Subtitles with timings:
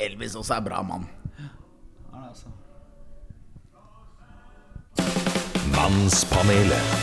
[0.00, 1.06] Elvis også er bra mann.
[5.70, 6.98] Mannspanelet.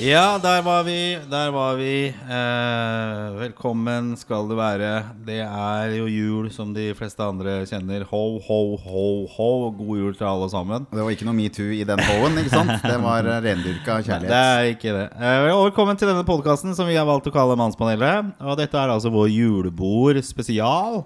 [0.00, 1.18] Ja, der var vi.
[1.30, 2.08] Der var vi.
[2.08, 5.02] Eh, velkommen skal du være.
[5.26, 8.06] Det er jo jul, som de fleste andre kjenner.
[8.08, 9.04] Ho, ho, ho,
[9.34, 9.50] ho.
[9.76, 10.86] God jul til alle sammen.
[10.88, 12.72] Det var ikke noe metoo i den hoen, ikke sant?
[12.86, 14.30] Det var rendyrka kjærlighet.
[14.32, 15.06] Det er ikke det.
[15.20, 18.32] Eh, og velkommen til denne podkasten som vi har valgt å kalle Mannspanelet.
[18.40, 21.02] Og dette er altså vår julebord spesial.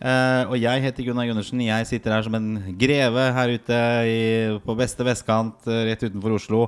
[0.00, 1.60] Eh, og jeg heter Gunnar Gundersen.
[1.60, 4.20] Jeg sitter her som en greve her ute i,
[4.64, 6.62] på beste vestkant, eh, rett utenfor Oslo.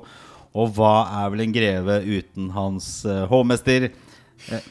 [0.53, 3.89] Og hva er vel en greve uten hans eh, hovmester?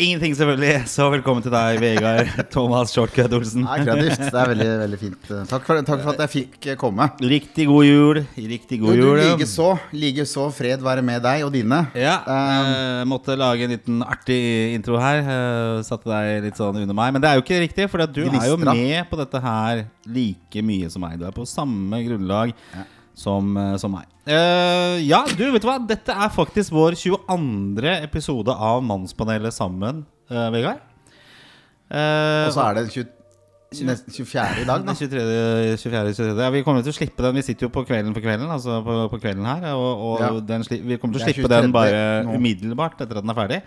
[0.02, 0.84] Ingenting, selvfølgelig.
[0.92, 3.64] Så velkommen til deg, Vegard Thomas Shortcut Olsen.
[3.64, 4.20] Det er kreativt.
[4.26, 5.30] Det er veldig, veldig fint.
[5.50, 7.08] Takk for, takk for at jeg fikk komme.
[7.24, 8.20] Riktig god jul.
[8.36, 9.22] Riktig god du jul.
[9.22, 9.70] så likeså.
[10.04, 11.82] Likeså fred være med deg og dine.
[11.98, 14.38] Ja, Um, måtte lage en liten artig
[14.76, 15.22] intro her.
[15.24, 17.14] eh, satte deg litt sånn under meg.
[17.16, 20.64] Men det er jo ikke riktig, for du er jo med på dette her like
[20.66, 21.18] mye som meg.
[21.20, 22.54] Du er på samme grunnlag
[23.22, 24.10] som, eh, som meg.
[24.26, 25.78] Uh, ja, du, vet du hva?
[25.88, 27.88] Dette er faktisk vår 22.
[28.02, 30.82] episode av Mannspanelet sammen, uh, Vegard.
[31.92, 33.10] Uh, og så er det 20,
[33.88, 34.96] nesten 24 i dag, da.
[34.96, 35.24] 23,
[35.80, 36.36] 24, 23.
[36.44, 37.38] Ja, vi kommer til å slippe den.
[37.40, 40.32] Vi sitter jo på kvelden for kvelden Altså på, på kvelden her Og, og Ja.
[40.44, 42.36] den vi kommer til å slippe den bare nå.
[42.40, 43.62] umiddelbart etter at den er ferdig.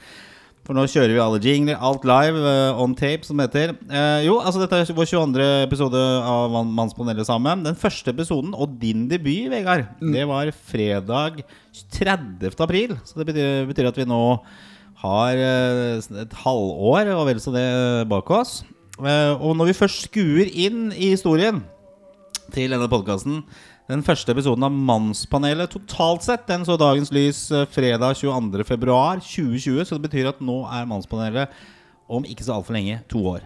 [0.64, 3.74] For nå kjører vi alle jingler, alt live, uh, on tape, som det heter.
[3.84, 5.48] Uh, jo, altså dette er vår 22.
[5.66, 7.62] episode av Man- Mannspanelet sammen.
[7.66, 10.12] Den første episoden, og din debut, Vegard, Mm.
[10.14, 11.42] det var fredag
[11.92, 12.60] 30.
[12.64, 12.96] april.
[13.04, 14.40] Så det betyr, betyr at vi nå
[15.04, 18.62] har uh, et halvår og vel så det bak oss.
[18.96, 21.60] Og når vi først skuer inn i historien
[22.54, 23.42] til denne podkasten
[23.84, 29.82] den første episoden av Mannspanelet totalt sett Den så dagens lys eh, fredag 22.2.2020.
[29.84, 31.52] Så det betyr at nå er Mannspanelet
[32.08, 33.44] om ikke så altfor lenge to år.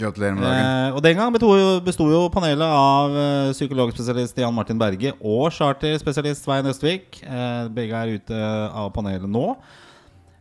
[0.00, 0.64] Gratulerer med dagen.
[0.64, 1.36] Eh, og Den gang
[1.84, 7.20] besto jo panelet av eh, psykologspesialist Jan Martin Berge og charterspesialist Svein Østvik.
[7.22, 8.40] Eh, begge er ute
[8.72, 9.50] av panelet nå.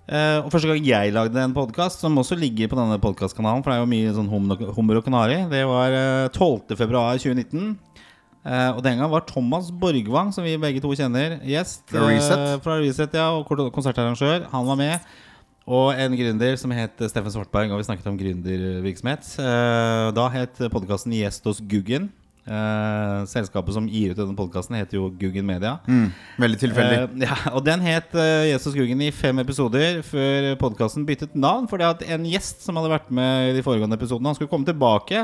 [0.08, 3.72] Eh, og Første gang jeg lagde en podkast, som også ligger på denne podkastkanalen, for
[3.72, 4.32] det er jo mye sånn
[4.76, 7.76] hummer og kanari, det var eh, 12.2.2019.
[8.44, 11.86] Uh, og den gang var Thomas Borgvang, som vi begge to kjenner, gjest.
[11.92, 12.42] Fra Reset.
[12.42, 14.50] Uh, fra Reset ja, og konsertarrangør.
[14.52, 15.14] Han var med.
[15.64, 19.30] Og en gründer som het Steffen Svartberg, og vi snakket om gründervirksomhet.
[19.40, 22.12] Uh, da het podkasten Gjest hos Guggen.
[22.44, 25.78] Uh, selskapet som gir ut denne podkasten, heter jo Guggen Media.
[25.88, 26.10] Mm,
[26.44, 26.98] veldig tilfeldig.
[27.14, 31.70] Uh, ja, og den het uh, Jesus Guggen i fem episoder før podkasten byttet navn.
[31.72, 34.68] Fordi at en gjest som hadde vært med i de foregående episodene, han skulle komme
[34.68, 35.24] tilbake.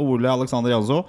[0.00, 1.04] Ole Alexander Jansson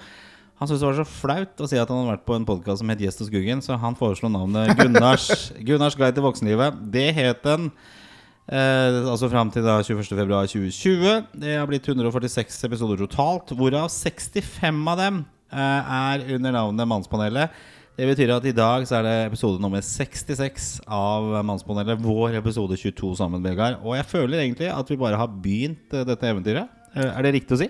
[0.58, 2.82] han syntes det var så flaut å si at han hadde vært på en podkast
[2.82, 5.28] som het Gjest hos Guggen, så han foreslo navnet Gunnars,
[5.68, 6.80] Gunnars guide til voksenlivet.
[6.94, 7.68] Det het den
[8.50, 11.28] eh, altså fram til da 21.2.2020.
[11.44, 15.22] Det har blitt 146 episoder totalt, hvorav 65 av dem
[15.54, 17.54] eh, er under navnet Mannspanelet.
[17.98, 22.02] Det betyr at i dag så er det episode nummer 66 av Mannspanelet.
[22.02, 23.80] Vår episode 22 sammen, Vegard.
[23.86, 26.74] Og jeg føler egentlig at vi bare har begynt eh, dette eventyret.
[26.94, 27.70] Eh, Er det riktig å si?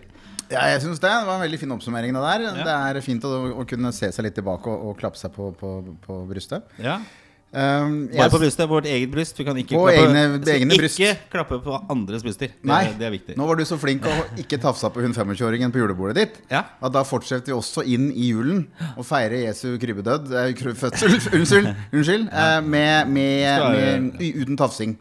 [0.51, 1.09] Ja, jeg synes det.
[1.11, 2.13] Det var en veldig fin oppsummering.
[2.15, 3.31] Det der Det er fint å,
[3.61, 6.67] å kunne se seg litt tilbake og, og klappe seg på, på, på brystet.
[6.81, 6.99] Ja.
[7.47, 8.67] Um, Bare på brystet.
[8.69, 9.37] Vårt eget bryst.
[9.39, 10.99] Vi kan ikke klappe egne- skal egne bryst.
[10.99, 12.51] Ikke klappe på andres bryster.
[12.51, 13.37] Det, Nei, det er viktig.
[13.39, 16.37] nå var du så flink å ikke tafsa på hun 25-åringen på julebordet ditt.
[16.51, 16.65] Ja.
[16.83, 18.65] At da fortsetter vi også inn i julen
[18.97, 22.59] og feirer Jesu krybbedød eh, Fødsel, unnskyld, unnskyld ja.
[22.61, 24.97] med, med, Skal- med, uten tafsing.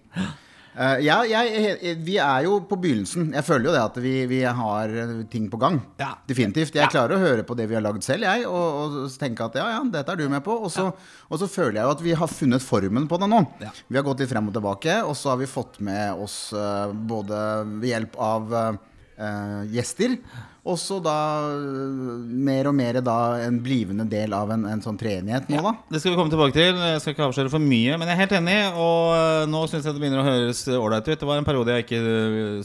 [0.76, 3.30] Eh, ja, jeg, vi er jo på begynnelsen.
[3.32, 5.78] Jeg føler jo det at vi, vi har eh, ting på gang.
[6.00, 6.10] Ja.
[6.28, 6.76] Definitivt.
[6.76, 9.56] Jeg klarer å høre på det vi har lagd selv, jeg, og, og tenke at
[9.56, 10.58] ja, ja, dette er du med på.
[10.66, 10.90] Og så,
[11.30, 13.40] og så føler jeg jo at vi har funnet formen på det nå.
[13.64, 13.72] Ja.
[13.88, 16.92] Vi har gått litt frem og tilbake, og så har vi fått med oss uh,
[16.92, 17.40] både
[17.78, 20.18] ved hjelp av uh, gjester,
[20.66, 21.14] og så da
[21.46, 25.72] eh, mer og mer da en blivende del av en, en sånn treenighet nå, da.
[25.92, 26.80] Det skal vi komme tilbake til.
[26.80, 27.94] Jeg skal ikke avsløre for mye.
[27.96, 31.06] Men jeg er helt enig, og øh, nå syns jeg det begynner å høres ålreit
[31.06, 31.18] ut.
[31.22, 32.00] Det var en periode jeg ikke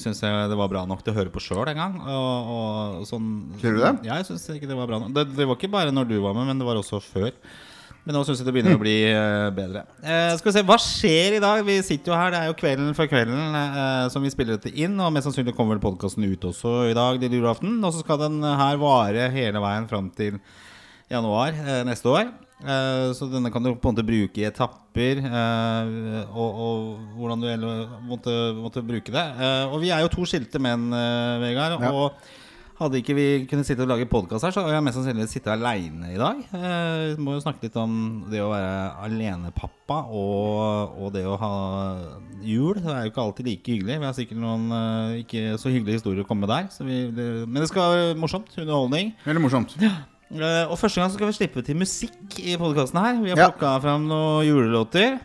[0.01, 1.99] syns det var bra nok til å høre på sjøl engang.
[2.01, 3.29] Og, og sånn,
[3.61, 3.95] Sier du det?
[4.09, 5.13] Ja, jeg syns ikke det var bra nok.
[5.17, 7.29] Det, det var ikke bare når du var med, men det var også før.
[8.01, 9.83] Men nå syns jeg det begynner å bli øh, bedre.
[10.01, 11.59] Eh, skal vi se, Hva skjer i dag?
[11.67, 14.73] Vi sitter jo her, det er jo kvelden før kvelden eh, som vi spiller dette
[14.73, 14.95] inn.
[14.97, 17.77] Og mest sannsynlig kommer vel podkasten ut også i dag, lille julaften.
[17.77, 20.41] Og så skal den her vare hele veien fram til
[21.13, 22.33] januar eh, neste år.
[22.61, 25.93] Eh, så denne kan du på en måte bruke i etapper, eh,
[26.33, 27.69] og, og hvordan du
[28.09, 29.27] måtte, måtte bruke det.
[29.45, 31.77] Eh, og vi er jo to skilte menn, eh, Vegard.
[31.81, 31.93] Ja.
[31.93, 32.40] Og
[32.81, 35.51] Hadde ikke vi kunnet sitte og lage podkast her, så hadde jeg mest sannsynlig sittet
[35.53, 36.39] aleine i dag.
[36.57, 37.91] Eh, må jo snakke litt om
[38.31, 41.51] det å være alenepappa og, og det å ha
[42.41, 42.79] jul.
[42.81, 43.99] Det er jo ikke alltid like hyggelig.
[44.01, 46.71] Vi har sikkert noen eh, ikke så hyggelige historier å komme med der.
[46.73, 48.49] Så vi, det, men det skal være morsomt.
[48.57, 49.13] Underholdning.
[49.29, 49.77] Veldig morsomt.
[49.77, 53.21] Eh, og første gang så skal vi slippe til musikk i podkasten her.
[53.21, 53.51] Vi har Ja.
[53.51, 55.19] plukka fram noen julelåter.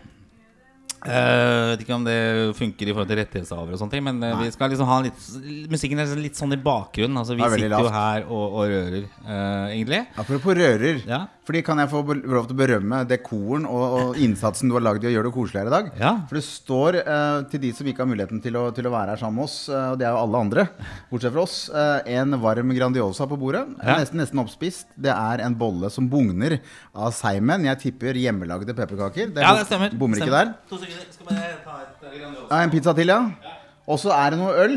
[1.06, 2.18] Eh, vet ikke om det
[2.58, 4.32] funker i forhold til rettighetshavere og sånne ting, men Nei.
[4.42, 5.26] vi skal liksom ha litt
[5.70, 7.20] musikken er litt sånn i bakgrunnen.
[7.22, 10.02] Altså, vi sitter jo her og, og rører, uh, egentlig.
[10.18, 11.02] Apropos rører.
[11.06, 11.26] Ja.
[11.46, 15.04] Fordi Kan jeg få lov til å berømme dekoren og, og innsatsen du har lagd
[15.04, 15.90] i å gjøre det koseligere i dag?
[16.00, 16.10] Ja.
[16.26, 19.14] For det står eh, til de som ikke har muligheten til å, til å være
[19.14, 20.64] her sammen med oss, eh, og det er jo alle andre,
[21.12, 23.62] bortsett fra oss, eh, en varm Grandiosa på bordet.
[23.78, 24.00] Ja.
[24.02, 24.90] Nesten, nesten oppspist.
[24.98, 26.58] Det er en bolle som bugner
[26.90, 27.68] av seigmenn.
[27.70, 29.30] Jeg tipper hjemmelagde pepperkaker.
[29.38, 29.94] Ja, det stemmer.
[29.94, 30.50] Bommer ikke der.
[30.72, 31.06] To sekunder.
[31.14, 32.50] Skal bare ta et eh, Grandiosa.
[32.50, 33.54] Ja, en pizza til, ja.
[33.86, 34.76] Og så er det noe øl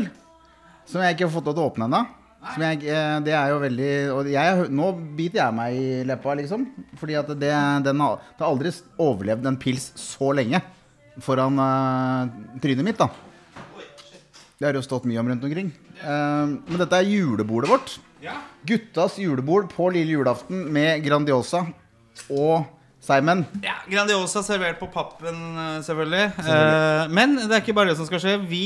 [0.86, 2.04] som jeg ikke har fått lov til å åpne ennå.
[2.40, 6.34] Som jeg, eh, det er jo veldig Og jeg, nå biter jeg meg i leppa,
[6.38, 6.64] liksom.
[7.00, 7.52] Fordi at det,
[7.84, 10.62] den har, det har aldri overlevd en pils så lenge
[11.20, 12.30] foran uh,
[12.62, 13.10] trynet mitt, da.
[14.56, 15.68] Det har det jo stått mye om rundt omkring.
[16.00, 17.94] Uh, men dette er julebordet vårt.
[18.24, 18.38] Ja.
[18.68, 21.66] Guttas julebord på lille julaften med Grandiosa
[22.32, 22.70] og
[23.04, 23.46] Simon.
[23.64, 25.36] Ja, Grandiosa servert på pappen,
[25.84, 26.32] selvfølgelig.
[26.38, 26.80] selvfølgelig.
[26.80, 28.36] Uh, men det er ikke bare det som skal skje.
[28.48, 28.64] Vi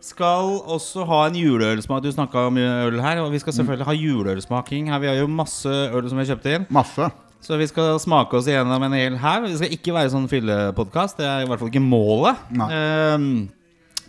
[0.00, 2.02] skal også ha en juleølsmak.
[2.02, 4.88] Du snakka om øl her, og vi skal selvfølgelig ha juleølsmaking.
[4.92, 6.66] Her Vi har jo masse øl som vi har kjøpt inn.
[6.72, 7.10] Masse.
[7.40, 9.44] Så vi skal smake oss igjennom en hel her.
[9.46, 11.20] Det skal ikke være sånn fyllepodkast.
[11.20, 12.40] Det er i hvert fall ikke målet.
[12.52, 12.68] Nei.
[12.76, 13.30] Ehm,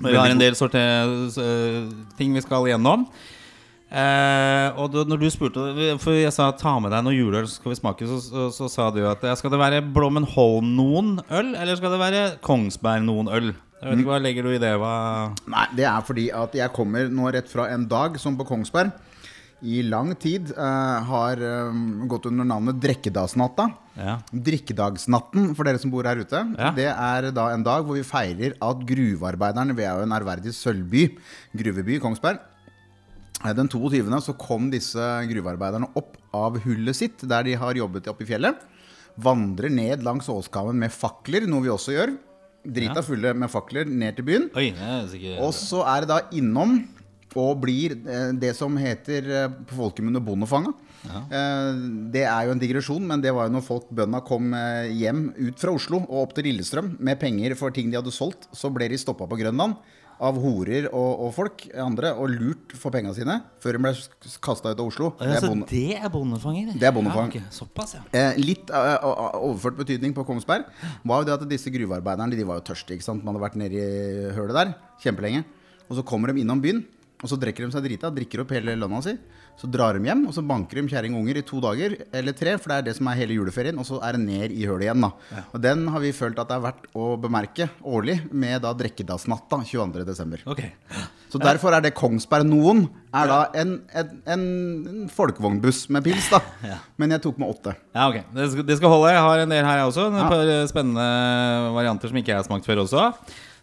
[0.02, 1.86] vi har en del sorte eh,
[2.18, 3.08] ting vi skal gjennom.
[3.92, 5.60] Uh, og da, når du spurte
[6.00, 8.08] For jeg sa ta med deg noe juleøl, så skal vi smake.
[8.08, 12.00] Så, så, så sa du at skal det være Blommenholm noen øl, eller skal det
[12.00, 13.52] være Kongsberg noen øl?
[13.82, 14.74] Jeg vet ikke, Hva legger du i det?
[14.78, 14.96] Hva
[15.50, 18.92] Nei, det er fordi at jeg kommer nå rett fra en dag som på Kongsberg
[19.62, 23.68] i lang tid uh, har eh, gått under navnet Drekkedagsnatta.
[23.94, 24.16] Ja.
[24.34, 26.42] Drikkedagsnatten, for dere som bor her ute.
[26.58, 26.72] Ja.
[26.74, 30.56] Det er da en dag hvor vi feirer at gruvearbeiderne Vi er jo en ærverdig
[30.58, 31.12] sølvby,
[31.62, 32.42] gruveby, Kongsberg.
[33.44, 34.10] Eh, Den 22.
[34.26, 38.66] så kom disse gruvearbeiderne opp av hullet sitt, der de har jobbet oppe i fjellet.
[39.22, 42.18] Vandrer ned langs åskammen med fakler, noe vi også gjør.
[42.62, 44.50] Drita fulle med fakler ned til byen.
[44.58, 46.82] Oi, er sikkert Og så er det da innom
[47.32, 50.74] og blir eh, det som heter eh, på folkemunne bondefanga.
[51.02, 51.22] Ja.
[52.14, 55.24] det er jo en digresjon, men det var jo når folk, bøndene kom eh, hjem
[55.34, 58.70] ut fra Oslo og opp til Lillestrøm med penger for ting de hadde solgt, så
[58.70, 59.80] ble de stoppa på Grønland
[60.22, 63.94] av horer og, og folk andre og lurt for penga sine før de ble
[64.46, 65.10] kasta ut av Oslo.
[65.18, 66.72] Ja, Det er bonde- det er bondefanger?
[66.78, 67.32] Det er bondefang.
[67.34, 67.56] Ja, okay.
[67.56, 68.04] Såpass, ja.
[68.14, 69.02] Eh, litt uh,
[69.42, 70.68] overført betydning på Kongsberg
[71.04, 72.94] var jo det at disse gruvearbeiderne de var jo tørste.
[72.94, 73.24] ikke sant?
[73.26, 75.44] Man hadde vært nede i hølet der kjempelenge.
[75.90, 76.86] Og så kommer de innom byen,
[77.22, 79.18] og så drikker de seg drita, drikker opp hele lønna si.
[79.60, 82.34] Så drar de hjem, og så banker de kjerring og unger i to dager eller
[82.38, 84.66] tre, for det er det som er hele juleferien, og så er det ned i
[84.66, 85.44] hølet igjen, da.
[85.52, 89.62] Og den har vi følt at det er verdt å bemerke årlig med da drikkedagsnatta
[89.70, 90.48] 22.12.
[90.50, 90.72] Okay.
[91.32, 92.82] Så derfor er det Kongsberg Noen
[93.16, 94.48] er da en, en, en,
[95.12, 96.42] folkevognbuss med pils, da.
[97.00, 97.76] Men jeg tok med åtte.
[97.96, 98.18] Ja, ok.
[98.36, 99.14] Det skal, det skal holde.
[99.14, 100.10] Jeg har en del her jeg også.
[100.10, 100.28] Et Ja.
[100.32, 101.08] par eh, spennende
[101.78, 103.06] varianter som ikke jeg har smakt før også.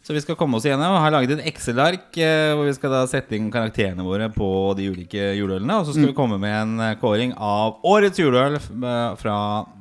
[0.09, 0.89] Så vi skal komme oss igjennom.
[0.89, 4.47] Jeg har laget et Excel-ark eh, hvor vi skal da sette inn karakterene våre på
[4.79, 5.75] de ulike juleølene.
[5.77, 9.35] Og så skal vi komme med en eh, kåring av årets juleøl eh, fra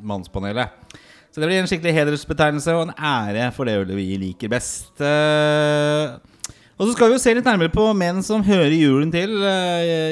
[0.03, 0.99] Mannspanelet.
[1.31, 4.99] Så det blir en skikkelig hedersbetegnelse og en ære for det ølet vi liker best.
[4.99, 9.31] Og så skal vi jo se litt nærmere på menn som hører julen til.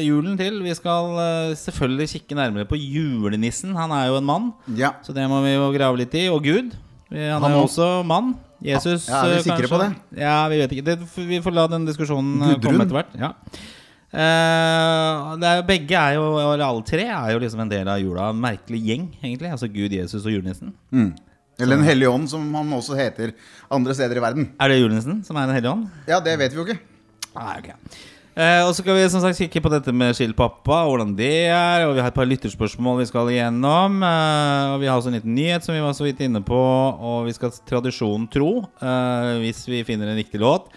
[0.05, 0.61] julen til.
[0.63, 1.11] Vi skal
[1.59, 3.75] selvfølgelig kikke nærmere på julenissen.
[3.75, 4.95] Han er jo en mann, Ja.
[5.03, 6.29] så det må vi jo grave litt i.
[6.31, 6.71] Og Gud.
[7.11, 8.35] Han, Han er jo også mann.
[8.63, 9.89] Jesus, Ja, er vi eh, sikre på det?
[10.19, 10.85] Ja, vi vet ikke.
[10.87, 10.95] Det,
[11.31, 12.63] vi får la den diskusjonen eh, Gudrun?
[12.69, 13.17] komme etter hvert.
[13.19, 13.33] Ja.
[14.15, 17.99] Uh, det er, begge er jo, eller alle tre er jo liksom en del av
[17.99, 18.29] jula.
[18.31, 19.51] En merkelig gjeng, egentlig.
[19.51, 20.71] Altså Gud, Jesus og julenissen.
[21.59, 23.35] Eller Den hellige ånd, som han også heter
[23.71, 24.49] andre steder i verden.
[24.59, 25.87] Er det julenissen som er Den hellige ånd?
[26.07, 26.79] Ja, det vet vi jo ikke.
[27.35, 28.03] Nei, ok
[28.35, 31.85] eh, Og så skal vi som sagt kikke på dette med skilpappa, hvordan det er.
[31.87, 34.01] Og vi har et par lytterspørsmål vi skal igjennom.
[34.05, 36.59] Eh, og vi har også en liten nyhet som vi var så vidt inne på.
[36.59, 38.51] Og vi skal tradisjonen tro,
[38.81, 40.69] eh, hvis vi finner en riktig låt,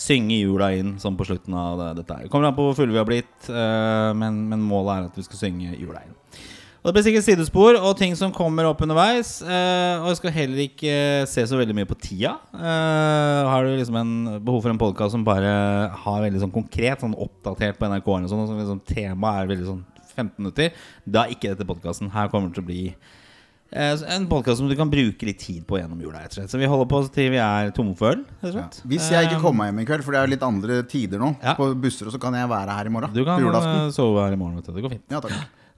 [0.00, 2.30] synge jula inn sånn på slutten av det, dette her.
[2.32, 5.26] Kommer an på hvor fulle vi har blitt, eh, men, men målet er at vi
[5.26, 6.16] skal synge jula inn.
[6.80, 9.42] Og Det blir sikkert sidespor og ting som kommer opp underveis.
[9.44, 10.94] Eh, og jeg skal heller ikke
[11.28, 12.38] se så veldig mye på tida.
[12.56, 15.50] Eh, har du liksom en behov for en podkast som bare
[15.92, 19.50] har veldig sånn konkret, sånn oppdatert på NRK-en og sånn, og så liksom temaet er
[19.52, 19.82] veldig sånn
[20.16, 20.72] 15 minutter,
[21.06, 22.08] da er ikke dette podkasten.
[22.16, 22.84] Her kommer det til å bli
[23.72, 26.24] Eh, En podkast som du kan bruke litt tid på gjennom jula.
[26.28, 28.24] Så vi holder på til vi er tomme for øl.
[28.42, 28.64] Ja.
[28.82, 31.36] Hvis jeg ikke Eh, kommer hjem i kveld, for det er litt andre tider nå
[31.40, 31.54] Ja.
[31.54, 33.12] på busser, og så kan jeg være her i morgen.
[33.14, 34.60] Du kan eh, sove her i morgen.
[34.60, 35.04] Det går fint.
[35.08, 35.30] Ja, takk.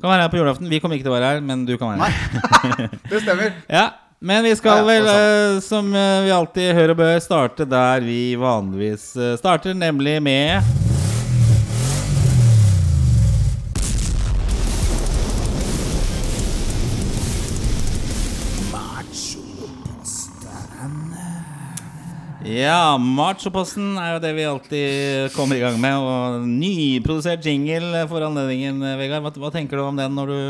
[0.02, 0.66] Kan være her på julaften.
[0.70, 2.96] Vi kommer ikke til å være her, men du kan være Nei, her.
[3.12, 3.52] det stemmer.
[3.78, 3.84] Ja,
[4.22, 8.34] Men vi skal vel, eh, som eh, vi alltid hører og bør, starte der vi
[8.38, 10.91] vanligvis eh, starter, nemlig med
[22.52, 25.94] Ja, Machoposten er jo det vi alltid kommer i gang med.
[26.04, 29.22] Og nyprodusert jingle for anledningen, Vegard.
[29.24, 30.40] Hva, hva tenker du om den når du,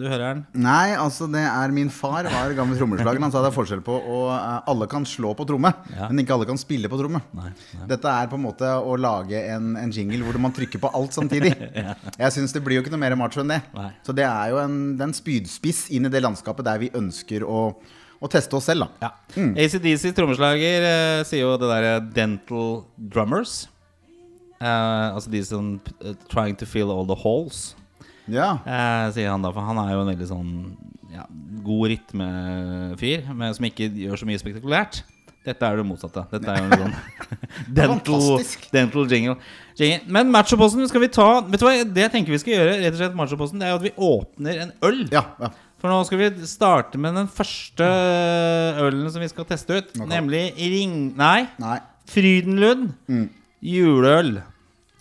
[0.00, 0.40] du hører den?
[0.64, 3.20] Nei, altså det er min far var gammel trommeslager.
[3.22, 6.08] Han sa det er forskjell på og eh, alle kan slå på tromme, Ja.
[6.10, 7.22] men ikke alle kan spille på tromme.
[7.38, 7.86] Nei, nei.
[7.94, 11.14] Dette er på en måte å lage en, en jingle hvor man trykker på alt
[11.14, 11.54] samtidig.
[12.22, 13.62] Jeg syns det blir jo ikke noe mer macho enn det.
[13.76, 13.90] Nei.
[14.02, 16.90] Så det er jo en, det er en spydspiss inn i det landskapet der vi
[16.98, 17.68] ønsker å,
[18.22, 19.08] å teste oss selv, da.
[19.08, 19.10] Ja.
[19.66, 23.66] ACDC trommeslager eh, sier jo det derre 'dental drummers'.
[24.62, 27.74] Eh, altså de som eh, 'trying to fill all the holes',
[28.30, 28.60] Ja.
[28.64, 29.50] eh, sier han da.
[29.52, 30.52] For han er jo en veldig sånn
[31.12, 31.26] ja,
[31.66, 35.02] god rytmefyr, men som ikke gjør så mye spektakulært.
[35.44, 36.22] Dette er det motsatte.
[36.30, 36.94] Dette er jo en sånn
[37.74, 38.68] dental, Fantastisk.
[38.70, 39.34] dental jingle.
[39.76, 40.06] jingle.
[40.14, 42.94] Men machoposten skal vi ta Vet du hva, Det jeg tenker vi skal gjøre, rett
[42.94, 45.00] og slett machoposten, det er jo at vi åpner en øl.
[45.10, 45.50] Ja, ja.
[45.82, 47.86] For nå skal vi starte med den første
[48.84, 49.88] ølen som vi skal teste ut.
[49.96, 50.06] Okay.
[50.12, 50.94] Nemlig Ring...
[51.18, 51.80] Nei, Nei.
[52.12, 52.92] Frydenlund
[53.62, 54.36] juleøl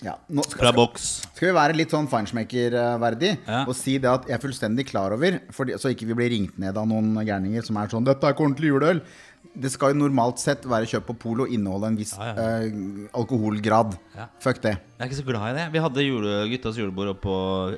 [0.02, 0.16] Ja.
[0.34, 1.04] Nå skal, fra boks.
[1.36, 3.60] skal vi være litt sånn Feinschmecker-verdig Ja.
[3.68, 6.58] og si det at jeg er fullstendig klar over, fordi, så ikke vi blir ringt
[6.58, 9.02] ned av noen gærninger som er sånn 'Dette er ikke ordentlig juleøl'.
[9.62, 12.46] Det skal jo normalt sett være kjøpt på polo og inneholde en viss Ja, ja.
[12.64, 13.98] eh, alkoholgrad.
[14.16, 14.30] Ja.
[14.40, 14.78] Fuck det.
[14.78, 15.66] Jeg er ikke så glad i det.
[15.74, 17.36] Vi hadde jule, guttas julebord oppe på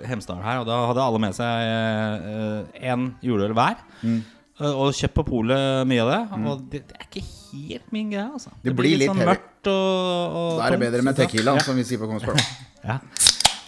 [0.07, 3.81] Hemsedal her, og da hadde alle med seg én juleøl hver.
[4.03, 4.19] Mm.
[4.61, 6.21] Eh, Og kjøpt på polet mye av det.
[6.53, 8.53] Og det, det er ikke helt min greie, altså.
[8.63, 11.63] Det blir litt sånn mørkt og, og Da er det bedre med synes tequila, Ja.
[11.65, 12.37] som vi sier på Kongsberg.
[12.83, 12.97] Ja.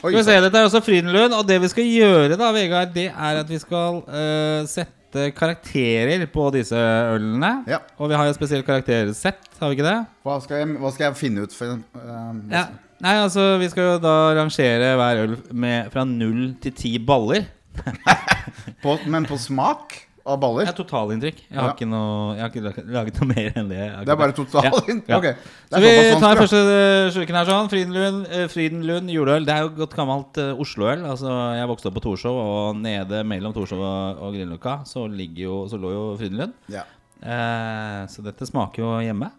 [0.04, 2.92] Oi, Skal vi se, Dette er også Frydenlund, og det vi skal gjøre, da, Vegard,
[2.94, 4.92] det er at vi skal uh, sette
[5.38, 6.80] karakterer på disse
[7.16, 7.52] ølene.
[7.70, 7.82] Ja.
[8.00, 10.00] Og vi har jo et spesielt karaktersett, har vi ikke det?
[10.26, 12.66] Hva skal, jeg, hva skal jeg finne ut for eh, Ja.
[13.04, 17.44] Nei, altså, vi skal jo da rangere hver øl med, fra null til ti baller.
[18.84, 20.66] på, Men på smak av baller?
[20.68, 21.42] er totalinntrykk.
[21.52, 21.74] Jeg har Ja.
[21.76, 24.06] ikke noe Jeg har ikke laget- noe mer enn det.
[24.06, 24.72] Det er bare total Ja,
[25.08, 25.18] ja.
[25.18, 25.28] Ok.
[25.70, 27.70] Så vi tar første eh, slurken her sånn.
[27.70, 29.46] Frydenlund, eh, Frydenlund juleøl.
[29.46, 31.06] Det er jo godt gammelt eh, Oslo-øl.
[31.06, 31.30] Altså,
[31.60, 35.92] jeg vokste opp på Torshov, og nede mellom Torshov og, og Grünerløkka så, så lå
[35.94, 36.54] jo Frydenlund.
[36.70, 36.84] Ja.
[37.22, 39.32] Eh, så dette smaker jo hjemme.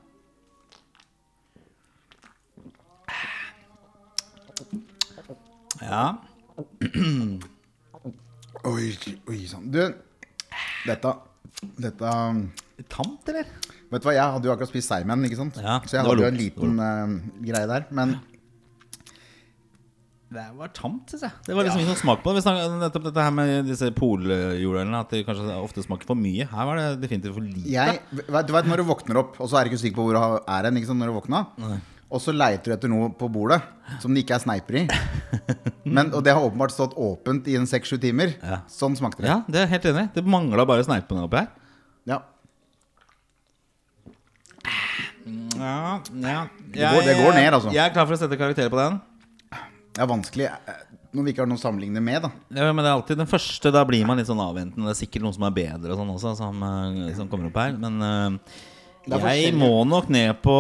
[5.83, 6.17] Ja.
[8.67, 8.89] Oi,
[9.31, 9.69] oi sann.
[9.71, 9.79] Du,
[10.87, 11.17] dette
[11.81, 12.13] Dette
[12.93, 13.49] Tamt, eller?
[13.89, 15.57] Vet du hva, jeg hadde jo akkurat spist seigmenn, ikke sant?
[15.63, 17.87] Ja, Så jeg hadde jo en liten uh, greie der.
[17.97, 18.19] Men
[20.29, 21.33] Det var tamt, syns jeg.
[21.47, 22.43] Det var liksom ikke noe smak på det.
[22.43, 26.49] Vi snakket nettopp dette her med disse poljordølene, at det kanskje ofte smaker for mye.
[26.51, 27.73] Her var det definitivt for lite.
[27.73, 28.01] jeg
[28.51, 30.51] Du vet når du våkner opp, og så er du ikke sikker på hvor du
[30.59, 31.47] er hen når du våkna,
[32.11, 33.59] og så leiter du etter noe på bordet
[34.03, 34.85] som det ikke er sneiper i.
[35.97, 38.37] Men, og det har åpenbart stått åpent i en seks-sju timer.
[38.43, 38.61] Ja.
[38.71, 39.31] Sånn smakte det.
[39.33, 40.07] Ja, det er helt enig.
[40.15, 41.51] Det mangla bare sneipene oppi her.
[42.07, 42.21] Ja.
[45.57, 46.47] Ja, ja.
[46.73, 47.73] Det går- det går ned, altså.
[47.75, 49.01] Jeg er klar for å sette karakter på den.
[49.97, 50.83] Det er vanskelig eh,
[51.17, 52.31] når vi ikke har noe å sammenligne med, da.
[52.53, 53.73] Ja, men det er alltid den første.
[53.73, 54.87] Da blir man litt sånn avventende.
[54.87, 57.57] Det er sikkert noen som er bedre og sånn også, som, eh, som kommer opp
[57.57, 57.73] her.
[57.81, 58.39] Men er
[59.07, 60.57] jeg må nok ned på,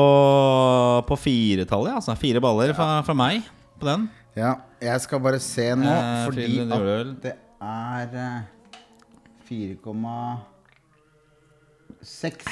[1.08, 1.94] på firetallet.
[1.98, 3.42] Altså fire baller fra, fra meg
[3.80, 4.08] på den.
[4.36, 7.34] Ja, jeg skal bare se nå, Eh, fordi Fride at det
[7.64, 8.40] er eh,
[9.48, 12.44] 4,6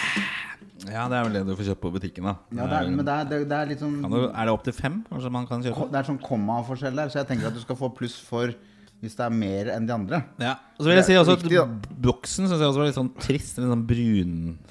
[0.89, 2.33] Ja, det er vel det du får kjøpt på butikken, da.
[2.51, 4.65] Ja, det er, men det er, det, det er litt sånn du, er det opp
[4.67, 4.97] til fem?
[5.11, 5.89] Kanskje man kan kjøpe?
[5.93, 8.47] Det er sånn kommaforskjell der, så jeg tenker at du skal få pluss for
[9.05, 10.19] hvis det er mer enn de andre.
[10.41, 10.55] Ja.
[10.79, 11.45] Og så vil jeg si også at
[12.07, 13.59] boksen syns jeg også var litt sånn trist.
[13.61, 13.85] Litt sånn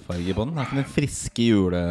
[0.04, 0.56] brunfarge på den.
[0.56, 1.84] Det er ikke den friske jule...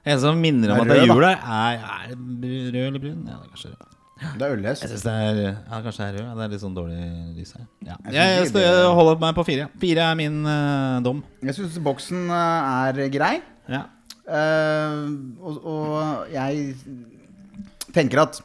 [0.00, 3.18] En som minner om at det er jul, er, er, er det rød eller brun?
[3.28, 3.90] Ja, det er kanskje rød.
[4.20, 4.82] Det er ølhest.
[4.82, 6.22] Jeg synes det er Ja, kanskje det er rød.
[6.24, 7.00] Ja, det er litt sånn dårlig
[7.36, 7.66] lys her.
[7.84, 7.98] Ja.
[8.06, 9.68] Jeg Jeg, jeg holder meg på fire.
[9.82, 11.20] Fire er min uh, dom.
[11.44, 13.34] Jeg syns boksen eh, er grei.
[13.68, 13.82] Ja.
[14.24, 15.04] Uh,
[15.44, 16.74] og, og jeg
[17.92, 18.40] tenker at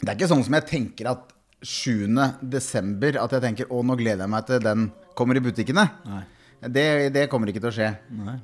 [0.00, 2.06] Det er ikke sånn som jeg tenker at 7.
[2.52, 5.90] desember At jeg tenker å nå gleder jeg meg til den kommer i butikkene.
[6.08, 6.24] Nei.
[6.62, 7.88] Det, det kommer ikke til å skje.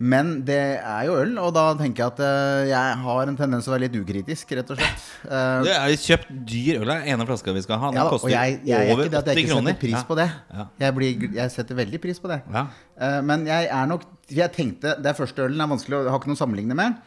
[0.03, 3.63] Men det er jo øl, og da tenker jeg at eh, jeg har en tendens
[3.63, 5.05] til å være litt ukritisk, rett og slett.
[5.79, 6.89] Er jo kjøpt dyr øl.
[6.91, 7.91] Det er ene flaska vi skal ha.
[7.95, 9.31] Den ja, koster jeg, jeg er over 80 kroner.
[9.31, 9.71] jeg ikke kroner.
[9.71, 10.03] setter pris Ja.
[10.11, 10.29] på det.
[10.59, 10.67] Ja.
[10.83, 12.41] Jeg, blir, jeg setter veldig pris på det.
[12.57, 12.65] Ja.
[12.99, 16.19] Eh, men jeg er nok Jeg tenkte Det er første ølen, er vanskelig å har
[16.19, 16.99] ikke noe å sammenligne med.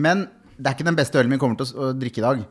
[0.00, 0.22] Men
[0.56, 2.44] det er ikke den beste ølen vi kommer til å, å drikke i dag.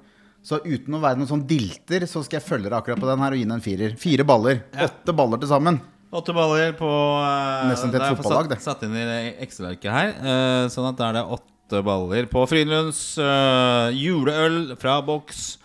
[0.44, 3.24] Så uten å være noen sånn dilter, så skal jeg følge deg akkurat på den
[3.24, 3.96] her og gi den en firer.
[4.00, 4.62] Fire baller.
[4.86, 5.80] Åtte baller til sammen.
[6.10, 8.58] Åtte baller på uh, Nesten til et fotballag, det.
[8.64, 10.14] Satt, inn i Excel-arket her.
[10.18, 15.60] Uh, sånn at da er det åtte baller på Frydenlunds uh, juleøl fra boks.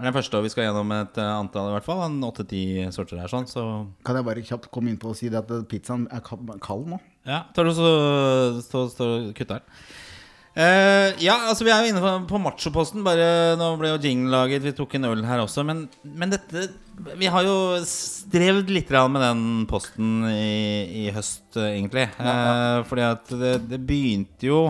[0.00, 1.98] Det er den første, og vi skal gjennom et eh, antall i hvert fall.
[2.06, 3.44] En åtte-ti sorter her, sånn.
[3.44, 3.64] Så
[4.06, 6.86] Kan jeg bare kjapt komme inn på og si det at eh, pizzaen er kald
[6.88, 6.96] nå?
[7.28, 7.90] ja, tar du så
[8.64, 9.60] stå, stå kutter kutte
[10.60, 13.04] Eh, ja, altså vi er jo inne på, på machoposten.
[13.06, 15.64] Bare Nå ble jo jingle laget, vi tok en øl her også.
[15.66, 16.68] Men, men dette
[17.16, 17.56] Vi har jo
[17.88, 22.10] strevd litt med den posten i, i høst, eh, egentlig.
[22.20, 24.64] Uh, fordi at det, det begynte jo,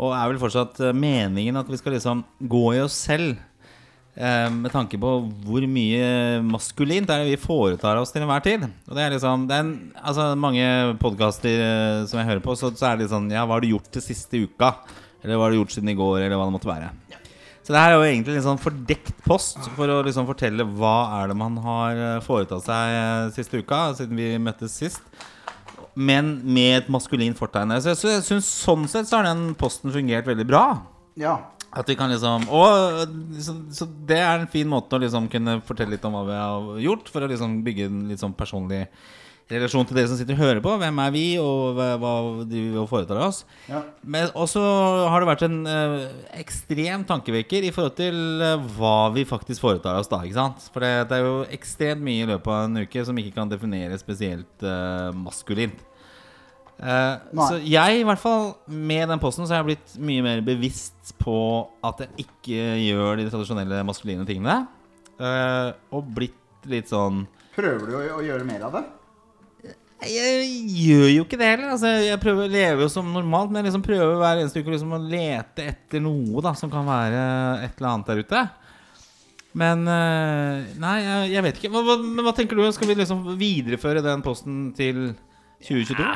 [0.00, 3.36] og er vel fortsatt meningen, at vi skal liksom gå i oss selv.
[4.12, 5.10] Med tanke på
[5.46, 8.66] hvor mye maskulint er det vi foretar oss til enhver tid.
[8.90, 10.66] Og det er liksom det er en, altså Mange
[11.00, 11.62] podkaster
[12.10, 14.04] som jeg hører på, så, så er det sånn Ja, hva har du gjort til
[14.04, 14.74] siste uka?
[15.22, 16.18] Eller hva har du gjort siden i går?
[16.20, 16.90] Eller hva det måtte være.
[17.62, 20.96] Så det her er jo egentlig en sånn fordekt post for å liksom fortelle hva
[21.20, 25.04] er det man har eh, foretatt seg eh, siste uka, siden vi møttes sist.
[25.94, 27.76] Men med et maskulint fortegn.
[27.78, 30.64] Så jeg, så jeg synes sånn sett så har den posten fungert veldig bra.
[31.20, 31.36] Ja.
[31.72, 32.98] At vi kan liksom Og
[33.40, 36.36] så, så det er en fin måte å liksom kunne fortelle litt om hva vi
[36.36, 38.88] har gjort, for å liksom bygge en litt sånn personlig
[39.52, 40.74] relasjon til dere som sitter og hører på.
[40.80, 43.42] Hvem er vi, og hva, driver vi og foretar oss?
[43.68, 43.82] Ja.
[44.02, 44.62] Men også
[45.12, 45.96] har det vært en eh,
[46.40, 50.22] ekstrem tankevekker i forhold til eh, hva vi faktisk foretar oss da.
[50.24, 50.68] ikke sant?
[50.74, 53.52] For det, det er jo ekstremt mye i løpet av en uke som ikke kan
[53.52, 55.88] defineres spesielt eh, maskulint.
[56.82, 60.40] Uh, så jeg, i hvert fall med den posten, så har jeg blitt mye mer
[60.42, 61.36] bevisst på
[61.86, 64.64] at jeg ikke gjør de tradisjonelle maskuline tingene.
[65.20, 68.82] Uh, og blitt litt sånn Prøver du å, å gjøre mer av det?
[70.08, 70.48] Jeg
[70.82, 71.72] gjør jo ikke det heller.
[71.74, 74.74] Altså, jeg prøver å leve jo som normalt, men jeg liksom prøver hver eneste uke
[74.74, 77.22] liksom å lete etter noe da som kan være
[77.66, 78.42] et eller annet der ute.
[79.62, 81.72] Men eh, Nei, jeg, jeg vet ikke.
[81.74, 82.64] Hva, hva, men hva tenker du?
[82.72, 85.12] Skal vi liksom videreføre den posten til
[85.66, 86.06] 2022?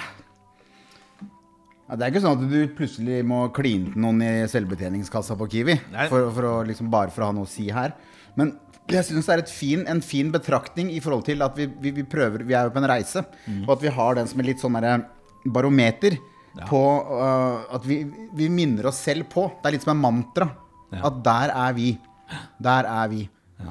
[1.87, 5.47] Ja, det er ikke sånn at du plutselig må kline til noen i selvbetjeningskassa på
[5.53, 5.77] Kiwi
[6.11, 7.95] for, for å, liksom, bare for å ha noe å si her.
[8.37, 8.57] Men
[8.95, 11.91] jeg syns det er et fin, en fin betraktning i forhold til at vi, vi,
[11.97, 13.25] vi prøver Vi er jo på en reise,
[13.67, 15.13] og at vi har den som en litt sånn barometer
[15.47, 16.19] barometer
[16.69, 18.01] på uh, At vi,
[18.33, 19.49] vi minner oss selv på.
[19.61, 20.49] Det er litt som en mantra.
[20.95, 21.03] Ja.
[21.11, 21.91] At der er vi.
[22.63, 23.27] Der er vi.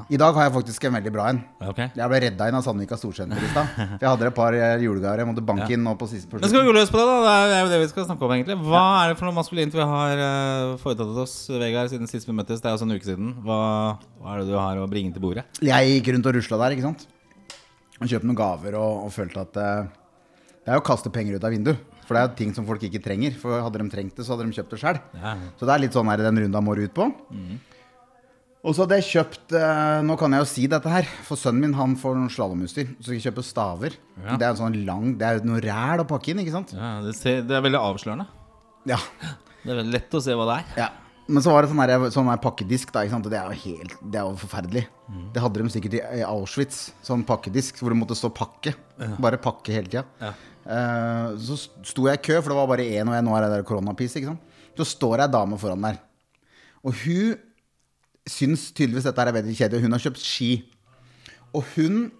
[0.10, 1.40] I dag har jeg faktisk en veldig bra en.
[1.62, 1.92] Okay.
[1.94, 3.70] Jeg ble redda inn av Sandvika Storsenter i stad.
[4.02, 6.50] Jeg hadde et par eh, julegaver jeg måtte banke inn nå på siste på Men
[6.50, 7.18] skal vi gå løs på det, da?
[7.22, 8.58] Det er- jo det vi skal snakke om, egentlig.
[8.66, 12.34] Hva er det for noe maskulint vi har eh, foretatt oss, Vegard, siden sist vi
[12.38, 12.64] møttes?
[12.64, 13.30] Det er altså en uke siden.
[13.46, 13.60] Hva,
[14.22, 15.46] hva er det du har å bringe til bordet?
[15.62, 17.06] Jeg gikk rundt og rusla der, ikke sant.
[18.02, 19.86] Og kjøpte noen gaver og, og følte at uh,
[20.66, 21.94] Det er jo å kaste penger ut av vinduet.
[22.06, 23.38] For det er jo ting som folk ikke trenger.
[23.42, 25.00] For hadde de trengt det, så hadde de kjøpt det sjøl.
[25.18, 25.38] Ja.
[25.58, 27.08] Så det er litt sånn her den runda må ut på.
[28.66, 31.68] Og så hadde jeg kjøpt eh, Nå kan jeg jo si dette her, for sønnen
[31.68, 32.96] min han får slalåmutstyr.
[32.98, 33.98] Så skal jeg kjøpe staver.
[34.18, 34.38] Ja.
[34.42, 36.74] Det er en sånn lang Det er noe ræl å pakke inn, ikke sant?
[36.74, 38.26] Ja, det, ser, det er veldig avslørende.
[38.90, 38.98] Ja.
[39.62, 40.74] Det er veldig lett å se hva det er.
[40.86, 40.90] Ja.
[41.26, 43.96] Men så var det sånn her, sånn her pakkedisk, da, og det er jo helt
[44.02, 44.84] Det er jo forferdelig.
[45.34, 48.76] Det hadde de sikkert i Auschwitz, sånn pakkedisk hvor du måtte stå pakke.
[49.22, 50.06] Bare pakke hele tida.
[50.22, 50.34] Ja.
[50.66, 53.26] Uh, så sto jeg i kø, for det var bare én og én.
[53.26, 54.18] Nå er det der koronapis.
[54.18, 54.62] ikke sant.
[54.78, 56.00] Så står det ei dame foran der.
[56.86, 57.36] Og hun
[58.30, 59.84] syns tydeligvis dette er veldig kjedelig.
[59.86, 60.52] Hun har kjøpt ski.
[61.56, 62.12] Og hun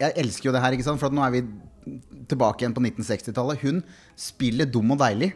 [0.00, 0.98] Jeg elsker jo det her, ikke sant?
[0.98, 1.40] for nå er vi
[2.26, 3.60] tilbake igjen på 1960-tallet.
[3.62, 3.76] Hun
[4.18, 5.28] spiller dum og deilig.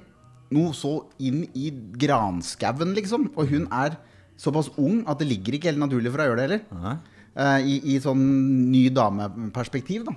[0.50, 3.28] Noe så inn i granskauen, liksom.
[3.38, 3.94] Og hun er
[4.40, 6.98] såpass ung at det ligger ikke helt naturlig for å gjøre det heller.
[7.38, 8.24] Eh, I, I sånn
[8.72, 10.16] ny dameperspektiv, da.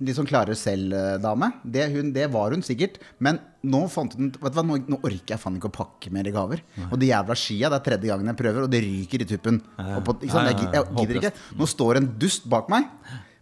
[0.00, 1.50] Litt sånn klarer selv-dame.
[1.62, 1.86] Det,
[2.16, 2.98] det var hun sikkert.
[3.20, 3.36] Men
[3.68, 6.28] nå fant hun Vet du hva, nå, nå orker jeg faen ikke å pakke mer
[6.32, 6.62] gaver.
[6.88, 9.58] Og de jævla skia, det er tredje gangen jeg prøver, og det ryker i tuppen.
[9.98, 10.52] Og på, ikke sant?
[10.54, 11.34] Jeg, jeg gidder ikke.
[11.60, 12.88] Nå står en dust bak meg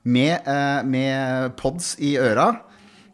[0.09, 2.49] med, eh, med pods i øra.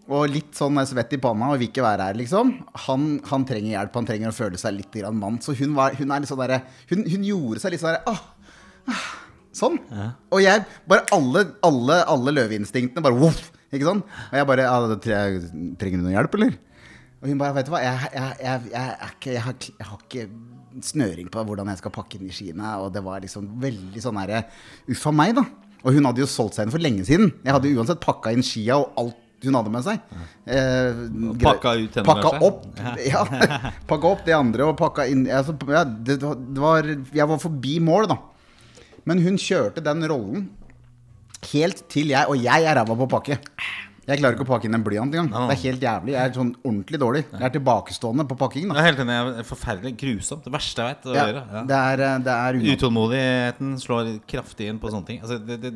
[0.04, 2.50] Og litt sånn svett i panna og vil ikke være her, liksom.
[2.87, 5.38] Han, han trenger hjelp, han trenger å føle seg litt grann mann.
[5.40, 6.59] Så hun, var, hun er litt sånn derre
[6.90, 9.07] hun, hun gjorde seg litt sånn derre ah,
[9.54, 9.76] Sånn.
[10.34, 14.00] Og jeg bare Alle, alle, alle løveinstinktene bare voff, Ikke sånn?
[14.02, 14.78] Og jeg bare ja,
[15.78, 16.56] Trenger du noe hjelp, eller?
[17.22, 20.26] Og hun bare Vet du hva, jeg, jeg, jeg, har, jeg har ikke
[20.84, 22.72] snøring på hvordan jeg skal pakke inn i skiene.
[22.82, 24.42] Og det var liksom veldig sånn herre
[24.90, 25.46] Uff a meg, da.
[25.84, 27.30] Og hun hadde jo solgt seg inn for lenge siden.
[27.44, 30.00] Jeg hadde uansett pakka inn skia og alt hun hadde med seg.
[30.48, 31.00] Eh,
[31.42, 32.46] pakka ut henne, Pakka kanskje?
[32.48, 32.62] opp,
[33.04, 33.24] ja.
[33.90, 37.74] pakka opp det andre og pakka inn altså, ja, det, det var, Jeg var forbi
[37.84, 38.16] mål, da.
[39.08, 40.46] Men hun kjørte den rollen
[41.52, 43.36] helt til jeg Og jeg er ræva på å pakke.
[44.04, 45.30] Jeg klarer ikke å pakke inn en blyant engang.
[45.48, 46.12] Det er helt jævlig.
[46.12, 47.22] Jeg er sånn ordentlig dårlig.
[47.30, 48.66] Jeg er tilbakestående på pakking.
[48.68, 49.16] Jeg er helt enig.
[49.30, 50.44] det er Forferdelig grusomt.
[50.44, 51.24] Det verste jeg vet ja.
[51.38, 51.62] Ja.
[51.70, 55.22] Det er, eh, det er Utålmodigheten slår kraftig inn på sånne ting.
[55.24, 55.72] Altså, det, det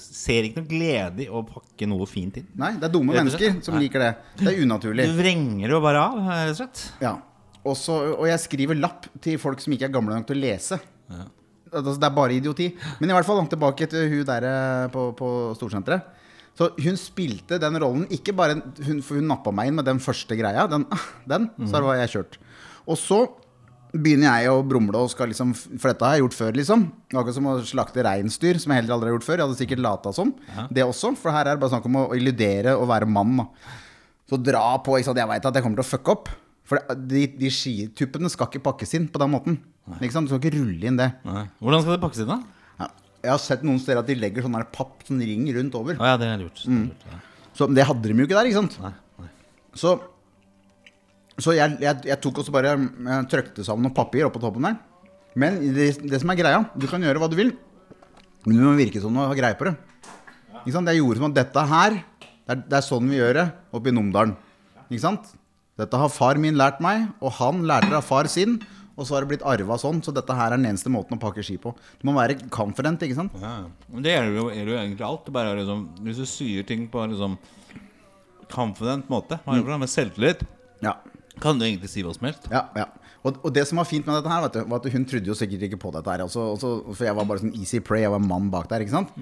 [0.00, 2.48] ser ikke noe glede i å pakke noe fint inn.
[2.56, 3.84] Nei, det er dumme mennesker som Nei.
[3.84, 4.12] liker det.
[4.40, 5.10] Det er unaturlig.
[5.12, 6.86] Du vrenger jo bare av, rett og slett.
[7.04, 7.18] Ja.
[7.68, 10.80] Også, og jeg skriver lapp til folk som ikke er gamle nok til å lese.
[11.72, 12.68] Altså, det er bare idioti.
[13.00, 16.14] Men i hvert fall langt tilbake til hun der eh, på, på Storsenteret.
[16.58, 20.00] Så hun spilte den rollen, ikke bare hun, For hun nappa meg inn med den
[20.02, 20.66] første greia.
[20.70, 20.88] Den,
[21.30, 21.68] den mm.
[21.70, 22.40] så var jeg kjørt.
[22.88, 23.20] Og så
[23.88, 26.86] begynner jeg å brumle og skal liksom For dette har jeg gjort før, liksom.
[27.12, 29.38] Akkurat som å slakte reinsdyr, som jeg heller aldri har gjort før.
[29.38, 30.34] Jeg hadde sikkert lata som.
[30.74, 31.14] Det også.
[31.20, 33.46] For her er det bare snakk om å illudere og være mann.
[34.28, 34.98] Så dra på.
[34.98, 36.32] Jeg veit at jeg kommer til å fucke opp.
[36.68, 39.58] For de, de skituppene skal ikke pakkes inn på den måten.
[39.96, 40.28] Ikke sant?
[40.28, 41.08] Du skal ikke rulle inn det.
[41.24, 41.46] Nei.
[41.64, 42.38] Hvordan skal det pakkes inn, da?
[42.82, 42.90] Ja.
[43.24, 45.96] Jeg har sett noen steder at de legger sånn papp som ring rundt over.
[45.96, 46.60] Ja, det er lurt.
[46.66, 47.22] gjort ja.
[47.56, 48.76] Så det hadde de jo ikke der, ikke sant?
[48.84, 49.30] Nei, nei.
[49.78, 49.94] Så,
[51.40, 54.76] så jeg, jeg, jeg tok også bare jeg trykte sammen noen papir oppå toppen der.
[55.38, 57.54] Men det, det som er greia, du kan gjøre hva du vil,
[58.46, 59.74] men du må virke som du har greie på det.
[60.62, 60.90] Ikke sant?
[60.92, 63.90] Jeg gjorde som at dette her, det er, det er sånn vi gjør det oppe
[63.90, 64.36] i Numedalen.
[64.88, 65.32] Ikke sant?
[65.78, 68.58] Dette har far min lært meg, og han lærte det av far sin.
[68.98, 71.20] Og så har det blitt arva sånn, så dette her er den eneste måten å
[71.22, 71.70] pakke ski på.
[72.00, 73.36] Du må være confident, ikke sant?
[73.38, 73.52] Ja.
[73.94, 75.28] Men det gjelder jo, gjelder jo egentlig alt.
[75.36, 77.36] Bare liksom, hvis du sier ting på liksom
[78.50, 80.42] confident måte, det med selvtillit,
[80.82, 80.96] Ja.
[81.40, 82.48] kan du egentlig si hva som helst.
[82.50, 82.86] Ja, ja.
[83.22, 85.26] Og, og det som var fint med dette her, vet du, var at hun trodde
[85.30, 86.24] jo sikkert ikke på dette her.
[86.26, 88.94] Også, også, for jeg var bare sånn easy prey, jeg var mann bak der, ikke
[88.94, 89.14] sant.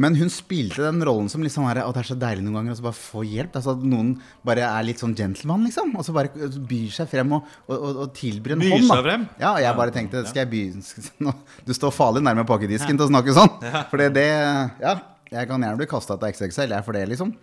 [0.00, 2.72] Men hun spilte den rollen som liksom er, at det er så deilig noen ganger
[2.72, 3.56] å så bare få hjelp.
[3.58, 4.14] Altså at noen
[4.46, 5.92] bare er litt sånn gentleman, liksom.
[6.00, 8.88] Og så bare byr seg frem og, og, og, og tilbyr en Byr hånd.
[8.88, 9.26] seg frem?
[9.42, 11.32] Ja, og jeg bare tenkte Skal jeg by
[11.68, 13.52] Du står farlig nærme pakkedisken til å snakke sånn.
[13.92, 14.28] For det, det
[14.80, 14.96] Ja,
[15.32, 17.36] jeg kan gjerne bli kasta til XXL, jeg for det, liksom.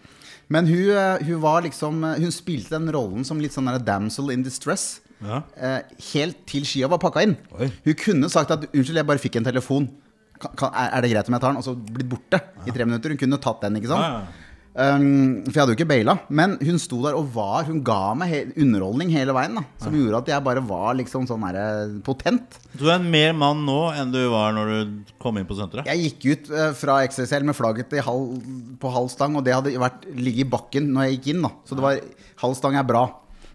[0.50, 4.34] Men hun, eh, hun var liksom eh, Hun spilte den rollen som litt sånn damsel
[4.34, 5.00] in distress.
[5.22, 5.44] Ja.
[5.60, 5.82] Eh,
[6.14, 7.36] helt til skia var pakka inn.
[7.60, 7.70] Oi.
[7.86, 9.90] Hun kunne sagt at 'unnskyld, jeg bare fikk en telefon'.
[10.40, 11.62] Kan, er det greit om jeg tar den?
[11.62, 13.16] Og så blitt borte i tre minutter.
[13.16, 14.06] Hun kunne tatt den, ikke sant?
[14.06, 14.46] Ja, ja.
[14.80, 16.14] Um, for jeg hadde jo ikke baila.
[16.32, 19.58] Men hun sto der og var Hun ga meg he underholdning hele veien.
[19.58, 22.60] da Som gjorde at jeg bare var liksom sånn her potent.
[22.78, 25.90] Du er mer mann nå enn du var når du kom inn på senteret?
[25.90, 28.38] Jeg gikk ut uh, fra XXL med flagget i halv,
[28.80, 31.48] på halv stang, og det hadde vært ligget i bakken når jeg gikk inn.
[31.50, 32.04] da Så det var
[32.46, 33.08] halv stang er bra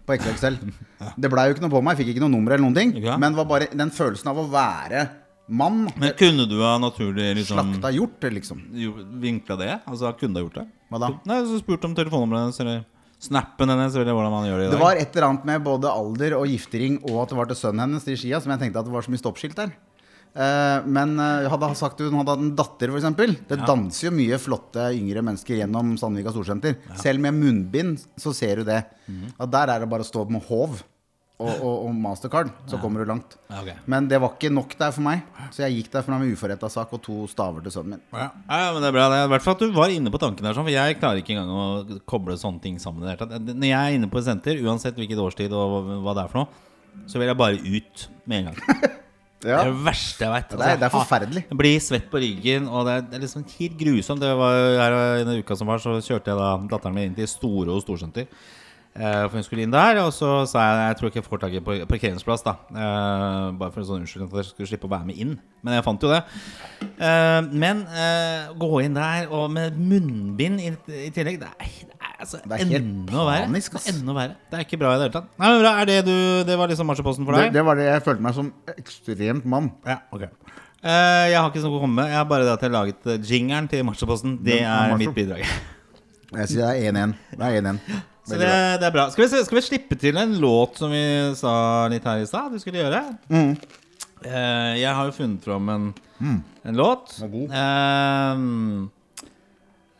[0.05, 0.59] på XXL.
[1.21, 2.91] Det blei jo ikke noe på meg, jeg fikk ikke noe nummer eller noen ting.
[2.97, 3.17] Okay.
[3.21, 5.01] Men det var bare den følelsen av å være
[5.47, 5.85] mann.
[5.95, 8.61] Men kunne du ha naturlig liksom Slakta hjort, liksom.
[9.21, 9.71] vinkla det?
[9.85, 10.67] Altså kunne du ha gjort det?
[10.91, 11.09] Hva da?
[11.29, 12.83] Nei, så spurt om telefonnummeret hennes eller
[13.25, 14.77] snappen hennes eller hvordan man gjør det i dag.
[14.77, 17.59] Det var et eller annet med både alder og giftering og at det var til
[17.61, 19.75] sønnen hennes i skia, som jeg tenkte at det var så mye stoppskilt der.
[20.35, 23.37] Eh, men eh, hadde han sagt hun hadde hatt en datter, f.eks.
[23.47, 26.75] Det danser jo mye flotte yngre mennesker gjennom Sandvika Storsenter.
[26.99, 28.81] Selv med munnbind så ser du det.
[29.07, 29.31] Mhm.
[29.39, 30.81] At der er det bare å stå med håv
[31.35, 33.33] og, og, og mastercard, så kommer du langt.
[33.51, 33.81] Ja, ok.
[33.91, 36.93] Men det var ikke nok der for meg, så jeg gikk derfra med uforretta sak
[36.95, 38.03] og to staver til sønnen min.
[38.15, 38.29] Ja.
[38.47, 39.07] ja, men det er bra.
[39.11, 41.19] Det I hvert fall at du var inne på tanken der, sånn, for jeg klarer
[41.19, 43.03] ikke engang å koble sånne ting sammen.
[43.03, 46.45] Når jeg er inne på et senter, uansett hvilket årstid og hva- det er for
[46.45, 48.93] noe, så vil jeg bare ut med en gang.
[49.45, 50.53] Det er det verste jeg vet.
[50.57, 51.41] det er, det er forferdelig.
[51.51, 54.23] Jeg blir svett på ryggen, og det er, det er liksom helt grusomt.
[54.23, 57.17] Det var her I den uka som var, så kjørte jeg da datteren min inn
[57.19, 58.25] til Storo storsenter.
[58.95, 61.39] Eh, for hun skulle inn der, og så sa jeg jeg tror ikke jeg får
[61.41, 62.45] tak i parkeringsplass.
[62.45, 65.33] da uh, Bare for en sånn unnskyldning at jeg skulle slippe å være med inn.
[65.67, 66.21] Men jeg fant jo det.
[66.95, 71.97] Uh, men uh, gå inn der og med munnbind i, i tillegg Det er, det
[71.97, 73.51] er, altså, Det er enda verre.
[73.51, 74.39] Det er enda verre.
[74.47, 75.29] Det er ikke bra i det hele tatt.
[75.35, 76.15] Nei, men bra, er det, du,
[76.47, 77.51] det var liksom marsjeposten for deg?
[77.59, 79.71] det var det jeg følte meg som ekstremt mann.
[79.83, 80.29] Ja, ok
[80.85, 82.13] Jeg har ikke noe å komme med.
[82.15, 84.39] Jeg har bare det at jeg har laget jingeren til marsjeposten.
[84.39, 85.43] Det er mitt bidrag.
[86.31, 87.23] Jeg sier det er 1-1.
[87.35, 88.05] Det er 1-1.
[88.25, 88.49] Så det,
[88.81, 89.05] det er bra.
[89.13, 91.03] Skal vi, skal vi slippe til en låt som vi
[91.37, 91.53] sa
[91.93, 93.03] litt her i stad du skulle gjøre?
[93.29, 93.53] Mm.
[94.25, 95.87] Uh, jeg har jo funnet fram en,
[96.65, 97.19] en låt.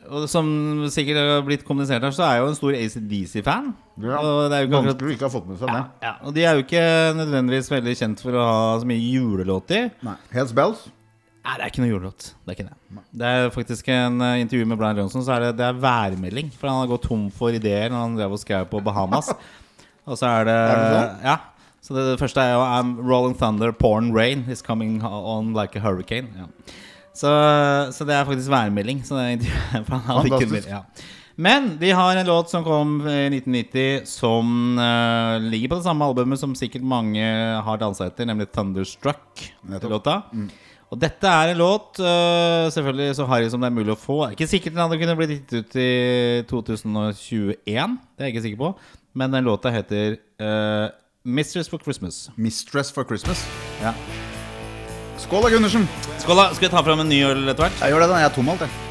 [0.05, 0.47] Og som
[0.93, 3.71] sikkert har blitt kommunisert her, så er jeg jo en stor ACDC-fan.
[4.03, 4.19] Ja.
[4.19, 5.81] Og det er jo ikke akkurat ikke ha fått med seg det.
[6.05, 6.83] ja, Og de er jo ikke
[7.17, 9.89] nødvendigvis veldig kjent for å ha så mye julelåter.
[10.33, 10.85] Hells Bells.
[11.45, 12.27] Nei, det er ikke noe julelåt.
[12.41, 13.01] Det er ikke det.
[13.21, 16.49] Det er faktisk en uh, intervju med Brian Johnson, så er det, det er værmelding.
[16.57, 19.29] For han har gått tom for ideer når han drev og skrev på Bahamas.
[20.09, 21.03] og så er det, Er det?
[21.27, 21.35] Ja.
[21.85, 25.77] Så det, det første er jo I'm rolling thunder, porn rain is coming on like
[25.77, 26.33] a hurricane.
[26.33, 26.49] Ja.
[27.13, 27.29] Så,
[27.93, 29.05] så det er faktisk værmelding.
[29.05, 30.81] Så det er intervjuet for han hadde ja.
[31.35, 36.07] Men de har en låt som kom i 1990 som uh, ligger på det samme
[36.07, 37.21] albumet som sikkert mange
[37.67, 39.51] har dansa etter, nemlig 'Thunderstruck'.
[39.83, 40.23] Låta.
[40.93, 44.19] Og dette er en låt uh, selvfølgelig så harry som det er mulig å få.
[44.21, 45.89] Det er Ikke sikkert den hadde kunnet blitt gitt ut i
[46.51, 48.71] 2021, det er jeg ikke sikker på.
[49.15, 50.93] Men den låta heter uh,
[51.25, 52.29] 'Mistress for Christmas'.
[52.37, 53.41] Mistress for Christmas.
[53.81, 53.95] Ja.
[55.17, 55.87] Skål da, Gundersen.
[56.19, 56.49] Skål, da.
[56.53, 57.79] Skal vi ta fram en ny øl etter hvert?
[57.81, 58.19] Jeg gjør det, da.
[58.21, 58.84] Jeg er tom alt, jeg.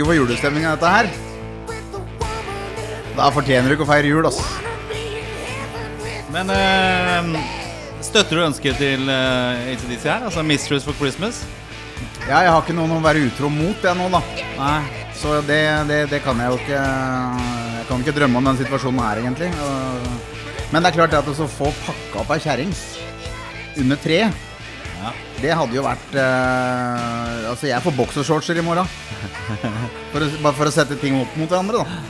[0.00, 1.08] Usikker på julestemninga dette her.
[3.18, 4.38] Da fortjener du ikke å feire jul, ass.
[6.32, 7.36] Men øh,
[8.06, 10.24] støtter du ønsket til uh, ACDC her?
[10.30, 11.42] Altså 'Mistress for Christmas'?
[12.24, 14.22] Ja, jeg har ikke noen å være utro mot, jeg nå, da.
[14.56, 15.04] Nei.
[15.20, 15.60] Så det,
[15.90, 19.50] det, det kan jeg jo ikke Jeg kan ikke drømme om den situasjonen her, egentlig.
[20.72, 22.72] Men det er klart at å få pakka opp ei kjerring
[23.76, 24.49] under tre Ja.
[25.40, 28.88] Det hadde jo vært eh, Altså, jeg får boksershortser i morgen.
[30.12, 32.00] For å, bare for å sette ting opp mot hverandre, da.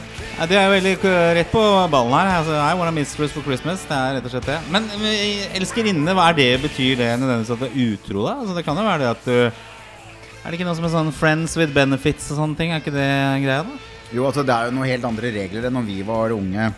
[0.41, 1.61] Ja, det er jo veldig k- rett på
[1.93, 2.31] ballen her.
[2.41, 3.83] Altså, I want a mistress for Christmas.
[3.89, 4.57] Det er rett og slett det.
[4.73, 6.47] Men eh, elskerinne, hva er det?
[6.63, 8.35] Betyr det nødvendigvis at du er utro, da?
[8.41, 11.13] Altså, det kan jo være det at du Er det ikke noe som er sånn
[11.13, 12.73] friends with benefits og sånne ting?
[12.73, 13.09] Er ikke det
[13.45, 13.79] greia, da?
[14.17, 16.71] Jo, altså, det er jo noen helt andre regler enn når vi var unge.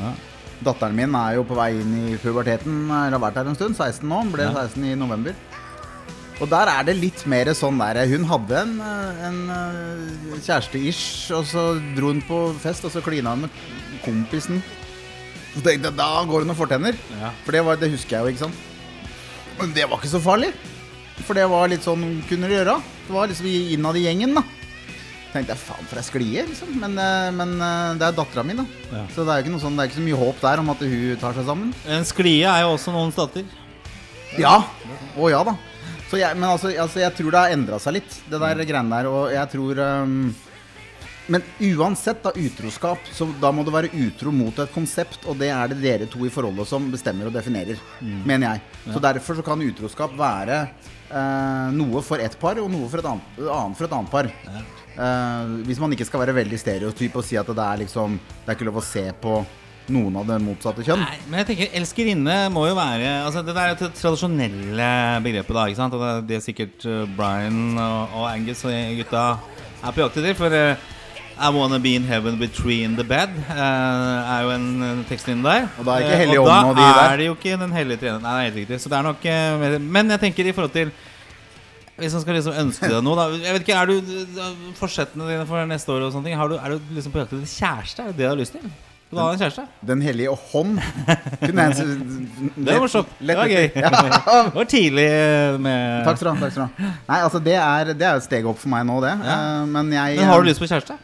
[0.00, 0.12] Ja.
[0.64, 2.86] Datteren min er jo på vei inn i puberteten.
[2.88, 3.76] Eller har vært her en stund.
[3.76, 4.22] 16 nå.
[4.32, 5.36] Ble 16 i november.
[6.40, 11.30] Og der er det litt mer sånn der Hun hadde en, eh, en eh, kjæreste-ish,
[11.36, 11.66] og så
[11.96, 13.60] dro hun på fest, og så klina hun med
[14.02, 14.62] kompisen.
[15.52, 16.98] Så tenkte jeg, da går det noen fortenner.
[17.20, 17.30] Ja.
[17.44, 18.68] For det, var, det husker jeg jo, ikke sant.
[19.60, 20.50] Men det var ikke så farlig.
[21.22, 22.78] For det var litt sånn hun kunne gjøre.
[23.06, 24.42] Det var liksom innad i gjengen, da.
[25.32, 26.72] Tenkte jeg, faen for ei sklie, liksom.
[26.80, 27.54] Men, eh, men
[28.00, 28.64] det er dattera mi, da.
[28.90, 29.04] Ja.
[29.14, 31.20] Så det er jo ikke, sånn, det ikke så mye håp der om at hun
[31.20, 31.74] tar seg sammen.
[31.86, 33.44] En sklie er jo også noens datter.
[34.40, 34.62] Ja.
[35.20, 35.60] Å ja da.
[36.12, 38.98] Så jeg, men altså, altså, jeg tror det har endra seg litt, det der greiene
[38.98, 39.06] der.
[39.08, 40.16] Og jeg tror um,
[41.32, 45.48] Men uansett, da, utroskap, så da må du være utro mot et konsept, og det
[45.54, 48.92] er det dere to i forholdet som bestemmer og definerer, mener jeg.
[48.92, 50.60] Så derfor så kan utroskap være
[51.14, 54.28] uh, noe for ett par, og noe for et annet, annet for et annet par.
[54.92, 58.50] Eh, hvis man ikke skal være veldig stereotyp og si at det er liksom Det
[58.50, 59.38] er ikke lov å se på
[59.90, 61.02] noen av det motsatte kjønn.
[61.02, 64.88] Nei, men jeg tenker elskerinne må jo være Altså Det der er det tradisjonelle
[65.24, 65.66] begrepet, da.
[65.66, 65.96] ikke sant?
[65.96, 69.26] Og det er det sikkert uh, Brian og, og Angus og gutta
[69.82, 70.36] er på jakt etter.
[70.38, 70.90] For uh,
[71.42, 75.70] I wanna be in heaven between the bed uh, er jo en tekstlinje der.
[75.78, 77.74] Og da er ikke Hellig og Ånd og de da er det jo ikke Den
[77.74, 78.20] hellige trener.
[78.22, 78.82] Nei, det er helt riktig.
[78.84, 80.94] Så det er nok uh, Men jeg tenker i forhold til
[82.00, 85.44] hvis man skal liksom ønske deg noe, da Jeg vet ikke, Er du forsettene dine
[85.46, 86.38] for neste år og sånne ting?
[86.40, 88.02] Har du, er du liksom på jakt etter kjæreste?
[88.02, 88.72] Er det det du har lyst til?
[89.12, 89.62] Vil du en kjæreste?
[89.84, 90.78] Den hellige hånd.
[91.42, 93.10] Jeg Det var morsomt.
[93.20, 93.66] Det var gøy.
[93.76, 93.90] Ja.
[94.48, 95.08] Det var tidlig
[95.60, 96.40] med Takk skal du ha.
[96.46, 98.86] takk skal du ha Nei, altså det er, det er et steg opp for meg
[98.88, 99.12] nå, det.
[99.20, 99.34] Ja.
[99.36, 100.96] Eh, Men jeg Men har du lyst på kjæreste?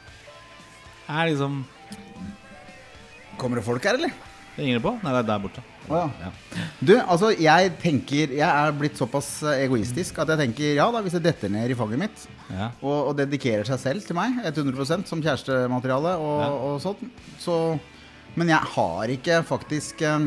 [1.09, 1.61] Er liksom
[3.39, 4.11] Kommer det folk her, eller?
[4.57, 4.95] Det ringer det på?
[5.05, 5.63] Nei, det er der borte.
[5.89, 6.31] Oh, ja.
[6.85, 11.01] Du, altså jeg tenker Jeg er blitt såpass eh, egoistisk at jeg tenker ja da,
[11.05, 12.71] hvis det detter ned i fanget mitt, Ja.
[12.83, 16.51] og, og dedikerer seg selv til meg 100% som kjærestemateriale og, Ja.
[16.73, 17.01] og sånt,
[17.41, 17.55] så
[18.39, 20.27] Men jeg har ikke faktisk eh,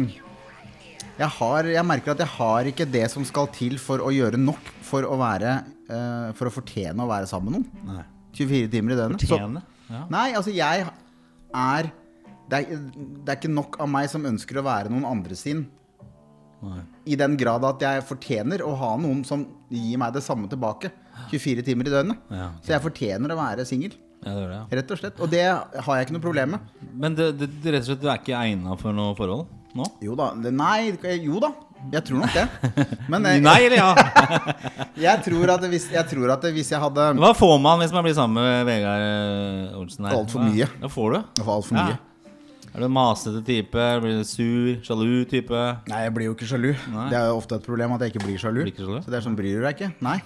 [1.22, 4.40] jeg, har, jeg merker at jeg har ikke det som skal til for å gjøre
[4.42, 5.54] nok for å være
[5.88, 7.92] eh, For å fortjene å være sammen med noen.
[7.92, 8.08] Nei.
[8.38, 9.26] 24 timer i døgnet.
[9.28, 9.62] Fortjene?
[9.92, 10.06] Ja.
[10.12, 11.90] Nei, altså jeg er
[12.52, 15.66] det, er det er ikke nok av meg som ønsker å være noen andre sin.
[16.62, 16.82] Nei.
[17.12, 20.92] I den grad at jeg fortjener å ha noen som gir meg det samme tilbake.
[21.32, 22.24] 24 timer i døgnet.
[22.32, 22.48] Ja.
[22.64, 23.96] Så jeg fortjener å være singel.
[24.22, 24.66] Ja, det det, ja.
[24.78, 25.18] Rett og slett.
[25.24, 26.70] Og det har jeg ikke noe problem med.
[26.94, 29.86] Men det, det, det, rett og slett, du er ikke egna for noe forhold nå?
[30.04, 30.32] Jo da.
[30.36, 30.92] Nei,
[31.24, 31.52] jo da.
[31.90, 32.44] Jeg tror nok det.
[33.10, 33.88] Men jeg, Nei eller ja?
[35.08, 38.06] jeg, tror at hvis, jeg tror at hvis jeg hadde Hva får man hvis man
[38.06, 40.20] blir sammen med Vegard eh, Olsen her?
[40.20, 40.68] Alt for mye.
[40.84, 41.20] Hva får du?
[41.40, 41.98] Det var altfor mye.
[42.72, 43.88] Er du en masete type?
[44.04, 44.68] Blir du sur?
[44.86, 45.64] Sjalu type?
[45.92, 46.70] Nei, jeg blir jo ikke sjalu.
[46.94, 47.08] Nei.
[47.12, 48.62] Det er jo ofte et problem at jeg ikke blir sjalu.
[48.62, 49.02] Blir ikke sjalu?
[49.04, 49.92] Så det er sånn, bryr du deg ikke?
[50.06, 50.20] Nei.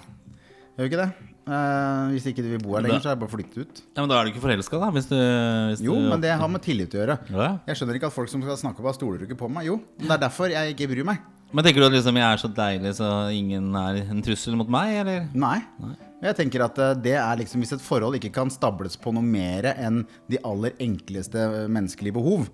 [0.76, 1.08] Gjør ikke det.
[1.46, 3.80] Eh, hvis ikke du vil bo her lenger, så er det bare å flytte ut.
[3.94, 4.88] Ja, Men da er du ikke forelska, da?
[4.96, 5.14] Hvis du,
[5.70, 7.18] hvis Jo, du men det har med tillit å gjøre.
[7.30, 7.50] Ja.
[7.68, 9.68] Jeg skjønner ikke at folk som skal snakke på, stoler ikke på meg.
[9.68, 11.22] Jo, men det er derfor jeg ikke bryr meg.
[11.54, 14.72] Men tenker du at liksom jeg er så deilig, så ingen er en trussel mot
[14.74, 15.28] meg, eller?
[15.38, 15.60] Nei.
[16.24, 19.22] Jeg tenker at eh, det er liksom Hvis et forhold ikke kan stables på noe
[19.22, 20.00] mer enn
[20.32, 22.48] de aller enkleste eh, menneskelige behov,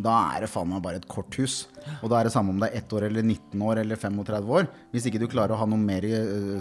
[0.00, 1.66] da er det faen meg bare et korthus.
[2.00, 4.48] Og da er det samme om det er ett år eller 19 år eller 35
[4.56, 4.66] år.
[4.94, 6.02] Hvis ikke du klarer å ha noe mer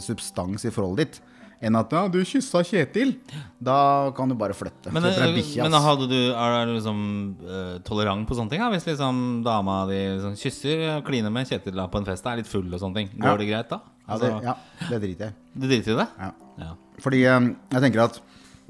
[0.03, 1.23] substans i forholdet ditt
[1.63, 3.15] enn at ja, du kyssa Kjetil,
[3.63, 4.91] da kan du bare flytte.
[4.93, 5.33] Men, eh, men
[6.05, 6.99] du, er du liksom
[7.41, 8.61] uh, tolerant på sånne ting?
[8.61, 8.69] Ja?
[8.73, 12.41] Hvis liksom dama di liksom kysser og kliner med Kjetil da på en fest, er
[12.41, 13.37] litt full og sånne ting, går Ja.
[13.41, 13.81] det greit da?
[14.07, 14.55] Ja, det, Altså, ja,
[14.91, 15.33] det driter jeg.
[15.53, 16.07] Du driter i det?
[16.21, 16.31] Ja.
[16.57, 16.73] Ja.
[17.03, 18.21] Fordi um, jeg tenker at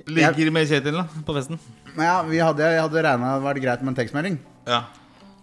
[0.08, 1.60] Ligger med Kjetil da, på festen?
[1.97, 4.38] ja, vi hadde, Jeg hadde regna det vært greit med en tekstmelding.
[4.69, 4.84] Ja.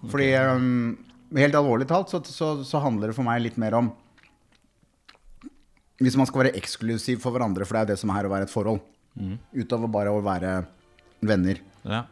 [0.09, 0.97] Fordi um,
[1.35, 3.91] helt alvorlig talt så, så, så handler det for meg litt mer om
[6.03, 8.49] Hvis man skal være eksklusiv for hverandre, for det er det som er å være
[8.49, 8.81] et forhold,
[9.55, 10.57] utover bare å være
[11.23, 11.61] venner.
[11.87, 12.05] ja.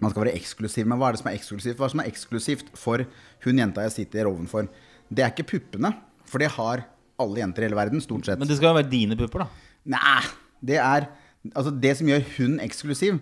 [0.00, 1.76] Man skal være eksklusiv, men hva er det som er eksklusivt?
[1.76, 3.02] Hva er det som er eksklusivt for
[3.44, 4.70] hun jenta jeg sitter ovenfor?
[5.12, 5.90] Det er ikke puppene,
[6.24, 6.86] for det har
[7.20, 8.40] alle jenter i hele verden, stort sett.
[8.40, 9.74] Men det skal jo være dine pupper, da.
[9.96, 10.22] Nei,
[10.64, 11.10] det er
[11.56, 13.16] Altså, det som gjør hun eksklusiv,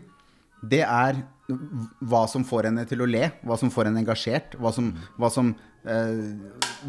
[0.66, 1.20] det er
[2.10, 5.30] hva som får henne til å le, hva som får henne engasjert, hva som, hva
[5.30, 5.52] som
[5.86, 6.24] eh,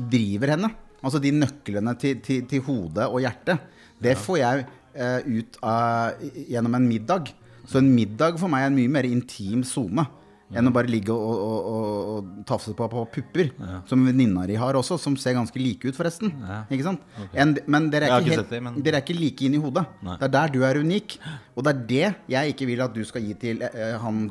[0.09, 0.71] driver henne.
[1.03, 3.59] Altså de nøklene til, til, til hodet og hjertet.
[4.01, 7.33] Det får jeg eh, ut av, gjennom en middag.
[7.69, 10.07] Så en middag for meg er en mye mer intim sone
[10.49, 13.51] enn å bare ligge og, og, og, og tafse på, på pupper.
[13.85, 16.31] Som venninna di har også, som ser ganske like ut, forresten.
[16.73, 17.03] Ikke sant?
[17.37, 19.83] En, men dere er, ikke helt, det, men- dere er ikke like inn i hodet.
[20.01, 20.15] Nei.
[20.17, 21.19] Det er der du er unik.
[21.53, 22.01] Og det er det
[22.33, 24.23] jeg ikke vil at du skal gi til eh, han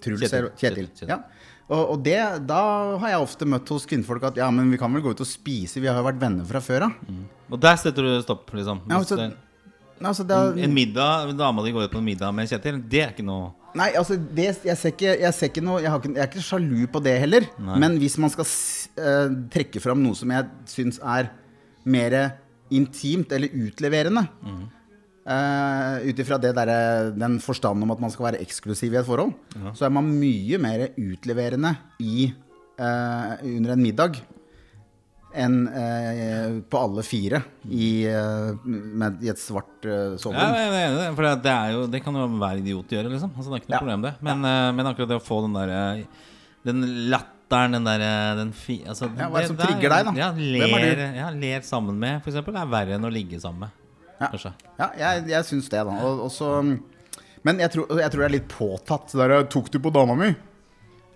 [0.00, 0.48] Truls Kjetil.
[0.56, 0.88] Kjetil.
[0.96, 1.12] Kjetil.
[1.12, 1.20] Ja.
[1.66, 2.60] Og, og det, da
[3.02, 5.26] har jeg ofte møtt hos kvinnfolk at ja, men vi kan vel gå ut og
[5.26, 6.92] spise, vi har jo vært venner fra før av.
[7.50, 8.84] Og der setter du stopp, liksom.
[8.86, 9.34] Ja, altså, det-
[9.96, 13.12] Altså, er, en middag, dama di går ut på en middag med Kjetil, det er
[13.14, 16.10] ikke noe Nei, altså det, jeg, ser ikke, jeg ser ikke noe jeg, har ikke,
[16.12, 17.46] jeg er ikke sjalu på det heller.
[17.80, 18.44] Men hvis man skal
[19.00, 21.30] eh, trekke fram noe som jeg syns er
[21.84, 22.16] mer
[22.72, 24.26] intimt eller utleverende
[25.26, 29.34] uh, Ut ifra den forstanden om at man skal være eksklusiv i et forhold,
[29.74, 32.30] så er man mye mer utleverende i,
[32.80, 34.20] uh, under en middag
[35.36, 38.06] enn uh, på alle fire i,
[38.64, 40.54] med, i et svart uh, Ja, soverom.
[40.56, 41.08] jeg er enig det.
[41.18, 43.34] For det, er jo, det kan jo hver idiot gjøre, liksom.
[43.36, 43.82] Altså, det er ikke noe Ja.
[43.84, 44.14] problem, det.
[44.24, 44.46] Men,
[44.78, 45.80] men akkurat det å få den derre
[46.66, 46.80] Den
[47.12, 50.14] latteren, den derre den fi, altså, Ja, hva er det som trigger deg, da?
[50.18, 51.04] Ja, Hvem er du?
[51.20, 53.82] ja, ler sammen med, eksempel, er verre enn å ligge sammen med.
[54.20, 54.28] Ja.
[54.32, 54.52] Kanskje.
[54.78, 55.96] Ja, jeg, jeg syns det, da.
[56.06, 56.78] Og, og så-
[57.44, 59.12] men jeg tror, jeg tror det er litt påtatt.
[59.12, 60.34] Det der, 'Tok du på dama mi?'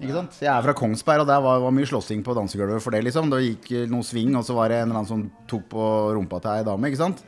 [0.01, 0.33] Ikke sant?
[0.41, 3.03] Jeg er fra Kongsberg, og der var, var mye slåssing på dansegulvet for det.
[3.05, 6.15] liksom Det gikk noen sving, og så var det en eller annen som tok på
[6.17, 6.89] rumpa til ei dame.
[6.89, 7.23] ikke sant?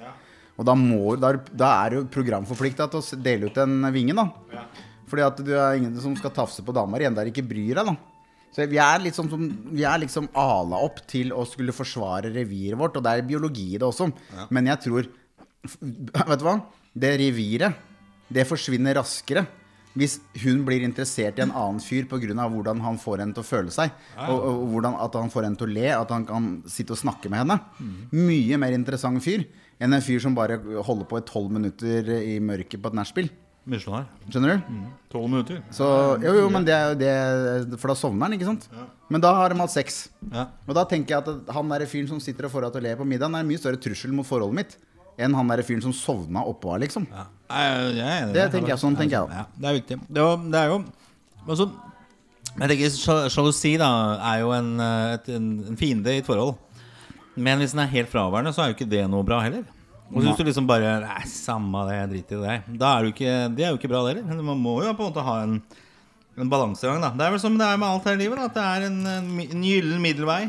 [0.59, 4.15] Og da, må, da, er- da er du programforplikta til å dele ut en vinge,
[4.15, 4.29] da.
[5.07, 7.87] Fordi at du er ingen som skal tafse på damer igjen der ikke bryr deg,
[7.87, 7.97] da.
[8.55, 12.77] Så vi er, liksom, som, vi er liksom ala opp til å skulle forsvare reviret
[12.79, 14.11] vårt, og det er biologi i det også.
[14.51, 15.07] Men jeg tror
[15.63, 16.59] Vet du hva?
[16.93, 17.77] Det reviret,
[18.33, 19.47] det forsvinner raskere
[19.99, 22.47] hvis hun blir interessert i en annen fyr pga.
[22.49, 23.93] hvordan han får henne til å føle seg.
[24.25, 27.01] Og, og hvordan at han får henne til å le, at han kan sitte og
[27.03, 27.59] snakke med henne.
[28.13, 29.45] Mye mer interessant fyr
[29.83, 33.29] enn en fyr som bare holder på i tolv minutter i mørket på et nachspiel.
[33.69, 34.09] Misjonær.
[34.27, 34.79] Skjønner du?
[35.13, 35.61] Tolv minutter.
[35.75, 35.87] Så,
[36.23, 38.65] jo, jo, men det er jo det For da sovner han, ikke sant?
[39.13, 40.07] Men da har de hatt sex.
[40.33, 40.49] Ja.
[40.67, 42.87] Og da tenker jeg at han der fyren som sitter og får henne til å
[42.89, 44.75] le på middagen, er en mye større trussel mot forholdet mitt
[45.25, 47.07] enn han der fyren som sovna oppå her, liksom.
[47.11, 47.27] Ja.
[47.53, 49.99] Jeg, jeg Det tenker jeg, sånn tenker jeg Ja, det er viktig.
[50.09, 50.79] Det det er jo
[51.45, 51.67] altså,
[52.55, 53.91] Jeg tenker Sjalusi da
[54.33, 56.57] er jo en, eh, et, en, en fiende i et forhold.
[57.37, 59.65] Men hvis den er helt fraværende, så er jo ikke det noe bra heller.
[60.13, 62.79] Og hvis du liksom bare Nei, samme det, jeg driter i det.
[62.81, 64.45] Da er det ikke, det er jo ikke bra, det heller.
[64.45, 65.55] Man må jo på en måte ha en,
[66.37, 67.01] en balansegang.
[67.01, 68.41] da Det er vel som det er med alt her i livet.
[68.41, 69.01] Da, at det er en,
[69.47, 70.43] en gyllen middelvei.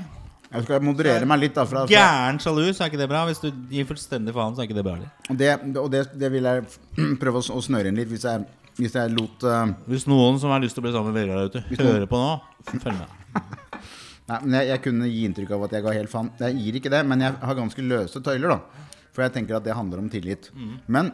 [0.53, 1.65] Jeg skal moderere meg litt, da.
[1.65, 3.23] Fra, fra, Gæren sjalu, så er ikke det bra.
[3.29, 6.29] Hvis du gir fullstendig faen, så er ikke det bra og det, og det, det
[6.33, 6.67] vil jeg
[7.21, 8.45] prøve å, å snøre inn litt, hvis jeg,
[8.77, 11.41] hvis jeg lot uh, Hvis noen som har lyst til å bli sammen med Vegard
[11.41, 12.31] der ute, hører på nå,
[12.75, 13.19] følg med.
[14.29, 16.31] Nei, men jeg, jeg kunne gi inntrykk av at jeg ga helt faen.
[16.39, 18.89] Jeg gir ikke det, men jeg har ganske løse tøyler, da.
[19.13, 20.47] For jeg tenker at det handler om tillit.
[20.87, 21.11] Men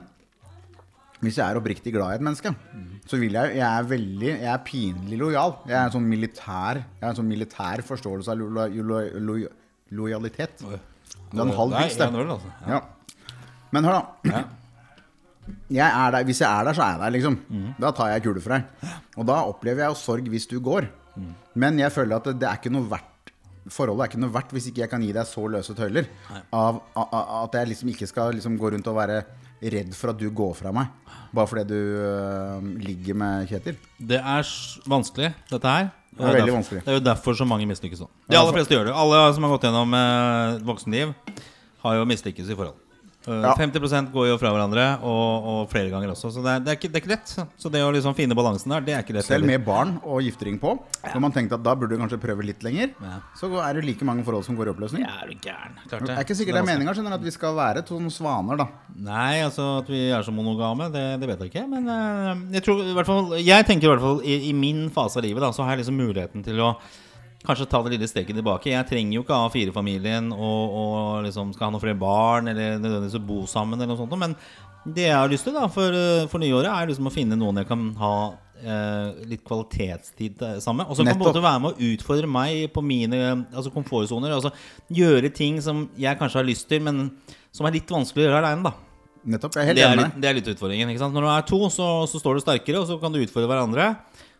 [1.19, 2.53] hvis jeg er oppriktig glad i et menneske,
[3.09, 5.57] så vil jeg Jeg er veldig Jeg er pinlig lojal.
[5.67, 9.01] Jeg er en sånn militær Jeg har en sånn militær forståelse av lo, lo, lo,
[9.19, 9.35] lo,
[9.99, 10.63] lojalitet.
[10.63, 10.79] Det
[11.35, 12.07] er en halv Nei, det.
[12.07, 12.53] altså.
[12.69, 12.79] Ja.
[13.73, 14.45] Men hør, da.
[15.69, 17.37] Jeg er der, hvis jeg er der, så er jeg der, liksom.
[17.81, 18.89] Da tar jeg kule for deg.
[19.17, 20.87] Og da opplever jeg jo sorg hvis du går.
[21.59, 23.05] Men jeg føler at det, det er ikke noe verdt
[23.69, 26.07] Forholdet er ikke noe verdt hvis ikke jeg kan gi deg så løse tøyler.
[26.55, 29.19] Av, av, av at jeg liksom ikke skal liksom gå rundt og være
[29.61, 30.91] redd for at du går fra meg.
[31.35, 33.79] Bare fordi du øh, ligger med Kjetil.
[33.99, 34.51] Det er
[34.89, 35.89] vanskelig, dette her.
[36.09, 36.83] Det er veldig vanskelig.
[36.83, 38.09] Det er jo derfor så mange mislykkes nå.
[38.27, 38.95] De aller fleste gjør det.
[38.97, 41.13] Alle som har gått gjennom eh, voksenliv,
[41.85, 42.77] har jo mislykkes i forhold.
[43.27, 43.51] Eh, Ja.
[43.57, 46.29] 50% går jo fra hverandre, og, og flere ganger også.
[46.31, 47.33] Så det er, det, er ikke, det er ikke lett.
[47.59, 49.27] Så det å liksom finne balansen der, det er ikke lett.
[49.27, 50.71] Selv med barn og giftering på.
[51.03, 53.17] Når man tenkte at da burde du kanskje prøve litt lenger, Ja.
[53.35, 55.03] så er det like mange forhold som går i oppløsning.
[55.03, 55.75] Ja, er du gæren.
[55.89, 57.99] Klart Det er ikke sikkert det er meninga skjønner du, at vi skal være to
[58.15, 58.69] svaner, da.
[58.95, 61.67] Nei, altså at vi er så monogame, det, det vet jeg ikke.
[61.75, 64.87] Men uh, jeg tror i hvert fall Jeg tenker i hvert fall i, i min
[64.95, 66.71] fase av livet, da, så har jeg liksom muligheten til å
[67.45, 68.73] Kanskje ta det lille steget tilbake.
[68.73, 72.81] Jeg trenger jo ikke ha firefamilien og, og liksom skal ha noen flere barn eller
[72.81, 74.35] nødvendigvis å bo sammen, eller noe sånt, men
[74.83, 77.61] det jeg har lyst til da for, eh, for nyåret, er liksom å finne noen
[77.61, 78.13] jeg kan ha
[78.59, 80.91] eh, litt kvalitetstid sammen med.
[80.91, 83.21] Og som kan måte være med å utfordre meg på mine
[83.53, 84.35] altså komfortsoner.
[84.35, 84.51] Altså
[84.91, 87.09] gjøre ting som jeg kanskje har lyst til, men
[87.55, 88.73] som er litt vanskelig å gjøre aleine.
[89.29, 89.57] Nettopp.
[89.57, 90.91] Jeg er helt Det er, enig det er litt utfordringen.
[90.95, 93.93] Når du er to, så, så står du sterkere, og så kan du utfordre hverandre.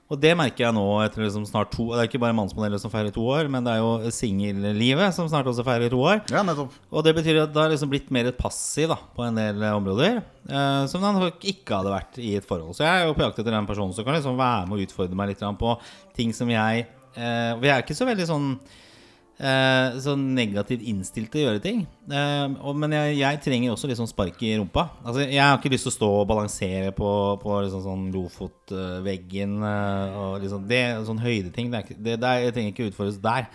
[0.10, 2.90] Og det merker jeg nå etter liksom snart to Det er ikke bare mannsmodeller som
[2.90, 6.24] feirer to år, men det er jo singellivet som snart også feirer to år.
[6.34, 6.74] Ja, nettopp.
[6.90, 9.62] Og det betyr at det har liksom blitt mer et passiv da, på en del
[9.62, 10.18] eh, områder.
[10.50, 12.74] Eh, som den ikke hadde vært i et forhold.
[12.74, 14.88] Så jeg er jo på jakt etter den personen som kan liksom være med og
[14.88, 15.76] utfordre meg litt på
[16.18, 18.54] ting som jeg eh, Og jeg er ikke så veldig sånn
[19.40, 21.82] eh, så negativt innstilt til å gjøre ting.
[22.12, 24.90] Eh, og, men jeg, jeg trenger også sånn spark i rumpa.
[25.04, 27.12] Altså, jeg har ikke lyst til å stå og balansere på,
[27.42, 31.72] på liksom sånn Lofotveggen eh, og liksom det, sånn høydeting.
[31.72, 33.50] Det ikke, det, det er, jeg trenger ikke utfordres der.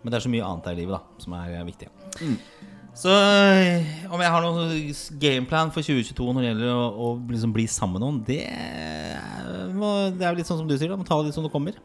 [0.00, 1.90] Men det er så mye annet her i livet da som er viktig.
[2.16, 2.36] viktig.
[3.00, 7.52] Så øh, om jeg har noen gameplan for 2022 når det gjelder å, å liksom
[7.54, 8.40] bli sammen med noen, det,
[9.76, 10.98] må, det er litt sånn som du sier, da.
[10.98, 11.78] Må ta det litt som det kommer.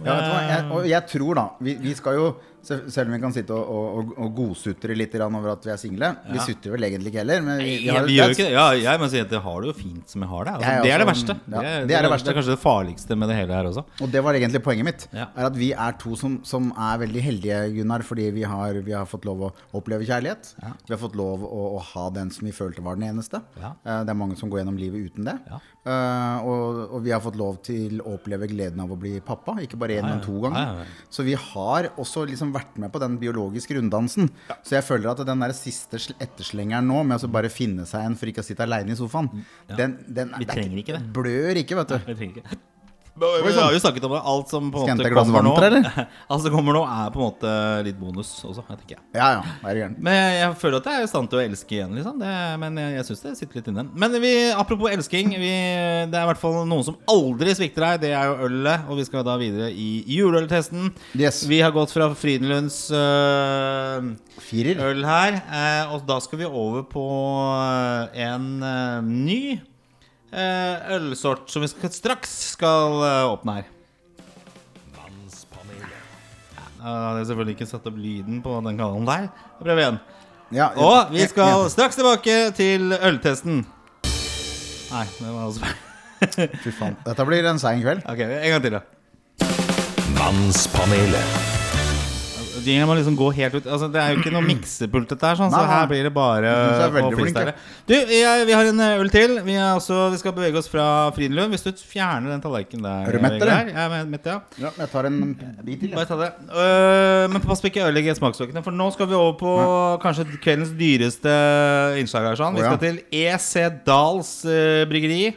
[0.00, 0.16] Ja?
[0.16, 2.30] Jeg, og jeg tror, da vi, vi skal jo,
[2.66, 6.10] selv om vi kan sitte og, og, og, godsutre litt over at vi er single
[6.30, 6.44] Vi Ja.
[6.44, 7.42] sutrer vel egentlig ikke heller.
[7.46, 8.52] Men vi, vi har, vi gjør ikke det.
[8.56, 10.54] Ja, jeg må si at jeg har det jo fint som jeg har det.
[10.56, 11.36] Altså, Jeg det er det også- verste.
[11.36, 12.26] ja, det, er, det er det verste.
[12.26, 13.84] Det er kanskje det farligste med det hele her også.
[14.02, 15.08] Og det var egentlig poenget mitt.
[15.14, 18.92] Er at Vi er to som, som er veldig heldige, Gunnar, fordi vi har, vi
[18.92, 20.54] har fått lov å oppleve kjærlighet.
[20.86, 23.42] Vi har fått lov å, å ha den som vi følte var den eneste.
[23.56, 25.38] Eh, Det er mange som går gjennom livet uten det.
[25.86, 29.54] Eh, og, og vi har fått lov til å oppleve gleden av å bli pappa.
[29.62, 30.84] Ikke bare én, men to ganger.
[31.10, 34.30] Så vi har også liksom vært med på den biologiske runddansen.
[34.66, 38.16] Så jeg føler at den der siste etterslengeren nå, med å bare finne seg en
[38.18, 39.30] for ikke å sitte aleine i sofaen,
[39.70, 41.04] den, den Vi er trenger ikke det.
[41.16, 42.00] blør ikke, vet du.
[42.00, 42.62] Jeg trenger ikke
[43.16, 44.20] vi har jo snakket om det.
[44.32, 45.86] Alt som på en måte kommer nå, eller?
[46.32, 47.52] alt som kommer nå, er på en måte
[47.86, 48.64] litt bonus også.
[48.68, 49.02] Jeg tenker.
[49.16, 49.88] Ja ja, er det.
[49.96, 52.18] Men jeg, jeg føler at jeg er i stand til å elske igjen, liksom.
[52.20, 53.86] Det, men jeg, jeg syns det sitter litt inne.
[53.96, 55.32] Men vi, apropos elsking.
[55.36, 55.52] Vi,
[56.10, 58.02] det er i hvert fall noen som aldri svikter deg.
[58.06, 58.90] Det er jo ølet.
[58.90, 60.90] Og vi skal da videre i juleøltesten.
[61.18, 61.44] Yes.
[61.48, 64.12] Vi har gått fra Frydenlunds øh,
[64.90, 65.40] øl her.
[65.40, 67.06] Øh, og da skal vi over på
[67.54, 69.40] øh, en eh, ny
[70.96, 73.72] ølsort som vi skal, straks skal eh, åpne her.
[76.86, 79.24] Jeg hadde selvfølgelig ikke satt opp lyden på den kanalen der.
[79.56, 79.96] Da prøver igjen.
[80.54, 81.68] Ja, Og vi skal ja.
[81.72, 83.64] straks tilbake til øltesten.
[84.92, 86.54] Nei, det var også feil.
[86.62, 86.94] Fy faen.
[87.08, 88.06] Dette blir en sein kveld.
[88.06, 88.84] Ok, en gang til, da.
[90.20, 91.55] Mannspanelet.
[92.66, 93.66] Jingeren må liksom gå helt ut.
[93.66, 96.50] Altså, det er jo ikke noe miksepult, dette her, sånn, så her blir det bare
[96.50, 97.54] Jeg jeg å freestyle.
[97.86, 99.36] Du, jeg, vi har en øl til.
[99.46, 100.86] Vi, også, vi skal bevege oss fra
[101.16, 101.54] Frydenlund.
[101.54, 103.72] Hvis du fjerner den tallerkenen der Er du mett, eller?
[103.72, 104.36] Jeg er mett, ja.
[104.66, 105.18] Ja, jeg tar en
[105.62, 105.94] bit til.
[105.96, 106.30] Bare ta det.
[106.50, 109.56] Uh, men pass på ikke ødelegge smaksløkene, for nå skal vi over på
[110.04, 111.34] kanskje kveldens dyreste
[112.02, 112.30] innslag.
[112.32, 112.58] her sånn.
[112.58, 115.34] Vi skal til EC Dals uh, bryggeri.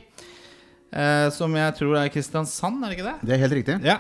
[0.89, 3.17] Uh, som jeg tror er Kristiansand, er det ikke det?
[3.29, 3.75] Det er helt riktig.
[3.85, 3.99] Ja.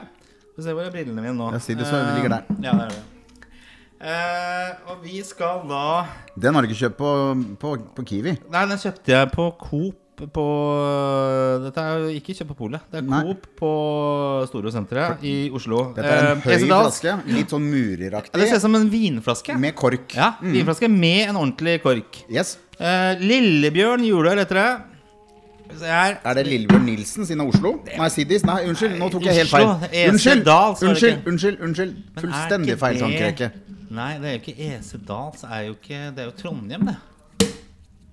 [0.55, 1.51] Få se hvor er brillene mine nå.
[1.53, 2.47] Ja, sier det, så ligger der.
[2.49, 3.18] Eh, Ja, det er det.
[3.99, 6.05] Eh, og vi skal da
[6.39, 7.09] Den har du ikke kjøpt på,
[7.59, 8.37] på, på Kiwi.
[8.47, 10.45] Nei, den kjøpte jeg på Coop på
[11.63, 12.85] Dette er jo ikke kjøpt på Polet.
[12.91, 13.19] Det er Nei.
[13.23, 13.71] Coop på
[14.49, 15.89] Storosenteret i Oslo.
[15.95, 17.15] Dette er en Eh, høy EC flaske.
[17.27, 18.39] Litt sånn Ja, mureraktig.
[18.39, 19.57] Det ser ut som en vinflaske.
[19.59, 20.15] Med kork.
[20.15, 22.23] Ja, vinflaske med en ordentlig kork.
[22.31, 22.57] Yes.
[22.79, 24.69] Eh, Lillebjørn juleøl heter det.
[25.85, 27.75] Er det Lillebjørn Nilsen sine Oslo?
[27.85, 28.43] Nei, Siddis.
[28.43, 28.97] Nei, unnskyld.
[28.97, 29.67] Nå tok jeg helt feil.
[30.09, 31.59] Unnskyld, unnskyld, unnskyld.
[31.61, 33.51] unnskyld Fullstendig feil sånn, tankerekke.
[33.89, 35.31] Nei, det er jo ikke Esedal.
[35.33, 36.97] Det er jo ikke Det er jo Trondheim, det.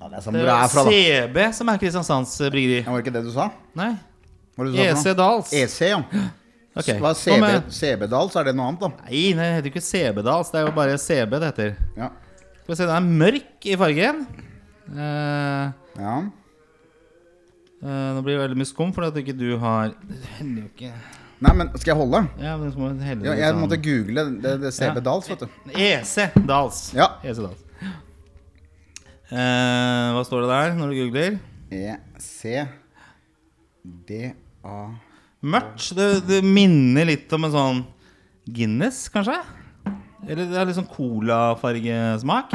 [0.00, 0.92] Ja, det er Det er, er fra, da.
[0.92, 2.80] CB som er Kristiansands eh, bryggeri.
[2.82, 3.50] Ja, Var det ikke det du sa?
[3.76, 3.92] Nei.
[4.56, 5.16] Hva var det du sa EC?
[5.20, 5.52] Dals.
[5.52, 6.02] EC, ja.
[6.76, 8.34] Ok, Hva CB, CB-Dals?
[8.36, 9.06] er det noe annet, da.
[9.06, 10.50] Nei, det heter jo ikke CB Dals.
[10.52, 11.70] Det er jo bare CB det heter.
[11.96, 12.10] Ja.
[12.58, 14.18] Skal vi se, den er mørk i fargen.
[14.90, 16.16] Uh, ja.
[17.80, 20.68] Uh, nå blir det veldig mye skum fordi at ikke du har Det hender jo
[20.70, 20.92] ikke
[21.44, 22.20] Nei, men skal jeg holde?
[22.40, 25.02] Ja, men så må du helle Ja, jeg sånn- måtte google det, det CB.
[25.04, 25.48] Dals, vet du.
[25.76, 26.78] EC Dals.
[26.96, 27.10] Ja.
[27.22, 27.62] EC Dals.
[29.26, 31.36] Eh, hva står det der når du googler?
[31.74, 32.68] ECDA EC
[34.06, 34.78] DA
[35.46, 35.90] Mørkt.
[35.98, 37.82] Det, det minner litt om en sånn
[38.46, 39.36] Guinness, kanskje?
[40.26, 42.54] Eller det er litt sånn colafargesmak.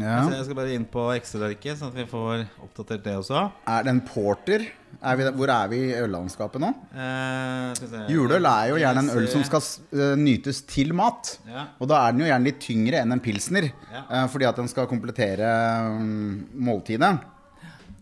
[0.00, 0.16] Ja.
[0.32, 3.46] Jeg skal bare inn på Excel-arket, sånn at vi får oppdatert det også.
[3.70, 4.66] Er det en porter?
[4.96, 6.70] Er vi, hvor er vi i øllandskapet nå?
[6.96, 8.06] Eh.
[8.12, 11.34] Juleøl er jo gjerne en øl som skal uh, nytes til mat.
[11.48, 11.66] Ja.
[11.82, 13.68] Og da er den jo gjerne litt tyngre enn en pilsner.
[13.92, 14.04] Ja.
[14.08, 15.50] uh, fordi at den skal komplettere
[15.98, 17.12] um, måltidet.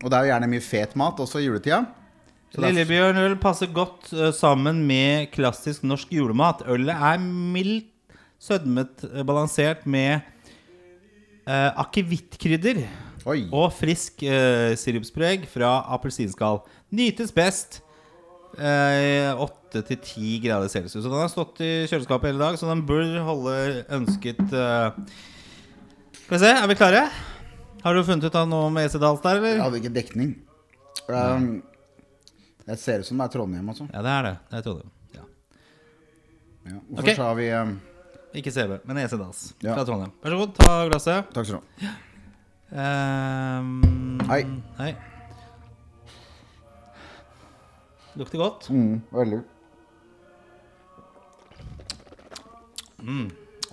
[0.01, 1.83] Og det er jo gjerne mye fet mat også i juletida.
[2.55, 6.63] Lillebjørnøl passer godt uh, sammen med klassisk norsk julemat.
[6.71, 7.91] Ølet er mildt
[8.45, 10.23] sødmet, balansert med
[11.47, 12.83] uh, akevittkrydder
[13.25, 16.61] og frisk uh, sirupspreg fra appelsinskall.
[16.95, 17.81] Nytes best
[18.55, 21.03] åtte til ti grader celsius.
[21.03, 23.55] Så den har stått i kjøleskapet hele dag, så den bør holde
[23.97, 24.95] ønsket uh...
[26.21, 27.01] Skal vi se, er vi klare?
[27.85, 29.63] Har du funnet ut av noe om Esedals der, der, Jeg eller?
[29.67, 30.31] hadde ikke dekning.
[31.05, 31.49] Um,
[32.65, 33.85] det ser ut som det er Trondheim, altså.
[33.91, 34.31] Ja, det er det.
[34.49, 34.93] Det er Trondheim.
[35.13, 35.25] Ja.
[36.65, 36.79] Ja.
[36.79, 37.15] Hvorfor okay.
[37.19, 37.75] sa vi um,
[38.35, 39.73] Ikke CB, men EC-Dals Ja.
[39.75, 40.11] fra Trondheim.
[40.23, 41.33] Vær så god, ta glasset.
[41.33, 41.93] Takk skal du ha.
[42.75, 44.41] Um, Hei.
[44.79, 44.95] Hei.
[48.19, 48.69] Lukter godt.
[48.71, 49.41] Mm, veldig.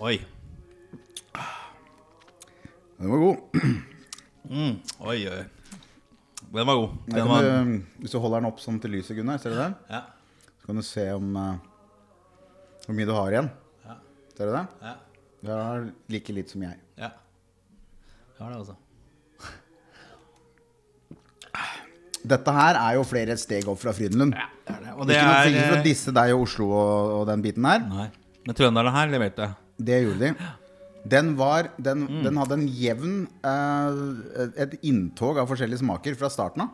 [0.02, 0.16] Oi.
[2.98, 3.36] Den var god.
[4.50, 4.74] Mm.
[5.00, 5.44] Oi, oi.
[6.52, 6.88] Den var god.
[7.06, 9.60] Den kan var, du, hvis du holder den opp sånn til lyset, Gunnar, ser du
[9.62, 9.70] det?
[9.90, 10.02] ja.
[10.60, 11.54] Så kan du se om uh,
[12.86, 13.48] hvor mye du har igjen.
[14.36, 14.66] Ser du det?
[14.82, 14.94] Ja.
[15.42, 16.78] Du har like litt som jeg.
[17.00, 17.10] ja.
[18.32, 18.76] Jeg har det, altså.
[22.22, 24.34] Dette her er jo flere steg opp fra Frydenlund.
[24.38, 24.92] Ja, det er det.
[24.94, 27.42] Og det Ikke noe er for å eh, disse deg og Oslo og, og den
[27.42, 27.82] biten her.
[27.88, 28.08] Nei.
[28.46, 29.48] Men trønderne her leverte.
[29.82, 30.50] Det gjorde de.
[31.04, 32.22] Den, var, den, Mm.
[32.24, 36.68] den hadde en jevn eh, Et inntog av forskjellige smaker fra starten av.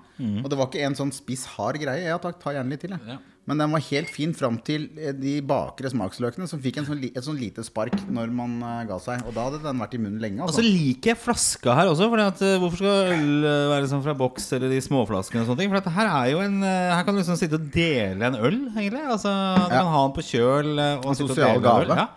[0.44, 2.04] Og det var ikke en sånn spiss, hard greie.
[2.10, 2.90] Ja takk, ta gjerne litt til.
[2.98, 3.08] Mm.
[3.08, 3.18] Ja.
[3.48, 7.00] Men den var helt fin fram til eh, de bakre smaksløkene, som fikk en sånn,
[7.08, 9.22] et sånn lite spark når man eh, ga seg.
[9.24, 10.42] Og da hadde den vært i munnen lenge.
[10.44, 10.66] Og så Altså.
[10.68, 12.10] liker jeg flaska her også.
[12.26, 15.40] At, eh, hvorfor skal øl være sånn fra boks eller de småflaskene?
[15.46, 18.20] og sånne ting For her er jo en Her kan du liksom sitte og dele
[18.28, 19.00] en øl, egentlig.
[19.08, 19.80] Altså, Du Ja.
[19.80, 20.98] kan ha den på kjøl.
[21.00, 21.88] Og En sosial gave.
[21.96, 22.08] Ja.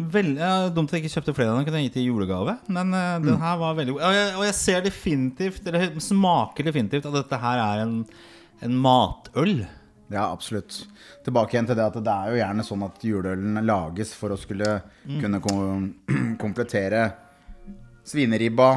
[0.00, 1.66] Vel, ja, dumt at jeg ikke kjøpte flere av dem.
[1.68, 2.54] Kunne jeg gitt i julegave.
[2.72, 3.40] Men uh, den Mm.
[3.42, 4.02] her var veldig god.
[4.08, 7.98] Og jeg, og jeg ser definitivt Eller smaker definitivt at dette her er en,
[8.64, 9.66] en matøl.
[10.10, 10.86] Ja, absolutt.
[11.22, 14.38] Tilbake igjen til det at det er jo gjerne sånn at juleølen lages for å
[14.40, 15.20] skulle Mm.
[15.22, 15.94] kunne kom
[16.42, 17.04] komplettere
[18.10, 18.68] svineribba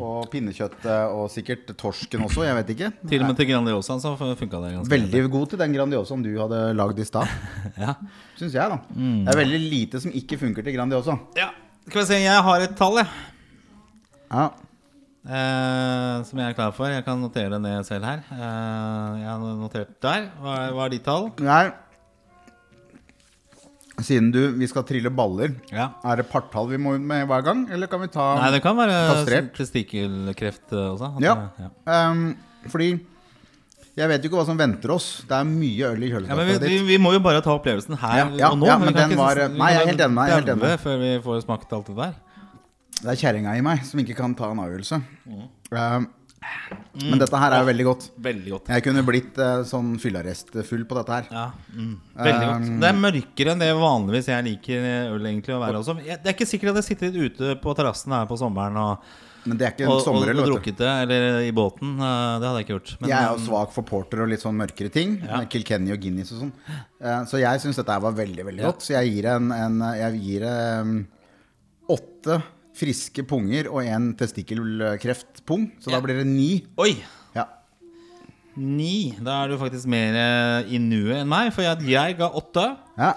[0.00, 2.90] og pinnekjøttet og sikkert torsken også, jeg vet ikke.
[3.10, 6.30] Til og med til Grandiosaen så funka det ganske Veldig god til den Grandiosaen du
[6.40, 7.28] hadde lagd i stad,
[7.84, 7.94] Ja.
[8.40, 8.80] syns jeg, da.
[8.96, 11.18] Det er veldig lite som ikke funker til Grandiosa.
[11.38, 11.50] ja.
[11.86, 13.06] Skal vi se, jeg har et tall, jeg.
[14.32, 14.48] Ja.
[15.26, 16.86] Eh, som jeg er klar for.
[16.90, 18.24] Jeg kan notere det ned selv her.
[18.34, 20.26] Eh, jeg har notert der.
[20.42, 21.28] Hva er, hva er ditt tall?
[21.46, 21.64] Nei
[24.04, 25.86] Siden du, vi skal trille baller, Ja.
[26.04, 27.62] er det partall vi må ut med hver gang?
[27.72, 29.24] Eller kan vi ta Nei, det kan være
[29.56, 31.14] testikkelkreft eh, også.
[31.24, 31.34] Ja.
[31.56, 32.36] det- Ehm,
[32.68, 33.00] fordi
[33.96, 35.22] jeg vet jo ikke hva som venter oss.
[35.26, 37.56] Det er mye øl i Ja, kjøleskapet men vi, vi, vi må jo bare ta
[37.56, 38.66] opplevelsen her Ja, ja, og nå.
[38.66, 40.78] ja, men den var- nei, jeg er helt enig jeg er helt enig.
[40.84, 42.14] Før vi får smakt alt det der.
[43.00, 45.02] Det er kjerringa i meg som ikke kan ta en avgjørelse.
[45.26, 46.06] Mm.
[46.96, 48.06] Ehm, men dette her er jo veldig godt.
[48.26, 48.70] Veldig godt.
[48.74, 51.28] Jeg kunne blitt uh, sånn fyllearrestfull på dette her.
[51.30, 51.44] Ja,
[51.74, 52.66] mm, veldig godt.
[52.70, 55.96] Um, Det er mørkere enn det vanligvis jeg liker øl egentlig å være også.
[56.06, 58.98] Jeg- Det er ikke sikkert at jeg sitter ute på terrassen her på sommeren og,
[59.46, 61.92] Men det er ikke og, sommer, og, og drukket det, eller i båten.
[62.00, 62.94] Uh, Det hadde jeg ikke gjort.
[63.00, 65.20] Men, Jeg er jo um, svak for porter og litt sånn mørkere ting.
[65.22, 65.44] Ja.
[65.46, 66.52] Kilkenny og Guinness og sånn.
[66.98, 68.72] Uh, Så jeg syns dette her var veldig veldig Ja.
[68.72, 68.82] godt.
[68.82, 71.06] Så jeg gir en, en Jeg gir um,
[71.88, 72.42] åtte
[72.76, 75.70] friske punger og en testikkelkreftpung.
[75.80, 76.50] Så da blir det ni.
[76.80, 76.92] Oi!
[77.36, 77.46] Ja.
[78.56, 79.14] Ni.
[79.20, 82.68] Da er du faktisk mer eh, i nuet enn meg, for jeg, jeg ga åtte.
[83.00, 83.14] ja.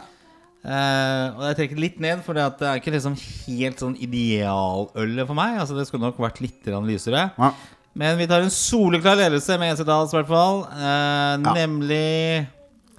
[0.59, 5.37] Uh, og jeg trekker litt ned, for det er ikke liksom helt sånn idealølet for
[5.37, 5.55] meg.
[5.61, 7.29] Altså Det skulle nok vært litt lysere.
[7.39, 7.53] ja.
[7.95, 10.59] Men vi tar en soleklar ledelse med EC Dals, i hvert fall.
[10.67, 11.53] Uh, Ja.
[11.55, 12.45] Nemlig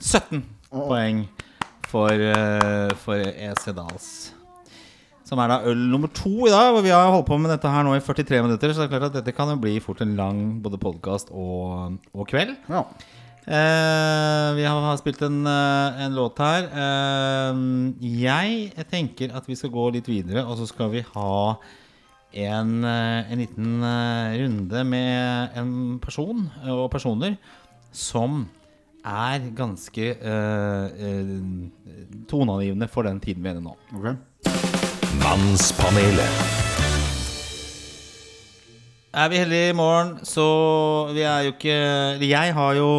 [0.01, 0.41] 17
[0.73, 1.21] poeng
[1.93, 4.33] for, uh, for EC Dals.
[5.31, 6.73] Som er da øl nummer to i dag.
[6.75, 8.97] Hvor vi har holdt på med dette her nå i 43 minutter, så det er
[8.97, 12.57] klart at dette kan jo bli fort en lang både podkast og, og kveld.
[12.71, 12.85] ja.
[13.51, 16.67] Eh, vi har, har spilt en, eh, en låt her.
[16.71, 17.61] Eh,
[18.21, 21.57] jeg tenker at vi skal gå litt videre, og så skal vi ha
[22.37, 27.39] en, eh, en liten eh, runde med en person og personer
[27.91, 28.45] som
[29.01, 31.31] er ganske eh,
[32.29, 33.79] toneangivende for den tiden vi er i nå.
[33.97, 34.70] Ok.
[35.21, 36.35] Mannspanelet.
[39.11, 40.45] Er vi heldige i morgen, så
[41.11, 41.75] vi er jo ikke
[42.23, 42.91] Jeg har jo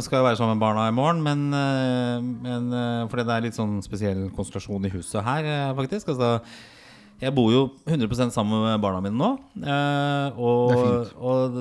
[0.00, 3.44] skal jo være sammen med barna i morgen, men, eh, men eh, fordi det er
[3.48, 6.14] litt sånn spesiell konstellasjon i huset her, eh, faktisk.
[6.14, 6.38] Altså,
[7.20, 9.32] jeg bor jo 100% sammen med barna mine nå.
[9.66, 11.60] eh, og, og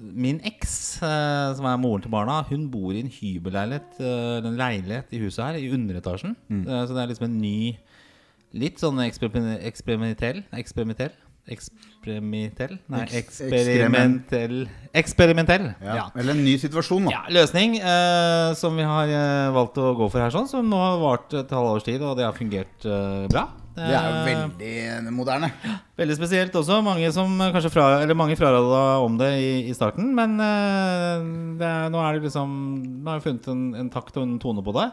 [0.00, 5.22] min eks, som er moren til barna, hun bor i en hybelleilighet, en leilighet i
[5.22, 6.34] huset her, i underetasjen.
[6.48, 6.64] Mm.
[6.66, 7.58] Så det er liksom en ny
[8.54, 11.14] Litt sånn eksperimen- eksperimentell Eksperimentell?
[11.50, 12.78] Eksperimentell?
[12.88, 14.60] Nei, eksperimentell
[14.96, 15.66] Eksperimentell.
[15.82, 15.96] Ja.
[15.98, 16.04] Ja.
[16.16, 17.16] Eller en ny situasjon, da.
[17.16, 20.78] Ja, løsning eh, som vi har eh, valgt å gå for her, sånn som nå
[20.80, 23.48] har vart et halvårs tid, og det har fungert eh, bra.
[23.74, 25.48] Det er jo Eh, veldig moderne.
[25.98, 26.76] Veldig spesielt også.
[26.86, 30.12] Mange som eh, kanskje fra, Eller mange fraråda om det i, i starten.
[30.14, 31.24] Men eh,
[31.58, 32.52] det er, nå er det liksom
[33.02, 34.86] Nå har vi funnet en, en takt og en tone på det.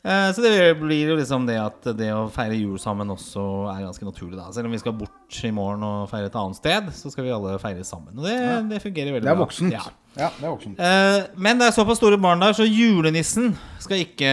[0.00, 3.42] Eh, så det blir jo liksom det at det å feire jul sammen også
[3.74, 4.38] er ganske naturlig.
[4.38, 7.26] da Selv om vi skal bort i morgen og feire et annet sted, så skal
[7.26, 8.16] vi alle feire sammen.
[8.16, 8.36] Og det,
[8.70, 9.34] det fungerer veldig bra.
[9.34, 9.74] Det er voksent.
[9.76, 9.84] Ja.
[10.16, 10.80] Ja, det er voksent.
[10.80, 14.32] Eh, men det er såpass store barn der, så julenissen skal ikke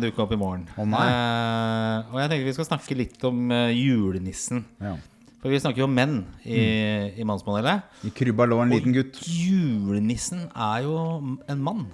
[0.00, 0.68] dukke opp i morgen.
[0.78, 1.02] Å, nei.
[1.10, 4.62] Eh, og jeg tenker vi skal snakke litt om julenissen.
[4.80, 4.94] Ja.
[5.40, 7.18] For vi snakker jo om menn i, Mm.
[7.18, 7.82] i mannspanelet.
[8.04, 9.16] I krybba lå en liten gutt.
[9.16, 10.96] Og Julenissen er jo
[11.48, 11.86] en mann.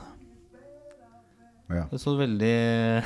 [1.66, 1.82] Ja.
[1.90, 2.52] Det så veldig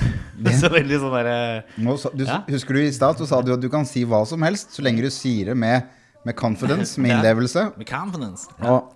[0.45, 1.37] Det så veldig sånn derre
[1.81, 2.43] Nå, Ja.
[2.51, 4.85] Husker du i stad så sa du at du kan si hva som helst, så
[4.85, 5.87] lenge du sier det med,
[6.29, 7.35] med confidence, med Ja.
[7.79, 8.51] Med confidence.
[8.61, 8.93] Og,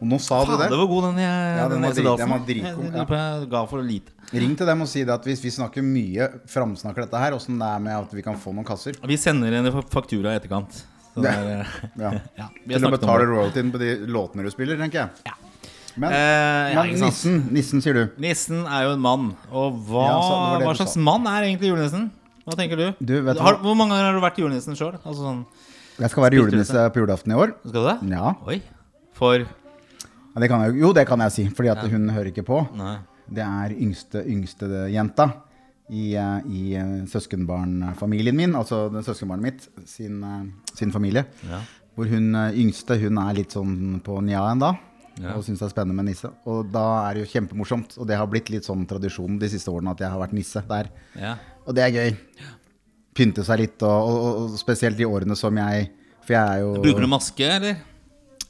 [0.00, 0.68] og nå sa du Faen, det.
[0.70, 3.04] det var god, den, jeg, Ja, den var drit- den var dritgod, ja.
[3.40, 4.14] jeg ga for lite.
[4.30, 7.58] Ring til dem og si det at hvis vi snakker mye, framsnakker dette her, åssen
[7.58, 8.94] det er med at vi kan få noen kasser.
[9.10, 10.84] Vi sender en faktura i etterkant.
[11.10, 11.66] Så det er,
[11.98, 12.14] Ja.
[12.44, 15.26] ja, vi har Til å betale royaltyen på de låtene du spiller, tenker jeg.
[15.26, 15.34] Ja.
[15.96, 18.02] Men, Eh, men nissen, nissen, sier du.
[18.22, 19.30] Nissen er jo en mann.
[19.50, 22.10] Og hva, Ja, det det hva slags mann er egentlig julenissen?
[22.46, 22.86] Hva tenker du?
[23.04, 24.94] Du, vet har, hvor mange ganger har du vært julenissen sjøl?
[25.04, 25.44] Altså sånn,
[26.00, 27.54] Jeg skal være julenisse på julaften i år.
[27.66, 27.98] skal du det?
[28.16, 28.60] Ja, Oi.
[29.18, 32.46] For ja det kan jeg, jo, det kan jeg si, fordi at hun hører ikke
[32.46, 32.62] på.
[32.78, 32.98] Nei.
[33.30, 35.26] Det er yngste, yngste jenta
[35.90, 41.24] i, eh, i eh, søskenbarnfamilien min, altså søskenbarnet mitt, sin, eh, sin familie.
[41.48, 41.60] Ja.
[41.98, 44.70] Hvor hun yngste hun er litt sånn på nja ennå.
[45.20, 45.34] Ja.
[45.36, 46.30] Og syns det er spennende med nisse.
[46.48, 47.98] Og da er det jo kjempemorsomt.
[48.00, 50.62] Og det har blitt litt sånn tradisjon de siste årene at jeg har vært nisse
[50.70, 50.88] der.
[51.20, 51.34] Ja.
[51.66, 52.16] Og det er gøy.
[53.20, 55.88] Pynte seg litt, og, og, og spesielt de årene som jeg
[56.24, 57.80] For jeg er jo Bruker du maske, eller?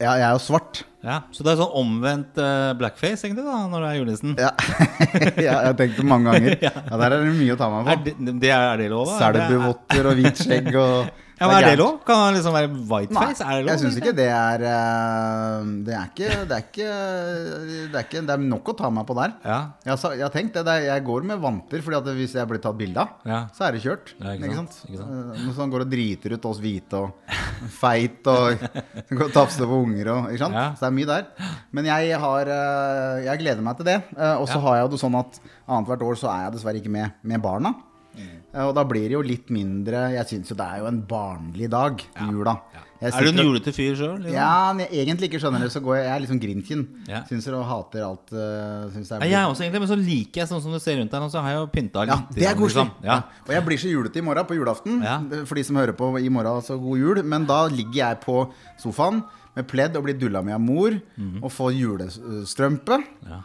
[0.00, 0.82] Ja, jeg er jo svart.
[1.04, 1.18] Ja.
[1.32, 4.36] Så det er sånn omvendt uh, blackface, egentlig, da, når du er julenissen?
[4.40, 4.50] Ja.
[5.36, 6.56] ja, jeg har tenkt det mange ganger.
[6.68, 8.14] Ja, Der er det mye å ta meg Er på.
[8.20, 9.10] det, det er, er det lov?
[9.12, 11.10] Er Selbuvotter og hvit skjegg og
[11.40, 11.94] Ja, men Er det lov?
[12.04, 13.40] Kan han liksom være Nei, whiteface?
[13.40, 13.70] Er det lov?
[13.72, 18.22] jeg syns ikke det er eh, Det er ikke Det er ikke Det er, ikke,
[18.28, 19.32] det er nok å ta meg på der.
[19.48, 19.56] Ja.
[19.86, 22.60] Jeg har, jeg har tenkt det, Jeg går med vanter, Fordi at hvis jeg blir
[22.60, 23.40] tatt bilde av, Ja.
[23.56, 24.12] så er det kjørt.
[24.20, 24.90] Ja, ikke ikke sant, sant?
[24.92, 25.16] ikke sant.
[25.16, 27.36] Eh, Mens han går og driter ut oss hvite og
[27.80, 30.60] feit og tafser på unger og Ikke sant?
[30.60, 30.66] Ja.
[30.76, 31.52] Så det er mye der.
[31.72, 33.98] Men jeg har eh, Jeg gleder meg til det.
[34.16, 36.92] Eh, Og så har jeg det sånn at annethvert år så er jeg dessverre ikke
[36.92, 37.72] med, med barna.
[38.52, 41.02] Eh, Og da blir det jo litt mindre Jeg syns jo det er jo en
[41.06, 42.56] barnlig dag i jula.
[42.74, 42.80] Ja.
[43.00, 44.16] Er du en julete fyr sjøl?
[44.20, 44.34] Liksom?
[44.34, 46.82] ja, men jeg egentlig ikke skjønner det, så går jeg, jeg er litt sånn grinchen.
[47.08, 47.22] Ja.
[47.30, 48.26] Syns og hater alt.
[48.34, 50.80] Uh, syns det Ja, er jeg også, egentlig, men så liker jeg sånn som du
[50.84, 52.12] ser rundt deg nå, så har jeg jo pynta litt.
[52.12, 52.84] ja, det er koselig.
[52.90, 53.06] liksom.
[53.08, 53.14] Ja.
[53.16, 53.44] Ja.
[53.46, 55.00] Og jeg blir så julete i morgen, på julaften.
[55.06, 55.16] Ja.
[55.48, 57.22] For de som hører på i morgen, så god jul.
[57.24, 58.36] Men da ligger jeg på
[58.84, 59.22] sofaen
[59.56, 61.00] med pledd og blir dulla med av mor.
[61.40, 63.00] Og får julestrømpe.
[63.30, 63.40] Ja.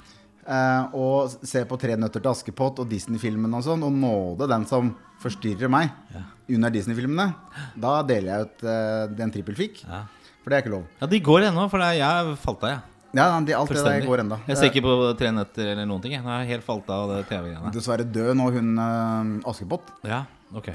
[0.46, 3.86] Eh, og se på Tre nøtter til Askepott og Disney-filmene og sånn.
[3.86, 4.94] Og nåde den som
[5.24, 5.94] forstyrrer meg
[6.52, 7.32] under Disney-filmene.
[7.82, 9.82] Da deler jeg ut uh, den trippelfikk.
[9.88, 10.04] Ja.
[10.44, 10.84] For det er ikke lov.
[11.02, 12.84] ja, de går ennå, for det jeg falt av, jeg.
[13.16, 14.38] Ja, de, alt det der går enda.
[14.46, 16.18] Jeg ser ikke på Tre nøtter eller noen ting.
[16.18, 17.72] Jeg jeg helt falt av det TV-greiene.
[17.74, 19.90] Dessverre død nå, hun uh, Askepott.
[20.06, 20.74] Ja, ok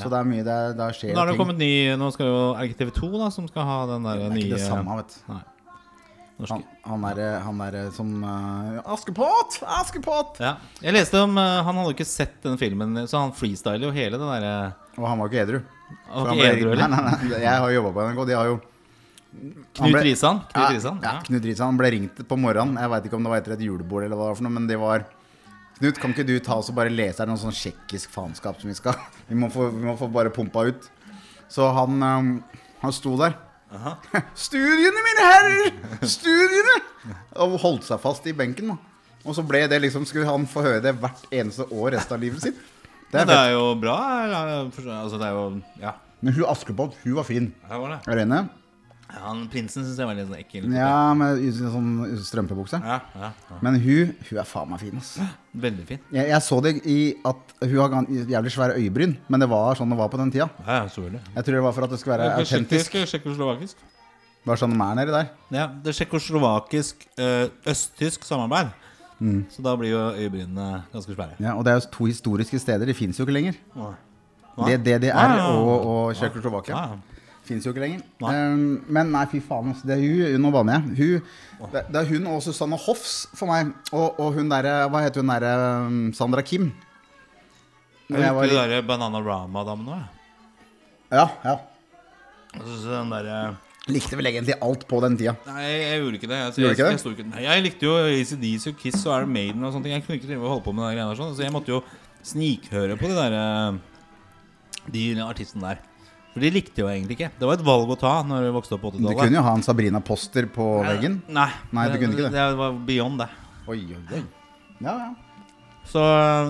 [0.00, 1.42] Så det er mye der, der skjer Nå er det ting.
[1.44, 4.06] kommet ny Nå skal jo Er det ikke TV 2 da som skal ha den
[4.08, 5.51] der Det er nye ikke det samme, vet du.
[6.42, 9.60] Han, han er, han er som uh, Askepott!
[9.78, 10.40] Askepott!
[10.42, 10.56] Ja.
[10.82, 13.92] Jeg leste om uh, Han hadde jo ikke sett den filmen, så han freestyler jo
[13.94, 14.54] hele den derre
[14.96, 15.60] Og han var ikke edru.
[16.08, 16.90] Han var ikke edru, eller?
[16.90, 18.22] Nei, nei, nei, jeg har jobba på NRK.
[18.32, 18.56] De har jo
[19.32, 20.40] Knut ble- Risan?
[20.50, 20.98] Knut Ja, Risan?
[21.04, 22.80] ja, Knut Risan Han ble ringt på morgenen.
[22.80, 24.56] Jeg veit ikke om det var etter et julebord, eller hva det var for noe,
[24.58, 25.06] men det var
[25.78, 28.68] Knut, kan ikke du ta oss og bare lese her noe sånn tsjekkisk faenskap som
[28.70, 28.98] vi skal
[29.30, 30.90] Vi må få, vi må få bare pumpa ut.
[31.52, 32.28] Så han, um,
[32.82, 33.34] han sto der.
[34.36, 35.74] Studiene, mine herrer!
[36.08, 36.76] Studiene!
[37.44, 38.72] Og holdt seg fast i benken.
[38.74, 38.76] da
[39.24, 42.22] Og så ble det liksom skulle han få høre det hvert eneste år resten av
[42.24, 42.58] livet sitt.
[43.12, 43.96] Det er det er jo bra.
[44.70, 45.46] Altså, det er jo
[45.82, 45.96] Ja.
[46.22, 47.48] Men hun Askepott, hun var fin.
[47.68, 48.00] Her var det.
[48.06, 48.42] Er du enig?
[49.12, 50.66] Ja, han Prinsen syns jeg var litt sånn ekkel.
[50.72, 51.88] Ja, med sånn
[52.24, 52.78] strømpebukse.
[52.80, 53.58] Ja, ja, ja.
[53.64, 55.10] Men hun, hun er faen meg fin, ass.
[55.52, 56.00] Veldig fin.
[56.16, 56.98] Jeg, jeg så det i
[57.28, 60.48] at hun har jævlig svære øyebryn, men det var sånn det var på den tida.
[60.64, 61.04] Ja, så.
[61.12, 62.96] Jeg tror det var for at det skulle være autentisk.
[63.12, 63.84] Tsjekkoslovakisk.
[64.48, 65.28] Bare sånn de er nedi der.
[65.54, 68.72] Ja, det er tsjekkoslovakisk eh, østtysk samarbeid.
[69.22, 69.44] Mm.
[69.52, 71.36] Så da blir jo øyebrynene ganske svære.
[71.38, 72.88] Ja, og det er jo to historiske steder.
[72.88, 73.60] De fins jo ikke lenger.
[73.76, 73.92] Nei.
[74.66, 76.80] Det DDR og, og Tsjekkoslovakia.
[77.52, 78.02] Fins jo ikke lenger.
[78.24, 78.32] Nei.
[78.34, 78.62] Um,
[78.96, 79.72] men nei, fy faen.
[79.74, 80.96] Altså, det er hun, nå banner jeg.
[81.60, 83.74] Hun, det, det er hun og Susanne Hoffs for meg.
[83.92, 85.52] Og, og hun derre Hva heter hun derre
[85.86, 86.70] um, Sandra Kim?
[88.12, 90.08] Når Jeg var likte litt- de der Bananarama-damene òg.
[91.12, 91.54] Ja, ja.
[92.52, 95.32] Jeg synes den der, eh, Likte vel egentlig alt på den tida.
[95.48, 96.36] Nei, jeg gjorde ikke det.
[96.38, 96.98] Jeg, jeg, jeg?
[97.02, 99.96] Jeg, ikke, nei, likte jo ACDC og Kiss og Iron Maiden og sånne ting.
[99.96, 101.32] Jeg kunne ikke drive og holde på med de greiene der sånn.
[101.34, 101.80] Så jeg måtte jo
[102.22, 103.80] snikhøre på de der eh,
[104.94, 105.82] De artistene der.
[106.32, 107.28] For de likte jo egentlig ikke.
[107.38, 109.18] Det var et valg å ta når vi vokste opp på 80-tallet.
[109.18, 111.18] Du kunne jo ha en Sabrina-poster på veggen.
[111.28, 112.32] Nei, Nei, du kunne ikke det.
[112.38, 113.28] Det var beyond det.
[113.68, 114.22] Oi, oi, oi.
[114.80, 115.10] Ja, ja.
[115.92, 116.00] Så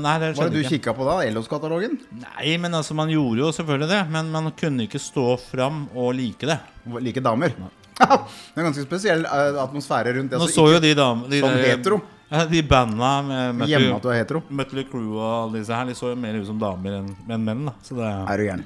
[0.04, 1.16] nei, det Hva var skjedde det du kikka på da?
[1.26, 1.96] Ellos-katalogen?
[2.20, 4.00] Nei, men altså, man gjorde jo selvfølgelig det.
[4.14, 6.60] Men man kunne ikke stå fram og like det.
[7.02, 7.56] Like damer?
[7.98, 10.38] det er en ganske spesiell eh, atmosfære rundt det.
[10.38, 12.02] Nå altså, så jo de damene de som hetero.
[12.48, 14.40] De banda med Hjemme at du er hetero.
[14.48, 17.44] Mötley Crew og alle disse her De så jo mer ut som damer enn enn
[17.44, 17.66] menn.
[17.68, 18.62] da Så det Er du gæren?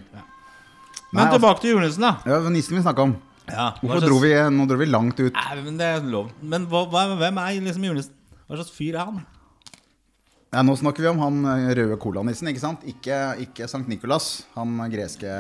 [1.15, 2.17] Men tilbake til julenissen, da.
[2.27, 3.17] Ja, det var nissen vi snakka om.
[3.47, 5.33] Ja, Hvorfor dro vi Nå dro vi langt ut.
[5.33, 6.33] Nei, men Det er lov.
[6.43, 8.15] Men hva, hva, hvem er liksom julenissen?
[8.47, 9.25] Hva slags fyr er han?
[10.55, 12.85] Ja, nå snakker vi om han eh, røde colanissen, ikke sant?
[12.89, 14.47] Ikke, ikke Sankt Nikolas.
[14.55, 15.31] Han greske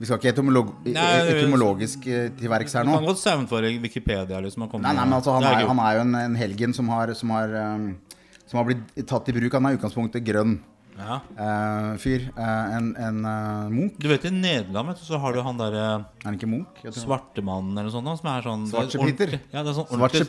[0.00, 4.40] Vi skal ikke etymolog, Nei, etymologisk eh, til verks her Du kan godt saumfare Wikipedia.
[4.42, 7.12] Liksom, Nei, nei, men altså, han, er, han er jo en, en helgen som har,
[7.18, 8.18] som, har, eh,
[8.50, 9.54] som har blitt tatt i bruk.
[9.56, 10.58] Han er i utgangspunktet grønn
[10.98, 11.18] ja.
[11.38, 12.28] uh, fyr.
[12.36, 13.96] Uh, en en uh, Munch.
[13.98, 16.82] Du vet I Nederland vet du, så har du han derre Er han ikke Munch?
[16.96, 18.12] Svartemannen eller noe sånt.
[18.20, 19.38] Som er sånn er Svartse-Peter.
[19.52, 20.24] Ja, det er sånn ordentlig-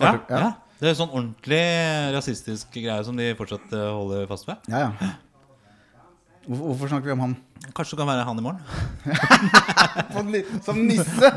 [0.00, 0.52] Ja, ja.
[0.82, 1.62] Det er sånn ordentlig
[2.16, 4.56] rasistisk greie som de fortsatt eh, holder fast ved.
[4.72, 5.12] ja, ja.
[6.42, 7.34] Hvorfor, snakker vi om han?
[7.76, 8.62] Kanskje det kan være han i morgen?
[10.66, 11.28] Som, nisse!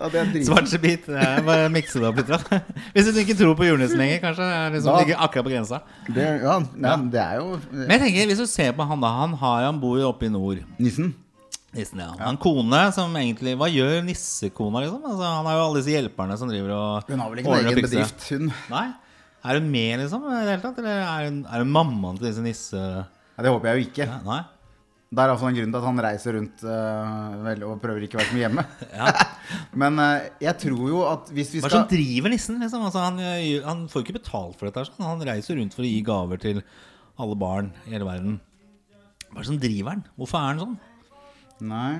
[0.00, 0.30] Ja, det er.
[0.48, 0.78] Svarte
[1.44, 2.30] bare mikse det opp litt.
[2.94, 4.46] Hvis du ikke tror på julenissen lenger, kanskje.
[4.74, 5.82] Liksom, Da- ligger akkurat på grensa.
[6.08, 9.12] Det, ja, ja, det er jo Men jeg tenker, hvis du ser på han da
[9.20, 10.64] Han har han bor jo oppe i nord.
[10.80, 11.12] nissen.
[11.76, 12.10] Nissen, ja.
[12.18, 15.04] Han kone som egentlig Hva gjør nissekona, liksom?
[15.06, 17.68] Altså, han har jo alle disse hjelperne som driver og Hun har vel ikke en
[17.68, 18.52] egen bedrift, hun.
[18.72, 18.86] Nei?
[19.44, 20.24] Er hun med, liksom?
[20.26, 20.80] I det hele tatt?
[20.82, 22.82] Eller er hun, er hun mammaen til disse nisse...
[23.40, 24.04] Ja, det håper jeg jo ikke.
[24.04, 24.42] Ja, nei?
[25.10, 28.18] Det er altså en grunn til at han reiser rundt uh, vel, og prøver ikke
[28.18, 28.64] å være så mye hjemme.
[29.00, 29.14] Ja.
[29.80, 32.60] Men uh, jeg tror jo at hvis vi skal Hva er det som driver nissen?
[32.60, 32.84] Liksom?
[32.90, 34.84] Altså, han, eh, han får ikke betalt for dette.
[34.90, 35.08] Sånn.
[35.08, 36.60] Han reiser rundt for å gi gaver til
[37.16, 38.36] alle barn i hele verden.
[39.30, 40.04] Hva er det som driver han?
[40.20, 40.76] Hvorfor er han sånn?
[41.72, 41.90] Nei,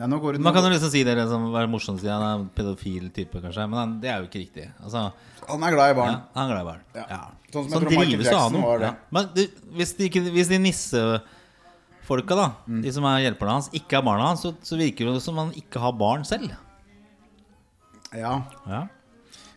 [0.00, 2.08] ja, nå går det Man kan jo liksom si det liksom, være morsomt å si
[2.08, 3.66] han er en pedofil type, kanskje.
[3.68, 4.64] Men han, det er jo ikke riktig.
[4.80, 5.02] Altså,
[5.50, 6.14] Han er glad i barn.
[6.14, 6.82] ja, han er glad i barn.
[6.96, 7.04] Ja.
[7.10, 7.20] Ja.
[7.52, 8.90] Sånn som jeg tror Michael Jackson var det.
[8.90, 9.10] Ja.
[9.18, 9.42] Men du,
[9.76, 12.80] hvis, de hvis de nissefolka, da, Mm.
[12.82, 15.52] de som er hjelperne hans, ikke er barna hans, så, så virker det som han
[15.58, 16.50] ikke har barn selv.
[18.14, 18.40] Ja.
[18.66, 18.86] Ja.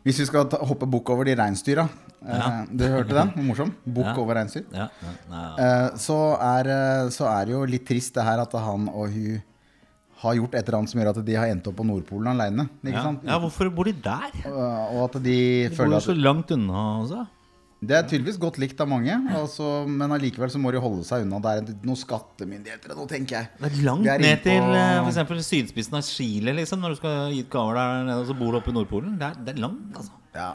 [0.04, 1.86] Hvis vi skal ta, hoppe bukk over de reinsdyra
[2.28, 3.32] eh, Du hørte den?
[3.48, 3.72] Morsom?
[3.86, 4.18] Bukk Ja.
[4.20, 4.66] over reinsdyr.
[4.76, 5.44] Ja, ja, ja.
[5.64, 9.08] Eh, så, er, eh, så er det jo litt trist det her at han og
[9.16, 9.42] hun
[10.24, 12.68] har gjort et eller annet som gjør at de har endt opp på Nordpolen aleine.
[12.88, 13.06] ja.
[13.28, 14.34] ja, hvorfor bor de der?
[14.50, 17.26] Og at de De bor føler jo så langt unna altså.
[17.84, 21.26] Det er tydeligvis godt likt av mange, altså, men allikevel så må de holde seg
[21.26, 21.42] unna.
[21.44, 23.50] Det er noen skattemyndigheter noe, tenker jeg.
[23.60, 27.00] Det er langt er ned til på- eh, eksempel sydspissen av Chile, liksom, når du
[27.02, 29.18] skal gi et gaver der nede, og så bor du oppe i Nordpolen.
[29.20, 30.16] Det er, det er langt, altså.
[30.34, 30.54] Ja.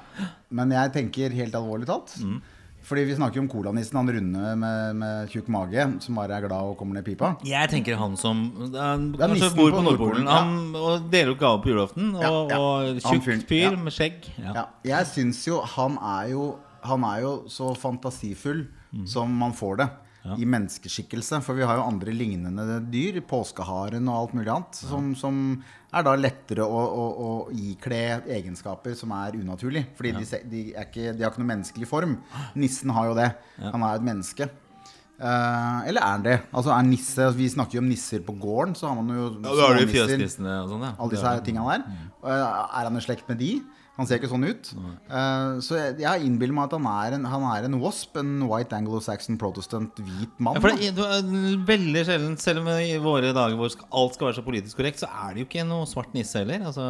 [0.51, 2.17] Men jeg tenker helt alvorlig talt.
[2.25, 2.41] Mm.
[2.89, 6.47] Fordi vi snakker jo om colanissen, han runde med, med tjukk mage, som bare er
[6.47, 7.35] glad og kommer ned pipa.
[7.45, 8.41] Jeg tenker han som
[8.73, 10.39] han, er kanskje bor på på Nordpolen, Ja.
[10.41, 12.15] Han, og deler ut gaver på julaften.
[12.17, 12.59] Og, Ja, ja.
[12.59, 14.31] og Han tjukk fyr med skjegg.
[14.41, 14.55] Ja.
[14.57, 14.65] Ja,
[14.95, 16.49] jeg syns jo han er jo
[16.89, 19.07] Han er jo så fantasifull Mm.
[19.07, 19.89] som man får det.
[20.39, 21.43] I menneskeskikkelse.
[21.45, 26.05] For vi har jo andre lignende dyr, påskeharen og alt mulig annet, som, som er
[26.05, 28.01] da lettere å, å, å ikle
[28.39, 29.87] egenskaper som er unaturlig.
[29.97, 32.17] Fordi de, de, er ikke, de har ikke noen menneskelig form.
[32.61, 33.29] Nissen har jo det.
[33.63, 34.51] Han er et menneske.
[35.19, 36.35] Uh, eller er han det?
[36.55, 38.77] Altså er nisse Vi snakker jo om nisser på gården.
[38.79, 40.93] Så har man jo Ja, da har du fjøsnissene og sånn, ja.
[40.95, 41.97] Alle disse tingene der.
[42.23, 42.45] Eh,
[42.79, 43.51] Er han i slekt med de?
[43.99, 44.69] Han ser ikke sånn ut.
[45.11, 48.45] Uh, så jeg, jeg innbiller meg at han er, en, han er en wasp, en
[48.47, 50.55] white anglo-saxon protestant hvit mann.
[50.55, 54.39] Ja, for det, er veldig sjelden, selv om i våre dager hvor alt skal være
[54.39, 56.63] så politisk korrekt, så er det jo ikke noe svart nisse heller.
[56.71, 56.87] Altså,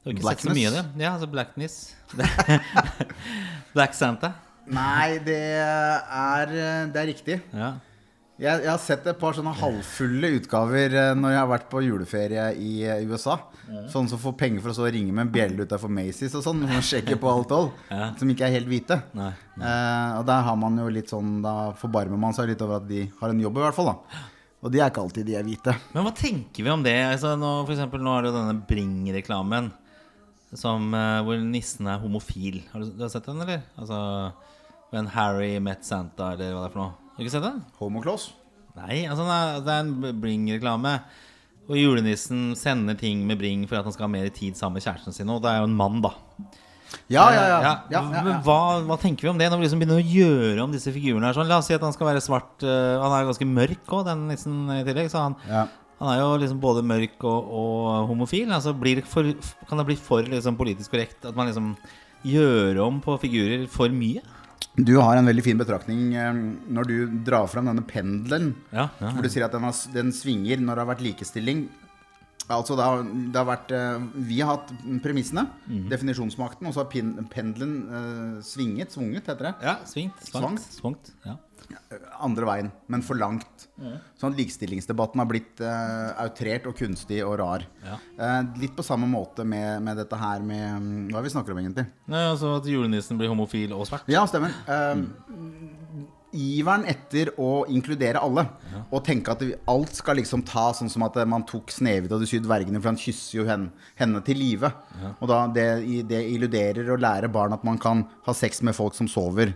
[0.00, 0.56] du har ikke sett så Blackness?
[0.56, 1.04] mye av det.
[1.04, 1.76] Ja, altså blackness.
[3.76, 4.32] Black Santa.
[4.70, 6.56] Nei, det er,
[6.94, 7.40] det er riktig.
[7.52, 7.74] Ja.
[8.40, 11.82] Jeg, jeg har sett et par sånne halvfulle utgaver eh, når jeg har vært på
[11.84, 12.70] juleferie i
[13.04, 13.34] USA.
[13.36, 13.90] USA.
[13.92, 16.62] Sånn som får penger for å så ringe med en bjelle utafor Macy's og sånn.
[16.64, 17.68] Man sjekker på alt hold.
[18.18, 18.96] Som ikke er helt hvite.
[19.18, 19.30] Nei.
[19.60, 22.86] Eh, og der har man jo litt sånn Da forbarmer man seg litt over at
[22.88, 23.92] de har en jobb, i hvert fall.
[23.92, 24.24] da
[24.64, 25.76] Og de er ikke alltid de er hvite.
[25.92, 26.96] Men hva tenker vi om det?
[27.10, 29.70] Altså, nå, for eksempel, nå er det jo denne Bring-reklamen
[30.56, 32.62] som, eh, hvor nissen er homofil.
[32.72, 33.62] Har du, du har sett den, eller?
[33.78, 34.00] Altså
[34.90, 36.96] When Harry met Santa, eller hva det er for noe.
[37.20, 37.56] Har du ikke sett den?
[37.76, 38.22] Homokloss.
[38.78, 40.94] Nei, altså det er, en Bring-reklame.
[41.68, 44.86] Og julenissen sender ting med Bring for at han skal ha mer tid sammen med
[44.86, 45.28] kjæresten sin.
[45.28, 46.14] Og det er jo en mann, da.
[47.12, 47.44] Ja, ja, ja.
[47.60, 48.56] Ja, ja, ja, Men hva,
[48.88, 51.28] hva tenker vi om det når vi liksom begynner å gjøre om disse figurene?
[51.28, 51.52] her sånn?
[51.52, 52.56] La oss si at han skal være svart.
[52.64, 55.12] Uh, han er ganske mørk òg, den nissen i tillegg.
[55.12, 55.66] Så han, Ja.
[56.00, 58.48] han er jo liksom både mørk og, og homofil.
[58.48, 59.28] Altså blir det for,
[59.68, 61.74] kan det bli for liksom, politisk korrekt at man liksom
[62.24, 64.24] gjør om på figurer for mye?
[64.78, 66.32] Du har en veldig fin betraktning eh,
[66.70, 66.96] når du
[67.26, 68.52] drar fram denne pendelen.
[68.72, 69.10] Ja, ja.
[69.12, 71.64] Hvor du sier at den, har, den svinger når det har vært likestilling.
[72.50, 74.70] Altså det har, det har vært eh, Vi har hatt
[75.04, 75.88] premissene, Mhm.
[75.92, 76.90] definisjonsmakten, og så har
[77.30, 79.54] pendelen eh, svinget, svunget, heter det.
[79.62, 80.18] Ja, svingt.
[80.26, 80.64] Svangt.
[80.78, 81.12] Svangt.
[81.26, 81.36] Ja.
[82.20, 83.66] Andre veien, men for langt.
[84.18, 87.64] Sånn at likestillingsdebatten har blitt uh, outrert og kunstig og rar.
[87.84, 87.96] Ja.
[88.18, 91.54] Uh, litt på samme måte med, med dette her med um, Hva er vi snakker
[91.54, 91.86] om, egentlig?
[92.10, 94.08] Nei, altså At julenissen blir homofil og svart.
[94.10, 94.54] Ja, stemmer.
[94.70, 95.04] Eh,
[96.32, 98.44] iveren etter å inkludere alle.
[98.90, 102.26] Og tenke at alt skal liksom ta sånn som at man tok Snehvit og de
[102.30, 104.70] syv dvergene, for han kysser jo henne, henne til live.
[105.20, 105.66] Og da det,
[106.10, 109.54] det illuderer å lære barn at man kan ha sex med folk som sover.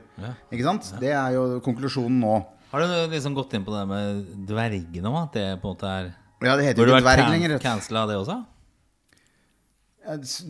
[0.53, 0.93] Ikke sant?
[1.01, 2.35] Det er jo konklusjonen nå.
[2.75, 5.21] Har du liksom gått inn på det med dvergene òg?
[5.29, 6.13] At det på en måte er
[6.45, 7.59] Ja, det heter Burde jo du ikke vært dverg lenger.
[7.63, 8.41] cancela det også?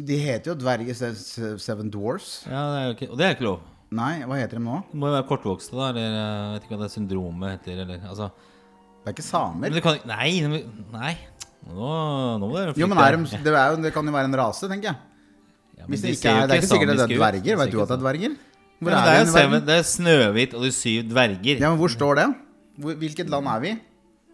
[0.03, 2.43] De heter jo dverger se- se- Seven Dwarfs.
[2.49, 3.61] Ja, det er jo ikke, Og det er ikke lov.
[3.95, 4.81] Nei, hva heter de nå?
[4.91, 5.91] Det må jo være kortvokste, da.
[5.93, 7.83] Eller jeg vet ikke hva det syndromet heter.
[7.85, 8.31] Eller, altså.
[9.05, 9.81] Det er ikke Men samer.
[9.85, 10.31] kan Nei!
[10.95, 11.15] nei.
[11.65, 11.91] Nå,
[12.41, 14.37] nå må dere Jo, men er de, det, er jo, det kan jo være en
[14.41, 14.99] rase, tenker jeg.
[15.79, 17.59] Ja, Hvis de det, ser ikke er, det er ikke sikkert det er dverger.
[17.61, 18.37] Vet du at det er dverger?
[18.85, 21.61] Hvor ja, er det, er det er Snøhvit og de syv dverger.
[21.63, 22.27] Ja, men hvor står det?
[23.01, 23.77] Hvilket land er vi i?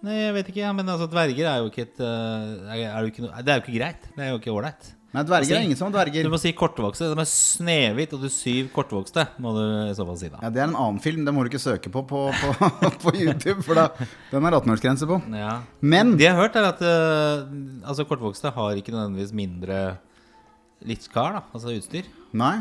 [0.00, 3.24] Nei, jeg vet ikke, men altså, dverger er jo ikke et er, er jo ikke,
[3.26, 4.06] noe- Det er jo ikke greit.
[4.16, 4.88] Det er jo ikke ålreit.
[5.10, 6.22] Nei, dverger er ingen som dverger...
[6.22, 7.08] Du må si kortvokste.
[7.10, 10.38] De er Snehvit og du syv kortvokste, må du i så fall si, da.
[10.44, 11.24] Ja, Det er en annen film.
[11.26, 12.68] Det må du ikke søke på på, på,
[13.04, 13.88] på YouTube, for da,
[14.30, 15.18] den er 18-årsgrense på.
[15.34, 15.56] Ja.
[15.82, 17.42] Men Det jeg har hørt, er at uh,
[17.90, 19.80] altså, kortvokste har ikke nødvendigvis mindre
[20.86, 21.42] livskar, da.
[21.58, 22.06] Altså utstyr.
[22.30, 22.54] Nei,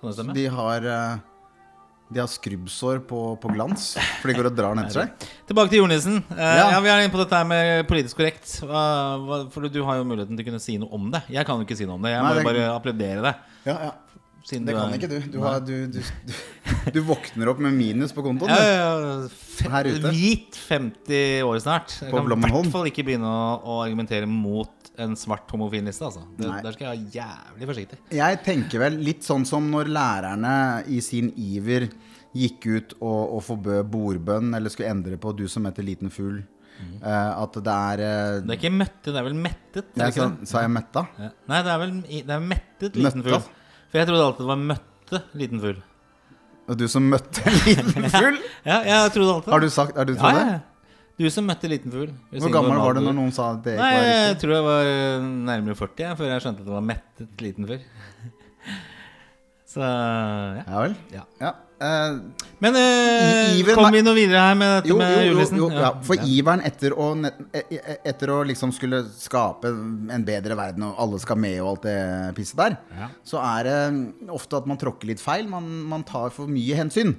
[0.00, 0.36] Kan det stemme?
[0.36, 1.22] de har eh,
[2.12, 5.28] De har skrubbsår på, på glans, for de går og drar den etter seg.
[5.48, 6.18] Tilbake til julenissen.
[6.28, 6.66] Uh, ja.
[6.74, 6.80] Ja.
[6.84, 8.44] Vi er inne på dette her med politisk korrekt.
[8.68, 8.84] Hva,
[9.54, 11.24] for du har jo muligheten til å kunne si noe om det.
[11.32, 12.12] Jeg kan jo ikke si noe om det.
[12.12, 13.34] Jeg Nei, må jo bare applaudere det.
[13.64, 13.92] Ja, ja.
[14.44, 15.18] Siden Det kan er- ikke du.
[15.32, 16.32] Du, har, du, du, du.
[16.92, 18.52] du våkner opp med minus på kontoen.
[18.52, 19.70] Ja, ja.
[19.72, 20.10] Her ute.
[20.12, 21.94] Hvit 50 år snart.
[22.02, 25.84] Jeg På kan i hvert fall ikke begynne å, å argumentere mot en svart homofil
[25.86, 26.04] nisse.
[26.06, 26.22] Altså.
[26.38, 27.98] Det, der skal jeg være jævlig forsiktig.
[28.14, 30.54] Jeg tenker vel litt sånn som når lærerne
[30.92, 31.88] i sin iver
[32.34, 36.42] gikk ut og, og forbød bordbønn, eller skulle endre på 'du som heter liten fugl'.
[37.04, 39.84] Eh, at det er eh, Det er ikke møtte, det er vel mettet?
[39.94, 41.02] er det jeg sa, ikke sa jeg metta?
[41.22, 41.28] Ja.
[41.50, 43.38] Nei, det er vel det er mettet liten Møtta?
[43.38, 43.60] fugl.
[43.92, 45.82] For jeg trodde alltid det var møtte liten fugl.
[46.64, 48.38] Og du som møtte en liten fugl?
[48.66, 50.60] Ja, jeg trodde alltid Har du sagt Har du ja, ja, det?
[51.18, 52.10] Du som møtte liten fugl.
[52.34, 54.64] Hvor gammel var du når noen sa at det ikke Nei, var jeg tror jeg
[54.66, 57.84] var eh, nærmere 40 jeg, før jeg skjønte at det var mettet liten fugl.
[59.74, 60.64] Så ja.
[60.66, 60.96] Ja vel?
[61.14, 61.22] Ja.
[61.42, 61.52] Ja.
[61.84, 62.18] Uh,
[62.62, 65.30] Men uh, I- iveren kom vi noe videre her med dette jo, med jo, jo,
[65.32, 65.58] julenissen?
[65.58, 65.88] jo, ja.
[66.06, 69.72] For iveren etter å, net- e- e- etter å liksom skulle skape
[70.14, 71.96] en bedre verden, og alle skal med og alt det
[72.38, 73.08] pisset der, Ja.
[73.26, 75.50] så er det ofte at man tråkker litt feil.
[75.50, 77.16] Man, man tar for mye hensyn.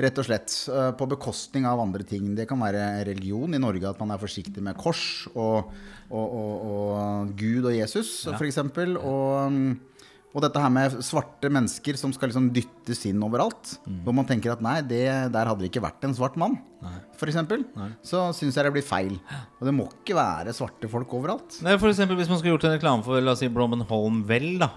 [0.00, 0.54] Rett og slett.
[0.72, 2.34] eh, På bekostning av andre ting.
[2.34, 5.68] Det kan være religion i Norge, at man er forsiktig med kors og,
[6.10, 8.32] og, og, og Gud og Jesus, Ja.
[8.38, 8.58] f.eks.
[9.02, 9.76] Og,
[10.32, 13.74] og dette her med svarte mennesker som skal liksom dyttes inn overalt.
[13.84, 13.98] Mm.
[14.06, 15.02] Hvor man tenker at nei, det,
[15.34, 16.56] der hadde det ikke vært en svart mann,
[17.20, 17.36] f.eks.
[18.02, 19.18] Så syns jeg det blir feil.
[19.60, 21.60] Og det må ikke være svarte folk overalt.
[21.60, 24.54] Nei, for eksempel hvis man skulle gjort en reklame for La oss si Blommenholm Vel,
[24.64, 24.70] da.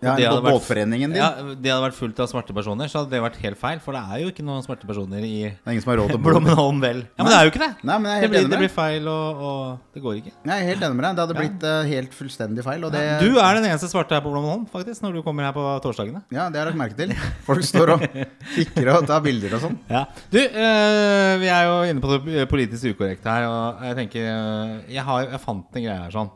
[0.00, 1.14] Ja, Det hadde vært- din.
[1.14, 3.80] Ja, det hadde vært fullt av svarte personer, så hadde det vært helt feil.
[3.84, 6.10] For det er jo ikke noen svarte personer i Det er ingen som har råd
[6.14, 7.02] til Blommenholm Vel.
[7.18, 7.70] Ja, Men det er jo ikke det!
[7.84, 10.32] Nei, det, blir, det blir feil, og, og det går ikke.
[10.32, 11.18] Jeg er helt enig med deg.
[11.18, 12.88] Det hadde blitt uh, helt fullstendig feil.
[12.96, 15.66] Det, Du er den eneste svarte her på Blommenholm, faktisk, når du kommer her på
[15.84, 16.24] torsdagene.
[16.32, 17.14] Ja, det har jeg lagt merke til.
[17.44, 18.08] Folk står og
[18.56, 19.78] kikker og tar bilder og sånn.
[19.90, 20.04] Ja.
[20.32, 24.76] Du, uh, vi er jo inne på det politisk ukorrekte her, og jeg tenker uh,
[24.88, 26.30] Jeg, har, jeg fant en greie her sånn.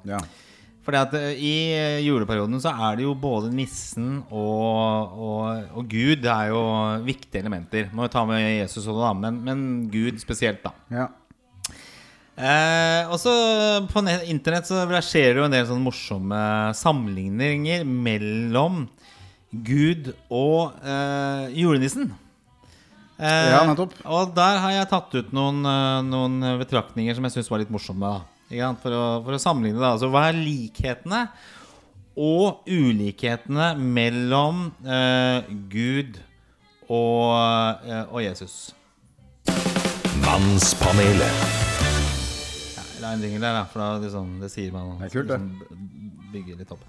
[0.85, 5.87] Fordi at eh, i eh, juleperioden så er det jo både nissen og, og, og
[5.89, 6.61] Gud Det er jo
[7.07, 7.89] viktige elementer.
[7.97, 9.63] Må jo ta med Jesus og det, da, men, men
[9.93, 10.75] Gud spesielt, da.
[10.93, 11.07] Ja.
[12.35, 13.33] Eh, og så
[13.93, 16.43] på internett så verserer jo en del sånne morsomme
[16.75, 18.85] sammenligninger mellom
[19.65, 22.11] Gud og eh, julenissen.
[23.15, 23.95] Eh, Ja, nettopp.
[24.11, 27.71] Og der har jeg tatt ut noen, eh, noen betraktninger som jeg syns var litt
[27.73, 28.11] morsomme.
[28.17, 28.34] Da.
[28.49, 29.95] For, å, for å sammenligne da.
[29.97, 31.25] Altså, hva er likhetene
[32.15, 36.21] og ulikhetene mellom eh, Gud
[36.87, 38.59] og, eh, og Jesus?
[40.23, 41.43] Mannspanelet.
[42.77, 44.95] Ja, la en jingle der, da, for da liksom, det sier man.
[45.01, 45.41] Det er kult, det.
[45.41, 45.89] liksom,
[46.35, 46.85] bygger litt opp.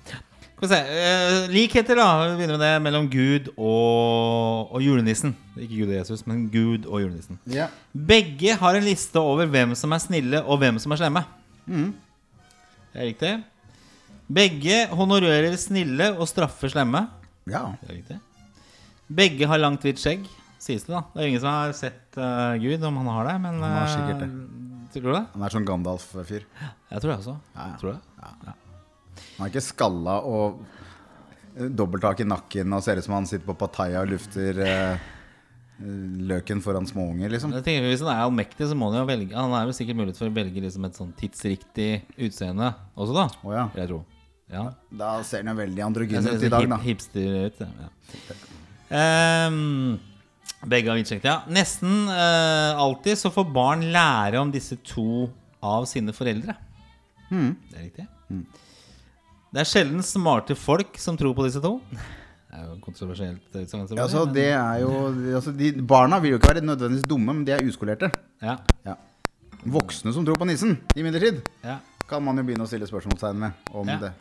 [0.56, 0.80] Skal vi se.
[0.80, 2.06] eh, likheter, da.
[2.30, 5.34] Vi begynner med det mellom Gud og, og julenissen.
[5.58, 7.40] Ikke Gud og Jesus, men Gud og julenissen.
[7.52, 7.68] Ja.
[7.92, 11.26] Begge har en liste over hvem som er snille, og hvem som er slemme.
[11.68, 11.92] Mm.
[12.94, 13.34] Det er riktig.
[14.36, 17.06] Begge honorerer snille og straffer slemme.
[17.50, 17.68] ja.
[17.82, 18.20] Det er riktig.
[19.06, 20.24] Begge har langt, hvitt skjegg,
[20.58, 20.96] sies det.
[20.96, 23.36] da Det er ingen som har sett uh, Gud, om han har det.
[23.44, 24.30] Men Han har eh, sikkert det.
[24.96, 25.26] Tror du det?
[25.36, 26.46] Han er sånn Gandalf-fyr.
[26.90, 27.36] Jeg tror det også.
[27.54, 27.76] Ja, ja.
[27.82, 28.56] Tror du Ja.
[29.36, 30.64] Han er ikke skalla og
[31.56, 35.06] eh, dobbelttak i nakken og ser ut som han sitter på Pattaya og lufter eh,
[35.80, 37.52] løken foran småunger, liksom.
[37.58, 40.00] Jeg tenker, hvis han er allmektig, så må han jo velge Han er vel sikkert
[40.00, 43.26] mulighet for å velge liksom et sånn tidsriktig utseende også, da.
[43.44, 43.66] Oh, ja.
[43.76, 44.04] Jeg tror.
[44.52, 44.66] Ja.
[44.94, 46.80] Da ser han jo veldig androgyn ut i dag, da.
[46.86, 47.64] hipster ut.
[47.66, 47.90] Ja.
[49.50, 49.98] Um,
[50.70, 51.40] begge har hvitsjekt, ja.
[51.52, 55.28] Nesten uh, alltid så får barn lære om disse to
[55.66, 56.56] av sine foreldre.
[57.28, 57.56] Hmm.
[57.72, 58.08] Det er riktig.
[59.56, 61.80] Det er sjelden smarte folk som tror på disse to.
[62.56, 63.42] Er jo kontroversielt.
[63.52, 64.92] utsagn, Ja, altså, det er jo
[65.36, 68.12] altså de, Barna vil jo ikke være nødvendigvis dumme, men de er uskolerte.
[68.42, 68.96] ja, Ja.
[69.66, 73.52] Voksne som tror på nissen, imidlertid, ja, kan man jo begynne å stille spørsmålstegn med
[73.74, 73.98] om Ja.
[74.00, 74.14] det.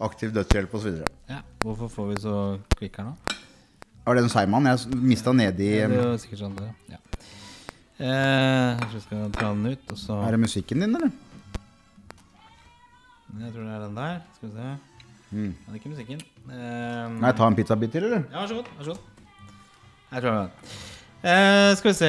[0.00, 1.02] Aktiv dødshjelp osv.
[1.28, 1.38] ja.
[1.62, 3.14] Hvorfor får vi så kvikk her nå?
[4.06, 4.64] Var det en seigmann?
[4.66, 6.96] Jeg mista nedi Det er jo sikkert sånn det, ja.
[7.98, 11.10] Eh, tror skal ta den ut, og så Er det musikken din, eller?
[13.40, 14.20] Jeg tror det er den der.
[14.36, 14.93] Skal vi se.
[15.34, 15.50] Mm.
[15.66, 16.20] Men ikke musikken.
[16.46, 18.26] Eh, Nei, ta en pizzabit til, eller?
[18.30, 18.68] Ja, vær så god.
[18.78, 19.30] Vær så god.
[20.14, 20.74] Jeg tror jeg.
[21.24, 22.08] Eh, skal vi se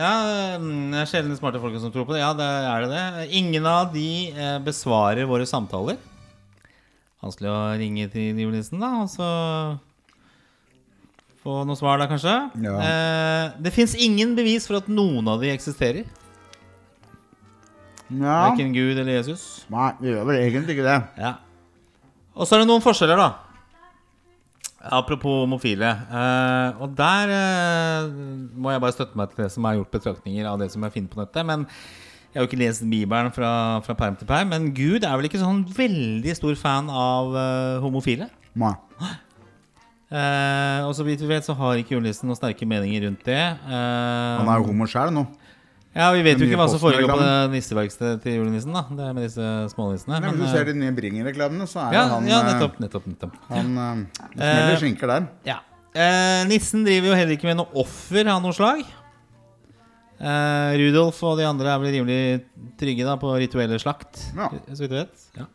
[0.00, 0.12] Ja,
[0.58, 2.22] mm, det er sjelden smarte folk som tror på det.
[2.24, 3.26] Ja, det er det det.
[3.38, 5.98] Ingen av de uh, besvarer våre samtaler.
[7.22, 9.28] Vanskelig å ringe til julenissen, da, og så
[11.42, 12.36] få noe svar der, kanskje.
[12.64, 12.78] Ja.
[12.78, 16.08] Uh, det fins ingen bevis for at noen av de eksisterer.
[18.08, 18.48] Ja.
[18.48, 19.66] Verken Gud eller Jesus.
[19.68, 21.00] Nei, vi gjør vel egentlig ikke det.
[21.20, 21.36] Ja.
[22.38, 23.30] Og så er det noen forskjeller, da.
[24.94, 25.88] Apropos homofile.
[25.90, 28.12] Eh, og der eh,
[28.54, 30.94] må jeg bare støtte meg til det som er gjort betraktninger av det som jeg
[30.94, 31.42] finner på nettet.
[31.48, 31.64] Men
[32.28, 33.50] jeg har jo ikke lest Bibelen fra,
[33.84, 34.52] fra perm til perm.
[34.54, 38.30] Men Gud er vel ikke sånn veldig stor fan av eh, homofile.
[38.58, 38.72] Nei.
[40.08, 43.42] Eh, og så vidt vi vet, så har ikke julenissen noen sterke meninger rundt det.
[43.42, 45.26] Eh, Han er jo homo sjæl nå.
[45.96, 48.74] Ja, Vi vet jo ikke hva som foregår på det nisseverkstedet til julenissen.
[48.76, 50.14] da Det er med disse smånissene.
[50.14, 52.38] Nei, men men, du eh, ser de nye Bringer-reklamene, så er ja, det han ja,
[52.42, 53.40] eh, nettopp, nettopp, nettopp.
[53.48, 55.28] Han eh, smeller Eh, skinker der.
[55.48, 55.58] Ja.
[55.88, 58.84] Uh, nissen driver jo heller ikke med noe offer av noe slag.
[60.18, 62.20] Uh, Rudolf og de andre er vel rimelig
[62.78, 64.20] trygge da på rituelle slakt.
[64.36, 64.50] Ja.
[64.68, 65.30] Så vidt jeg vet.
[65.38, 65.48] Ja.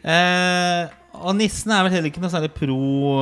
[0.00, 2.76] Eh, og nissen er vel heller ikke noe særlig pro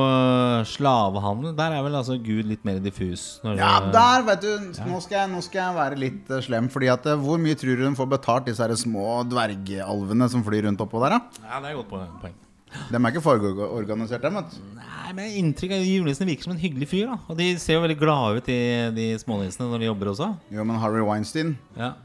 [0.05, 1.55] eh, slavehandel.
[1.57, 3.39] Der er vel altså Gud litt mer diffus.
[3.43, 4.51] Ja, der, vet du.
[4.85, 6.69] Nå skal jeg, nå skal jeg være litt eh, slem.
[6.71, 10.45] Fordi at eh, Hvor mye tror du hun får betalt, disse her små dvergalvene som
[10.45, 11.17] flyr rundt oppå der?
[11.17, 11.41] da?
[11.49, 12.37] ja, det er godt poeng.
[12.69, 14.37] De er ikke fagorganisert, dem.
[14.37, 14.61] vet du.
[14.77, 17.09] Nei, men inntrykk av Julenissen virker som en hyggelig fyr.
[17.09, 18.59] da Og de ser jo veldig glade ut, de,
[18.93, 20.29] de smånissene, når de jobber også.
[20.53, 21.95] Jo, men Harvey Weinstein Ja,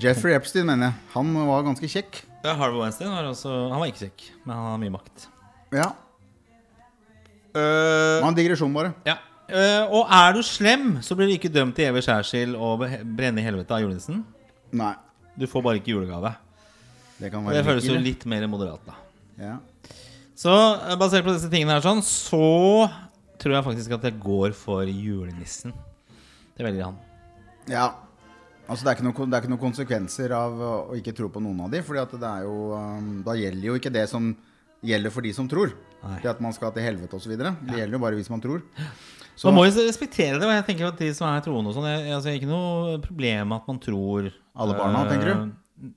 [0.00, 1.00] Jeffrey Epstein, mener jeg.
[1.18, 2.22] Han var ganske kjekk.
[2.42, 5.28] Ja Harvey Weinstein var også Han var ikke syk, men han har mye makt.
[5.72, 5.90] Ja.
[7.52, 8.94] Uh, en digresjon, bare.
[9.06, 9.18] Ja.
[9.52, 12.86] Uh, og er du slem, så blir du ikke dømt til evig skjærsild og
[13.16, 14.22] brenne i helvete av julenissen.
[14.72, 14.94] Nei.
[15.36, 16.32] Du får bare ikke julegave.
[17.20, 18.96] Det kan være det føles jo litt mer moderat, da.
[19.38, 19.56] Ja.
[20.38, 22.88] Så eh, basert på disse tingene her, sånn, så
[23.42, 25.74] tror jeg faktisk at jeg går for julenissen.
[26.56, 26.98] Det velger han.
[27.70, 27.90] ja.
[28.68, 31.42] Altså, det er, ikke noe, det er ikke noen konsekvenser av å ikke tro på
[31.42, 34.30] noen av de, jo um, Da gjelder jo ikke det som
[34.82, 35.74] gjelder for de som tror.
[36.02, 36.18] Nei.
[36.22, 37.34] Det at man skal til helvete osv.
[37.38, 38.62] Det gjelder jo bare hvis man tror.
[39.34, 40.46] Så man må jo respektere det.
[40.46, 43.54] Og jeg tenker at de som er troende og sånn jeg, altså, Ikke noe problem
[43.56, 45.52] at man tror Alle barna, øh, tenker du?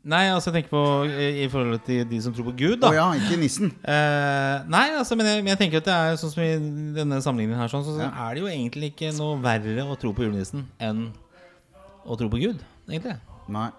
[0.09, 2.89] Nei, altså jeg tenker på i, i forhold til de som tror på Gud, da.
[2.89, 3.69] Oh, ja, ikke nissen.
[3.85, 6.55] Uh, nei, altså, men jeg, jeg tenker at det er sånn som i
[6.95, 8.09] denne sammenligningen her, sånn, så, så Ja.
[8.25, 11.03] er det jo egentlig ikke noe verre å tro på julenissen enn
[12.05, 12.61] å tro på Gud.
[12.87, 13.17] Egentlig.
[13.51, 13.69] Nei.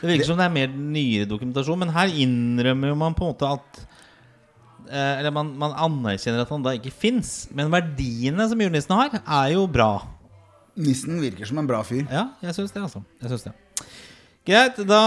[0.00, 3.32] Det virker som det er mer nyere dokumentasjon, men her innrømmer jo man på en
[3.32, 3.78] måte at
[4.90, 7.46] eh, Eller man, man anerkjenner at han da ikke fins.
[7.56, 9.92] Men verdiene som julenissen har, er jo bra.
[10.76, 12.04] Nissen virker som en bra fyr.
[12.12, 13.00] Ja, jeg syns det, altså.
[13.22, 13.56] Jeg synes det.
[14.46, 15.00] Greit, da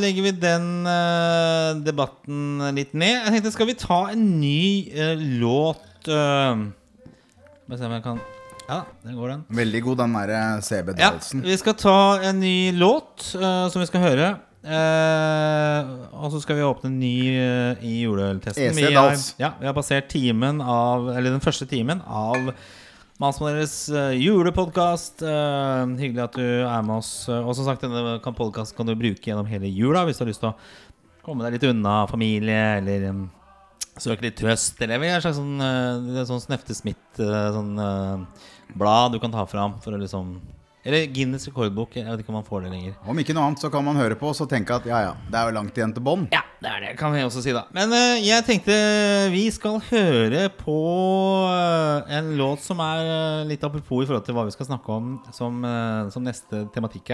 [0.00, 3.18] legger vi den uh, debatten litt ned.
[3.18, 4.62] Jeg tenkte, skal vi ta en ny
[4.94, 6.64] uh, låt uh,
[7.66, 8.24] Bare se om jeg kan
[8.68, 9.42] Ja, den går, den.
[9.60, 11.42] Veldig god, den derre Ja, CB-dalsen.
[11.46, 11.96] vi skal ta
[12.26, 14.30] en ny låt uh, som vi skal høre.
[14.66, 18.72] Uh, og så skal vi åpne en ny uh, i juleøltesten.
[18.72, 22.50] EC Vi har- Ja, vi har passert timen av Eller den første timen av
[23.22, 25.22] Mannsmaneres uh, julepodkast.
[25.22, 27.28] hyggelig at du er med oss.
[27.28, 30.28] Eh, og som sagt, denne podkasten kan du bruke gjennom hele jula hvis du har
[30.32, 30.56] lyst til å
[31.24, 33.22] komme deg litt unna familie eller um,
[33.98, 34.76] søke litt trøst.
[34.84, 35.56] Eller en slags sånn,
[36.28, 40.36] sånn Snefte Smith eh, sånn, eh, blad du kan ta fram for å liksom
[40.86, 41.96] Eller Guinness rekordbok.
[41.98, 42.92] Jeg vet ikke om man får det lenger.
[43.10, 45.16] Om ikke noe annet så kan man høre på og så tenke at ja ja,
[45.26, 46.28] det er jo langt igjen til bånn.
[46.30, 47.64] Ja, det er det, kan vi også si, da.
[47.74, 48.76] Men uh, jeg tenkte
[49.32, 50.78] vi skal høre på
[51.50, 55.00] uh, en låt som er uh, litt apropos i forhold til hva vi skal snakke
[55.00, 55.58] om som,
[56.14, 57.10] som neste tematikk.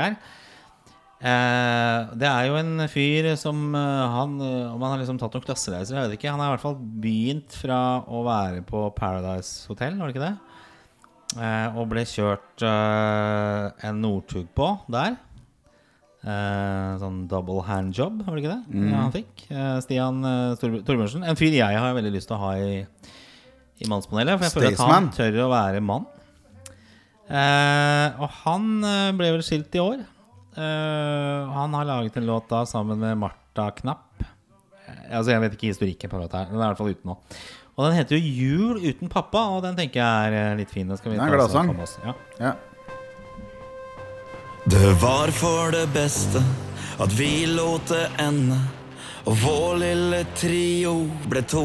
[1.23, 5.95] Eh, det er jo en fyr som han Om han har liksom tatt noen klassereiser,
[5.95, 6.33] jeg vet ikke.
[6.35, 10.27] Han har i hvert fall begynt fra å være på Paradise Hotel, var det ikke
[10.27, 10.35] det?
[11.33, 15.17] Eh, og ble kjørt eh, en Northug på der.
[16.23, 19.45] Eh, sånn double hand job, var det ikke det ja, han fikk?
[19.51, 20.21] Eh, Stian
[20.61, 21.25] Torbjørnsen.
[21.27, 22.83] En fyr jeg har veldig lyst til å ha i,
[23.83, 24.39] i mannspanelet.
[24.39, 26.09] For jeg føler at han tør å være mann.
[27.33, 28.69] Eh, og han
[29.19, 30.05] ble vel skilt i år.
[30.53, 34.25] Eh, han har laget en låt da sammen med Marta Knapp.
[35.13, 36.53] Altså Jeg vet ikke historikken på låta her.
[36.53, 37.17] Den er i hvert fall ute nå.
[37.77, 40.89] Og den heter jo 'Jul uten pappa', og den tenker jeg er eh, litt fin.
[40.89, 41.69] Den skal vi Det er en ta gladsang.
[42.05, 42.15] Ja.
[42.41, 42.53] Ja.
[44.69, 46.43] Det var for det beste
[47.01, 48.59] at vi lot det ende,
[49.25, 51.65] og vår lille trio ble to.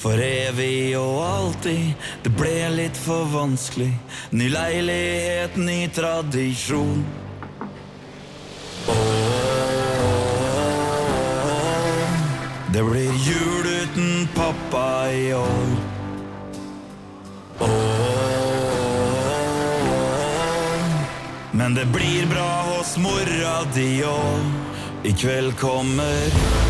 [0.00, 1.94] For evig og alltid,
[2.24, 3.92] det ble litt for vanskelig.
[4.32, 7.04] Ny leilighet, ny tradisjon.
[8.88, 9.49] Åh,
[12.72, 15.66] det blir jul uten pappa i år.
[17.58, 17.68] Åh,
[21.52, 24.44] men det blir bra hos mora di òg.
[25.02, 26.69] I kveld kommer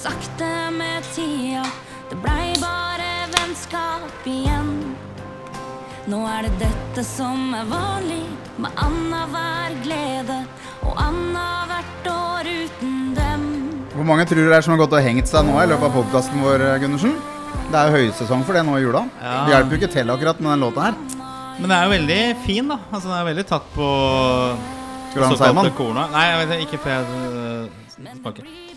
[0.00, 1.64] sakte med tida.
[2.10, 4.70] Det blei bare vennskap igjen.
[6.10, 8.22] Nå er det dette som er vanlig,
[8.60, 10.38] med annenhver glede
[10.88, 13.44] og annethvert år uten dem.
[13.92, 15.90] Hvor mange tror du det er som har gått og hengt seg nå i løpet
[15.90, 17.14] av podkasten vår, Gundersen?
[17.70, 19.04] Det er jo høysesong for det nå i jula.
[19.20, 19.36] Ja.
[19.44, 20.98] Det hjelper jo ikke til akkurat med den låta her.
[21.60, 22.80] Men det er jo veldig fin, da.
[22.88, 23.92] Altså Den er veldig tatt på
[25.10, 28.69] Skal du ha en Nei, jeg vet ikke, for jeg uh, smaker.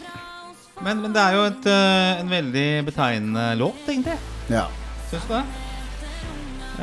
[0.84, 4.18] Men, men det er jo et, øh, en veldig betegnende låt, egentlig.
[4.52, 4.66] Ja.
[5.10, 5.44] Syns du det?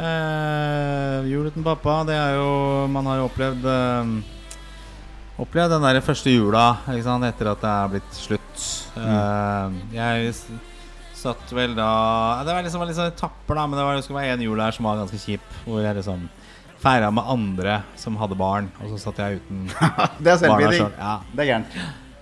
[0.01, 4.13] Eh, jul uten pappa, det er jo Man har jo opplevd eh,
[5.43, 6.65] Opplevd den der første jula
[7.03, 8.65] sant, etter at det er blitt slutt.
[9.01, 10.35] Eh, jeg
[11.17, 11.91] satt vel da
[12.47, 14.45] Det var liksom, var litt sånn etapper, da, men det, var, det skulle være en
[14.47, 15.57] jul her som var ganske kjip.
[15.65, 16.29] Hvor jeg liksom
[16.81, 19.67] feira med andre som hadde barn, og så satt jeg uten
[20.25, 20.95] Det er barna sjøl.
[20.97, 21.17] Ja.
[21.33, 21.81] Det er gærent.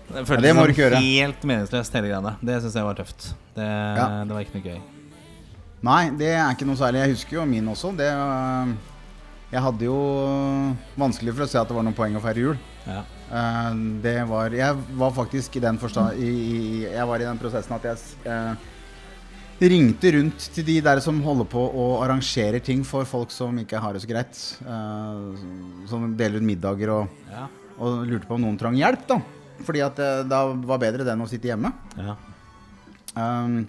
[0.08, 1.00] Det Ja, føltes det må du ikke gjøre.
[1.04, 2.36] helt meningsløst, hele greia.
[2.42, 3.34] Det syns jeg var tøft.
[3.54, 3.66] Det,
[3.98, 4.24] Ja.
[4.24, 4.80] det var ikke noe gøy.
[5.82, 7.02] Nei, det er ikke noe særlig.
[7.04, 7.92] Jeg husker jo min også.
[7.96, 8.74] Det, øh,
[9.52, 9.98] jeg hadde jo
[10.98, 12.58] vanskelig for å se at det var noen poeng å feire jul.
[12.86, 13.02] Ja.
[13.30, 17.38] Eh, det var Jeg var faktisk i den forstand i, i, Jeg var i den
[17.38, 18.54] prosessen at jeg eh,
[19.60, 23.78] ringte rundt til de der som holder på å arrangere ting for folk som ikke
[23.82, 24.56] har det så greit.
[24.64, 27.46] eh, som deler ut middager og, Ja.
[27.78, 29.20] og lurte på om noen trang hjelp, da.
[29.66, 31.72] Fordi at det da var bedre det enn å sitte hjemme.
[31.98, 32.14] Ja.
[33.18, 33.62] Um,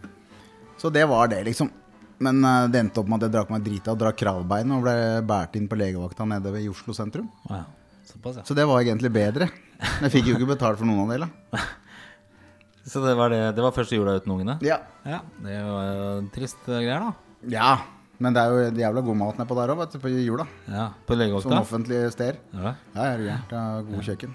[0.80, 1.72] så det var det, liksom.
[2.20, 4.84] Men eh, det endte opp med at jeg drakk meg drita og drakk kravbein og
[4.84, 4.96] ble
[5.28, 7.30] båret inn på legevakta nede ved i Oslo sentrum.
[7.50, 7.64] Ja.
[8.10, 8.46] Såpass, ja.
[8.48, 9.48] Så det var egentlig bedre.
[9.80, 11.62] Men jeg fikk jo ikke betalt for noen av delene.
[12.90, 14.56] Så det var, det, det var første jula uten ungene?
[14.66, 14.80] Ja.
[15.06, 17.40] Ja, det var jo trist eh, greier, da.
[17.56, 17.72] ja.
[18.20, 20.44] Men det er jo jævla god mat nedpå der òg, du, på jula.
[20.68, 21.60] Ja, På Som legevakta?
[21.62, 22.40] offentlig sted.
[22.52, 22.74] Ja.
[22.98, 23.28] Ja, du.
[23.30, 24.34] Det er god kjøkken.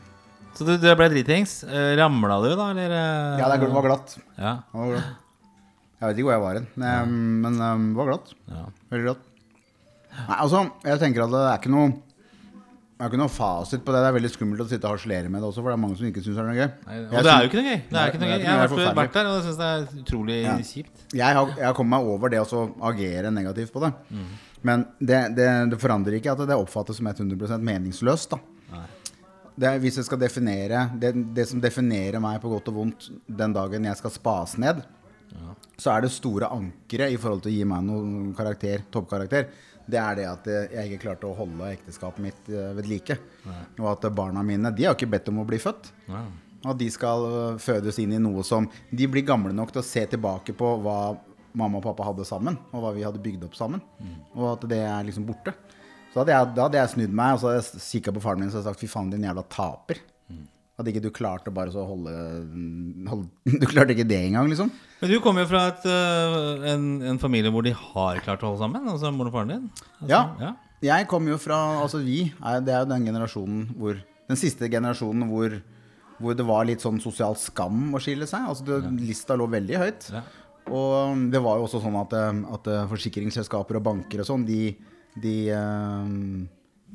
[0.54, 1.64] Så du, du ble dritings.
[1.66, 2.92] Eh, Ramla du, da, eller?
[2.94, 3.42] eh?
[3.42, 4.16] Ja, det var glatt.
[4.38, 5.12] Ja, Det var glatt.
[6.04, 8.32] Jeg vet ikke hvor jeg var hen, men, men det var glatt.
[8.50, 8.64] ja.
[8.92, 9.22] Veldig glatt.
[10.14, 11.94] Nei, altså, jeg tenker at det er ikke noe
[12.94, 14.00] det er ikke noe fasit på det.
[14.04, 15.96] Det er veldig skummelt å sitte og harselere med det også, for det er mange
[15.98, 16.68] som ikke syns det er noe gøy.
[16.86, 17.80] Og Jeg det er jo ikke noe gøy.
[17.90, 18.44] Det er ikke noe gøy.
[18.44, 20.54] Jeg har vært, vært der, og jeg syns det er utrolig Ja.
[20.68, 21.02] kjipt.
[21.18, 22.60] Jeg har, jeg har kommet meg over det å
[22.92, 23.90] agere negativt på det.
[24.64, 28.36] Men det, det, det forandrer ikke at det oppfattes som 100% meningsløst.
[28.36, 28.38] da
[28.70, 28.86] det
[29.60, 33.54] er, Hvis jeg skal definere det, det som definerer meg på godt og vondt den
[33.54, 34.82] dagen jeg skal spas ned,
[35.78, 39.48] så er det store ankeret i forhold til å gi meg noen karakter, toppkarakter.
[39.84, 43.18] Det er det at eh, jeg ikke klarte å holde ekteskapet mitt eh, ved like.
[43.80, 45.90] Og at barna mine De har ikke bedt om å bli født.
[46.64, 49.86] Og de skal øh, fødes inn i noe som De blir gamle nok til å
[49.86, 50.98] se tilbake på hva
[51.54, 53.82] mamma og pappa hadde sammen, og hva vi hadde bygd opp sammen.
[54.34, 55.52] Og at det er liksom borte.
[56.14, 58.38] Så hadde jeg, da hadde jeg snudd meg og så hadde jeg kikka på faren
[58.44, 59.98] min og sagt fy faen, din jævla taper.
[60.78, 62.10] Hadde ikke du klarte å bare så holde,
[63.06, 63.26] holde
[63.62, 64.70] Du klarte ikke det engang, liksom.
[65.00, 68.50] Men du kommer jo fra et, øh, en, en familie hvor de har klart å
[68.52, 68.88] holde sammen.
[68.90, 69.68] Altså moren og faren din.
[70.00, 70.22] Altså, Ja.
[70.42, 70.52] ja.
[70.84, 73.94] Jeg kommer jo fra Altså vi, er, det er jo den generasjonen hvor
[74.28, 75.54] Den siste generasjonen hvor,
[76.18, 78.46] hvor det var litt sånn sosial skam å skille seg.
[78.50, 80.08] Altså det, Lista lå veldig høyt.
[80.12, 80.24] Ja.
[80.74, 84.44] Og det var jo også sånn at, eh, at eh, forsikringsselskaper og banker og sånn,
[84.48, 84.72] de,
[85.22, 86.12] de, eh,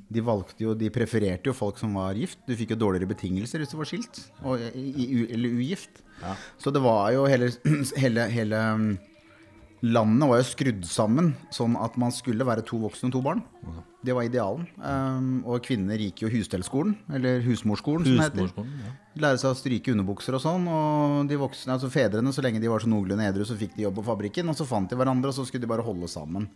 [0.09, 2.41] de valgte jo De prefererte jo folk som var gift.
[2.47, 6.03] Du fikk jo dårligere betingelser hvis du var skilt og, eller ugift.
[6.59, 7.51] Så det var jo hele,
[8.03, 8.89] hele, hele um,
[9.85, 13.43] Landet var jo skrudd sammen sånn at man skulle være to voksne og to barn.
[14.03, 14.65] Det var idealen.
[14.79, 18.67] Um, og kvinner gikk jo husstellskolen, eller husmorskolen, som det heter.
[18.83, 18.93] Ja.
[19.25, 20.67] Lære seg å stryke underbukser og sånn.
[20.71, 23.87] Og de voksne, altså fedrene, så lenge de var så noenlunde edru, så fikk de
[23.87, 24.51] jobb på fabrikken.
[24.51, 26.47] Og så fant de hverandre, og så skulle de bare holde sammen.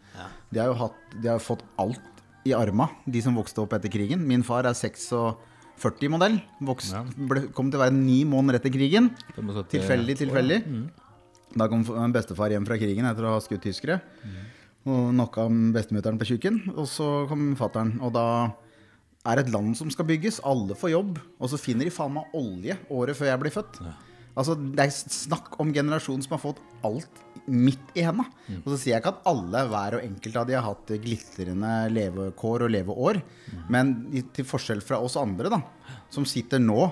[0.51, 3.75] De har jo hatt, de har jo fått alt i arma, de som vokste opp
[3.75, 4.23] etter krigen.
[4.27, 6.39] Min far er 46-modell.
[6.91, 7.03] Ja.
[7.55, 9.11] kom til å være ni måneder etter krigen.
[9.35, 10.61] 75 Tilfeldig, tilfeldig.
[11.59, 13.99] Da kom en bestefar hjem fra krigen etter å ha skutt tyskere.
[14.84, 16.61] Og knocka bestemutteren på tjukken.
[16.75, 17.95] Og så kom fattern.
[18.03, 18.25] Og da
[19.31, 20.41] er et land som skal bygges.
[20.43, 21.21] Alle får jobb.
[21.39, 23.80] Og så finner de faen meg olje året før jeg blir født.
[24.34, 28.25] Altså, Det er snakk om generasjonen som har fått alt midt i henda.
[28.63, 31.73] Og så sier jeg ikke at alle, hver og enkelt av de har hatt glitrende
[31.93, 33.21] levekår og leveår.
[33.69, 33.93] Men
[34.34, 35.61] til forskjell fra oss andre, da,
[36.09, 36.89] som sitter nå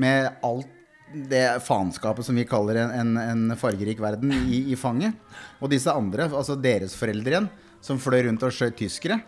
[0.00, 0.73] med alt
[1.14, 5.16] det faenskapet som vi kaller en, en, en fargerik verden, i, i fanget.
[5.60, 7.50] Og disse andre, altså deres foreldre igjen,
[7.84, 9.20] som fløy rundt og skjøt tyskere.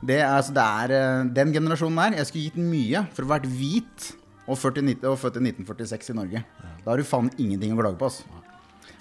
[0.00, 2.18] Det altså, det er eh, den generasjonen der.
[2.20, 4.10] Jeg skulle gitt mye for å vært hvit
[4.46, 6.42] og, 40, og født i 1946 i Norge.
[6.84, 8.10] Da har du faen ingenting å klage på.
[8.10, 8.44] Altså.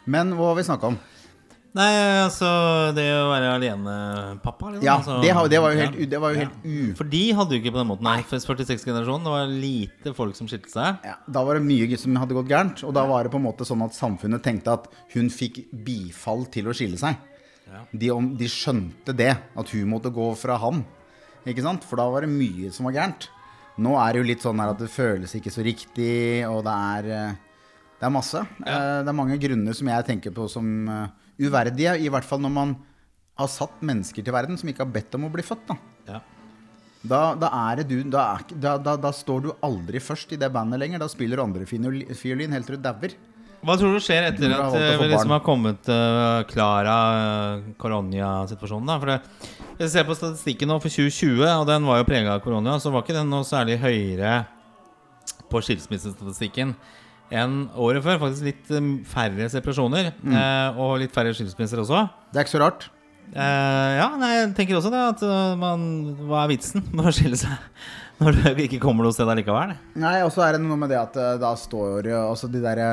[0.10, 0.98] Men hva har vi snakka om?
[1.76, 1.89] Nei,
[2.23, 2.47] altså
[2.95, 6.31] det å være alenepappa liksom, Ja, altså, det, har, det var jo helt, det var
[6.31, 6.76] jo helt u...
[6.95, 8.07] For de hadde jo ikke på den måten.
[8.07, 9.26] Nei, 46-generasjonen.
[9.27, 11.02] Det var lite folk som skilte seg.
[11.03, 12.85] Ja, da var det mye som hadde gått gærent.
[12.88, 14.88] Og da var det på en måte sånn at samfunnet tenkte at
[15.18, 17.19] hun fikk bifall til å skille seg.
[17.91, 20.85] De, om, de skjønte det, at hun måtte gå fra han.
[21.43, 21.84] Ikke sant?
[21.84, 23.27] For da var det mye som var gærent.
[23.84, 26.80] Nå er det jo litt sånn her at det føles ikke så riktig, og det
[26.95, 27.35] er eh,
[27.99, 28.39] Det er masse.
[28.64, 28.80] Ja.
[29.03, 32.53] Det er mange grunner som jeg tenker på som eh, uverdige, i hvert fall når
[32.53, 32.76] man
[33.36, 35.68] har satt mennesker til verden som ikke har bedt om å bli født.
[35.68, 36.22] da Ja.
[37.03, 40.99] da, da er det du da, står du aldri først i det bandet lenger.
[40.99, 43.16] Da spiller andre fioli- fiolin helt til du dauer.
[43.66, 46.98] Hva tror du skjer etter Du at eh, vi liksom har kommet klar Klara
[47.57, 48.86] uh, koronasituasjonen?
[48.86, 48.99] da?
[49.02, 49.48] For det,
[49.80, 52.94] jeg ser på statistikken nå for 2020, og den var jo prega av korona, så
[52.94, 54.45] var ikke den noe særlig høyere
[55.49, 56.76] på skilsmissestatistikken
[57.34, 58.19] enn året før.
[58.22, 60.35] Faktisk litt eh, færre separasjoner, Mm.
[60.38, 62.03] eh, og litt færre skilsmisser også.
[62.31, 62.88] Det er ikke så rart.
[63.34, 65.03] Eh, ja, nei, jeg tenker også det.
[65.15, 65.85] At eh, man,
[66.27, 67.56] hva er vitsen med å skille seg
[68.22, 69.73] når du ikke kommer noe sted allikevel?
[69.99, 72.91] Nei, og så er det noe med det at da står jo også de derre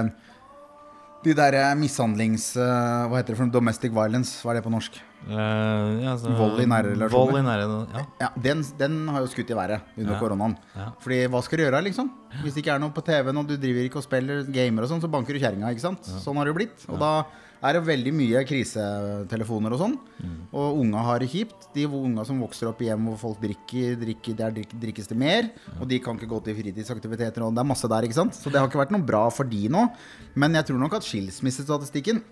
[1.23, 2.49] De derre mishandlings...
[2.59, 3.55] Hva heter det for noe?
[3.55, 4.41] Domestic violence.
[4.43, 4.97] Hva er det på norsk?
[5.29, 7.11] Eh, ja, så- Vold i nære relasjoner.
[7.11, 8.07] Vold i nære, ja.
[8.21, 10.19] Ja, den, den har jo skutt i været under Ja.
[10.21, 10.57] koronaen.
[10.77, 10.91] Ja.
[11.01, 12.11] Fordi hva skal du gjøre, liksom?
[12.43, 14.89] Hvis det ikke er noe på TV-en, og du driver ikke og spiller gamer og
[14.91, 16.03] sånn, så banker du kjerringa, ikke sant?
[16.03, 16.89] Sånn har det jo blitt.
[16.89, 17.25] Og da
[17.63, 19.97] er det veldig mye krisetelefoner og sånn.
[20.21, 20.39] Mm.
[20.53, 21.69] Og unga har det kjipt.
[21.75, 25.17] De unga som vokser opp i hjem hvor folk drikker, drikker der drik, drikkes det
[25.17, 25.51] mer.
[25.81, 28.35] Og de kan ikke gå til fritidsaktiviteter, og det er masse der, ikke sant?
[28.35, 29.89] Så det har ikke vært noe bra for de nå.
[30.35, 32.23] Men jeg tror nok at skilsmissestatistikken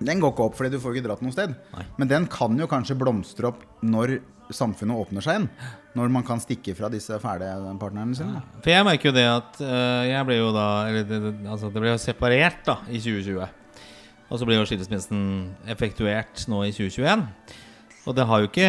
[0.00, 1.54] den går ikke opp fordi du får ikke dratt noe sted.
[2.00, 4.18] Men den kan jo kanskje blomstre opp når
[4.54, 5.48] samfunnet åpner seg igjen.
[5.98, 7.50] Når man kan stikke fra disse fæle
[7.80, 8.42] partnerne sine.
[8.62, 11.70] For jeg merker jo det at uh, jeg ble jo da Eller det, det, altså
[11.70, 13.56] det ble jo separert da i 2020.
[14.30, 15.22] Og så ble jo skilsmissen
[15.70, 17.26] effektuert nå i 2021.
[18.08, 18.68] Og det har jo ikke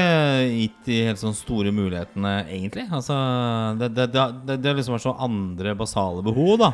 [0.51, 2.83] gitt de helt sånn store mulighetene, egentlig.
[2.91, 3.15] Altså,
[3.79, 6.71] det, det, det, det, det liksom vært så andre basale behov, da.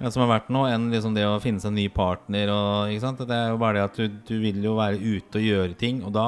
[0.00, 2.50] Ja, Som har vært noe enn liksom det å finne seg en ny partner.
[2.50, 2.94] Og?
[3.20, 6.02] Det er jo bare det at du, du vil jo være ute og gjøre ting.
[6.06, 6.26] Og da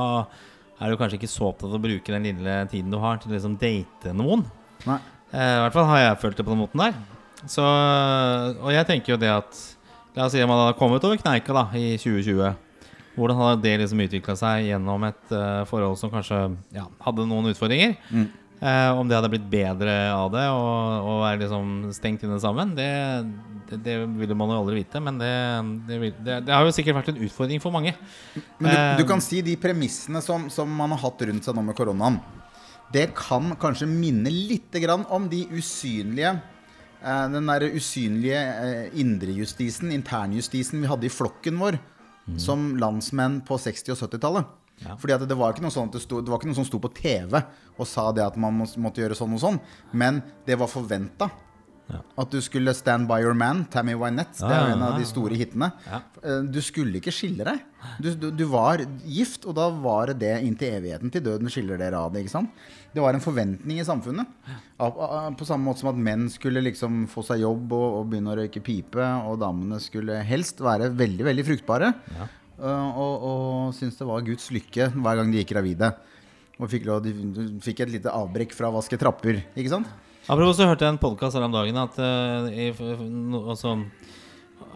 [0.77, 3.33] er du kanskje ikke så opptatt av å bruke den lille tiden du har til
[3.33, 4.45] å liksom date noen.
[4.87, 5.01] Nei.
[5.33, 7.01] Eh, I hvert fall har jeg følt det på den måten der.
[7.47, 9.65] Så, og jeg tenker jo det at
[10.17, 12.55] La oss si at man hadde kommet over kneika da i 2020.
[13.17, 16.39] Hvordan hadde det liksom utvikla seg gjennom et uh, forhold som kanskje
[16.73, 17.99] ja, hadde noen utfordringer?
[18.57, 22.73] Eh, om det hadde blitt bedre av det og, og være liksom stengt inne sammen,
[22.79, 22.89] det,
[23.69, 25.03] det, det ville man jo aldri vite.
[25.05, 25.33] Men det,
[26.25, 27.93] det, har jo sikkert vært en utfordring for mange.
[28.59, 31.57] Men Eh, du, du kan si de premissene som, som man har hatt rundt seg
[31.57, 32.21] nå med koronaen,
[32.95, 36.37] det kan kanskje minne litt grann om de usynlige
[37.03, 41.81] eh, Den der usynlige eh, indrejustisen, internjustisen vi hadde i flokken vår
[42.43, 44.49] som landsmenn på 60- og 70-tallet.
[44.99, 46.79] Fordi at det var ikke noe sånn det, sto, det var ikke noe som sto
[46.79, 47.33] på TV
[47.79, 49.61] og sa det at man må- måtte gjøre sånn og sånn,
[49.93, 51.31] men det var forventa.
[52.19, 54.41] At du skulle stand by your man, Tammy Wynette.
[54.41, 55.69] Det er jo en av de store hitene.
[56.25, 57.61] Eh, Du skulle ikke skille deg.
[58.03, 61.13] Du, du, du var gift, og da var det det inntil evigheten.
[61.13, 62.25] Til døden skiller dere av det.
[62.25, 62.51] ikke sant?
[62.93, 64.27] Det var en forventning i samfunnet.
[64.79, 68.37] På samme måte som at menn skulle liksom få seg jobb og, og begynne å
[68.41, 68.99] røyke pipe,
[69.31, 71.95] og damene skulle helst være veldig, veldig fruktbare.
[72.11, 72.27] Eh,
[72.57, 75.91] Og, og syntes det var Guds lykke hver gang de gikk gravide.
[76.57, 77.13] Og fikk, de,
[77.65, 79.43] fikk et lite avbrekk fra å vaske trapper.
[79.53, 79.91] ikke sant?
[80.27, 82.71] Apropos så hørte jeg en podkast her om dagen at uh, i,
[83.07, 83.77] no, altså,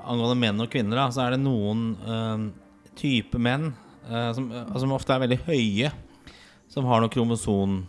[0.05, 2.45] angående menn og kvinner, da, så er det noen uh,
[3.01, 3.73] type menn
[4.07, 5.91] uh, som, eh, som ofte er veldig høye,
[6.71, 7.81] som har noe kromoson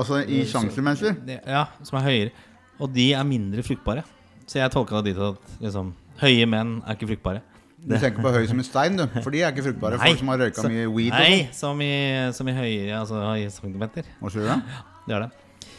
[0.00, 1.16] Altså i sjanselmennesker.
[1.50, 2.44] Ja, som er høyere.
[2.80, 4.04] Og de er mindre fruktbare.
[4.48, 5.90] Så jeg tolka det dit at liksom,
[6.22, 7.42] høye menn er ikke fruktbare.
[7.80, 9.06] Du tenker på høy som en stein, du.
[9.22, 9.98] For de er ikke fruktbare.
[10.02, 11.54] Folk som har røyka så- mye weed Nei, sånn.
[11.54, 11.92] som i,
[12.36, 14.04] som i høyere altså i centimeter.
[14.20, 14.58] Hva du da?
[15.08, 15.30] Det er det.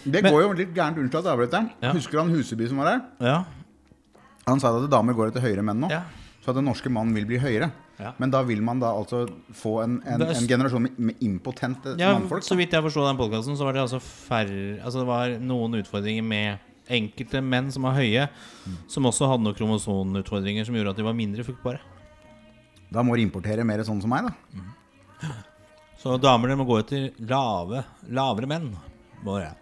[0.04, 0.98] Det Men- går jo litt gærent.
[0.98, 1.70] Unnskyld at jeg avbryter.
[1.84, 1.92] Ja.
[1.94, 3.02] Husker du han Huseby som var her?
[3.22, 3.44] Ja.
[4.48, 5.90] Han sa at damer går etter høyere menn nå.
[5.94, 6.02] Ja.
[6.42, 7.72] Så at den norske mannen vil bli høyere.
[8.02, 8.14] Ja.
[8.18, 12.42] Men da vil man da altså få en, en, en generasjon med, impotente Ja, mannfolk.
[12.42, 15.78] så vidt jeg forsto den podkasten, så var det altså færre Altså det var noen
[15.84, 16.58] utfordringer med
[16.90, 18.28] enkelte menn som var høye,
[18.92, 21.82] som også hadde noen kromosonutfordringer som gjorde at de var mindre fruktbare.
[22.92, 25.32] Da må du importere mer sånn som meg, da.
[26.02, 28.72] Så damer må gå etter lave, lavere menn.
[29.22, 29.54] Bare.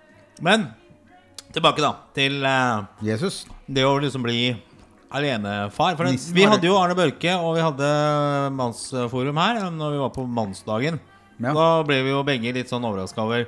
[0.41, 0.69] Men
[1.51, 3.43] tilbake da til uh, Jesus.
[3.67, 4.53] det å liksom bli
[5.09, 5.97] alenefar.
[5.99, 7.89] For den, vi hadde jo Arne Børke, og vi hadde
[8.55, 10.99] mannsforum her når vi var på mannsdagen.
[11.39, 11.53] Ja.
[11.55, 13.45] Da ble vi jo begge litt sånn overraska over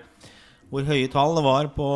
[0.72, 1.88] hvor høye tall det var på,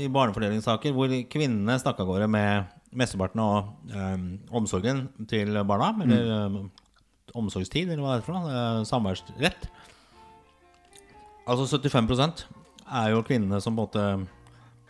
[0.00, 4.22] i barnefordelingssaker, hvor kvinnene stakk av gårde med mesteparten av eh,
[4.56, 5.90] omsorgen til barna.
[6.06, 6.58] Eller eh,
[7.36, 8.54] omsorgstid, eller hva det er for noe.
[8.54, 9.68] eh, samværsrett.
[11.48, 12.46] Altså 75%
[12.88, 14.06] er jo kvinnene som på en måte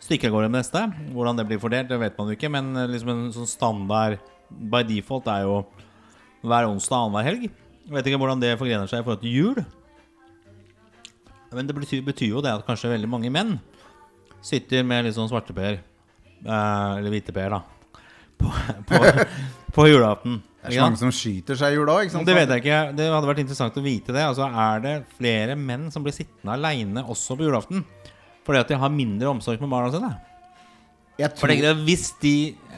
[0.03, 0.85] stikker av gårde med neste.
[1.15, 2.51] Hvordan det blir fordelt, det vet man jo ikke.
[2.55, 5.59] Men eh, liksom en sånn standard by default er jo
[6.47, 7.49] hver onsdag annenhver helg.
[7.83, 9.61] Jeg vet ikke hvordan det forgrener seg i forhold til jul.
[11.55, 13.55] Men det betyr, betyr jo det at kanskje veldig mange menn
[14.45, 15.79] sitter med litt sånn svarteper,
[16.45, 17.61] eh, eller hviteper, da,
[18.39, 18.51] på,
[18.87, 19.01] på,
[19.75, 20.37] på julaften.
[20.59, 22.11] Det er så mange som skyter seg i jula òg?
[22.27, 22.79] Det vet jeg ikke.
[22.97, 24.23] Det hadde vært interessant å vite det.
[24.27, 27.85] Altså, Er det flere menn som blir sittende aleine også på julaften?
[28.43, 30.09] Fordi at de har mindre omsorg med barna sine?
[31.19, 32.33] Jeg For tror, tenker jeg, hvis de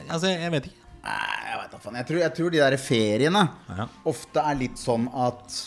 [0.09, 0.77] Altså, jeg vet ikke.
[1.01, 1.17] Nei,
[1.47, 3.43] jeg, vet jeg, tror, jeg tror de der feriene
[3.77, 3.85] Ja.
[4.11, 5.57] ofte er litt sånn at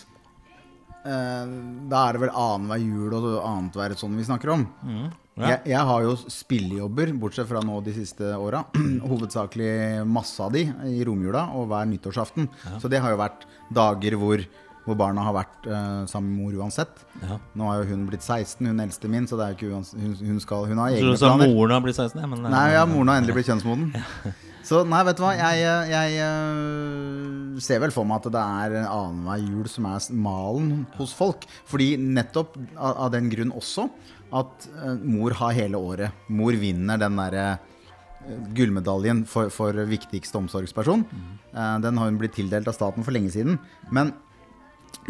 [1.04, 4.64] Da er det vel annenhver jul og annethvert sånn vi snakker om.
[4.86, 5.04] Mm.
[5.34, 5.48] Ja.
[5.48, 8.62] Jeg, jeg har jo spillejobber, bortsett fra nå de siste åra.
[9.10, 12.46] Hovedsakelig masse av de i romjula og hver nyttårsaften.
[12.78, 13.42] Så det har jo vært
[13.74, 14.44] dager hvor,
[14.86, 17.02] hvor barna har vært uh, sammen med mor uansett.
[17.24, 17.40] Ja.
[17.58, 20.16] Nå har jo hun blitt 16, hun eldste min, så det er jo ikke hun,
[20.22, 21.54] hun, skal, hun har egne tror du sa planer.
[21.58, 23.90] moren har blitt 16, ja, men eh, Nei, ja, moren har endelig blitt kjønnsmoden.
[24.64, 25.34] Så nei, vet du hva.
[25.36, 25.60] Jeg,
[25.92, 31.12] jeg, eh, ser vel for meg at det er annenhver jul som er malen hos
[31.16, 31.44] folk.
[31.68, 33.86] Fordi nettopp av, den grunn også
[34.34, 36.26] at eh, mor har hele året.
[36.32, 41.04] Mor vinner den derre eh, gullmedaljen for, for viktigste omsorgsperson.
[41.52, 43.60] Den har hun blitt tildelt av staten for lenge siden.
[43.94, 44.14] Men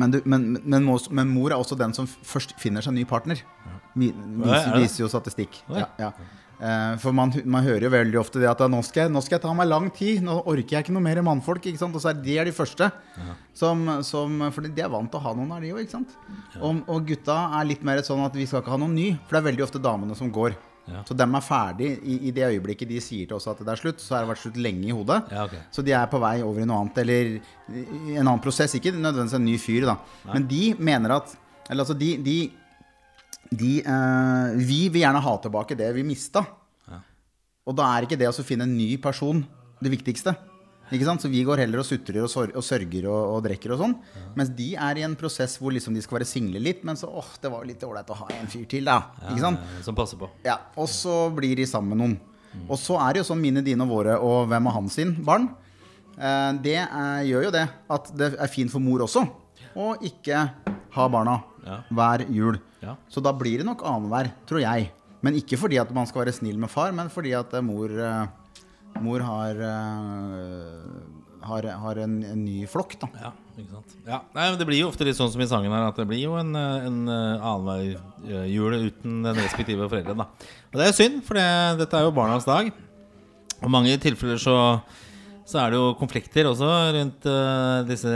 [0.00, 3.38] men, du, men, men, men mor er også den som først finner seg ny partner.
[3.94, 5.60] Viser, er viser jo statistikk.
[5.70, 6.08] Ja, ja.
[6.60, 9.38] Eh, for man, man hører jo veldig ofte det at nå skal, jeg, nå skal
[9.38, 10.22] jeg ta meg lang tid.
[10.24, 11.66] Nå orker jeg ikke noe mer mannfolk.
[11.70, 11.96] Ikke sant?
[11.96, 12.90] Og så er de er de første.
[13.56, 16.60] Som, som, for de er vant til å ha noen av de òg, Ja.
[16.62, 19.08] Og, og gutta er litt mer sånn at vi skal ikke ha noen ny.
[19.24, 20.54] For det er veldig ofte damene som går.
[20.84, 21.00] Ja.
[21.08, 23.80] Så dem er ferdig i, i det øyeblikket de sier til oss at det er
[23.80, 24.02] slutt.
[24.04, 25.22] Så har det vært slutt lenge i hodet.
[25.32, 25.62] Ja, okay.
[25.72, 28.76] Så de er på vei over i noe annet, eller i en annen prosess.
[28.76, 29.96] Ikke nødvendigvis en ny fyr, da.
[30.32, 32.50] Men de mener at Eller altså, de, de,
[33.58, 36.44] de eh, Vi vil gjerne ha tilbake det vi mista.
[37.64, 39.38] Og da er ikke det å finne en ny person
[39.80, 40.34] det viktigste.
[40.92, 41.22] Ikke sant?
[41.24, 43.94] Så vi går heller og sutrer og, og sørger og, og drikker og sånn.
[44.36, 47.08] Mens de er i en prosess hvor liksom de skal være single litt, men så
[47.08, 48.98] åh, det var jo litt ålreit å ha en fyr til, da.
[49.24, 49.32] Eh,
[49.86, 50.28] Som passer på.
[50.44, 52.18] Ja, Og så blir de sammen med noen.
[52.68, 55.16] Og så er det jo sånn mine, dine og våre og hvem av hans sin
[55.24, 55.48] barn.
[56.20, 57.64] Eh, det er, gjør jo det
[57.96, 59.24] at det er fint for mor også
[59.74, 60.44] å ikke
[60.94, 61.80] ha barna Ja.
[61.90, 62.58] hver jul.
[62.82, 62.96] Ja.
[63.08, 64.90] Så da blir det nok annenhver, tror jeg.
[65.24, 67.88] Men ikke fordi at man skal være snill med far, men fordi at eh, mor,
[67.88, 68.26] eh,
[69.00, 73.08] mor har, eh, har, har en, en ny flokk, da.
[73.22, 73.96] Ja, ikke sant.
[74.04, 74.20] Ja.
[74.36, 76.20] Nei, men Det blir jo ofte litt sånn som i sangen her, at det blir
[76.26, 80.18] jo en, en annenhver jul uten den respektive foreldre.
[80.20, 80.28] Da.
[80.74, 81.48] Og det er synd, for det,
[81.80, 82.68] dette er jo barnas dag.
[83.62, 84.58] Og mange tilfeller så,
[85.44, 88.10] så er det jo konflikter også rundt uh, disse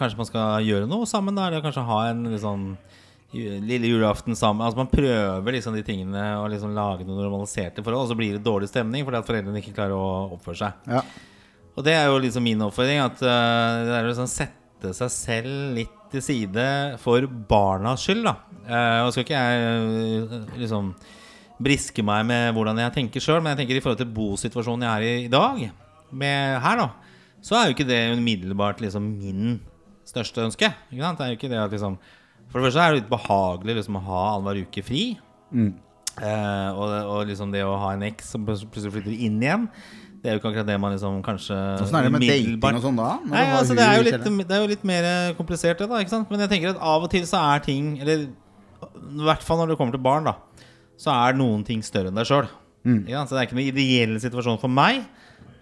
[0.00, 1.48] Kanskje man skal gjøre noe sammen, da.
[1.48, 2.70] Eller kanskje ha en sånn
[3.32, 4.64] lille julaften sammen.
[4.64, 8.36] Altså Man prøver liksom de tingene å liksom lage noen normaliserte forhold, og så blir
[8.36, 10.90] det dårlig stemning fordi at foreldrene ikke klarer å oppføre seg.
[10.92, 11.04] Ja.
[11.72, 13.00] Og det er jo liksom min oppfordring.
[13.04, 16.64] At uh, det er å liksom sette seg selv litt til side
[17.00, 18.26] for barnas skyld.
[18.28, 18.36] da
[18.68, 20.92] uh, Og skal ikke jeg uh, liksom
[21.62, 24.92] briske meg med hvordan jeg tenker sjøl, men jeg tenker i forhold til bosituasjonen jeg
[24.92, 25.60] er i i dag,
[26.12, 26.88] med her, da,
[27.42, 29.56] så er jo ikke det umiddelbart liksom min
[30.06, 30.68] største ønske.
[30.90, 31.18] Ikke sant?
[31.18, 31.96] Det er jo ikke det at liksom
[32.50, 35.02] For det første er det litt behagelig liksom å ha annenhver uke fri.
[36.20, 39.64] Eh, og, og liksom det å ha en eks som plutselig flytter inn igjen,
[40.22, 42.84] det er jo ikke akkurat det man liksom kanskje Åssen er det med dating og
[42.84, 43.08] sånn da?
[43.26, 45.06] Nei, altså det er, jo litt, det er jo litt mer
[45.38, 45.98] komplisert, det, da.
[46.04, 46.28] Ikke sant?
[46.30, 49.72] Men jeg tenker at av og til så er ting Eller i hvert fall når
[49.72, 50.36] det kommer til barn, da,
[51.00, 52.46] så er noen ting større enn deg sjøl.
[52.82, 53.02] Mm.
[53.08, 55.02] Så det er ikke noen ideell situasjon for meg,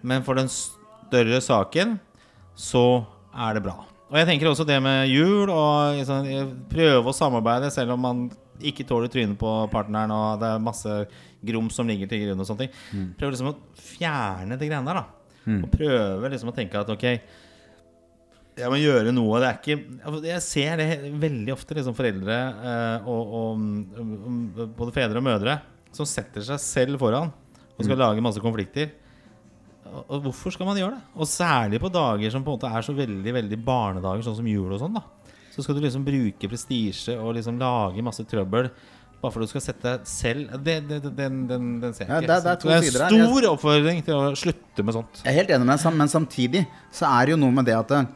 [0.03, 1.97] men for den større saken
[2.59, 2.85] så
[3.31, 3.77] er det bra.
[4.11, 6.31] Og jeg tenker også det med jul og liksom,
[6.71, 8.23] prøve å samarbeide selv om man
[8.61, 10.97] ikke tåler trynet på partneren og det er masse
[11.47, 12.75] grums som ligger til grunn og sånne ting.
[12.93, 13.07] Mm.
[13.21, 15.21] Prøve liksom å fjerne det greiene der, da.
[15.65, 17.07] Og prøve liksom å tenke at ok,
[18.61, 19.41] jeg må gjøre noe.
[19.41, 20.89] Det er ikke altså, Jeg ser det
[21.23, 22.39] veldig ofte, liksom foreldre
[22.73, 25.61] eh, og, og mm, både fedre og mødre
[25.97, 28.91] som setter seg selv foran og skal lage masse konflikter.
[29.91, 31.03] Og, hvorfor skal man gjøre det?
[31.17, 34.47] Og særlig på dager som på en måte er så veldig veldig barnedager, sånn som
[34.51, 34.95] jul og sånn.
[34.95, 35.03] da
[35.55, 38.71] Så skal du liksom bruke prestisje og liksom lage masse trøbbel.
[39.21, 42.25] Bare for du skal sette deg selv det, det, Den, den, den ser jeg ikke.
[42.25, 43.19] er- det er det er her.
[43.19, 45.21] en stor oppfordring til å slutte med sånt.
[45.25, 47.77] Jeg er helt enig med deg, men samtidig så er det jo noe med det
[47.77, 48.07] at eh,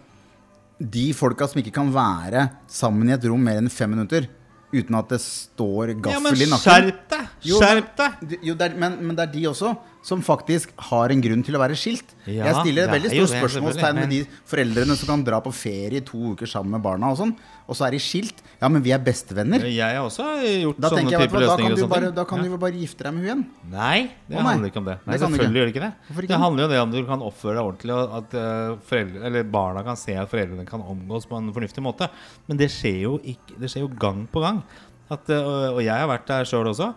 [0.80, 4.26] de folka som ikke kan være sammen i et rom mer enn fem minutter
[4.74, 7.28] uten at det står Ja, gaffel i nakken skjerp deg!
[7.46, 8.38] Skjerp deg!
[8.42, 11.76] Jo, men, men det er de også som faktisk har en grunn til å være
[11.80, 12.10] skilt.
[12.28, 14.18] Ja, jeg stiller det veldig stort spørsmålstegn med de
[14.50, 17.32] foreldrene som kan dra på ferie i to uker sammen med barna, og sånn,
[17.64, 18.42] og så er de skilt.
[18.60, 19.64] Ja, men vi er bestevenner.
[19.64, 21.76] Jeg har også gjort Da sånne type hva, da kan løsninger.
[21.80, 22.50] du, bare, da kan Ja.
[22.52, 23.44] du bare gifte deg med hun igjen.
[23.72, 24.52] Nei, det Å, nei.
[24.52, 24.98] handler ikke om det.
[25.06, 25.92] Nei, Det selvfølgelig gjør det ikke det.
[26.12, 29.24] Ikke Det handler jo det om du kan oppføre deg ordentlig, og at eh, foreldre,
[29.24, 32.10] eller barna kan se at foreldrene kan omgås på en fornuftig måte.
[32.46, 34.60] Men det skjer jo, ikke, det skjer jo gang på gang.
[35.08, 35.40] At, eh,
[35.72, 36.92] og, jeg har vært der sjøl også.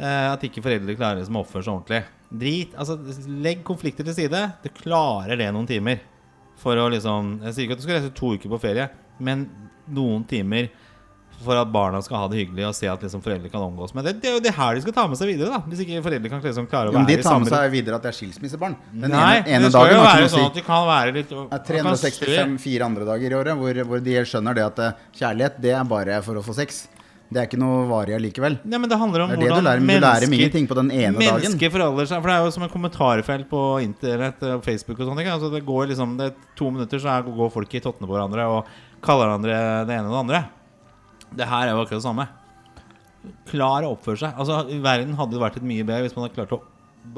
[0.00, 2.04] eh, at ikke foreldre klarer å oppføre seg ordentlig.
[2.28, 2.98] Drit, altså
[3.40, 4.42] Legg konflikter til side.
[4.64, 6.02] Du klarer det noen timer.
[6.58, 8.88] For å liksom Jeg sier ikke at du skal reise to uker på ferie,
[9.22, 9.46] men
[9.94, 10.68] noen timer
[11.38, 14.08] for at barna skal ha det hyggelig og se at liksom foreldre kan omgås med
[14.08, 14.16] det.
[14.18, 15.60] Det er jo det her de skal ta med seg videre, da.
[15.70, 17.98] Hvis ikke foreldre kan liksom klare å Jo, men være de tar med seg videre
[18.00, 18.74] at det er skilsmissebarn.
[18.90, 21.64] Den Nei, ene, ene det skal jo være sånn at de kan være litt er
[21.70, 25.74] 365 fire andre dager i året hvor, hvor de skjønner det at eh, kjærlighet det
[25.78, 26.88] er bare for å få sex.
[27.28, 28.54] Det er ikke noe varig allikevel.
[28.64, 31.12] Ja, men det handler om Det er du lærer, du lærer ingenting på den ene
[31.18, 31.42] dagen.
[31.42, 35.10] Mennesker forholder seg For det er jo som en kommentarfelt på internett og Facebook og
[35.12, 35.28] ting.
[35.28, 38.16] Altså det går liksom Det er to minutter, så er, går folk i tottene på
[38.16, 38.70] hverandre og
[39.04, 39.58] kaller hverandre
[39.90, 40.42] det ene og det andre.
[41.36, 42.28] Det her er jo akkurat det samme.
[43.50, 44.32] Klar å oppføre seg.
[44.40, 46.62] Altså Verden hadde jo vært et mye bedre hvis man hadde klart å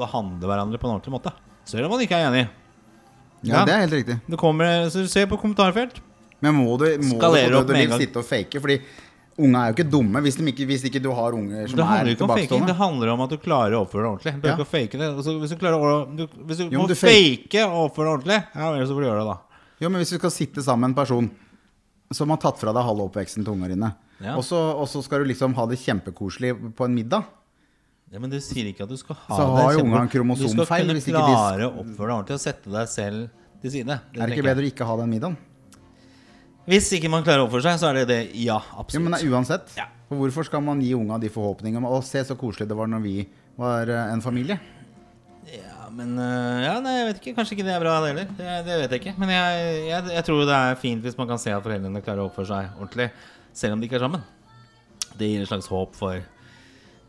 [0.01, 1.31] behandle hverandre på en ordentlig måte.
[1.71, 2.47] Selv om man ikke er enig.
[3.41, 3.65] Ja, Ja.
[3.65, 4.19] det er helt riktig.
[4.27, 6.01] Det kommer Så Se på kommentarfelt.
[6.41, 8.59] Men må du, må du du, du sitte og fake?
[8.59, 8.81] Fordi
[9.43, 11.87] unga er jo ikke dumme hvis, ikke, hvis ikke du har unger som Det er
[11.89, 12.75] faking, det tilbakestående.
[12.77, 14.33] handler om at du klarer å oppføre deg ordentlig.
[14.41, 14.55] Du Ja.
[14.55, 15.07] ikke å fake det.
[15.17, 18.39] Altså, hvis du å du, Hvis du Jo, må du fake- å oppføre deg ordentlig,
[18.55, 19.37] ja så får du gjøre det, da.
[19.81, 21.31] Jo, men hvis du skal sitte sammen med en person
[22.11, 24.35] som har tatt fra deg halve oppveksten til ungene dine, Ja.
[24.37, 27.23] og, så, skal du liksom ha det kjempekoselig på en middag
[28.11, 30.85] Ja, Men du sier ikke at du skal ha Så det har jo ungene kromosomfeil.
[30.91, 33.29] Du skal kunne klare å oppføre deg ordentlig og sette deg selv
[33.61, 33.87] til side.
[34.19, 35.37] Er det ikke bedre å ikke ha den middagen?
[36.69, 38.19] Hvis ikke man klarer å oppføre seg, så er det det.
[38.37, 39.03] Ja, Jo, absolutt.
[39.07, 39.71] men det er uansett.
[39.79, 39.87] Ja.
[40.11, 42.89] Og hvorfor skal man gi unga de forhåpningene om Å, se så koselig det var
[42.91, 43.15] når vi
[43.57, 44.59] var eh, en familie?
[45.51, 47.33] Ja, men øh, Ja, nei, jeg vet ikke.
[47.39, 48.27] Kanskje ikke det er bra, det heller.
[48.37, 49.15] Det, det vet jeg ikke.
[49.23, 52.25] Men jeg, jeg, jeg tror det er fint hvis man kan se at foreldrene klarer
[52.25, 53.09] å oppføre seg ordentlig,
[53.57, 54.23] selv om de ikke er sammen.
[55.17, 56.21] Det gir et slags håp for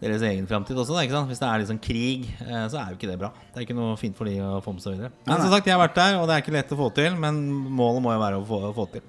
[0.02, 0.96] deres egen framtid også.
[0.96, 1.30] Da, ikke sant?
[1.30, 3.30] Hvis det er liksom krig, eh, så er jo ikke det bra.
[3.52, 5.12] Det er ikke noe fint for de å få med seg videre.
[5.28, 7.16] Men som sagt, jeg har vært der, og det er ikke lett å få til.
[7.22, 7.40] Men
[7.78, 9.06] målet må jo være å få, å få til.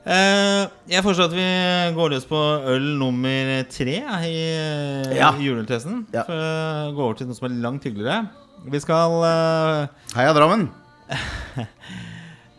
[0.00, 1.48] Uh, jeg foreslår at vi
[1.96, 2.38] går løs på
[2.72, 5.34] øl nummer tre ja, i eh, Ja.
[5.36, 6.06] juletesten.
[6.14, 6.24] Ja.
[6.24, 8.22] For å gå over til noe som er langt hyggeligere.
[8.70, 10.68] Vi skal uh, Heia Drammen!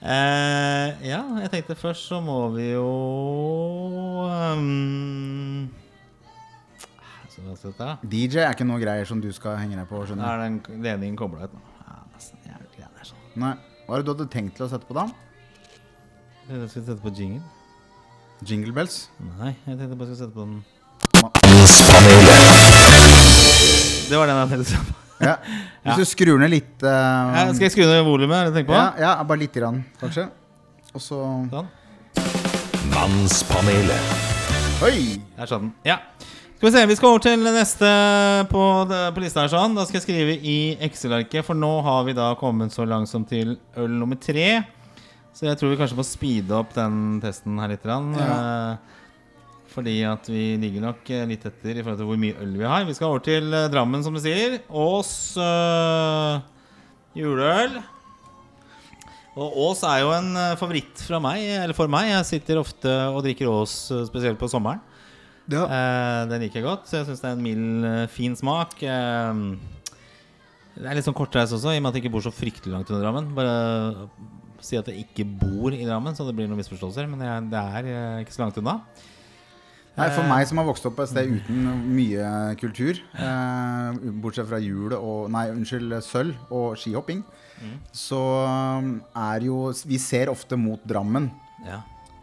[0.01, 2.87] Eh, ja, jeg tenkte først så må vi jo
[4.25, 5.67] um,
[7.59, 7.87] dette?
[8.07, 9.99] DJ er ikke noe greier som du skal henge deg på.
[10.07, 11.59] Skjønner er den ledningen kobla ut nå.
[11.83, 13.19] Ja, nesten jævlig greier der, sånn.
[13.43, 13.53] Nei.
[13.87, 15.07] Hva er det du hadde tenkt til å sette på da?
[16.47, 17.41] Jeg skal sette på jingle.
[18.47, 19.09] Jingle bells?
[19.39, 20.63] Nei, jeg tenkte bare skal sette på den
[24.09, 24.97] Det var den jeg tenkte å sette på.
[25.21, 25.35] Ja.
[25.85, 26.89] Hvis du skrur ned litt eh,
[27.37, 28.49] Ja, skal jeg skru ned volumet?
[28.57, 28.73] er på?
[28.73, 30.27] ja, ja, bare lite grann, kanskje.
[30.95, 31.19] Og så
[31.51, 31.69] Sånn.
[32.91, 34.29] Mannspanelet.
[34.83, 35.21] Oi!
[35.37, 35.71] Der satt den.
[35.85, 35.99] Ja.
[36.61, 37.87] Skal vi se, vi skal over til neste
[38.51, 39.49] på, på lista her.
[39.49, 43.09] sånn Da skal jeg skrive i Excel-arket, for nå har vi da kommet så langt
[43.09, 44.59] som til øl nummer tre.
[45.33, 47.81] Så jeg tror vi kanskje må speede opp den testen her litt.
[47.81, 48.77] grann, eh,
[49.73, 52.69] Fordi at vi ligger nok eh, litt etter i forhold til hvor mye øl vi
[52.69, 52.85] har.
[52.85, 54.59] Vi skal over til eh, Drammen, som du sier.
[54.69, 56.45] Ås øh,
[57.17, 57.81] juleøl.
[59.33, 60.29] Og Ås er jo en
[60.61, 62.13] favoritt fra meg, eller for meg.
[62.13, 63.79] Jeg sitter ofte og drikker Ås,
[64.13, 64.85] spesielt på sommeren.
[65.49, 65.65] Ja.
[65.65, 66.89] Eh, den liker jeg godt.
[66.89, 68.77] Så jeg syns det er en mild, eh, fin smak.
[68.83, 69.41] Eh,
[70.77, 72.75] det er litt sånn kortreist også, i og med at jeg ikke bor så fryktelig
[72.75, 73.31] langt under Drammen.
[73.35, 73.55] Bare
[74.61, 77.09] si at jeg ikke bor i Drammen, så det blir noen misforståelser.
[77.11, 78.79] Men jeg, det er eh, ikke så langt unna.
[79.91, 82.27] Nei, For meg som har vokst opp et sted uten mye
[82.61, 87.25] kultur, eh, bortsett fra jul og Nei, unnskyld, sølv og skihopping,
[87.93, 88.21] så
[88.79, 91.27] um, er jo Vi ser ofte mot Drammen.
[91.67, 91.81] Ja.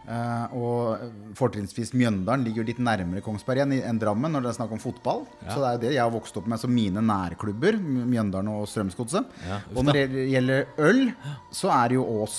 [0.08, 4.56] Eh, og fortrinnsvis Mjøndalen ligger jo litt nærmere Kongsberg igjen enn Drammen når det er
[4.56, 5.26] snakk om fotball.
[5.44, 8.64] Så det er jo det jeg har vokst opp med som mine nærklubber, Mjøndalen og
[8.72, 9.28] Strømsgodset.
[9.48, 11.04] Ja, og når det gjelder øl,
[11.52, 12.38] så er det jo Ås.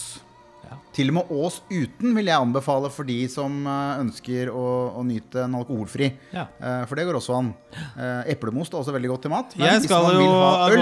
[0.95, 4.65] Til og med Ås uten vil jeg anbefale for de som eh, ønsker å,
[4.99, 6.11] å nyte en alkoholfri.
[6.35, 6.47] Ja.
[6.59, 7.53] Eh, for det går også an.
[7.93, 9.53] Uh, eplemost er også veldig godt til mat.
[9.59, 10.79] Men Jeg skal jo av øl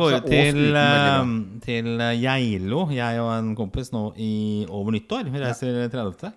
[0.00, 4.32] gårde, til, eh, til eh, Geilo, jeg og en kompis, nå i
[4.68, 5.28] over nyttår.
[5.32, 6.32] Vi reiser 30.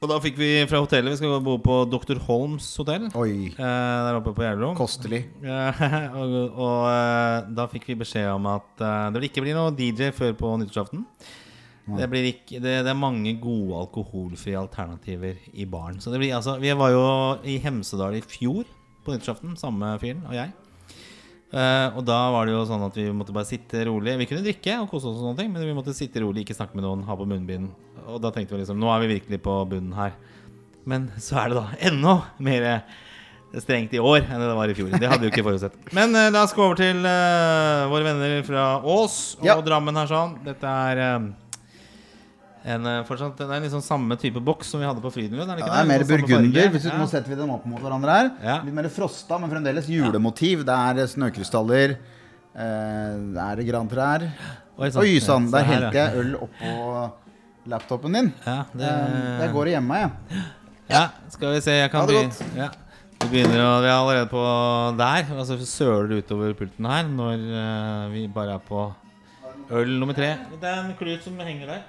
[0.00, 2.16] Og da fikk vi fra hotellet Vi skal bo på Dr.
[2.24, 3.10] Holms hotell.
[3.20, 4.70] Oi, eh, der oppe på Geilo.
[4.78, 5.26] kostelig.
[6.16, 9.74] Og og eh, da fikk vi beskjed om at eh, det vil ikke bli noe
[9.76, 11.04] DJ før på nyttårsaften.
[11.90, 16.00] Det, blir ikke, det, det er mange gode alkoholfrie alternativer i baren.
[16.00, 17.04] Så det blir, altså, vi var jo
[17.44, 18.64] i Hemsedal i fjor
[19.04, 20.54] på nyttårsaften, samme fyren og jeg.
[21.50, 24.14] Uh, og da var det jo sånn at vi måtte bare sitte rolig.
[24.20, 26.54] Vi kunne drikke og kose oss, og sånne ting men vi måtte sitte rolig, ikke
[26.54, 27.72] snakke med noen, ha på munnbind.
[28.08, 30.16] Og da tenkte vi liksom nå er vi virkelig på bunnen her.
[30.88, 32.66] Men så er det da enda mer
[33.58, 34.92] strengt i år enn det var i fjor.
[34.94, 35.76] Det hadde vi jo ikke forutsett.
[35.96, 39.58] Men uh, la oss gå over til uh, våre venner fra Ås og Ja.
[39.66, 40.36] Drammen her sånn.
[40.46, 41.26] Dette er eh,
[42.74, 45.50] en, fortsatt, det er liksom samme type boks som vi hadde på Frydenlund.
[45.50, 46.70] Er det Ja, det er mer burgunder.
[46.76, 46.96] Hvis Ja.
[47.00, 48.30] Nå setter vi dem opp mot hverandre her.
[48.44, 48.56] Ja.
[48.66, 50.64] Litt mer frosta, men fremdeles julemotiv.
[50.68, 51.96] Det er snøkrystaller.
[52.54, 54.28] Eh, det er grantrær.
[54.80, 57.10] Oi sann, Ja, der helte jeg øl oppå
[57.66, 58.32] laptopen din.
[58.46, 60.10] Ja, det, Eh, jeg går i hjemme, jeg.
[60.90, 61.70] ja, skal vi se.
[61.70, 62.56] Jeg kan Ha det bli- godt.
[62.56, 62.68] Ja.
[63.20, 65.26] Vi begynner å, vi er allerede på der.
[65.38, 68.86] Altså vi søler det utover pulten her når uh, vi bare er på
[69.70, 70.38] øl nummer tre.
[70.60, 71.82] Det er en klut som henger der.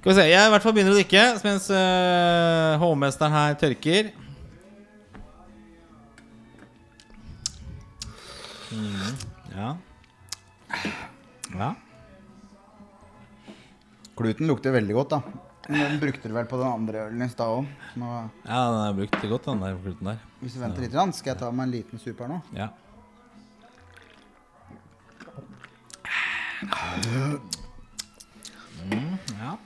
[0.00, 4.12] Skal vi se, Jeg i hvert fall begynner å drikke mens uh, hovmesteren her tørker.
[8.72, 9.16] Mm,
[9.56, 9.74] ja.
[11.58, 11.72] Ja.
[14.16, 15.22] Kluten lukter veldig godt, da.
[15.68, 17.66] Den brukte du vel på den andre ølen i stad òg.
[17.96, 20.18] ja, den er brukt godt, den der kluten der.
[20.42, 22.40] Hvis du venter litt, skal jeg ta meg en liten sup her nå.
[22.56, 22.68] Ja.
[28.82, 29.56] Mm, ja.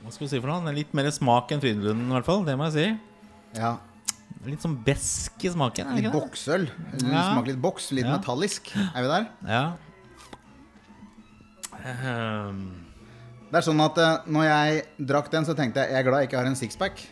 [0.00, 0.60] Hva skal vi si for noe?
[0.62, 2.44] Den er litt mer smak enn Frydenlunden, i hvert fall.
[2.46, 3.60] Det må jeg si.
[3.60, 3.76] Ja,
[4.46, 5.90] Litt sånn besk i smaken.
[5.98, 6.62] Litt boksøl.
[6.96, 7.26] Den Ja.
[7.34, 7.90] Smaker litt boks.
[7.92, 8.16] Litt Ja.
[8.16, 8.70] metallisk.
[8.94, 9.26] Er vi der?
[9.44, 9.76] Ja.
[11.84, 12.79] Ehm,
[13.50, 16.22] Det er sånn at eh, når jeg drakk den, så tenkte jeg jeg er glad
[16.22, 17.02] jeg ikke har en sixpack.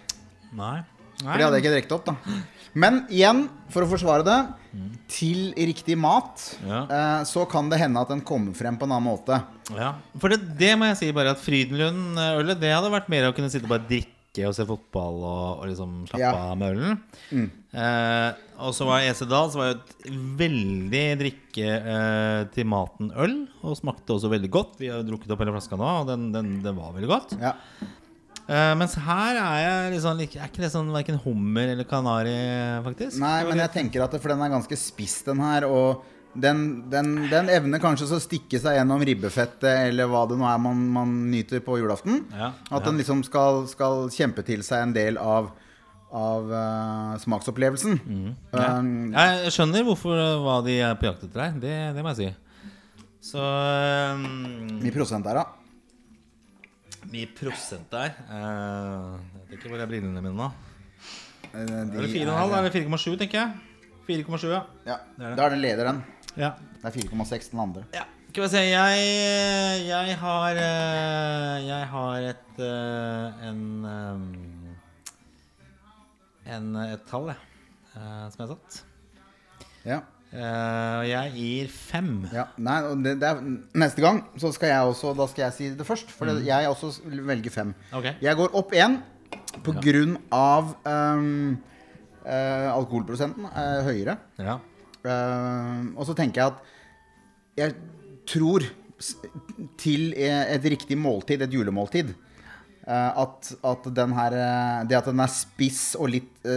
[0.54, 0.78] nei.
[1.18, 2.34] For det hadde jeg ikke drukket opp, da.
[2.78, 3.40] Men igjen,
[3.74, 4.36] for å forsvare det,
[5.10, 6.84] til riktig mat, Ja.
[6.86, 9.40] eh, så kan det hende at den kommer frem på en annen måte.
[9.74, 13.34] Ja, for det, det må jeg si bare at Frydenlund-ølet Det hadde vært mer å
[13.34, 14.14] kunne sitte og bare drikke
[14.46, 16.30] og se fotball og, og liksom slappe Ja.
[16.52, 17.50] av med ølen.
[17.74, 18.30] Eh,
[18.64, 20.06] og så var Esedal Så var jo et
[20.40, 24.78] veldig drikke eh, til maten øl, og smakte også veldig godt.
[24.80, 27.34] Vi har jo drukket opp hele flaska nå, og den, den, den var veldig godt.
[27.42, 27.54] Ja.
[28.48, 32.32] Eh, mens her er jeg sånn Er ikke det sånn verken hummer eller kanari,
[32.86, 33.18] faktisk?
[33.20, 35.66] Nei, men jeg tenker at det, For den er ganske spiss, den her.
[35.68, 36.00] Og
[36.34, 40.46] den, den, den evner kanskje så å stikke seg gjennom ribbefettet eller hva det nå
[40.48, 42.24] er man, man nyter på julaften.
[42.34, 45.48] Ja, At den liksom skal, skal kjempe til seg en del av,
[46.14, 47.98] av uh, smaksopplevelsen.
[48.04, 48.28] Mm.
[48.52, 51.56] Um, Jeg skjønner hvorfor hva de er på jakt etter her.
[51.62, 52.30] Det, det må jeg si.
[53.32, 54.28] Så um,
[54.84, 55.46] Mye prosent der, da?
[57.08, 60.48] mye prosent der Eh, Jeg vet ikke hvor er brillene mine nå.
[61.54, 63.48] De Er det 4,5 eller 4,7, tenker jeg?
[64.08, 64.60] 4,7, ja.
[64.84, 65.36] Ja, Det er det.
[65.38, 66.02] Da er det leder, den.
[66.38, 66.52] Ja.
[66.78, 67.84] Det er 4,6 den andre.
[67.94, 74.18] Ja, skal vi se Jeg, jeg har eh, Jeg har et eh, En eh,
[76.56, 77.40] En, Et tall, jeg,
[77.98, 78.84] som jeg har satt.
[79.84, 79.98] Ja.
[80.28, 82.10] Eh, Og jeg gir fem.
[82.32, 83.42] Ja, nei, det, det er,
[83.80, 86.12] neste gang så skal jeg også Da skal jeg si det først.
[86.14, 86.42] For mm.
[86.46, 87.74] jeg også velger fem.
[87.92, 88.14] Okay.
[88.24, 89.00] Jeg går opp én
[89.64, 91.56] på grunn av um,
[92.24, 94.18] uh, alkoholprosenten er høyere.
[94.38, 94.58] Ja.
[95.06, 96.74] Eh, og så tenker jeg at
[97.58, 97.74] jeg
[98.28, 98.64] tror
[99.78, 104.34] til eh, et riktig måltid, et julemåltid eh, at, at den her
[104.90, 106.48] Det at den er spiss og litt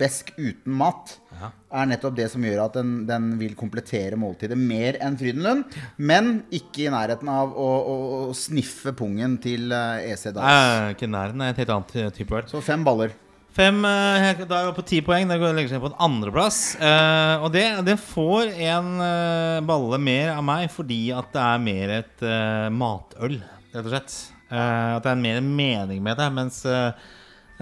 [0.00, 1.48] besk uten mat, Ja.
[1.82, 5.64] er nettopp det som gjør at den, den vil komplettere måltidet mer enn Frydenlund.
[5.98, 7.96] Men ikke i nærheten av å, å,
[8.28, 11.44] å sniffe pungen til EC Nei, Ikke i nærheten.
[11.48, 12.46] Et helt annet type øl.
[12.52, 13.16] Så fem baller.
[13.52, 15.28] Fem, eh, Da er vi på ti poeng.
[15.28, 16.60] Det legger seg på en andreplass.
[16.80, 21.66] Uh, og det, det får en eh, balle mer av meg fordi at det er
[21.66, 23.40] mer et eh, matøl,
[23.74, 24.14] rett og slett.
[24.48, 26.30] Eh, at det er mer mening med det.
[26.32, 26.62] Mens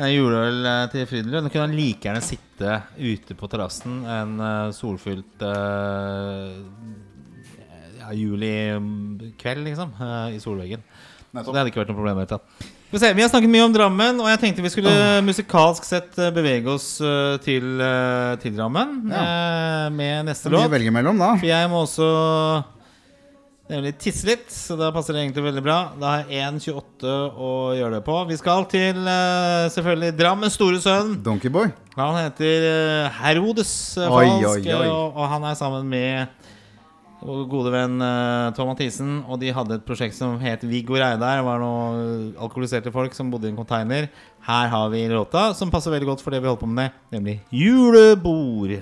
[0.09, 5.43] juleøl eh, til Frydenlund kunne han like gjerne sitte ute på terrassen en eh, solfylt
[8.01, 10.85] ja, julikveld, liksom, eh, i solveggen.
[11.31, 12.23] Så det hadde ikke vært noe problem.
[12.23, 12.71] Vet jeg.
[12.91, 14.93] Vi har snakket mye om Drammen, og jeg tenkte vi skulle
[15.23, 19.23] musikalsk sett eh, bevege oss eh, til, eh, til Drammen ja.
[19.95, 20.67] med neste låt.
[20.73, 21.37] velge mellom, da.
[21.39, 22.09] For jeg må også
[23.71, 25.79] nemlig tisse litt, så da passer det egentlig veldig bra.
[26.01, 28.17] Da har jeg 1,28 å gjøre det på.
[28.33, 28.99] Vi skal til
[29.77, 31.15] selvfølgelig Drammens store sønn.
[31.23, 31.71] Donkeyboy.
[31.95, 32.67] Han heter
[33.21, 34.91] Herodes falsk, Oi, oi, oi.
[34.91, 36.40] Og, og han er sammen med
[37.25, 39.19] vår gode venn uh, Tom Mathisen.
[39.29, 41.41] Og de hadde et prosjekt som het Viggo Reidar.
[41.41, 44.09] Det var noen alkoholiserte folk som bodde i en container.
[44.47, 47.41] Her har vi låta som passer veldig godt for det vi holder på med, nemlig.
[47.53, 48.79] Julebord,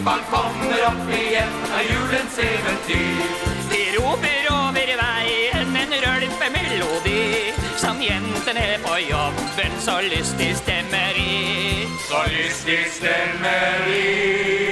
[0.00, 3.34] Ribban kommer opp igjen av julens eventyr.
[3.72, 11.84] De roper over veien en rølpemelodi som jentene på jobben så lystig stemmer i.
[12.08, 14.69] Så lystig stemmer vi.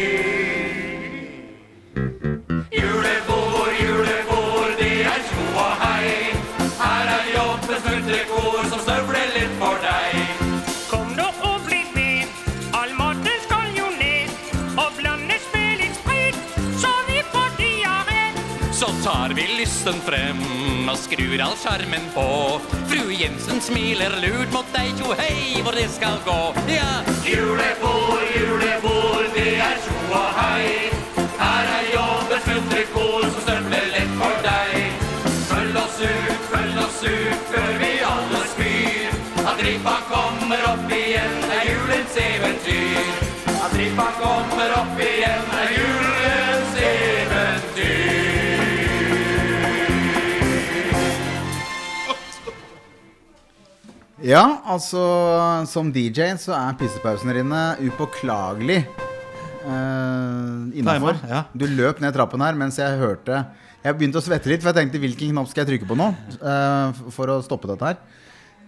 [19.09, 20.40] Tar vi lysten frem
[20.90, 22.24] og skrur all skjermen på.
[22.90, 26.36] Fru Jensen smiler lurt mot deg, tjo hei, hvor det skal gå.
[26.68, 26.90] Ja,
[27.24, 30.90] julebord, julebord, det er tjo og hei.
[31.40, 35.09] Her er jobbens muntre kor som stømmer lett for deg.
[35.55, 39.18] Følg oss ut, følg oss ut, før vi alle spyr.
[39.48, 43.16] At ribba kommer opp igjen, er julens eventyr.
[43.56, 45.67] At ribba kommer opp igjen, er
[54.24, 54.98] Ja, altså
[55.70, 58.80] som DJ så er pissepausene dine upåklagelig
[59.62, 61.14] uh, innafor.
[61.20, 61.42] Timer, ja.
[61.54, 63.44] Du løp ned trappen her mens jeg hørte
[63.84, 66.08] Jeg begynte å svette litt, for jeg tenkte hvilken knapp skal jeg trykke på nå
[66.42, 68.00] uh, for å stoppe dette her.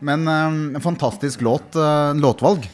[0.07, 2.69] Men uh, en fantastisk låt, Uh, låtvalg.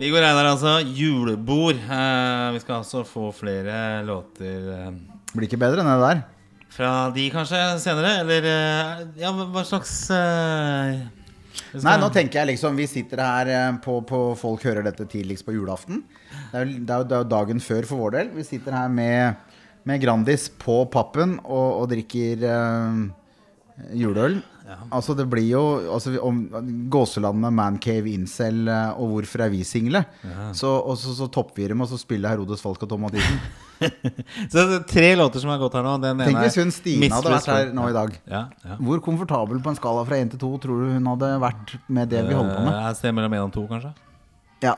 [0.00, 0.78] Viggo Reidar, altså.
[0.82, 1.76] Julebord.
[1.84, 4.88] Eh, vi skal altså få flere låter eh,
[5.36, 6.22] Blir ikke bedre enn det der.
[6.72, 11.04] fra de kanskje senere, eller eh, Ja, hva slags eh,
[11.72, 15.46] Nei, nå tenker jeg liksom Vi sitter her eh, på, på Folk hører dette tidligst
[15.46, 16.02] på julaften.
[16.52, 18.30] Det er, jo- det, er jo, det er jo dagen før for vår del.
[18.36, 19.34] Vi sitter her med,
[19.88, 23.02] med Grandis på pappen og, og drikker eh,
[24.02, 24.40] juleøl.
[24.92, 25.62] Altså det blir jo
[25.94, 26.38] altså, om
[26.92, 30.04] Gåseland med Mancave, Incel eh, og Hvorfor er vi single?
[30.54, 33.40] Så, og så, så topper vi dem, og så spiller Herodes Falk og Tom Mathisen.
[33.82, 35.96] Så det er tre låter som har gått her nå.
[35.98, 38.12] Den Tenk hvis hun Stine hadde vært her nå i dag.
[38.30, 38.76] Ja, ja.
[38.78, 42.12] Hvor komfortabel på en skala fra 1 til 2 tror du hun hadde vært med
[42.12, 42.76] det vi holder på med?
[42.76, 43.90] Eh, Et sted mellom én og to, kanskje.
[44.62, 44.76] Ja,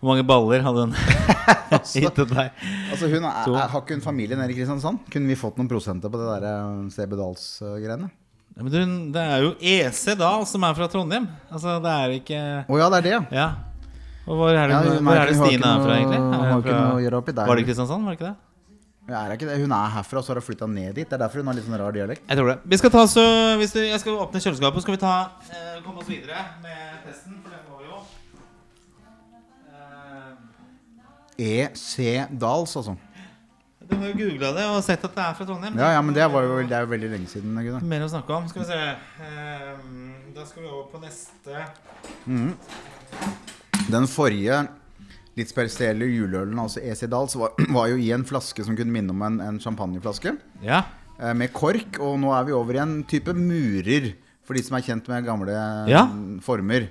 [0.00, 0.96] Hvor mange baller hadde hun
[1.94, 2.58] gitt til deg?
[2.90, 5.06] altså hun er, er, Har ikke hun familie nede i Kristiansand?
[5.12, 8.10] Kunne vi fått noen prosenter på det der eh, CB Dals-greiene?
[8.56, 11.26] Men det er jo EC Dahl som er fra Trondheim.
[11.52, 13.48] Altså, det er ikke Å ja, det er det, ja.
[14.26, 16.18] Og hvor er det, Ja, hvor er det Stine er fra, egentlig?
[16.18, 17.50] Er har ikke noe å gjøre oppi der.
[17.50, 18.36] Var det Kristiansand, var det ikke det?
[19.06, 19.58] Ja, er ikke det?
[19.60, 21.06] Hun er herfra, og så har hun flytta ned dit.
[21.06, 22.24] Det er derfor hun har litt sånn rar dialekt.
[22.26, 22.56] Jeg tror det.
[22.72, 23.26] Vi skal ta så,
[23.60, 25.12] hvis du, jeg skal åpne kjøleskapet, skal vi ta,
[25.52, 27.36] eh, komme oss videre med testen.
[27.44, 28.00] For det må vi jo.
[31.38, 31.92] Eh, EC
[32.34, 32.96] Dahls, altså.
[33.88, 35.76] Du har jo googla det og sett at det er fra Trondheim.
[35.78, 37.54] Ja, ja, men det, var jo, det er jo veldig lenge siden.
[37.58, 37.84] Gunnar.
[37.86, 38.48] Mer å snakke om.
[38.50, 38.80] Skal vi se.
[39.26, 39.70] Eh,
[40.36, 41.64] da skal vi over på neste.
[43.86, 44.64] Den forrige
[45.36, 49.12] litt spesielle juleølen, altså EC Dals, var, var jo i en flaske som kunne minne
[49.12, 50.32] om en, en champagneflaske.
[50.64, 50.82] Ja.
[51.20, 54.14] eh, Med kork, og nå er vi over i en type murer,
[54.46, 55.52] for de som er kjent med gamle
[55.90, 56.06] Ja.
[56.08, 56.88] mm, former.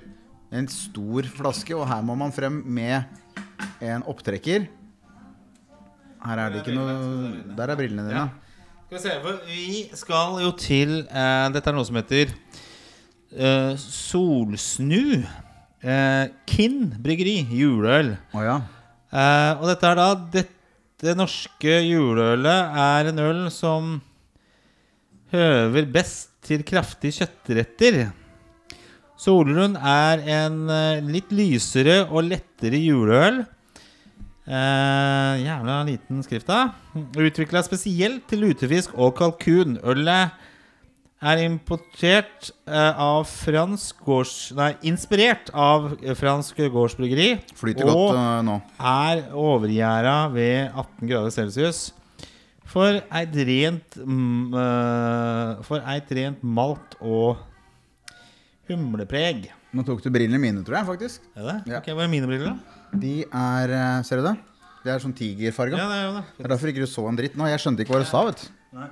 [0.54, 3.02] En stor flaske, og her må man frem med
[3.82, 4.68] en opptrekker.
[6.26, 8.26] Her er det ikke noe Der er brillene dine.
[8.86, 12.30] Skal vi se, for vi skal jo til eh, Dette er noe som heter
[13.34, 15.22] eh, Solsnu.
[15.82, 17.40] Eh, Kinn bryggeri.
[17.50, 18.14] Juleøl.
[18.34, 18.60] Å ja.
[19.10, 23.96] Eh, og dette er da Dette norske juleølet er en øl som
[25.34, 27.98] høver best til kraftige kjøttretter.
[29.20, 33.42] Solrund er en eh, litt lysere og lettere juleøl.
[34.46, 36.70] Eh, jævla liten skrift, da.
[37.18, 39.80] Utvikla spesielt til lutefisk og kalkun.
[39.82, 40.36] Ølet
[41.26, 44.36] er importert eh, av fransk gårds...
[44.54, 47.32] Nei, inspirert av eh, fransk gårdsbryggeri.
[47.58, 48.56] Flyter og godt uh, nå.
[48.78, 51.82] er overgjæra ved 18 grader celsius.
[52.66, 57.42] For eit rent mm, uh, For eit rent malt og
[58.70, 59.48] humlepreg.
[59.74, 61.30] Nå tok du brillene mine, tror jeg, faktisk.
[61.34, 61.60] Er det?
[61.72, 61.80] Ja.
[61.80, 62.75] Ok, Hvor er mine briller, da?
[63.00, 64.36] De er eh, Ser du det?
[64.86, 65.78] Det er sånn tigerfarga.
[65.80, 66.24] Ja, det er jo det.
[66.36, 67.46] Det er derfor ikke du så en dritt nå.
[67.50, 68.84] Jeg skjønte ikke hva du sa, vet du.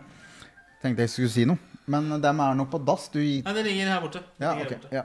[0.82, 1.60] Tenkte jeg skulle si noe.
[1.86, 3.06] Men dem er nå på dass.
[3.12, 4.22] Du Nei, det ligger her borte.
[4.42, 4.72] Ja, her ok.
[4.72, 4.90] borte.
[4.96, 5.04] Ja.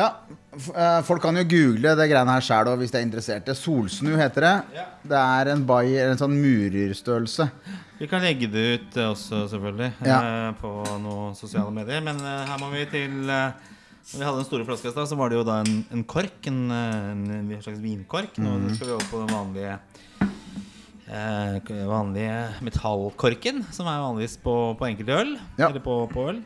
[0.00, 0.08] ja.
[0.56, 3.54] eh, Folk kan jo google det greiene her sjæl hvis de er interesserte.
[3.56, 4.54] Solsnu heter det.
[4.80, 4.86] Ja.
[5.12, 7.46] Det er en bayer, en sånn murerstørrelse.
[8.00, 10.18] Vi kan legge det ut eh, også, selvfølgelig, Ja.
[10.18, 10.72] eh, på
[11.04, 12.02] noen sosiale medier.
[12.02, 13.70] Men eh, her må vi til eh,
[14.02, 16.02] Når vi hadde den store flaska i stad, så var det jo da en, en
[16.04, 16.40] kork.
[16.50, 18.34] En, en, en slags vinkork.
[18.42, 18.74] Nå Mhm.
[18.76, 19.78] skal vi over på den vanlige
[21.08, 25.36] eh, vanlige metallkorken, som er vanligvis på, på enkelte øl.
[25.58, 25.68] Ja.
[25.70, 26.42] Eller på, på øl.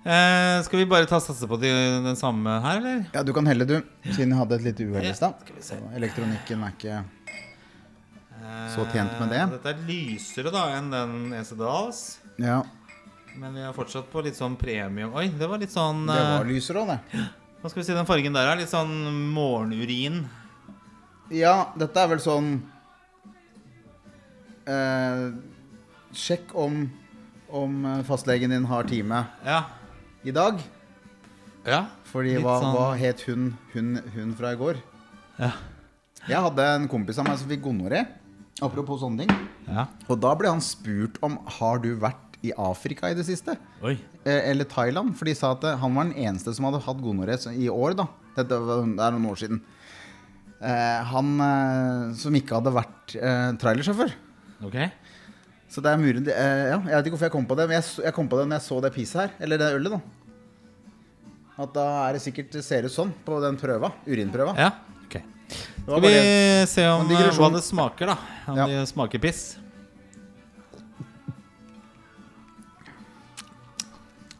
[0.00, 1.68] Eh, skal vi bare ta satse på de,
[2.06, 3.02] den samme her, eller?
[3.12, 3.76] Ja, du kan helle, du.
[4.06, 5.42] Siden jeg hadde et lite uhell i stad.
[5.98, 7.00] Elektronikken er ikke
[8.72, 9.42] Så tjent med det.
[9.44, 12.00] Eh, Dette er lysere da enn den ECDAs.
[12.40, 12.62] Ja,
[13.38, 16.44] Men vi er fortsatt på litt sånn premium Oi, det var litt sånn det var
[16.44, 16.98] eh, det.
[17.60, 18.56] Hva skal vi si den fargen der er?
[18.58, 18.90] Litt sånn
[19.34, 20.22] morgenurin.
[21.30, 22.54] Ja, dette er vel sånn
[24.66, 25.26] eh,
[26.16, 26.80] Sjekk om,
[27.54, 29.64] om eh, fastlegen din har time Ja.
[30.24, 30.58] i dag.
[31.66, 31.84] ja.
[32.10, 34.80] Fordi hva, sånn- hva het hun, hun, hun fra i går?
[35.38, 35.52] Ja.
[36.26, 38.02] Jeg hadde en kompis av meg som fikk gonoré.
[38.60, 39.36] Apropos sånne ting.
[39.68, 39.86] ja.
[40.08, 43.56] Og da ble han spurt om Har du vært i Afrika i det siste.
[43.84, 43.98] Oi.
[44.24, 45.12] Eh, Eller Thailand.
[45.18, 47.94] For de sa at eh, han var den eneste som hadde hatt gonoré i år.
[47.98, 48.06] da
[48.36, 49.60] Dette var, Det er noen år siden.
[50.60, 53.16] Eh, han som ikke hadde vært
[53.60, 54.12] trailersjåfør.
[54.64, 54.76] Ok.
[55.70, 57.78] Så det er muren eh, Ja, jeg vet ikke hvorfor jeg kom på det, men
[57.78, 59.34] jeg, jeg kom på det når jeg så det pisset her.
[59.40, 60.00] Eller det ølet, da.
[61.60, 63.92] At da er det sikkert det ser ut sånn på den prøva.
[64.08, 64.54] Urinprøva.
[64.58, 64.70] Ja.
[65.04, 65.18] ok
[65.84, 66.14] Skal vi
[66.70, 68.16] se om hva det smaker, da.
[68.48, 68.66] Om Ja.
[68.70, 69.58] det smaker piss.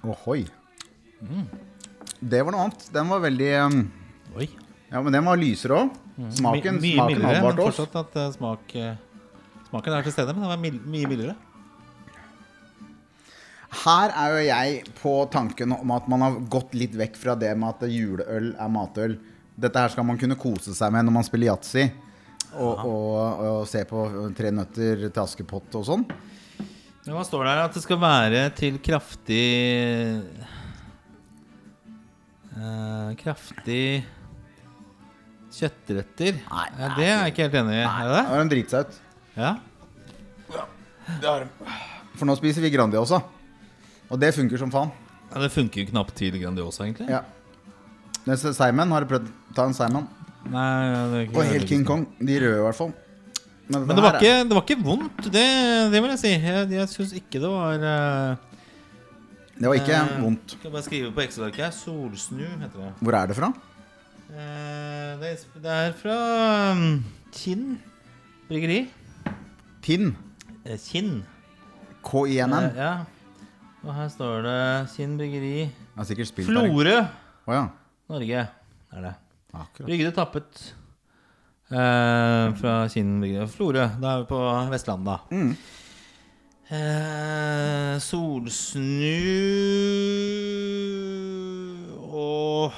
[0.07, 0.47] Ohoi.
[2.21, 2.87] Det var noe annet.
[2.95, 3.79] Den var veldig um,
[4.37, 4.47] Oi.
[4.91, 5.93] Ja, men den var lysere òg.
[6.37, 8.91] Smaken, My- mye smaken mildere, men fortsatt at uh, smak uh,
[9.71, 11.37] Smaken er til stede, men den var mild, mye mildere.
[13.85, 17.53] Her er jo jeg på tanken om at man har gått litt vekk fra det
[17.57, 19.15] med at juleøl er matøl.
[19.61, 21.85] Dette her skal man kunne kose seg med når man spiller yatzy.
[22.59, 24.03] Og, og, og se på
[24.35, 26.03] Tre nøtter til Askepott og sånn.
[27.11, 27.61] Men hva står det her?
[27.67, 29.47] At det skal være til kraftig
[32.55, 34.05] uh, Kraftig
[35.51, 36.39] kjøttretter.
[36.39, 37.83] Nei, ja, det er jeg ikke helt enig i.
[37.83, 38.23] Er det det?
[38.29, 39.01] har de driti seg ut.
[39.35, 39.51] Ja.
[42.15, 43.19] For nå spiser vi Grandiosa.
[44.07, 44.95] Og det funker som faen.
[45.33, 47.11] Ja, det funker jo knapt til Grandiosa, egentlig.
[47.11, 47.25] Ja.
[48.31, 50.07] Neste Simon, har du prøvd ta en Simon?
[50.47, 52.07] Nei, ja, det er ikke Og helt King Kong.
[52.23, 52.95] De røde, i hvert fall.
[53.71, 55.43] Men det var, ikke, det var ikke vondt, det,
[55.93, 56.31] det vil jeg si.
[56.35, 58.65] Jeg, jeg syns ikke det var uh,
[59.55, 60.55] Det var ikke uh, vondt.
[60.57, 61.77] Skal bare skrive på Excel-arket.
[61.77, 62.91] Solsnu heter det.
[62.99, 63.53] Hvor er det fra?
[64.31, 66.17] Uh, det, er, det er fra
[66.75, 66.99] um,
[67.37, 67.79] Kinn
[68.51, 68.81] bryggeri.
[69.87, 70.11] Tinn.
[70.89, 71.21] Kinn.
[72.07, 72.71] K-I-N-N.
[72.75, 72.93] Ja.
[73.87, 74.59] Og her står det
[74.97, 75.71] Kinn bryggeri.
[76.43, 76.99] Florø,
[77.47, 77.65] Oh, ja.
[78.11, 78.43] Norge.
[78.95, 79.15] Er det.
[79.51, 79.87] Akkurat.
[79.87, 80.61] Brygget tappet
[81.71, 83.47] eh, fra Kinnbygda.
[83.51, 83.87] Florø.
[84.03, 84.41] Da er vi på
[84.73, 85.19] Vestlandet, da.
[85.31, 85.53] Mm.
[86.71, 89.17] Eh, solsnu
[92.11, 92.73] og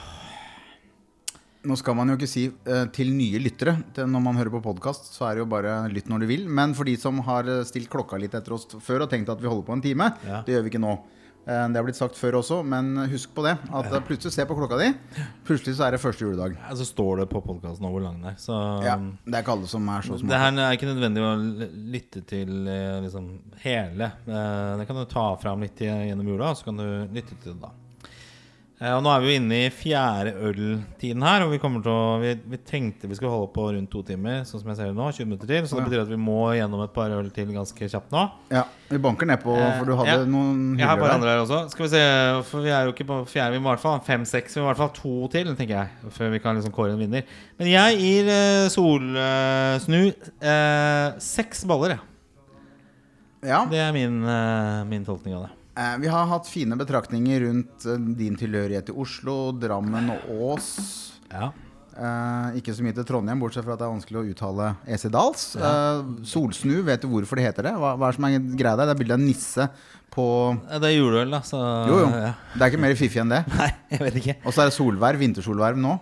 [1.63, 4.63] Nå skal man jo ikke si eh, til nye lyttere til når man hører på
[4.65, 6.49] podkast, så er det jo bare lytt når du vil.
[6.51, 9.39] Men for de som har eh, stilt klokka litt etter oss før og tenkt at
[9.39, 10.41] vi holder på en time, Ja.
[10.43, 10.97] det gjør vi ikke nå.
[11.43, 13.57] Eh, det har blitt sagt før også, men husk på det.
[13.75, 14.93] At plutselig se på klokka di.
[15.49, 16.55] Plutselig så er det første juledag.
[16.55, 18.37] ja, Så står det på podkasten hvor lang den er.
[18.39, 18.55] Så
[18.85, 20.29] Ja, det er ikke alle som er så små.
[20.31, 21.33] Det her er ikke nødvendig å
[21.97, 23.29] lytte til eh, liksom,
[23.65, 24.13] hele.
[24.27, 27.61] Eh, Det kan du ta fram litt gjennom jula, så kan du lytte til det
[27.61, 27.73] da.
[28.83, 32.19] Eh, Og nå er vi jo inne i fjerde øltiden her, og vi til å
[32.19, 34.97] Vi, vi tenkte vi skulle holde på rundt to timer, sånn som jeg ser det
[34.99, 35.07] nå.
[35.15, 35.69] 20 minutter til.
[35.71, 38.25] Så det betyr at vi må gjennom et par øl til ganske kjapt nå.
[38.51, 40.27] Ja, vi banker nedpå, for du hadde Eh, ja.
[40.27, 41.61] noen Jeg har et par andre her også.
[41.71, 42.03] Skal vi se,
[42.51, 43.55] for vi er jo ikke på fjerde.
[43.55, 44.57] Vi må i hvert fall ha fem-seks.
[44.59, 46.13] Vi må i hvert fall ha to til, tenker jeg.
[46.19, 47.23] Før vi kan liksom kåre en vinner.
[47.63, 50.03] Men jeg gir eh, Solsnu
[50.43, 52.09] eh, seks baller, jeg.
[53.43, 55.62] Ja, Det er min, eh, min tolkning av det.
[55.77, 60.69] Eh, vi har hatt fine betraktninger rundt eh, din tilhørighet til Oslo, Drammen og Ås.
[61.33, 61.51] Ja.
[61.93, 65.43] Eh, ikke så mye til Trondheim, bortsett fra at det er vanskelig å uttale Esedals.
[65.57, 67.75] Eh, solsnu, vet du hvorfor det heter det?
[67.77, 68.89] Hva, hva er det som er greia der?
[68.89, 69.67] Det er bilde av en nisse
[70.13, 70.25] på
[70.69, 71.59] Det er juleøl, da, så
[71.89, 72.09] Jo, jo.
[72.13, 72.33] Ja.
[72.55, 73.43] Det er ikke mer fiffig enn det.
[73.61, 74.35] Nei, jeg vet ikke.
[74.45, 75.99] Og så er det solverv, vintersolverv nå.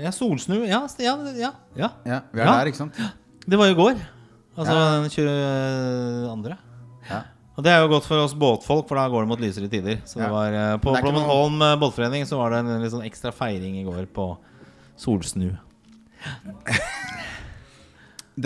[0.00, 0.62] Ja, Solsnu.
[0.64, 1.88] Ja, ja, ja, ja.
[2.06, 2.52] Ja, vi er Ja.
[2.62, 2.96] der, ikke sant?
[3.46, 3.98] Det var i går.
[4.56, 5.00] Altså Ja.
[5.02, 6.56] den 22.
[7.10, 7.20] Ja.
[7.60, 9.98] Og det er jo godt for oss båtfolk, for da går det mot lysere tider.
[10.08, 13.04] Så det var eh, På er noe- eh, båtforening så var det en litt sånn
[13.04, 14.30] ekstra feiring i går på
[14.96, 15.50] Solsnu.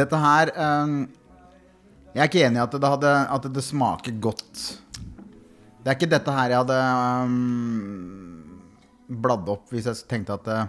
[0.02, 0.96] Dette her um,
[2.10, 4.64] Jeg er ikke enig i at det, hadde, at det smaker godt.
[5.84, 6.78] Det er ikke dette her jeg hadde
[7.28, 8.58] um,
[9.06, 10.64] bladd opp hvis jeg tenkte at uh,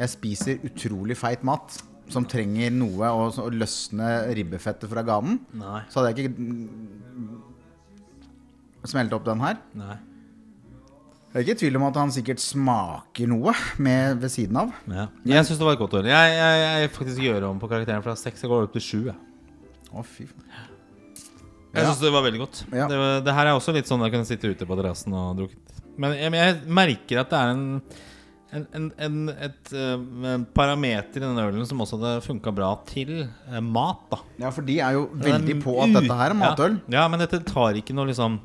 [0.00, 1.78] jeg spiser utrolig feit mat
[2.10, 5.38] som trenger noe å å løsne ribbefettet fra ganen.
[5.56, 5.80] Nei.
[5.90, 6.34] Så hadde jeg ikke
[8.90, 9.58] smelt opp den her.
[9.76, 9.96] Nei.
[11.30, 14.72] Jeg er ikke i tvil om at han sikkert smaker noe med ved siden av.
[14.90, 15.04] Ja.
[15.30, 16.08] Jeg syns det var et godt ord.
[16.10, 18.42] Jeg, jeg, jeg faktisk gjør om på karakteren fra seks.
[18.42, 19.00] Jeg går opp til sju.
[19.94, 20.26] Å, fy
[21.70, 21.92] jeg Ja.
[21.92, 22.64] syns det var veldig godt.
[22.74, 22.88] Ja.
[22.90, 25.36] Det, var- det her er også litt sånn jeg kunne sitte ute på terrassen og
[25.38, 25.76] drukket.
[26.02, 27.62] Men jeg, jeg merker at det er en
[28.56, 33.12] en, en, en, et en parameter i den ølen som også hadde funka bra til
[33.22, 34.02] eh, mat.
[34.10, 36.78] da Ja, for de er jo veldig på at dette her er matøl.
[36.88, 38.40] Ja, ja, men dette tar ikke noe liksom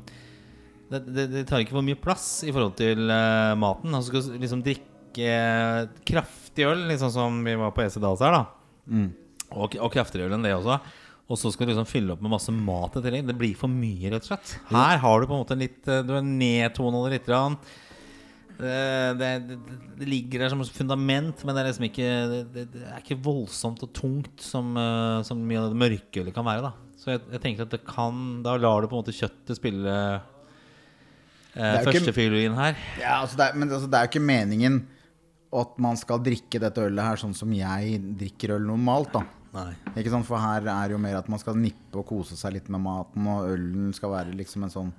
[0.92, 3.94] det, det, det tar ikke for mye plass i forhold til eh, maten.
[3.96, 5.40] Altså skal liksom drikke
[6.06, 8.44] kraftig øl, liksom som vi var på EC Dals her, da.
[8.86, 9.08] Mm.
[9.56, 10.78] Og, og kraftigere øl enn det også.
[11.26, 13.26] Og så skal du liksom fylle opp med masse mat i tillegg.
[13.26, 14.52] Det blir for mye, rett og slett.
[14.70, 17.26] Her har du på en måte litt Du er nedtona det litt.
[17.26, 17.58] grann.
[18.56, 19.56] Det, det, det,
[20.00, 23.02] det ligger der som et fundament, men det er liksom ikke Det, det, det er
[23.02, 26.70] ikke voldsomt og tungt som, eh, som mye av det mørkeølet kan være.
[26.70, 29.60] da Så jeg, jeg tenker at det kan Da lar du på en måte kjøttet
[29.60, 29.96] spille
[31.52, 32.76] eh, førstefiolin her.
[33.00, 34.84] Ja, altså det er, men altså, det er jo ikke meningen
[35.56, 39.14] at man skal drikke dette ølet her sånn som jeg drikker øl normalt.
[39.14, 39.22] da
[39.56, 39.72] Nei.
[39.96, 40.26] Ikke sant?
[40.28, 43.24] For her er jo mer at man skal nippe og kose seg litt med maten,
[43.30, 44.90] og ølen skal være liksom en sånn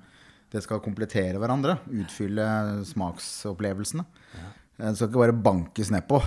[0.48, 1.76] Det skal komplettere hverandre.
[2.02, 2.46] Utfylle
[2.88, 4.04] smaksopplevelsene.
[4.34, 4.50] Ja.
[4.78, 6.22] Det skal ikke bare bankes nedpå.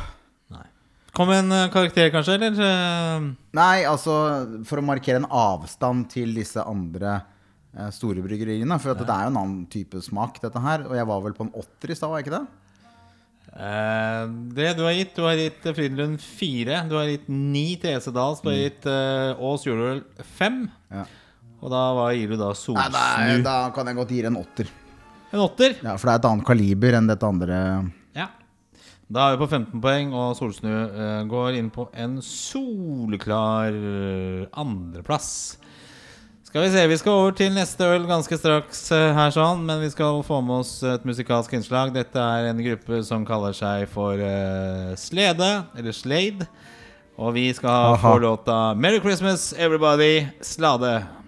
[1.12, 2.38] Kom med en eh, karakter, kanskje?
[2.38, 2.56] Eller?
[2.56, 3.26] eh,
[3.58, 4.14] Nei, altså
[4.68, 7.18] for å markere en avstand til disse andre
[7.76, 8.78] eh, store bryggeriene.
[8.80, 10.86] For at det er jo en annen type smak, dette her.
[10.88, 12.46] Og jeg var vel på en åtter i stad, var jeg ikke det?
[13.52, 14.24] Eh,
[14.56, 16.80] det du har gitt, du har gitt eh, Frydenlund fire.
[16.88, 18.40] Du har gitt ni til Esedals.
[18.40, 20.06] Du har gitt uh, Ås juleøl
[20.38, 20.64] fem.
[20.96, 21.04] Ja.
[21.62, 22.52] Og da hva gir du da?
[22.58, 22.90] Solsnu?
[22.96, 24.70] nei, da kan jeg godt gi en åtter.
[25.32, 25.78] En åtter?
[25.80, 27.58] Ja, For det er et annet kaliber enn dette andre.
[28.18, 28.28] Ja.
[29.12, 34.48] Da er vi på 15 poeng, og Solsnu uh, går inn på en soleklar eh,
[34.58, 35.30] andreplass.
[36.48, 39.86] Skal vi se, vi skal over til neste øl ganske straks uh, her sånn, men
[39.86, 41.94] vi skal få med oss et musikalsk innslag.
[41.96, 46.50] Dette er en gruppe som kaller seg for uh, Slede, eller Slade.
[47.22, 48.02] Og vi skal Aha.
[48.02, 51.21] få låta 'Merry Christmas Everybody', Slade.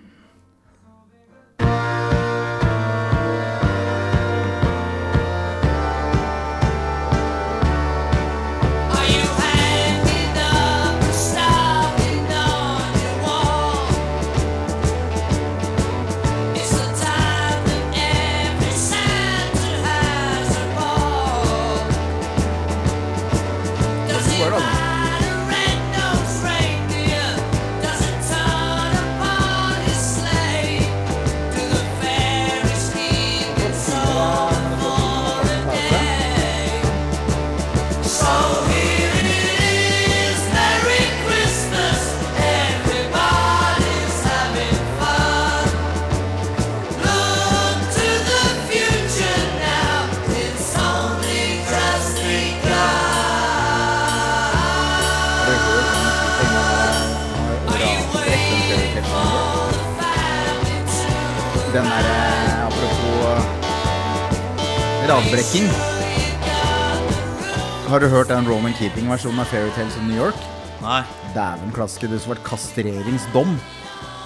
[65.52, 65.74] Eh.
[67.90, 70.38] Har du hørt den Roman Keating-versjonen av Fairytales of New York?
[70.82, 71.02] Nei.
[71.36, 73.58] Dæven klaske, det som vært kastreringsdom.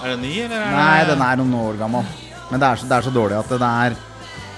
[0.04, 0.62] Er det ny, eller?
[0.62, 2.06] Er Nei, den er noen år gammel.
[2.52, 3.96] Men det er så, det er så dårlig at det er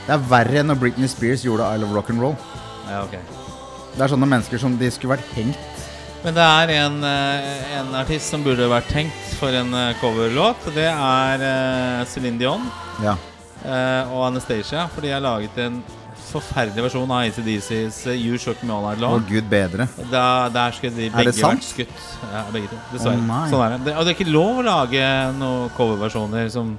[0.06, 2.36] Det er verre enn når Britney Spears gjorde I Love Rock'n'Roll.
[2.90, 3.16] Ja, ok.
[3.96, 5.86] Det er sånne mennesker som de skulle vært hengt.
[6.24, 10.66] Men det er en, eh, en artist som burde vært tenkt for en eh, coverlåt.
[10.76, 12.66] Det er eh, Céline Dion
[13.04, 13.16] Ja.
[14.12, 14.88] og Anastacia.
[14.92, 15.80] For de har laget en
[16.32, 19.24] forferdelig versjon av ACDCs eh, You Shook Me All Night Long.
[19.30, 19.88] gud bedre.
[20.12, 20.24] Da,
[20.54, 22.06] der skulle de begge vært skutt.
[22.32, 22.80] Ja, begge to.
[22.94, 23.20] Dessverre.
[23.26, 23.80] Oh, sånn er det.
[23.90, 23.96] det.
[23.98, 25.04] Og det er ikke lov å lage
[25.40, 26.76] noen coverversjoner som,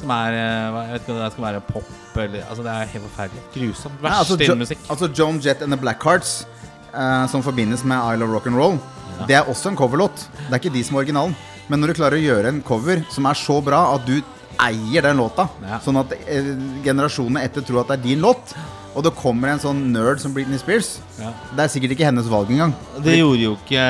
[0.00, 2.90] som er eh, Jeg vet ikke om det skal være pop eller Altså, det er
[2.96, 3.44] helt forferdelig.
[3.54, 3.94] Grusomt.
[4.02, 4.82] Altså, Verst Jo- innen musikk.
[4.88, 6.34] altså Joan Jett and the Blackhearts,
[6.92, 8.76] uh, som forbindes med I Love Rock'n'Roll,
[9.28, 10.26] det er også en coverlåt.
[10.48, 11.34] Det er ikke de som er originalen.
[11.70, 14.18] Men når du klarer å gjøre en cover som er så bra at du
[14.60, 15.78] eier den låta, Ja.
[15.80, 16.52] sånn at eh,
[16.84, 18.54] generasjonene etter tror at det er din låt,
[18.94, 21.30] og det kommer en sånn nerd som Britney Spears Ja.
[21.56, 22.74] Det er sikkert ikke hennes valg engang.
[23.02, 23.86] Det gjorde jo ikke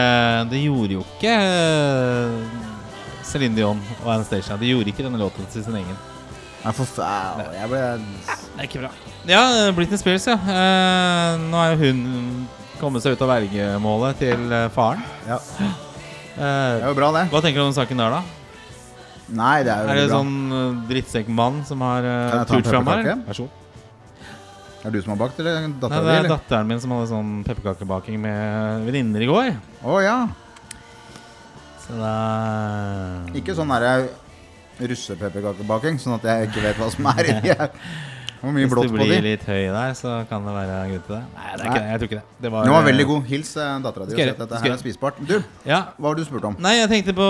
[0.50, 4.56] Det gjorde jo ikke Céline Celine Dion og Anastacia.
[4.60, 5.96] De gjorde ikke denne låten til sin egen.
[6.64, 7.40] Nei, for faen.
[7.56, 8.90] Jeg ble Det er ikke bra.
[9.26, 9.42] Ja,
[9.74, 10.34] Britney Spears, ja.
[10.36, 12.46] Eh, nå er jo hun
[12.80, 15.02] kommet seg ut av vergemålet til eh, faren.
[15.26, 15.38] Ja.
[15.62, 17.24] Eh, Det er jo bra, det.
[17.30, 18.22] hva tenker du om saken der, da?
[19.32, 20.20] Nei, det er jo Er det bra.
[20.20, 23.10] sånn uh, drittsekkmann som har uh, Kan jeg ta en turt fram her?
[23.26, 23.58] Vær så god.
[24.82, 26.06] Er det du som har bakt, eller dattera di?
[26.06, 26.32] det er eller?
[26.32, 29.52] datteren min som hadde sånn pepperkakebaking med venninner i går.
[29.86, 30.16] Å ja.
[31.84, 32.14] Så da
[33.38, 34.08] Ikke sånn derre
[34.82, 37.70] russepepperkakebaking, sånn at jeg ikke vet hva som er inni her.
[38.42, 38.82] Det på de.
[38.82, 41.20] Hvis du blir litt høy der, så kan det være grunn til det.
[41.36, 41.90] Nei, det er ikke det.
[41.92, 42.42] Jeg tror ikke det.
[42.42, 43.22] Det var, Den var veldig god.
[43.30, 44.16] Hils eh, dattera di.
[44.18, 45.20] Dette her er spisbart.
[45.28, 45.34] Du,
[45.68, 46.56] Ja, hva har du spurt om?
[46.58, 47.28] Nei, jeg tenkte på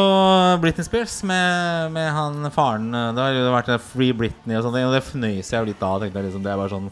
[0.65, 2.89] Britney Spears med, med han faren.
[2.93, 6.01] Det har jo vært Free Britney og ting, og det fnøys jeg jo litt av.
[6.01, 6.89] Tenkte jeg liksom, Det er bare sånn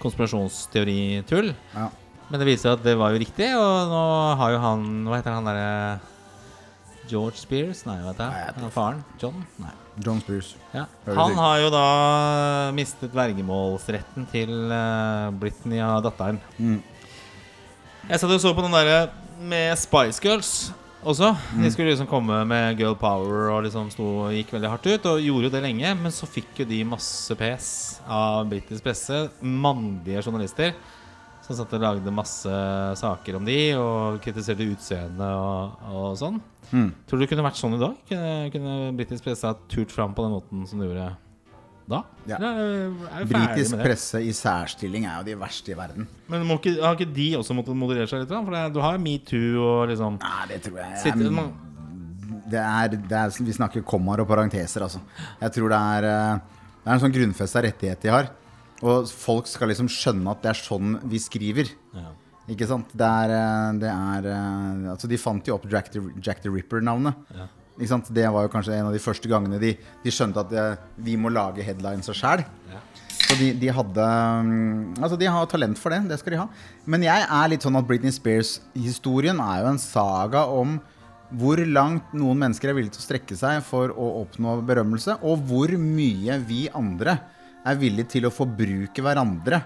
[0.00, 1.52] konspirasjonsteoritull.
[1.74, 1.88] Ja.
[2.28, 4.04] Men det viser seg at det var jo riktig, og nå
[4.40, 6.00] har jo han Hva heter han derre
[7.08, 7.84] George Spears?
[7.88, 8.32] Nei, vet jeg.
[8.32, 9.04] Nei, jeg Han faren?
[9.20, 9.44] John?
[9.64, 9.74] Nei.
[10.04, 10.54] John Spears.
[10.74, 10.86] Ja.
[11.16, 11.86] Han har jo da
[12.76, 16.40] mistet vergemålsretten til uh, Britney og datteren.
[16.58, 16.80] Mm.
[18.08, 19.08] Jeg satt og så på den derre
[19.38, 20.52] med Spice Girls
[21.02, 21.32] også.
[21.54, 21.62] Mm.
[21.64, 25.08] De skulle liksom komme med girl power og liksom sto og gikk veldig hardt ut.
[25.12, 27.68] Og gjorde jo det lenge, men så fikk jo de masse pes
[28.04, 29.26] av britisk presse.
[29.40, 30.74] Mannlige journalister.
[31.48, 32.58] Som satt og lagde masse
[33.00, 36.36] saker om de og kritiserte utseendet og, og sånn.
[36.68, 36.90] Mm.
[37.08, 37.94] Tror du det kunne vært sånn i dag?
[38.10, 41.08] Kunne, kunne britisk presse ha turt fram på den måten som de gjorde
[41.88, 42.02] da?
[42.28, 42.36] Ja.
[42.36, 46.08] Er Britisk presse i særstilling er jo de verste i verden.
[46.28, 48.34] Men må ikke, har ikke de også måttet moderere seg litt?
[48.34, 51.48] For det, du har metoo og liksom Nei, det tror jeg sitter, er, man,
[52.52, 55.00] det er, det er Vi snakker kommaer og parenteser, altså.
[55.40, 58.30] Jeg tror det er eh, Det er en sånn grunnfesta rettighet de har.
[58.86, 61.70] Og folk skal liksom skjønne at det er sånn vi skriver.
[61.96, 62.12] Ja.
[62.48, 62.92] Ikke sant?
[62.96, 66.52] Det er, eh, det er eh, Altså, de fant jo opp Jack the, Jack the
[66.52, 67.18] Ripper-navnet.
[67.34, 67.48] Ja.
[67.78, 68.10] Ikke sant?
[68.14, 70.66] Det var jo kanskje en av de første gangene de, de skjønte at det,
[71.04, 72.44] vi må lage headlines sjæl.
[72.70, 72.82] Ja.
[73.28, 74.04] Så de, de hadde
[74.48, 76.00] mm, Altså, de har talent for det.
[76.08, 76.46] Det skal de ha.
[76.88, 80.78] Men jeg er litt sånn at Britney Spears-historien er jo en saga om
[81.38, 85.42] hvor langt noen mennesker er villige til å strekke seg for å oppnå berømmelse, og
[85.50, 87.18] hvor mye vi andre
[87.68, 89.62] er villige til å forbruke hverandre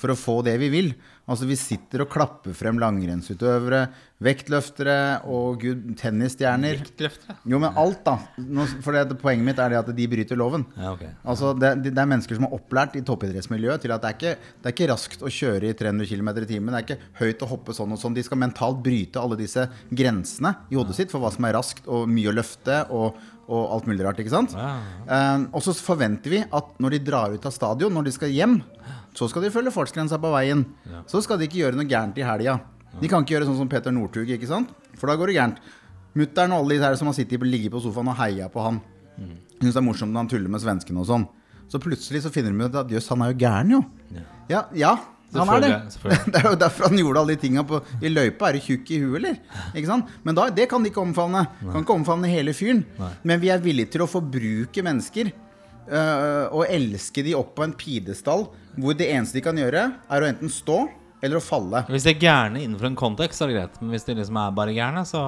[0.00, 0.90] for å få det vi vil.
[1.26, 3.80] Altså Vi sitter og klapper frem langrennsutøvere,
[4.22, 4.98] vektløftere
[5.32, 6.78] og gud, tennisstjerner.
[6.84, 7.38] Vektløftere?
[7.50, 8.14] Jo, men alt, da.
[8.84, 10.66] For det, Poenget mitt er det at de bryter loven.
[10.78, 11.10] Ja, okay.
[11.26, 14.52] Altså, det, det er mennesker som er opplært i toppidrettsmiljøet til at det er, ikke,
[14.60, 16.70] det er ikke raskt å kjøre i 300 km i timen.
[16.76, 18.16] Det er ikke høyt å hoppe sånn og sånn.
[18.16, 21.90] De skal mentalt bryte alle disse grensene i hodet sitt for hva som er raskt
[21.90, 24.18] og mye å løfte og, og alt mulig rart.
[24.18, 24.54] ikke sant?
[24.56, 28.32] Eh, og så forventer vi at når de drar ut av stadion, når de skal
[28.34, 28.58] hjem,
[29.16, 30.64] så skal de følge fartsgrensa på veien.
[31.08, 32.58] Så skal de ikke gjøre noe gærent i helga.
[33.00, 34.70] De kan ikke gjøre sånn som Peter Northug, ikke sant?
[34.96, 35.58] For da går det gærent.
[36.16, 38.80] Mutter'n og alle de her som har sittet, ligget på sofaen og heia på han.
[39.60, 41.26] Syns det er morsomt når han tuller med svenskene og sånn.
[41.68, 43.82] Så plutselig så finner de ut at jøss, han er jo gæren, jo.
[44.48, 44.94] Ja, ja
[45.34, 45.70] han er det.
[46.32, 48.48] Det er jo derfor han gjorde alle de tinga på I løypa.
[48.50, 49.40] Er du tjukk i huet, eller?
[49.74, 50.12] Ikke sant?
[50.24, 51.42] Men da, det kan de ikke omfavne.
[51.64, 52.84] Kan ikke omfavne hele fyren.
[53.26, 55.32] Men vi er villige til å forbruke mennesker.
[55.86, 60.22] øh, og elske de opp på en pidestall hvor det eneste de kan gjøre, er
[60.24, 60.80] å enten stå
[61.24, 61.80] eller å falle.
[61.88, 63.78] Hvis de er gærne innenfor en kontekst, så er det greit.
[63.80, 65.20] Men hvis de liksom er bare gærne, så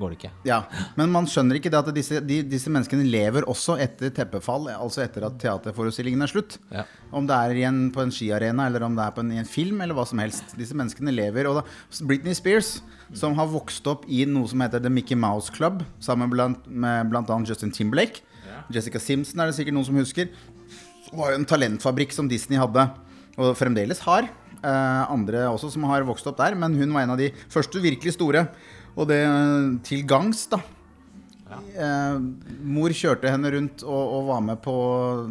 [0.00, 0.30] går det ikke.
[0.48, 0.58] Ja,
[0.98, 5.04] Men man skjønner ikke det at disse, de, disse menneskene lever også etter teppefall, altså
[5.04, 6.58] etter at teaterforestillingen er slutt.
[6.74, 6.82] Ja.
[7.14, 9.48] Om det er igjen på en skiarena, eller om det er på en, i en
[9.48, 10.56] film, eller hva som helst.
[10.58, 11.48] Disse menneskene lever.
[11.50, 11.66] Og da,
[12.02, 12.80] Britney Spears,
[13.14, 17.12] som har vokst opp i noe som heter The Mickey Mouse Club, sammen blant, med
[17.12, 17.42] bl.a.
[17.46, 18.24] Justin Timberlake.
[18.72, 20.26] Jessica Simpson er det sikkert noen som husker.
[21.06, 22.88] Det var jo en talentfabrikk som Disney hadde,
[23.36, 24.26] og fremdeles har.
[24.66, 27.82] Eh, andre også som har vokst opp der, men hun var en av de første
[27.82, 28.48] virkelig store.
[28.96, 29.20] Og det
[29.86, 30.58] til gangs, da.
[31.46, 32.16] Eh,
[32.66, 34.74] mor kjørte henne rundt og, og var med på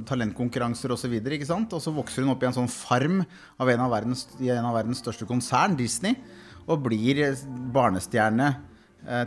[0.08, 1.18] talentkonkurranser osv.
[1.20, 3.26] Og, så og så vokser hun opp i en sånn farm
[3.60, 6.16] av en av verdens, i en av verdens største konsern, Disney,
[6.66, 7.20] og blir
[7.76, 8.54] barnestjerne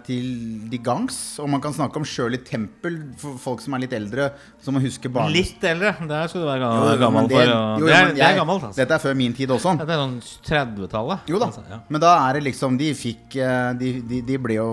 [0.05, 1.17] til de gangs.
[1.43, 4.31] Og man kan snakke om Shirley Temple for folk som er litt eldre,
[4.63, 5.31] som må huske barn.
[5.33, 5.93] Litt eldre.
[6.09, 8.77] Der skal du være Jo, gammel det- for jo, Det er, det er gammelt, altså.
[8.83, 9.77] Dette er før min tid også.
[9.79, 10.17] Dette er sånn
[10.49, 11.21] 30-tallet.
[11.29, 11.79] Jo da, Altså, ja.
[11.89, 14.67] men da er det liksom De fikk eh, De, de, de ble jo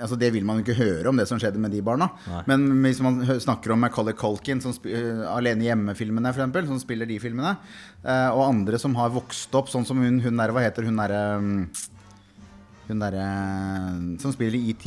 [0.00, 2.08] Altså Det vil man jo ikke høre om det som skjedde med de barna.
[2.26, 2.42] Nei.
[2.50, 7.06] Men hvis man snakker om Macaulay Culkin, som sp eh, Alene hjemme-filmene, eksempel, som spiller
[7.08, 7.56] de filmene,
[8.04, 10.96] uh, og andre som har vokst opp, sånn som hun, hun der, hva heter hun
[10.98, 11.60] derre mm,
[12.88, 13.28] Hun derre
[14.22, 14.86] som spiller i ET.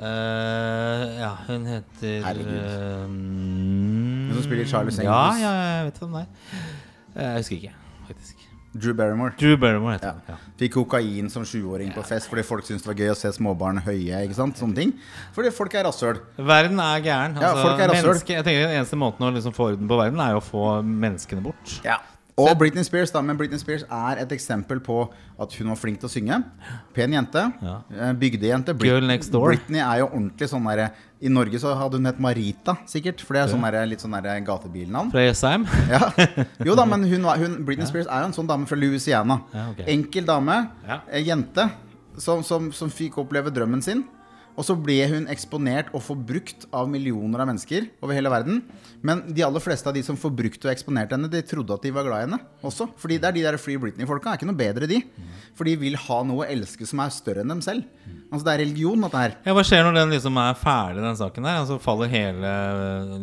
[0.00, 2.54] Uh, ja, hun heter Herregud.
[2.56, 5.40] eh, Hun som spiller Charlie Ja, Sangers.
[5.42, 6.28] ja, jeg vet hvem det er.
[7.16, 7.72] Eh, Jeg husker ikke,
[8.08, 8.46] faktisk.
[8.80, 9.32] Drew Barrymore.
[9.40, 10.12] Drew Barrymore Ja.
[10.30, 10.34] Ja.
[10.56, 13.80] Fikk kokain som sjuåring på fest fordi folk syntes det var gøy å se småbarn
[13.82, 14.22] høye.
[14.24, 14.56] ikke sant?
[14.56, 14.92] Sånne ting.
[15.34, 16.20] Fordi folk er rasshøl.
[16.38, 17.34] Verden er gæren.
[17.40, 19.98] Ja, Altså, folk er menneske- jeg tenker Den eneste måten å liksom få orden på
[19.98, 21.80] verden, er jo å få menneskene bort.
[22.40, 24.96] Og Britney Spears, da, men Britney Spears er et eksempel på
[25.40, 26.38] at hun var flink til å synge.
[26.96, 27.42] Pen jente.
[27.64, 27.76] Ja.
[27.94, 28.74] eh, Bygdejente.
[28.82, 29.50] Girl next door.
[29.52, 30.90] Britney er jo ordentlig sånn derre
[31.20, 33.20] I Norge så hadde hun hett Marita, sikkert.
[33.24, 35.10] For det er sånn der, litt sånn gatebilnavn.
[35.12, 35.66] Fra Jessheim.
[35.90, 36.06] Ja.
[36.66, 39.40] Jo da, men hun, hun, Britney Spears er jo en sånn dame fra Louisiana.
[39.52, 39.88] Ja, okay.
[39.96, 40.62] Enkel dame.
[40.86, 41.02] Ja.
[41.10, 41.68] eh, Jente.
[42.20, 44.04] Som, som, som fikk oppleve drømmen sin.
[44.60, 48.58] Og så ble hun eksponert og forbrukt av millioner av mennesker over hele verden.
[49.00, 51.92] Men de aller fleste av de som forbrukte og eksponerte henne, de trodde at de
[51.96, 52.90] var glad i henne også.
[53.00, 54.34] Fordi det er de der Free Britney-folka.
[54.34, 55.00] er ikke noe bedre, de.
[55.56, 57.88] For de vil ha noe å elske som er større enn dem selv.
[58.30, 59.32] Altså Det er religion, dette her.
[59.46, 61.56] Ja, Hva skjer når den liksom er ferdig, den saken der?
[61.64, 62.52] Altså Faller hele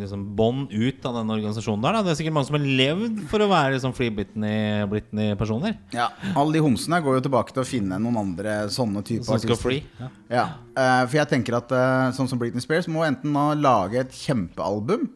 [0.02, 2.00] liksom, bånd ut av den organisasjonen der?
[2.00, 2.02] da?
[2.04, 5.78] Det er sikkert mange som har levd for å være liksom, Free Britney- Britney-personer.
[5.96, 9.44] Ja, Alle de homsene går jo tilbake til å finne noen andre sånne typer Som
[9.46, 9.84] skal free.
[10.02, 10.10] Ja.
[10.34, 10.48] Ja,
[10.78, 15.08] Uh, For jeg tenker at eh, sånn som Britney Spears må enten lage et kjempealbum.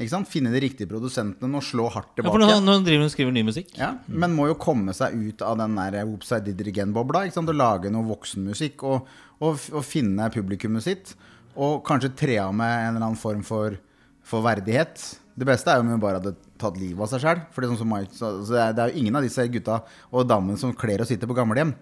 [0.00, 0.28] Ikke sant?
[0.32, 2.32] Finne de riktige produsentene og slå hardt tilbake.
[2.32, 3.72] Ja, for nå, driver hun og skriver ny musikk.
[3.76, 7.26] Ja, men må jo komme seg ut av den der Whoops, I Did It Again-bobla.
[7.28, 9.10] Og lage noe voksenmusikk og,
[9.40, 11.14] og, og finne publikummet sitt.
[11.60, 13.76] Og kanskje tre av med en eller annen form for,
[14.24, 15.02] for verdighet.
[15.36, 17.42] Det beste er jo om hun bare hadde tatt livet av seg sjøl.
[17.56, 20.28] Sånn som Mike, så, så det, er, det er jo ingen av disse gutta og
[20.28, 21.74] damene som kler å sitte på gamlehjem.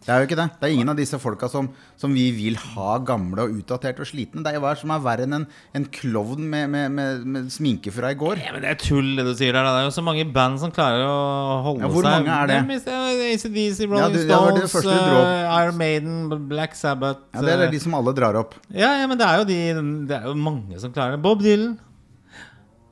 [0.00, 0.46] Det er jo ikke det.
[0.56, 1.66] Det er ingen av disse folka som,
[2.00, 4.40] som vi vil ha gamle og utdaterte og slitne.
[4.40, 5.44] Det er jo hva som er verre enn en,
[5.76, 8.40] en klovn med, med, med, med sminke fra i går.
[8.40, 9.68] Ja, men Det er tull, det du sier der.
[9.68, 11.18] Det er jo så mange band som klarer å
[11.66, 12.80] holde Ja, hvor seg mange er det?
[12.86, 12.96] Det
[13.34, 15.28] ACDC, Rolling ja, det det Stones, opp.
[15.28, 16.16] eh, Iron Maiden,
[16.48, 18.56] Black Sabbath Ja, det er eh, de som alle drar opp.
[18.72, 19.60] Ja, ja, men det er jo de
[20.08, 21.22] Det er jo mange som klarer det.
[21.28, 21.76] Bob Dylan.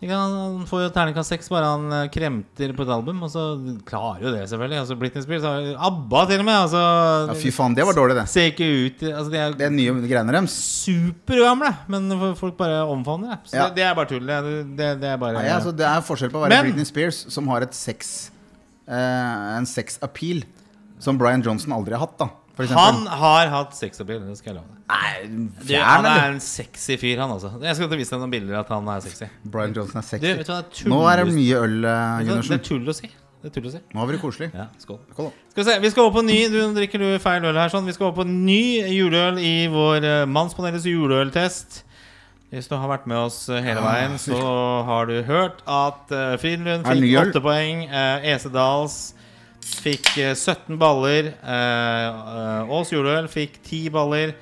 [0.00, 3.42] Han får jo terningkast seks bare han eh, kremter på et album, og så
[3.88, 4.78] klarer jo det, selvfølgelig.
[4.84, 6.54] Altså Britney Spears har ABBA til og med.
[6.54, 6.82] Altså,
[7.32, 8.26] Ja, fy faen, det var dårlig, det.
[8.30, 10.54] Ser ikke ut altså, De er Det er nye greiene deres.
[10.86, 12.06] supergamle, men
[12.38, 13.38] folk bare omfavner det.
[13.50, 13.66] Så Ja.
[13.68, 14.24] det, det er bare tull.
[14.26, 16.84] Det, det, det er bare Nei, altså, det er forskjell på å være Men- Britney
[16.84, 18.30] Spears, som har et sex
[18.86, 20.44] eh, en sex-appeal,
[21.02, 22.30] som Brian Johnson aldri har hatt, da.
[22.66, 24.82] Han har hatt sexappeal, det skal jeg love deg.
[25.62, 27.52] Du, han er en sexy fyr, han også.
[27.62, 29.28] Jeg skal vise deg noen bilder at han er sexy.
[29.46, 30.26] Brian Johnson er Du, sexy.
[30.26, 32.96] du det er Nå er det mye øl, eh, du hva, Det er tull å
[32.96, 33.10] si.
[33.38, 33.80] Det er tull å si.
[33.94, 34.48] Nå har vi det koselig.
[34.50, 34.98] Ja, skål.
[35.14, 35.28] Skål.
[35.52, 37.86] Skal vi se, vi skal over på ny Du drikker du feil øl her sånn
[37.86, 38.62] Vi skal over på ny
[38.96, 41.84] juleøl i vår uh, Mannspanelets juleøltest
[42.50, 44.40] Hvis du har vært med oss eh, hele veien Så
[44.88, 48.98] har du hørt at uh, ny fikk åtte 8 poeng uh, Esedals
[49.64, 54.34] fikk eh, 17 baller uh, Ås juleøl fikk 10 baller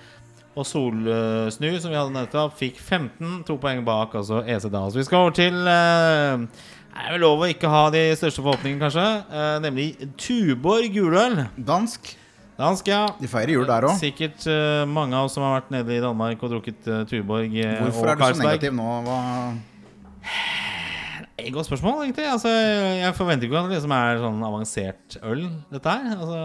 [0.57, 5.27] Og Solsnu som vi hadde nettopp Fikk 15 To poeng bak altså Esedals Vi skal
[5.27, 6.47] over til uh,
[6.97, 9.03] det er vel lov å ikke ha de største forhåpningene, kanskje.
[9.29, 11.43] Eh, nemlig Tuborg juleøl.
[11.69, 12.15] Dansk.
[12.57, 13.03] Dansk, ja.
[13.21, 13.99] De feirer jul der òg.
[14.01, 17.53] Sikkert eh, mange av oss som har vært nede i Danmark og drukket uh, Tuborg
[17.61, 18.87] eh, Hvorfor er du så negativ nå?
[19.05, 19.19] Hva?
[21.37, 22.25] Et Godt spørsmål, egentlig.
[22.33, 26.15] Altså, jeg forventer ikke at det liksom er sånn avansert øl, dette her.
[26.15, 26.39] Altså,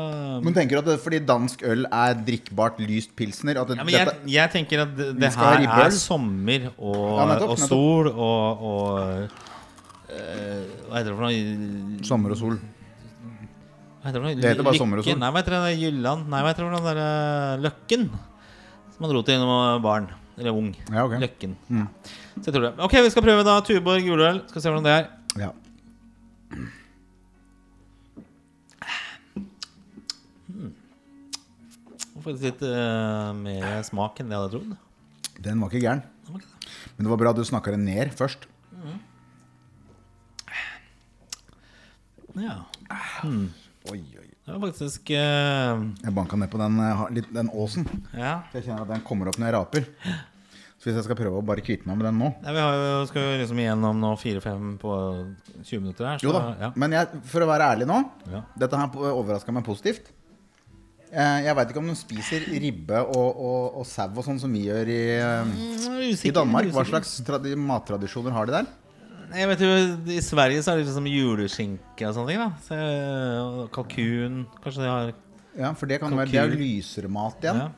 [0.43, 3.85] Men tenker du at det, fordi dansk øl er drikkbart lyst pilsner at det, ja,
[3.87, 8.09] men jeg, jeg tenker at det, det her er sommer og, Ja, nettopp, og sol
[8.11, 8.89] og, og
[10.11, 12.01] uh, Hva heter det for noe?
[12.09, 12.57] Sommer og sol.
[12.59, 14.23] Hva heter det?
[14.25, 14.41] for noe?
[14.41, 15.21] Det heter bare sommer og sol.
[15.23, 15.75] Nei, hva heter det?
[15.85, 16.27] Jylland?
[16.33, 18.09] Nei, hva heter det for noe eh, Løkken?
[18.91, 20.11] Som man dro til da var barn.
[20.35, 20.73] Eller ung.
[20.89, 21.23] Ja, okay.
[21.23, 21.55] Løkken.
[22.37, 22.73] Så jeg tror det.
[22.79, 24.41] Ok, vi skal prøve da Tuborg juleøl.
[24.51, 25.09] Skal se hvordan det er.
[25.41, 25.51] Ja.
[32.15, 34.73] Og Faktisk litt uh, mer smak enn det jeg hadde trodd.
[35.41, 36.03] Den var ikke gæren.
[36.31, 38.47] Men det var bra at du snakka den ned først.
[42.37, 42.61] Ja.
[43.91, 44.27] Oi, oi.
[44.45, 45.81] Det var faktisk uh...
[46.03, 47.85] Jeg banka ned på den, eh, litt, den åsen.
[48.13, 48.41] Ja.
[48.51, 49.89] For Jeg kjenner at den kommer opp når jeg raper.
[50.81, 52.73] Så hvis jeg skal prøve å bare kvitte meg med den nå ja vi har
[52.79, 54.95] jo, skal jo liksom igjennom nå fire-fem på
[55.61, 56.17] 20 minutter her.
[56.17, 56.41] Så, Jo da.
[56.57, 56.69] Ja.
[56.81, 57.99] Men jeg, for å være ærlig nå
[58.31, 58.41] Ja.
[58.63, 60.09] Dette her overraska meg positivt.
[61.11, 64.51] Eh, Jeg veit ikke om de spiser ribbe og, og, og sau og sånn som
[64.57, 65.01] vi gjør i,
[66.15, 66.71] usikker, i Danmark.
[66.73, 68.71] Hva slags tradi mattradisjoner har de der?
[69.31, 69.69] Jeg vet jo,
[70.11, 72.41] I Sverige så er det liksom juleskinke og sånne ting.
[72.41, 72.79] da så,
[73.75, 75.13] Kalkun Kanskje de har
[75.61, 77.61] Ja, For det kan være Det er lysere mat igjen.
[77.61, 77.69] Ja.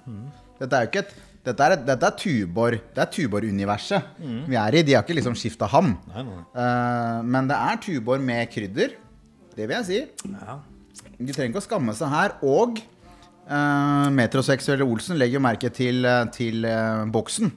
[0.63, 1.13] Dette er jo ikke et
[1.43, 4.03] dette er, et- dette er Tubor Det er Tubor-universet
[4.47, 4.83] vi er i.
[4.83, 5.97] De har ikke liksom skifta ham.
[6.13, 6.43] Nei, nei.
[6.55, 8.93] Uh, men det er Tubor med krydder.
[9.55, 10.29] Det vil jeg si.
[10.31, 10.59] Ja.
[11.19, 12.35] De trenger ikke å skamme seg her.
[12.47, 17.51] Og uh, metroseksuelle Olsen legger jo merke til, eh, til uh, boksen.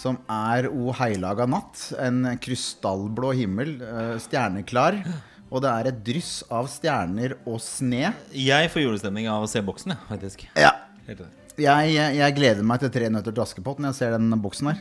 [0.00, 1.90] Som er O heilaga natt.
[2.00, 3.74] En krystallblå himmel.
[4.22, 5.02] stjerneklar.
[5.50, 8.14] Og det er et dryss av stjerner og sne.
[8.32, 10.46] Jeg får julestemning av å se boksen, ja, faktisk.
[10.54, 10.70] Ja.
[11.08, 11.39] Helt enig.
[11.58, 14.78] Jeg, jeg, gleder meg til Tre nøtter til Askepott når jeg ser den boksen her.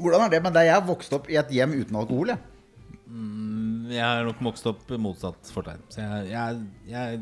[0.00, 0.66] Hvordan er det med deg?
[0.70, 2.32] Jeg har vokst opp i et hjem uten alkohol.
[2.34, 2.38] Jeg.
[3.92, 5.82] Jeg har nok vokst opp motsatt fortegn.
[5.92, 7.20] Så jeg, jeg, jeg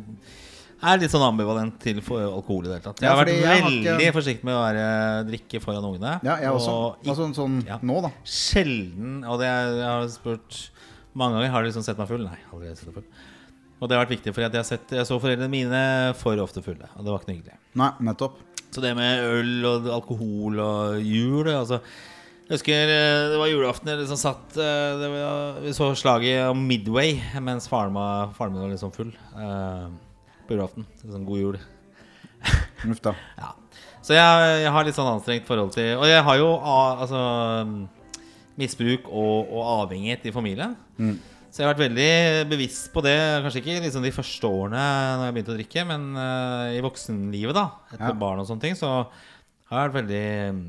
[0.84, 3.02] er litt sånn ambivalent til alkohol i det hele tatt.
[3.04, 4.86] Jeg har vært jeg veldig har ikke- forsiktig med å være
[5.28, 6.14] drikke foran ungene.
[6.24, 6.72] Ja, jeg også.
[6.72, 7.78] Og Altså, sånn Ja.
[7.82, 8.10] nå, da.
[8.24, 10.70] Sjelden Og det jeg, jeg har spurt
[11.14, 12.24] mange ganger Har du liksom sett meg full.
[12.24, 13.08] Nei, aldri sett meg full.
[13.82, 15.84] Og det har vært viktig, for jeg, har sett, jeg så foreldrene mine
[16.18, 16.88] for ofte fulle.
[16.94, 17.58] Og det var ikke noe hyggelig.
[17.80, 18.38] Nei, nettopp.
[18.74, 21.76] Så det med øl og alkohol og jul altså,
[22.48, 26.48] Jeg husker eh, det var julaften jeg liksom satt eh, det var, Vi så slaget
[26.50, 27.94] om Midway mens faren
[28.34, 29.84] faren min var liksom full eh,
[30.48, 30.88] på julaften.
[31.04, 31.60] Liksom, god jul.
[32.90, 33.14] Uff da.
[33.44, 33.52] Ja.
[34.04, 37.20] Så jeg, jeg har litt sånn anstrengt forhold til Og jeg har jo altså,
[38.60, 40.74] misbruk og, og avhengighet i familien.
[41.54, 43.14] Så jeg har vært veldig bevisst på det.
[43.44, 44.80] Kanskje ikke liksom de første årene
[45.20, 48.16] Når jeg begynte å drikke, men uh, i voksenlivet, da etter Ja.
[48.24, 48.90] barn og sånne ting, så
[49.70, 50.24] har jeg vært veldig
[50.56, 50.64] mm,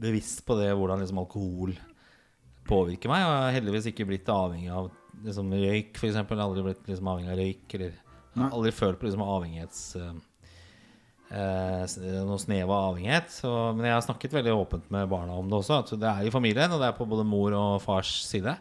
[0.00, 1.76] bevisst på det hvordan liksom alkohol
[2.70, 3.26] påvirker meg.
[3.26, 4.88] Og jeg har heldigvis ikke blitt avhengig av
[5.26, 6.18] liksom, røyk, f.eks.
[6.24, 7.76] Aldri blitt liksom, avhengig av røyk.
[7.76, 7.94] Eller
[8.40, 8.48] Nei.
[8.48, 9.86] aldri følt på liksom, avhengighets...
[10.00, 10.10] Uh,
[11.36, 13.28] eh, noe snev av avhengighet.
[13.42, 15.84] Så, men jeg har snakket veldig åpent med barna om det også.
[15.84, 18.56] At det er i familien, og det er på både mor og fars side.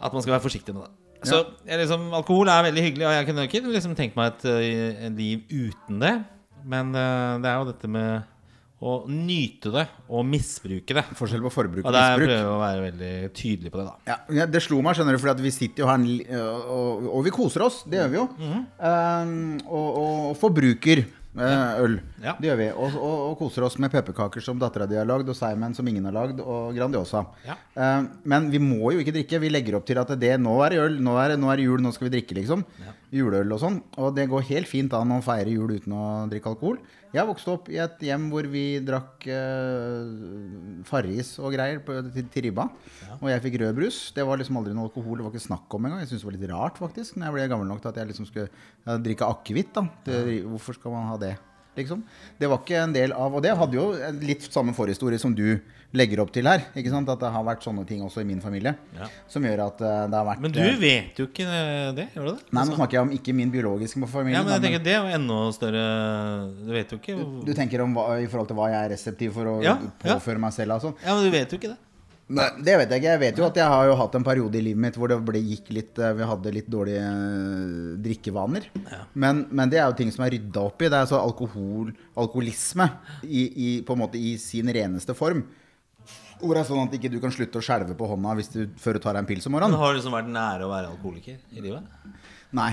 [0.00, 0.92] At man skal være forsiktig med det.
[1.28, 4.44] Så jeg, liksom, alkohol er veldig hyggelig, og jeg kunne ikke liksom, tenkt meg et,
[4.48, 6.14] eh, et liv uten det.
[6.64, 8.28] Men uh, det er jo dette med
[8.80, 11.04] å nyte det og misbruke det.
[11.18, 14.16] Forskjell på forbruk Og og der prøver jeg å være veldig tydelig på det, da.
[14.32, 17.66] Ja, det slo meg, skjønner du, fordi vi sitter jo her og, og vi koser
[17.66, 17.82] oss.
[17.84, 18.26] Det gjør vi jo.
[18.40, 19.34] Um,
[19.68, 21.04] og, og forbruker
[21.38, 21.96] eh, øl.
[22.22, 22.34] Ja.
[22.40, 22.68] Det gjør vi.
[22.72, 25.88] Og, og, og koser oss med pepperkaker som dattera di har lagd, og Simon som
[25.88, 27.24] ingen har lagd, og Grandiosa.
[27.46, 27.58] Ja.
[27.76, 29.42] Uh, men vi må jo ikke drikke.
[29.42, 31.94] Vi legger opp til at det nå er øl, nå er, nå er jul, nå
[31.96, 32.64] skal vi drikke, liksom.
[33.14, 33.82] Juleøl og sånn.
[34.02, 36.80] Og det går helt fint an å feire jul uten å drikke alkohol.
[37.10, 42.28] Jeg vokste opp i et hjem hvor vi drakk uh, Farris og greier på, til,
[42.30, 42.68] til ribba.
[43.18, 43.98] Og jeg fikk rødbrus.
[44.14, 45.18] Det var liksom aldri noe alkohol.
[45.18, 46.04] Det var ikke snakk om engang.
[46.04, 48.12] Jeg syntes det var litt rart faktisk Når jeg ble gammel nok til at jeg
[48.12, 49.82] liksom skulle drikke akevitt.
[50.46, 51.34] Hvorfor skal man ha det?
[51.76, 52.00] Liksom.
[52.40, 53.84] Det var ikke en del av Og det hadde jo
[54.20, 55.60] litt samme forhistorie som du
[55.96, 56.64] legger opp til her.
[56.78, 57.08] Ikke sant?
[57.10, 58.72] At det har vært sånne ting også i min familie.
[58.94, 59.08] Ja.
[59.30, 61.46] Som gjør at eh, det har vært Men du eh, vet jo ikke
[61.96, 62.38] det, gjør du det?
[62.54, 64.38] Nei, nå snakker jeg om ikke min biologiske familie.
[64.38, 65.84] Ja, men jeg tenker det er jo enda større
[66.66, 67.16] Du vet jo ikke
[67.46, 70.14] Du tenker om hva, i forhold til hva jeg er reseptiv for å Ja, ja.
[70.14, 70.76] påføre meg selv?
[70.78, 70.94] Altså.
[71.02, 71.78] Ja, men du vet jo ikke det.
[72.30, 73.10] Nei, det vet jeg ikke.
[73.10, 75.16] Jeg vet jo at jeg har jo hatt en periode i livet mitt hvor det
[75.26, 77.06] ble, gikk litt eh, Vi hadde litt dårlige
[78.04, 78.68] drikkevaner.
[78.70, 79.08] drikkevaner.
[79.18, 80.88] Men, men det er jo ting som er rydda opp i.
[80.90, 82.86] Det er altså alkohol, alkoholisme
[83.26, 85.42] i, i, på en måte i sin reneste form.
[86.40, 88.60] Hvor det er sånn at ikke du kan slutte å skjelve på hånda hvis du,
[88.80, 89.80] før du tar deg en pils om Men morgenen.
[89.82, 91.90] har du liksom vært nære å være alkoholiker i livet?
[92.56, 92.70] Nei,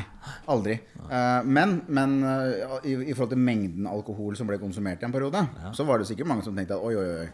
[0.49, 0.77] aldri.
[1.09, 5.13] Eh, men men eh, i, i forhold til mengden alkohol som ble konsumert i en
[5.13, 5.43] periode,
[5.75, 7.27] så var det sikkert mange som tenkte at oi, oi, oi.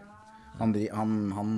[0.60, 1.52] Han, han, han,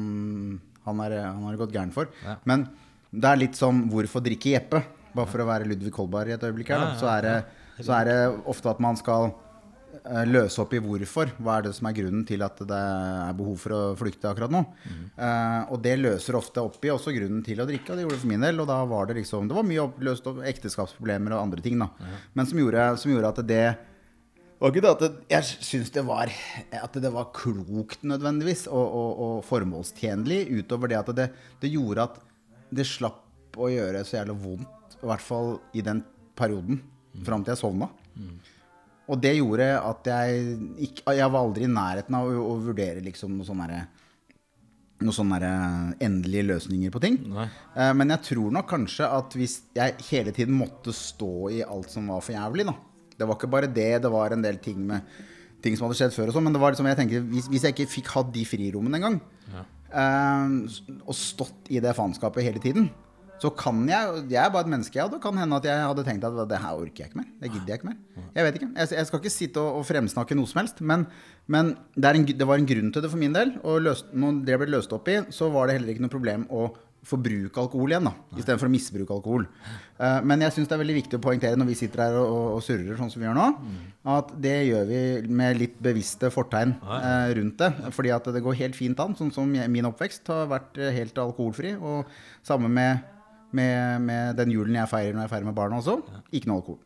[0.85, 2.11] han, er, han har det gått gæren for.
[2.25, 2.37] Ja.
[2.47, 2.67] Men
[3.15, 4.83] det er litt som hvorfor drikke Jeppe?
[5.15, 6.91] Bare for å være Ludvig Kolberg i et øyeblikk her, da.
[6.91, 8.19] Ja, ja, Så, er det, så er det
[8.51, 11.31] ofte at man skal eh, løse opp i hvorfor.
[11.39, 14.51] Hva er det som er grunnen til at det er behov for å flykte akkurat
[14.51, 14.65] nå?
[14.91, 18.17] Eh, og det løser ofte opp i også grunnen til å drikke, og det gjorde
[18.19, 18.59] det for min del.
[18.59, 21.91] Og da var det liksom Det var mye oppløst opp ekteskapsproblemer og andre ting, da.
[22.35, 23.65] Men som gjorde, som gjorde at det
[24.59, 26.31] var ikke det at det, jeg syns det var
[26.79, 31.29] At det var klokt nødvendigvis og, og, og formålstjenlig, utover det at det,
[31.61, 32.19] det gjorde at
[32.75, 36.01] det slapp å gjøre så jævlig vondt, i hvert fall i den
[36.35, 36.81] perioden,
[37.23, 37.87] fram til jeg sovna.
[39.05, 40.55] Og det gjorde at jeg
[40.87, 43.85] ikke Jeg var aldri i nærheten av å, å vurdere liksom noe sånn derre
[45.03, 45.49] noen sånne
[46.01, 47.17] endelige løsninger på ting.
[47.27, 47.49] Nei.
[47.99, 52.07] Men jeg tror nok kanskje at hvis jeg hele tiden måtte stå i alt som
[52.09, 52.75] var for jævlig, da
[53.19, 55.07] Det var ikke bare det, det var en del ting med
[55.65, 57.63] ting som hadde skjedd før og sånn, men det var liksom, jeg tenkte, hvis, hvis
[57.65, 59.15] jeg ikke fikk hatt de frirommene engang,
[59.89, 62.91] eh, og stått i det faenskapet hele tiden,
[63.41, 65.09] så kan jeg Jeg er bare et menneske, ja.
[65.11, 67.27] Det kan hende at jeg hadde tenkt at det her orker jeg ikke mer.
[67.41, 67.97] Det gidder jeg ikke mer.
[68.33, 68.69] Jeg vet ikke.
[68.77, 71.03] Jeg, jeg skal ikke sitte og, og fremsnakke noe som helst, men,
[71.51, 73.51] men det, en, det var en grunn til det for min del.
[73.67, 76.47] Og løst, når det ble løst opp i, så var det heller ikke noe problem
[76.47, 76.69] å
[77.05, 78.13] forbruke alkohol igjen, da.
[78.35, 79.47] Istedenfor å misbruke alkohol.
[79.99, 82.27] Uh, men jeg syns det er veldig viktig å poengtere når vi sitter her og,
[82.27, 83.47] og, og surrer sånn som vi gjør nå,
[84.15, 85.01] at det gjør vi
[85.41, 87.71] med litt bevisste fortegn uh, rundt det.
[87.95, 89.17] Fordi at det går helt fint an.
[89.17, 91.75] Sånn som jeg, min oppvekst har vært eh, helt alkoholfri.
[91.77, 92.09] Og
[92.45, 93.05] samme med,
[93.55, 95.99] med, med den julen jeg feirer når jeg feirer med barna også.
[96.35, 96.81] Ikke noe alkohol.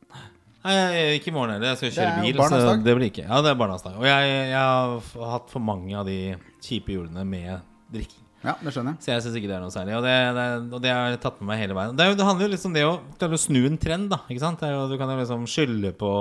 [0.59, 0.79] Nei,
[1.15, 1.71] ikke i morgen heller.
[1.71, 2.41] Jeg skal kjøre bil.
[2.51, 3.27] Så det blir ikke.
[3.27, 3.95] Ja, det er barnas dag.
[3.99, 6.35] Og jeg, jeg har hatt for mange av de
[6.65, 7.63] kjipe julene med
[7.93, 8.28] drikking.
[8.39, 9.03] Ja, det skjønner jeg.
[9.03, 9.95] Så jeg syns ikke det er noe særlig.
[9.97, 10.45] Og det, det,
[10.77, 11.97] og det har jeg tatt med meg hele veien.
[11.99, 14.21] Det, jo, det handler jo liksom om det å klare å snu en trend, da.
[14.31, 14.61] Ikke sant?
[14.63, 16.11] Det jo, du kan jo liksom skylde på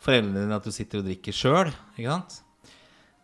[0.00, 2.38] foreldrene dine at du sitter og drikker sjøl, ikke sant?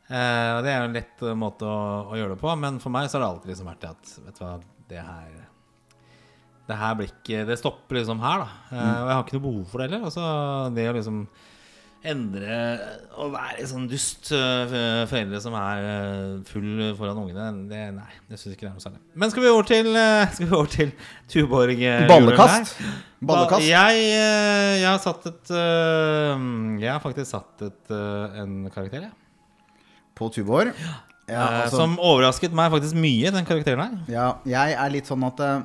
[0.06, 1.78] Eh, og det er jo en lett eh, måte å,
[2.12, 4.12] å gjøre det på, men for meg så har det alltid liksom vært det at
[4.28, 4.52] Vet du hva,
[4.86, 5.32] det her
[6.68, 8.60] Det her blir ikke Det stopper liksom her, da.
[8.70, 10.05] Eh, og jeg har ikke noe behov for det heller.
[10.06, 10.28] Altså,
[10.77, 11.24] det å liksom
[12.05, 12.56] endre
[13.16, 18.39] Å være sånn dust øh, foreldre som er øh, full foran ungene, det, nei, det
[18.39, 19.01] syns ikke det er noe særlig.
[19.14, 20.93] Men skal vi over til, øh, skal vi over til
[21.32, 22.77] Tuborg Ballekast.
[23.20, 23.56] Ballekast.
[23.56, 24.05] Ba- Jeg,
[24.82, 25.55] jeg har satt et
[26.82, 27.94] Jeg har faktisk satt et,
[28.43, 29.14] en karakter, jeg.
[30.16, 30.73] På Tuborg.
[30.78, 30.94] Ja,
[31.27, 33.94] Eh, altså, som overrasket meg faktisk mye, den karakteren her.
[34.06, 35.64] ja, jeg er litt sånn at eh,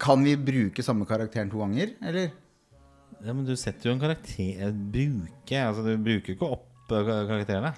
[0.00, 2.30] Kan vi bruke samme karakteren to ganger, eller?
[3.24, 7.72] Ja, Men du setter jo en karakter Bruke Altså, du bruker ikke opp øh, karakterene.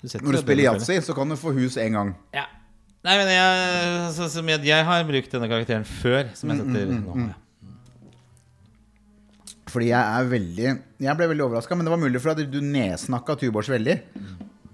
[0.00, 2.12] Du setter Når du jo spiller det yatzy, så kan du få hus én gang.
[2.36, 2.44] Ja.
[3.04, 6.64] Nei, men jeg, så, som jeg, jeg har brukt denne karakteren før, som Mm, jeg
[6.64, 7.16] setter nå.
[7.26, 7.34] ja.
[9.74, 10.66] Fordi jeg er veldig
[11.02, 13.96] Jeg ble veldig overraska, men det var mulig for at du nedsnakka Tuborgs veldig.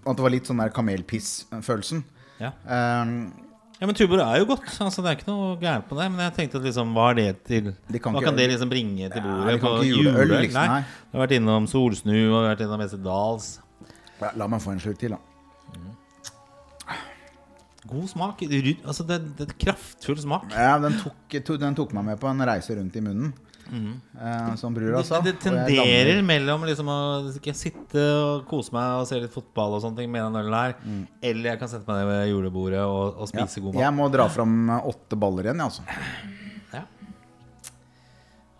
[0.04, 2.02] At det var litt sånn der kamelpiss-følelsen.
[2.40, 2.50] Ja.
[2.64, 3.14] Um,
[3.80, 4.66] ja, men Tuborg er jo godt.
[4.84, 6.06] Altså, det er ikke noe gærent på det.
[6.12, 9.08] Men jeg tenkte at liksom, hva det til De kan Hva kan det liksom bringe
[9.08, 9.54] til Ja, bordet?
[9.54, 10.82] de kan ikke juleøl, liksom, nei.
[11.10, 13.48] Du har vært innom Solsnu og vært innom Westerdals.
[14.20, 15.20] ja, la meg få en slurk til, da.
[17.90, 18.42] God smak.
[18.84, 20.50] Altså, det, det er kraftfull smak.
[20.52, 23.32] Ja, den tok, to, den tok meg med på en reise rundt i munnen.
[23.70, 25.20] Eh, som bror, Det, altså.
[25.24, 26.98] det Og tenderer mellom liksom å
[27.30, 30.58] ikke sitte og kose meg og se litt fotball og sånne ting med den ølen
[30.58, 30.76] her,
[31.30, 33.84] eller jeg kan sette meg ned ved julebordet og, og spise ja, god mat.
[33.86, 35.82] Jeg må dra fram eh, åtte baller igjen, jeg, altså.
[36.74, 36.84] Ja.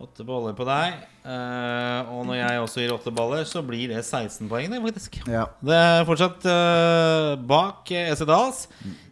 [0.00, 1.02] Åtte baller på deg.
[1.20, 5.20] Uh, og når jeg også gir åtte baller, så blir det 16 poeng, det, faktisk.
[5.28, 5.44] Ja.
[5.60, 8.64] Det er fortsatt uh, bak eh, Esse Dals,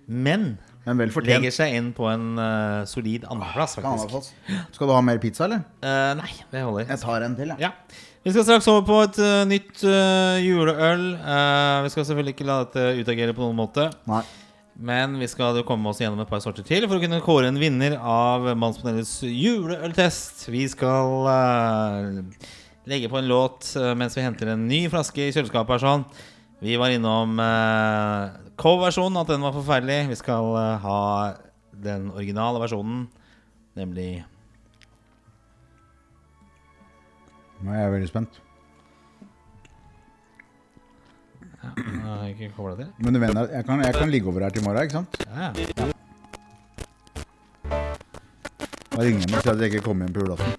[0.09, 0.55] men
[0.89, 1.43] Men vel fortjent.
[1.43, 4.31] legger seg inn på en uh, solid andreplass, faktisk.
[4.73, 5.65] Skal du ha mer pizza, eller?
[5.85, 6.87] Uh, nei, det holder.
[6.89, 7.69] Jeg tar en til, jeg.
[7.69, 8.05] Ja.
[8.25, 9.85] Vi skal straks over på et uh, nytt
[10.45, 11.05] juleøl.
[11.85, 13.91] Vi skal selvfølgelig ikke la dette utagere på noen måte.
[14.09, 14.23] Nei.
[14.89, 17.59] Men vi skal komme oss gjennom et par sorter til for å kunne kåre en
[17.59, 20.47] vinner av Mannspanelets juleøltest.
[20.55, 21.29] Vi skal
[22.89, 25.75] legge på en låt mens vi henter en ny flaske i kjøleskapet.
[25.75, 26.07] her sånn
[26.59, 30.09] Vi var innom uh, coverversjonen, at den var forferdelig.
[30.11, 30.99] Vi skal uh, ha
[31.79, 33.07] den originale versjonen,
[33.79, 34.25] nemlig
[37.59, 38.37] Nå er jeg veldig spent.
[41.59, 42.91] Ja, Jeg har ikke koblet til.
[43.03, 45.17] Men du mener jeg kan, jeg kan ligge over her til i morgen, ikke sant?
[45.27, 45.89] Ja, ja.
[48.93, 50.53] Da ringer jeg meg og sier at jeg ikke kommer hjem på julaften.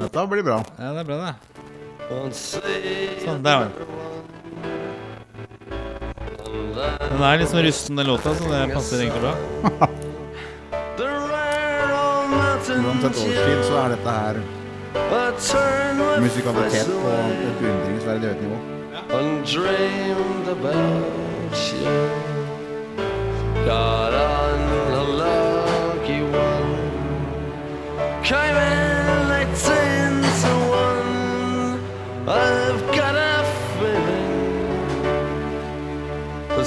[0.00, 0.62] Dette blir bra.
[0.78, 1.53] ja, det er bra, det.
[2.08, 3.72] Sånn, der var den.
[6.74, 9.34] Den er litt sånn rusten, den låta, så det passer egentlig bra.
[12.74, 14.36] Uansett årstid så er dette her
[16.20, 18.58] musikalitet på et beundringsverdig høyt nivå.
[18.92, 19.00] Ja.
[28.24, 28.83] Came in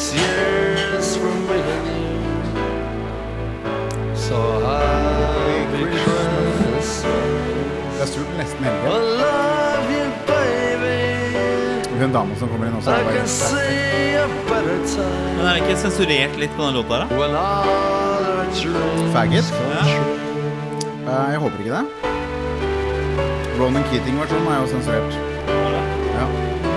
[0.07, 2.05] was years from you.
[4.15, 7.05] So happy Christmas.
[7.95, 8.71] Det er surt nesten you.
[11.99, 12.91] Hun dama som kommer inn også.
[12.91, 16.73] Er bare, can see a better time Men er det ikke sensurert litt på den
[16.77, 17.07] låta her, da?
[19.15, 19.47] Faggot?
[19.73, 19.83] Ja.
[21.07, 21.85] Eh, jeg håper ikke det.
[23.57, 25.13] Ronan Keating-versjonen er jo sensurert.
[26.19, 26.76] Ja.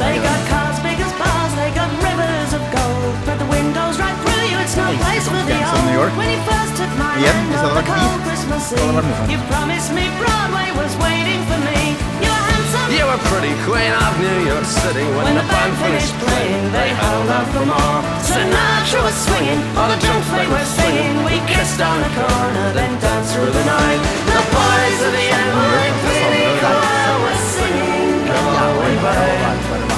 [0.00, 3.14] They got cars big as bars, they got rivers of gold.
[3.28, 6.10] But the windows right through you, it's no place for the Gangs New York.
[6.10, 6.18] old.
[6.20, 9.32] When you first took my hand on the cold Christmas så hadde det vært Eve,
[9.32, 11.78] you promised me Broadway was waiting for me.
[12.24, 12.88] You were handsome.
[12.98, 16.64] You were pretty queen of New York City when, When the band finished playing.
[16.76, 17.98] they held out for more.
[18.32, 21.12] Sinatra was swinging, all the junk they were singing.
[21.28, 24.00] We kissed on the corner, then danced through the night.
[24.36, 29.58] The boys of the NYPD choir were singing, going back.
[29.76, 29.89] And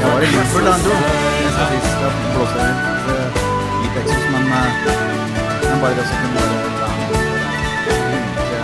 [0.00, 0.98] Jeg var i Liverpool da, Andrew.
[1.44, 2.82] Jeg skal sist jeg blåste litt,
[3.14, 3.28] eh,
[3.82, 4.70] litt eksos, men, eh,
[5.68, 6.86] men bare det som kunne bare bruke
[7.94, 8.54] øynene mine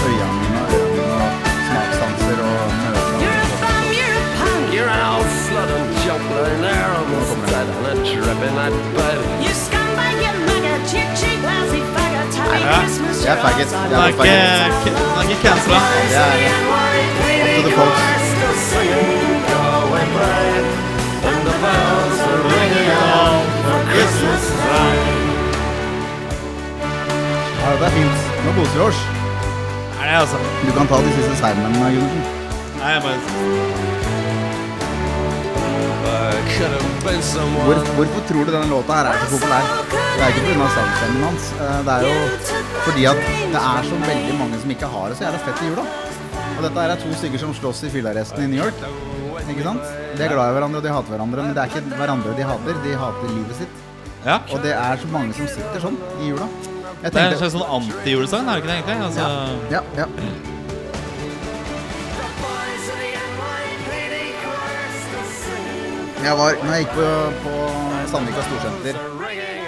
[0.00, 0.60] og ørene mine
[1.18, 1.26] og
[1.68, 2.62] smakssanser og
[3.22, 4.64] You're a bum, you're a punk.
[4.76, 8.74] You're an old slut and junk lying there almost dead on a drip in that
[8.96, 9.18] bed.
[9.44, 12.30] You scumbag, you maggot, you cheap, lousy faggot.
[12.42, 13.70] Happy Ja, Christmas, jeg er you're faggot.
[13.74, 13.90] outside.
[13.90, 15.78] Jeg Den er ikke, den er ikke cancela.
[16.16, 16.62] Jeg er
[17.44, 18.23] Up to the folks.
[18.74, 20.48] Singing, going away.
[21.30, 25.02] And the bells are ringing out for Christmas time.
[27.62, 28.18] Ja, det er fint.
[28.44, 29.00] Nå koser vi oss.
[30.00, 30.36] Er det, altså?
[30.66, 32.22] Du kan ta de siste seigmennene, Gundersen.
[32.80, 33.18] Nei, jeg bare.
[37.64, 39.62] Hvor, hvorfor tror du denne låta her er så populær?
[39.90, 40.66] Det er ikke pga.
[40.76, 41.44] sangstemmen hans.
[41.52, 42.14] Eh, Det er jo
[42.86, 43.16] fordi at
[43.54, 45.84] det er så veldig mange som ikke har det så jævla fett i jula.
[46.64, 48.78] Dette her er to stykker som slåss i fyllearresten i New York.
[49.44, 49.88] Ikke sant?
[50.16, 52.46] De er glad i hverandre og de hater hverandre, men det er ikke hverandre de
[52.48, 52.78] hater.
[52.86, 53.82] De hater livet sitt.
[54.24, 54.38] Ja.
[54.48, 56.48] Og det er så mange som sitter sånn i jula.
[57.02, 58.96] Jeg Det er en slags sånn antijulesang, er det ikke det egentlig?
[59.04, 59.28] Altså,
[59.74, 60.06] Ja, ja.
[66.24, 67.08] Jeg var, når jeg gikk på,
[67.44, 67.54] på
[68.08, 69.00] Sandvika Storsenter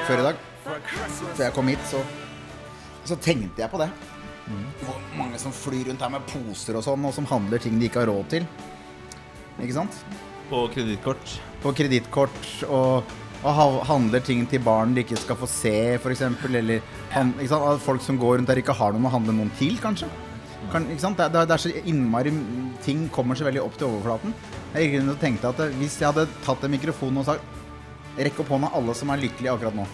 [0.06, 2.01] før i dag, før jeg kom hit, så,
[3.05, 3.90] så tenkte jeg på det.
[4.47, 7.89] Hvor mange som flyr rundt her med poser og sånn, og som handler ting de
[7.89, 8.48] ikke har råd til.
[9.59, 9.97] Ikke sant?
[10.51, 11.39] På kredittkort.
[11.64, 16.23] På kredittkort og, og handler ting til barn de ikke skal få se, f.eks.
[16.47, 17.35] Eller han?
[17.82, 20.10] Folk som går rundt der, ikke har noen å handle noen til, kanskje.
[20.70, 20.86] Kan?
[20.90, 22.32] Det, det, det er så innmari
[22.82, 24.32] Ting kommer så veldig opp til overflaten.
[24.74, 27.55] Jeg gikk rundt og tenkte at hvis jeg hadde tatt en mikrofon og sagt
[28.16, 29.84] Rekk opp hånda alle som er lykkelige akkurat nå.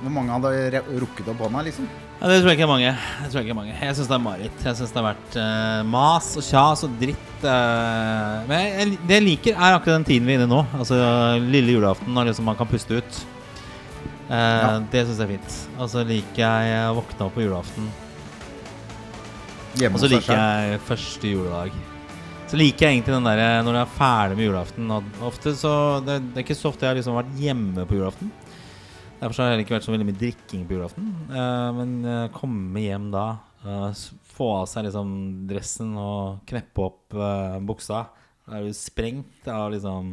[0.00, 1.88] Hvor mange hadde rukket opp hånda, liksom?
[2.16, 2.92] Ja, det tror jeg ikke er mange.
[3.20, 4.64] Det tror ikke mange Jeg syns det er mareritt.
[4.64, 7.32] Jeg syns det har vært uh, mas og kjas og dritt.
[7.44, 10.62] Uh, men jeg, det jeg liker, er akkurat den tiden vi er inne i nå.
[10.78, 11.00] Altså
[11.44, 13.24] lille julaften, når liksom man kan puste ut.
[14.26, 15.58] Eh, Det syns jeg er fint.
[15.78, 17.90] Og så liker jeg å våkne opp på julaften.
[19.92, 21.76] Og så liker jeg første juledag.
[22.46, 24.90] Så liker jeg egentlig den der når jeg er ferdig med julaften.
[24.94, 25.72] Og ofte så
[26.06, 28.30] det, det er ikke så ofte jeg har liksom vært hjemme på julaften.
[29.16, 31.08] Derfor så har det ikke vært så veldig mye drikking på julaften.
[31.32, 33.26] Uh, men uh, komme hjem da,
[33.64, 34.04] uh,
[34.36, 35.10] få av seg liksom
[35.48, 38.04] dressen og kneppe opp eh, buksa.
[38.46, 40.12] Da er du sprengt av liksom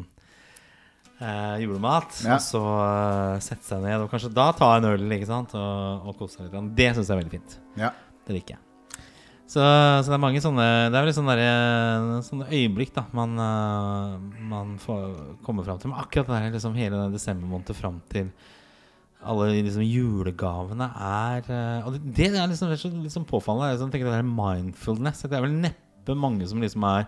[1.19, 2.21] eh, julemat.
[2.23, 2.37] Ja.
[2.37, 5.55] Og så eh, sette seg ned og kanskje da ta en øl ikke sant?
[5.59, 6.75] og, og kose seg litt.
[6.77, 7.57] Det syns jeg er veldig fint.
[7.79, 7.91] Ja.
[8.23, 8.72] Det liker jeg.
[9.53, 11.33] Så, så det er mange sånne Det er vel sånne,
[12.25, 14.15] sånne øyeblikk da man, eh,
[14.49, 15.03] man får
[15.45, 15.91] komme fram til.
[15.91, 18.31] Men akkurat det der, liksom hele den desembermåneden fram til
[19.23, 22.73] alle liksom julegavene er eh, Og det, det er liksom,
[23.03, 23.75] liksom påfallende.
[23.75, 25.21] Liksom tenker det der mindfulness.
[25.27, 27.05] Det er vel neppe mange som liksom er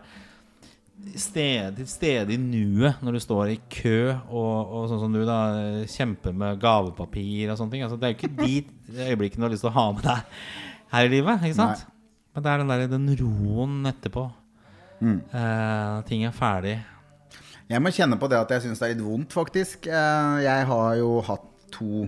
[1.20, 5.26] sted, til stede i nuet når du står i kø og, og sånn som du
[5.28, 5.40] da
[5.92, 7.84] kjemper med gavepapir og sånne ting.
[7.88, 10.40] Altså, det er jo ikke de øyeblikkene du har lyst til å ha med deg
[10.94, 11.44] her i livet.
[11.50, 11.86] Ikke sant?
[12.36, 14.26] Men det er den, der, den roen etterpå.
[15.02, 15.18] Mm.
[15.32, 16.76] Eh, ting er ferdig.
[17.72, 19.88] Jeg må kjenne på det at jeg syns det er litt vondt, faktisk.
[19.90, 22.06] Eh, Jeg har jo hatt to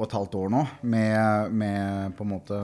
[0.00, 2.56] og et halvt år nå med, med på en måte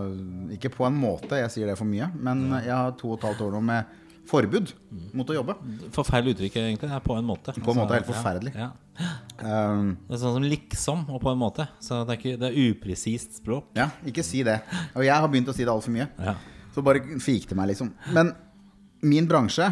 [0.55, 3.27] Ikke på en måte, jeg sier det for mye, men jeg har to og et
[3.29, 3.91] halvt år nå med
[4.27, 4.73] forbud
[5.15, 5.55] mot å jobbe.
[5.95, 6.89] Forferdelig uttrykk, egentlig.
[6.89, 7.53] Det er på en måte.
[7.63, 8.53] På en måte helt ja, forferdelig.
[8.59, 8.71] Ja.
[9.39, 11.69] Um, Det er sånn som liksom, og på en måte.
[11.85, 13.69] Så det er, ikke, det er upresist språk.
[13.79, 14.57] ja, ikke si det.
[14.97, 16.09] Og jeg har begynt å si det altfor mye.
[16.19, 16.35] Ja.
[16.77, 17.89] Så bare fik det meg, liksom.
[18.13, 18.35] Men
[19.09, 19.65] min bransje,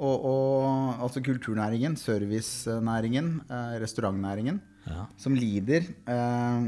[0.00, 5.04] og, og altså kulturnæringen, servicenæringen, eh, restaurantnæringen, Ja.
[5.16, 6.62] som lider eh,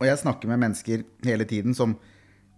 [0.00, 1.92] Og jeg snakker med mennesker hele tiden som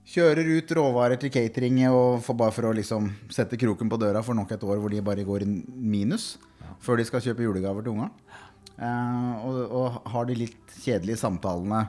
[0.07, 4.23] Kjører ut råvarer til catering og for bare for å liksom sette kroken på døra
[4.23, 6.37] for nok et år hvor de bare går i minus
[6.83, 8.09] før de skal kjøpe julegaver til unga.
[8.79, 11.85] Eh, og, og har de litt kjedelige samtalene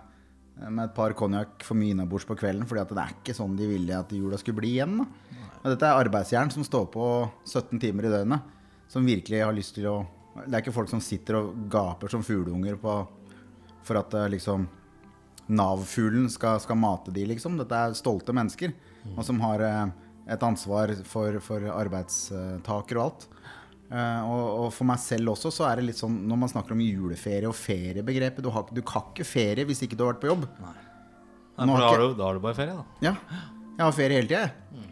[0.62, 3.70] med et par konjakk for mye innabords på kvelden, fordi det er ikke sånn de
[3.70, 5.00] ville at jula skulle bli igjen.
[5.64, 7.08] Dette er arbeidsjern som står på
[7.48, 8.54] 17 timer i døgnet,
[8.92, 9.98] som virkelig har lyst til å
[10.34, 14.66] Det er ikke folk som sitter og gaper som fugleunger for at eh, liksom
[15.54, 17.58] Nav-fuglen skal, skal mate de, liksom.
[17.60, 18.72] Dette er stolte mennesker,
[19.14, 19.92] og som har eh,
[20.34, 23.28] et ansvar for, for arbeidstaker og alt.
[23.92, 26.74] Eh, og, og for meg selv også så er det litt sånn når man snakker
[26.74, 30.22] om juleferie og feriebegrepet Du, har, du kan ikke ferie hvis ikke du har vært
[30.24, 30.48] på jobb.
[30.64, 30.72] Nei,
[31.60, 32.86] Nei, har har ikke- du, da har du bare ferie, da.
[33.06, 33.14] Ja,
[33.78, 34.90] jeg har ferie hele tida, jeg.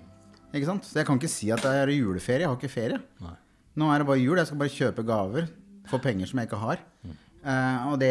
[0.52, 0.84] Ikke sant?
[0.84, 2.44] Så jeg kan ikke si at det er juleferie.
[2.44, 3.00] Jeg har ikke ferie.
[3.24, 3.36] Nei.
[3.80, 4.36] Nå er det bare jul.
[4.38, 5.46] Jeg skal bare kjøpe gaver
[5.88, 6.82] for penger som jeg ikke har.
[7.42, 8.10] Eh, og, det,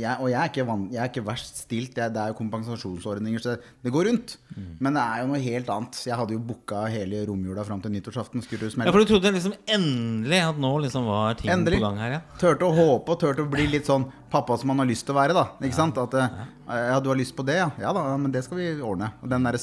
[0.00, 1.98] jeg, og jeg er ikke, van, jeg er ikke verst stilt.
[2.00, 4.36] Jeg, det er jo kompensasjonsordninger, så det, det går rundt.
[4.80, 5.98] Men det er jo noe helt annet.
[6.08, 8.44] Jeg hadde jo booka hele romjula fram til nyttårsaften.
[8.44, 11.80] Skulle det Ja, for du trodde liksom endelig at nå liksom var ting Endelig.
[11.82, 12.20] på gang her Ja.
[12.40, 15.12] Turte å håpe og turte å bli litt sånn pappa som man har lyst til
[15.14, 15.36] å være.
[15.36, 15.98] da Ikke sant?
[16.00, 16.40] At eh,
[16.72, 17.68] ja, du har lyst på det, ja.
[17.80, 19.12] Ja da, men det skal vi ordne.
[19.20, 19.60] Og den der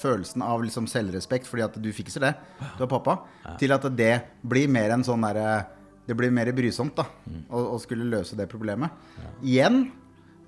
[0.00, 2.32] følelsen av liksom selvrespekt fordi at du fikser det,
[2.78, 3.18] du er pappa,
[3.60, 5.66] til at det blir mer en sånn derre
[6.12, 7.08] Det blir mer brysomt da
[7.48, 8.92] å, å skulle løse det problemet.
[9.40, 9.82] Igjen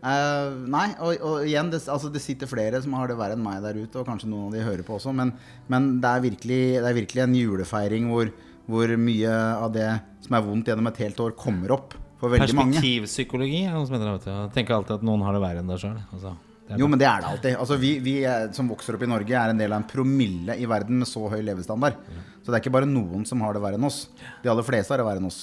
[0.04, 3.44] eh, Nei, og, og igjen, det, altså, det sitter flere som har det verre enn
[3.44, 5.32] meg der ute, og kanskje noen av de hører på også, men,
[5.72, 8.32] men det, er virkelig, det er virkelig en julefeiring hvor,
[8.68, 9.90] hvor mye av det
[10.26, 12.76] som er vondt gjennom et helt år, kommer opp for veldig mange.
[12.78, 14.40] Perspektivpsykologi er noe som heter det.
[14.56, 15.96] tenker alltid at noen har det verre enn deg sjøl.
[16.16, 16.36] Altså,
[16.80, 17.56] Jo, men det er det alltid.
[17.60, 20.56] Altså, vi vi er, som vokser opp i Norge, er en del av en promille
[20.56, 21.98] i verden med så høy levestandard.
[22.40, 24.06] Så det er ikke bare noen som har det verre enn oss.
[24.42, 25.42] De aller fleste har det verre enn oss.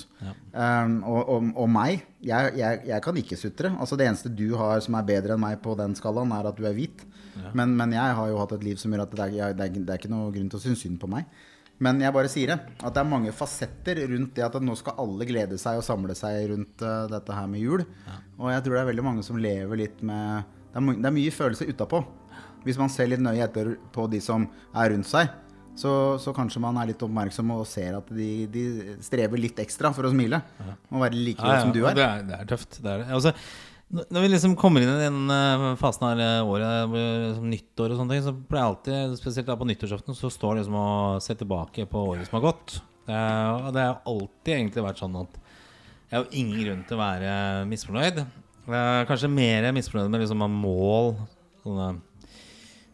[0.53, 3.71] Um, og, og, og meg, jeg, jeg, jeg kan ikke sutre.
[3.77, 6.57] Altså, det eneste du har som er bedre enn meg på den skalaen, er at
[6.57, 7.05] du er hvit.
[7.55, 9.81] Men, men jeg har jo hatt et liv som gjør at det er, det, er,
[9.81, 11.29] det er ikke noe grunn til å synes synd på meg.
[11.81, 14.99] Men jeg bare sier det, at det er mange fasetter rundt det at nå skal
[15.01, 17.85] alle glede seg og samle seg rundt uh, dette her med jul.
[18.37, 21.15] Og jeg tror det er veldig mange som lever litt med Det er, det er
[21.15, 22.03] mye følelser utapå.
[22.63, 24.45] Hvis man ser litt nøye etter på de som
[24.77, 25.31] er rundt seg,
[25.75, 25.91] så,
[26.21, 28.63] så kanskje man er litt oppmerksom og ser at de, de
[29.01, 30.41] strever litt ekstra for å smile.
[30.91, 31.95] Og være like Ja, ja, som du er.
[31.97, 32.77] Det er, det er tøft.
[32.83, 33.07] Det er det.
[33.15, 33.33] Altså,
[34.11, 37.91] når vi liksom kommer inn i den eh, fasen av eh, året, hvor- som nyttår
[37.95, 40.77] og sånne ting, så pleier jeg alltid, spesielt da på nyttårsaften, så står det liksom
[40.79, 40.87] å
[41.23, 42.77] se tilbake på året som har gått.
[43.07, 45.41] Eh, og det har alltid egentlig vært sånn at
[46.11, 47.33] jeg har ingen grunn til å være
[47.71, 48.21] misfornøyd.
[48.69, 51.13] Eh, kanskje mer misfornøyd med liksom mål,
[51.63, 51.91] sånne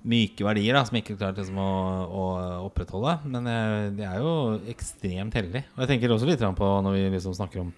[0.08, 1.72] myke verdier da, som jeg ikke klarte liksom å,
[2.08, 2.26] å
[2.68, 3.18] opprettholde.
[3.28, 4.36] Men jeg, er jo
[4.72, 5.66] ekstremt heldig.
[5.76, 7.74] Og jeg tenker også litt på når vi liksom snakker om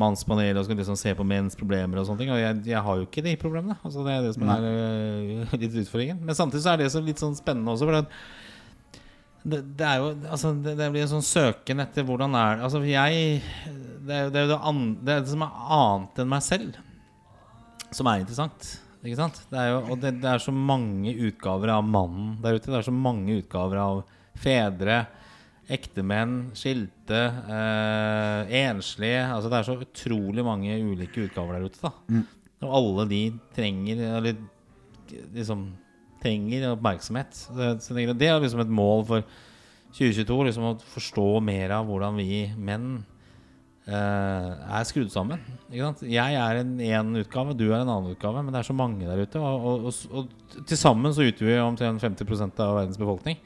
[0.00, 2.32] mannspanel og skal liksom se på menns problemer og sånne ting.
[2.32, 3.78] Og jeg, jeg har jo ikke de problemene.
[3.84, 6.22] Altså det er det som er uh, litt utfordringen.
[6.24, 7.88] Men samtidig så er det så litt sånn spennende også.
[7.88, 7.98] For
[9.42, 12.78] det, det er jo altså det, det blir en sånn søken etter hvordan er Altså
[12.86, 13.40] jeg
[14.06, 16.78] Det er jo det, er det, er det som er annet enn meg selv,
[17.96, 18.68] som er interessant.
[19.02, 19.40] Ikke sant?
[19.50, 22.70] Det er jo, og det, det er så mange utgaver av mannen der ute.
[22.70, 24.02] Det er så mange utgaver av
[24.38, 25.00] fedre,
[25.72, 27.20] ektemenn, skilte,
[27.56, 29.24] eh, enslige.
[29.26, 31.82] Altså det er så utrolig mange ulike utgaver der ute.
[31.82, 32.22] da
[32.62, 33.22] Og alle de
[33.56, 34.36] trenger Eller
[35.34, 35.72] liksom
[36.22, 37.34] trenger oppmerksomhet.
[37.34, 39.26] Så det, er liksom et mål for
[39.96, 40.44] 2022.
[40.46, 43.02] Liksom å forstå mer av hvordan vi menn
[43.86, 45.40] er skrudd sammen.
[45.72, 49.08] Jeg er en én utgave, du er en annen utgave, men det er så mange
[49.08, 49.40] der ute.
[49.42, 53.40] Og, og, og, og til sammen så utgjør vi omtrent 50 av verdens befolkning.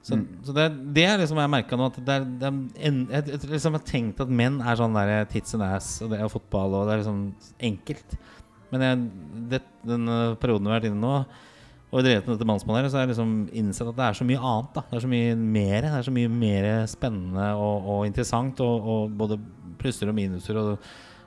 [0.00, 0.16] Så,
[0.46, 0.64] så det,
[0.96, 2.54] det er liksom jeg merka nå at det er, det er
[2.88, 6.14] en, jeg, jeg, liksom har tenkt at menn er sånn der tits and ass, og
[6.14, 7.20] det er fotball, og det er liksom
[7.68, 8.16] enkelt.
[8.72, 9.02] Men jeg,
[9.52, 11.14] det, den eh, perioden vi har vært inne nå,
[11.90, 14.38] og drevet med dette mannspanelet, så har jeg liksom innsett at det er så mye
[14.38, 14.72] annet.
[14.76, 18.60] da Det er så mye mer Det er så mye mer spennende og, og interessant,
[18.62, 19.38] og, og både
[19.80, 20.78] plusser og minuser og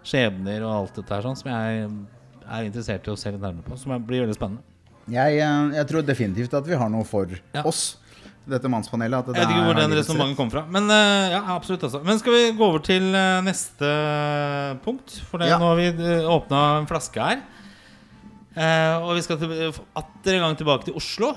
[0.07, 1.89] skjebner og alt dette her sånn som jeg
[2.43, 3.77] er interessert i å se litt nærmere på.
[3.79, 4.63] Som blir veldig spennende.
[5.11, 7.63] Jeg, eh, jeg tror definitivt at vi har noe for Ja.
[7.67, 7.97] oss,
[8.47, 9.19] dette mannspanelet.
[9.19, 10.63] At det Jeg vet ikke hvor den resonnementet kom fra.
[10.71, 11.83] Men eh, ja, absolutt.
[11.87, 12.01] Altså.
[12.03, 13.91] Men skal vi gå over til eh, neste
[14.83, 15.17] punkt?
[15.29, 15.59] For det, Ja.
[15.59, 15.91] nå har vi
[16.27, 17.43] åpna en flaske her.
[18.53, 19.41] Eh, og vi skal
[19.97, 21.33] atter en gang tilbake til Oslo.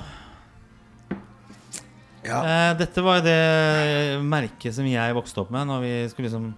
[2.26, 2.40] Ja.
[2.42, 5.68] Eh, dette var jo det merket som jeg vokste opp med.
[5.70, 6.48] Når vi skulle liksom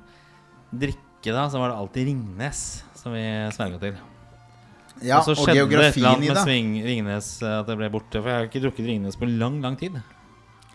[0.73, 2.63] drikke, da, så var det alltid Ringnes
[2.99, 3.25] som vi
[3.55, 3.99] sverga til.
[5.05, 6.43] Ja, og så og geografien i med det.
[6.43, 8.19] sving, Ringnes eh, at det ble borte.
[8.19, 10.01] For jeg har ikke drukket Ringnes på lang, lang tid.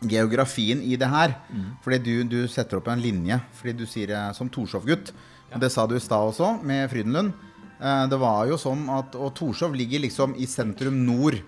[0.03, 1.35] geografien i det her.
[1.49, 1.69] Mm.
[1.83, 5.13] Fordi du, du setter opp en linje fordi du sier eh, som Torshov-gutt.
[5.53, 7.33] Og Det sa du i stad også, med Frydenlund.
[7.81, 11.39] Eh, Det var jo sånn at Og Torshov ligger liksom i sentrum nord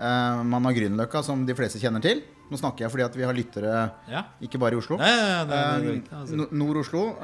[0.00, 2.20] Eh, man har Grünerløkka, som de fleste kjenner til.
[2.52, 4.22] Nå snakker jeg fordi at vi har lyttere Ja.
[4.40, 4.96] ikke bare i Oslo.
[4.96, 6.46] Ja, ja, ja, det, det, Eh, altså.
[6.52, 7.18] Nord-Oslo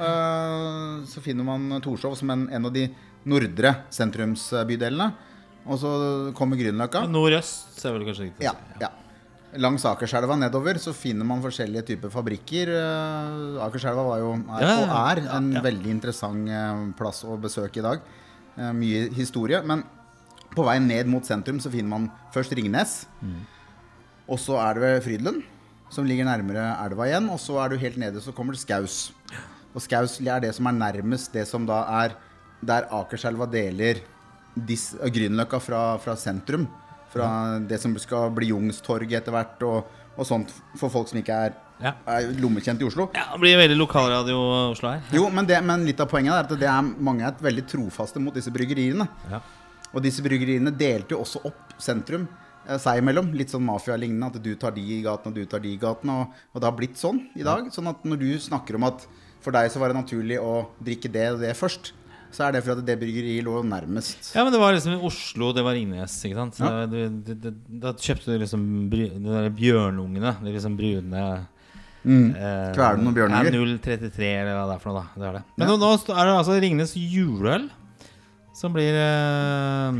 [1.07, 2.89] så finner man Torshov som en, en av de
[3.25, 5.07] nordre sentrumsbydelene.
[5.65, 7.05] Og så kommer Grünerløkka.
[7.09, 8.51] Nordøst ser vel kanskje riktig Ja,
[8.81, 8.89] ja.
[9.57, 12.67] Langs Akerselva nedover så finner man forskjellige typer fabrikker.
[13.63, 18.01] Akerselva var jo, er, og er en veldig interessant plass å besøke i dag.
[18.55, 19.59] Eh, Mye historie.
[19.65, 19.83] Men
[20.55, 23.03] på vei ned mot sentrum så finner man først Ringnes.
[23.21, 23.41] Mm.
[24.31, 25.43] Og så er det ved Frydenlund,
[25.93, 27.29] som ligger nærmere elva igjen.
[27.33, 29.11] Og så er du helt nede, så kommer det Skaus.
[29.75, 32.15] Og Skaus er det som er nærmest det som da er
[32.65, 33.99] der Akerselva deler
[34.55, 36.63] Grünerløkka fra, fra sentrum.
[37.11, 37.27] Fra
[37.59, 41.53] det som skal bli Jungstorget etter hvert, og, og sånt for folk som ikke er,
[41.81, 41.91] Ja.
[42.07, 43.09] er lommekjent i Oslo.
[43.13, 44.37] Ja, det blir veldig lokalradio
[44.71, 45.01] Oslo her.
[45.11, 48.21] Jo, men, det, men litt av poenget er at det er, mange er veldig trofaste
[48.23, 49.07] mot disse bryggeriene.
[49.31, 49.41] Ja.
[49.93, 52.27] Og disse bryggeriene delte jo også opp sentrum
[52.67, 53.33] eh, seg imellom.
[53.35, 54.31] Litt sånn mafialignende.
[54.35, 56.09] At du tar de i gaten, og du tar de i gaten.
[56.15, 57.67] Og, og det har blitt sånn i dag.
[57.75, 59.03] Sånn at når du snakker om at
[59.43, 61.91] for deg så var det naturlig å drikke det og det først,
[62.35, 64.33] så er det fordi at det bryggeriet lå nærmest.
[64.35, 66.59] Ja, men det var liksom i Oslo, det var Ringnes, ikke sant?
[66.59, 66.85] Ja.
[66.91, 67.49] Det, du, du,
[67.81, 71.25] da kjøpte du liksom bry, de der bjørnungene, de liksom brune
[72.05, 72.35] Mm.
[72.37, 73.47] eh, Kveler noen bjørnunger.
[73.49, 75.17] Ja, 033 eller hva det er for noe, da.
[75.17, 75.43] Det er det.
[75.57, 75.71] Men Ja.
[75.73, 77.63] nå, nå er det altså Ringnes juleøl,
[78.53, 79.97] som blir eh,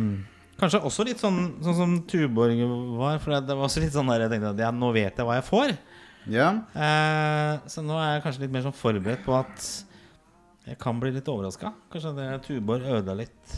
[0.61, 2.61] Kanskje også litt sånn, sånn som Tuborg
[2.99, 3.17] var.
[3.19, 5.39] For det var også litt sånn der jeg tenkte at ja, nå vet jeg hva
[5.39, 5.73] jeg får.
[6.31, 6.51] Ja.
[6.77, 9.65] Eh, så nå er jeg kanskje litt mer sånn forberedt på at
[10.65, 11.73] jeg kan bli litt overraska.
[11.93, 13.55] Kanskje det Tuborg ødela litt.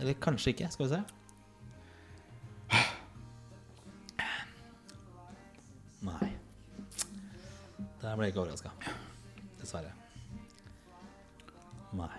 [0.00, 0.70] Eller kanskje ikke.
[0.74, 1.02] Skal vi se.
[6.08, 6.30] Nei.
[8.00, 8.72] Der ble jeg ikke overraska.
[9.60, 9.92] Dessverre.
[11.94, 12.10] Nei.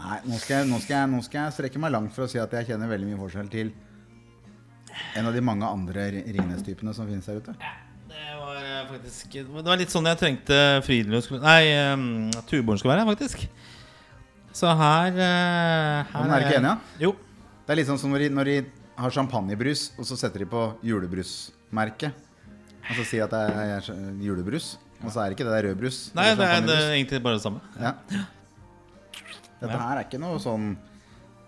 [0.00, 2.30] Nei, nå skal, jeg, nå, skal jeg, nå skal jeg strekke meg langt for å
[2.30, 3.74] si at jeg kjenner veldig mye forskjell til
[5.18, 7.54] en av de mange andre Ringnes-typene som finnes der ute.
[8.10, 12.96] Det var eh, faktisk Det var litt sånn jeg trengte skulle Nei, um, Tuborn skulle
[12.96, 13.46] være, faktisk.
[14.52, 17.02] Så her, uh, her Men er du ikke enig, da?
[17.06, 17.14] Jo.
[17.64, 18.58] Det er litt sånn som når de, når de
[19.00, 22.26] har champagnebrus, og så setter de på julebrusmerket.
[22.90, 24.74] Og så sier de at det er julebrus.
[25.00, 25.98] Og så er det ikke det, det er rødbrus.
[26.16, 27.62] Nei, det er, det er egentlig bare det samme.
[27.80, 27.94] Ja.
[29.60, 30.74] Dette her er ikke noe sånn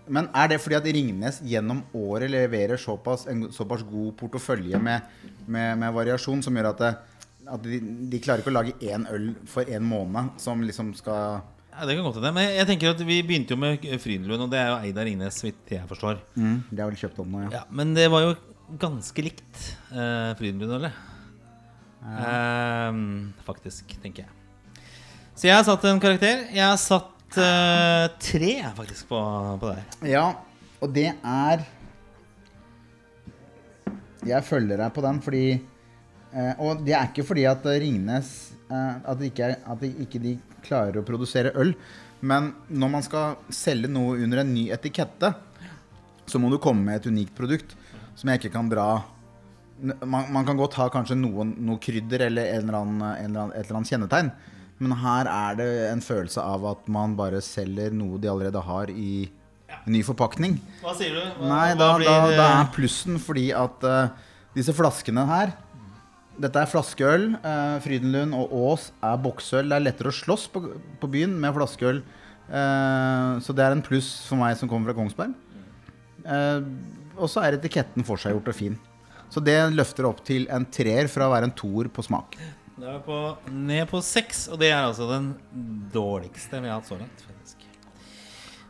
[0.07, 5.05] Men er det fordi at Ringnes gjennom året leverer såpass, en såpass god portefølje med,
[5.45, 6.91] med, med variasjon som gjør at, det,
[7.55, 7.79] at de,
[8.11, 11.39] de klarer ikke å lage én øl for én måned som liksom skal
[11.73, 12.33] Ja, det kan godt hende.
[12.35, 15.07] Men jeg tenker at vi begynte jo med Frydenlund, og det er jo eid av
[15.07, 16.19] Ringnes, så vidt jeg forstår.
[16.35, 17.55] mm, det er vel kjøpt om nå, ja.
[17.61, 18.35] Ja, men det var jo
[18.81, 20.93] ganske likt uh, Frydenlund, eller?
[22.03, 24.31] Ehm, faktisk, tenker jeg.
[25.33, 26.45] Så jeg har satt en karakter.
[26.53, 29.19] Jeg har satt eh, tre, faktisk, på,
[29.61, 30.09] på det her.
[30.09, 30.25] Ja,
[30.83, 31.63] og det er
[34.23, 38.29] Jeg følger deg på den fordi eh, Og det er ikke fordi at Ringnes
[38.67, 41.73] eh, At, ikke, at ikke de klarer å produsere øl.
[42.23, 45.33] Men når man skal selge noe under en ny etikette,
[46.23, 47.75] så må du komme med et unikt produkt
[48.15, 48.87] som jeg ikke kan dra
[49.83, 53.41] man, man kan godt ha kanskje noen, noe krydder eller, en eller annen, en eller
[53.41, 54.29] annen, et eller annet kjennetegn.
[54.81, 58.89] Men her er det en følelse av at man bare selger noe de allerede har
[58.89, 59.29] i
[59.89, 60.57] ny forpakning.
[60.83, 61.21] Hva sier du?
[61.39, 64.09] Hva, Nei, da, da, da er plussen fordi at uh,
[64.57, 65.53] disse flaskene her
[66.33, 67.27] Dette er flaskeøl.
[67.45, 69.67] eh, Frydenlund og Ås er boksøl.
[69.69, 70.63] Det er lettere å slåss på,
[70.97, 71.99] på byen med flaskeøl.
[72.49, 75.35] Eh, så det er en pluss for meg som kommer fra Kongsberg.
[76.25, 76.65] Eh,
[77.19, 78.79] og så er etiketten forseggjort og fin.
[79.29, 82.33] Så det løfter opp til en treer fra å være en toer på smak.
[82.73, 83.17] Da er vi på,
[83.53, 85.33] ned på seks, og det er altså den
[85.93, 87.19] dårligste vi har hatt så langt.
[87.27, 87.67] faktisk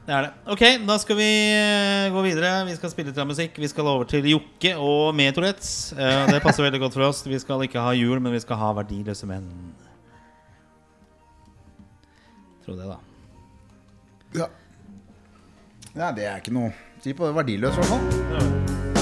[0.04, 0.32] Det er det.
[0.52, 2.52] Ok, da skal vi eh, gå videre.
[2.68, 3.62] Vi skal spille litt musikk.
[3.64, 5.94] Vi skal over til Jokke og Metrorettes.
[5.96, 7.24] Eh, det passer veldig godt for oss.
[7.24, 9.48] Vi skal ikke ha jul, men vi skal ha verdiløse menn.
[12.66, 13.00] Tro det, da.
[14.34, 14.50] Ja.
[15.94, 16.72] ja, det er ikke noe
[17.04, 18.93] Si på det verdiløse i hvert fall.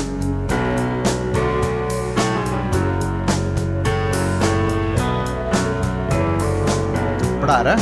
[7.52, 7.74] Blære?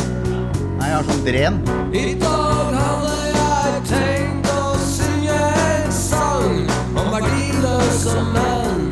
[0.80, 1.58] Nei, jeg har sånn dren.
[1.94, 8.90] I dag hadde jeg tenkt å synge en sang om verdiløse menn.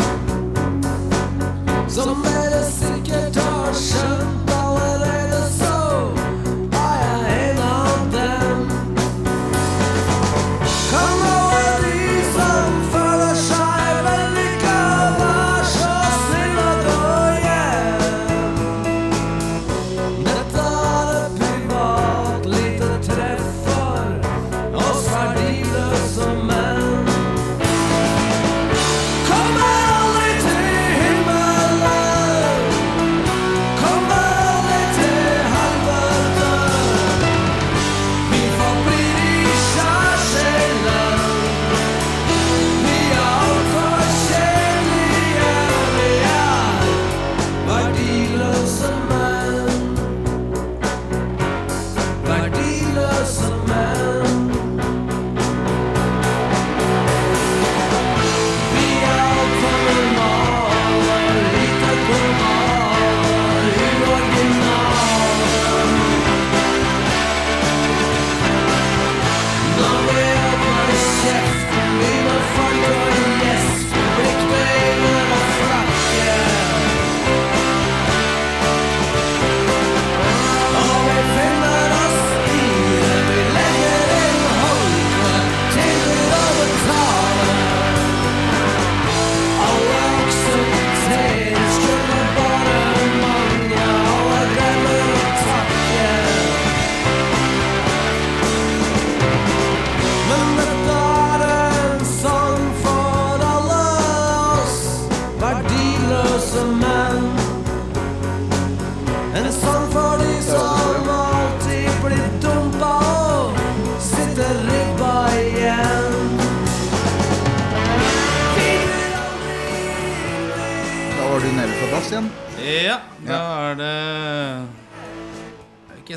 [1.90, 4.37] Som dere sikkert har skjønt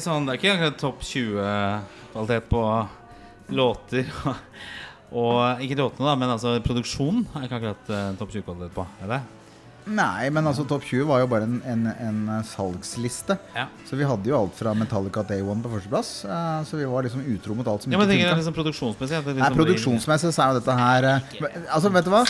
[0.00, 2.62] ikke sånn, Det er ikke akkurat topp 20-kvalitet på
[3.60, 4.06] låter.
[5.10, 8.84] Og ikke låtene, da, men altså produksjonen er ikke akkurat eh, topp 20-kvalitet på.
[9.02, 9.20] Er det?
[9.90, 13.34] Nei, men altså Topp 20 var jo bare en, en, en salgsliste.
[13.56, 13.64] Ja.
[13.88, 16.10] Så vi hadde jo alt fra Metallica Day One på førsteplass.
[16.28, 18.36] eh, så vi var liksom utro mot alt som Ja, men ikke funka.
[18.38, 19.16] liksom produksjonsmessig.
[19.24, 21.32] det liksom Nei, Produksjonsmessig så er jo dette her eh,
[21.72, 22.20] Altså, vet du hva?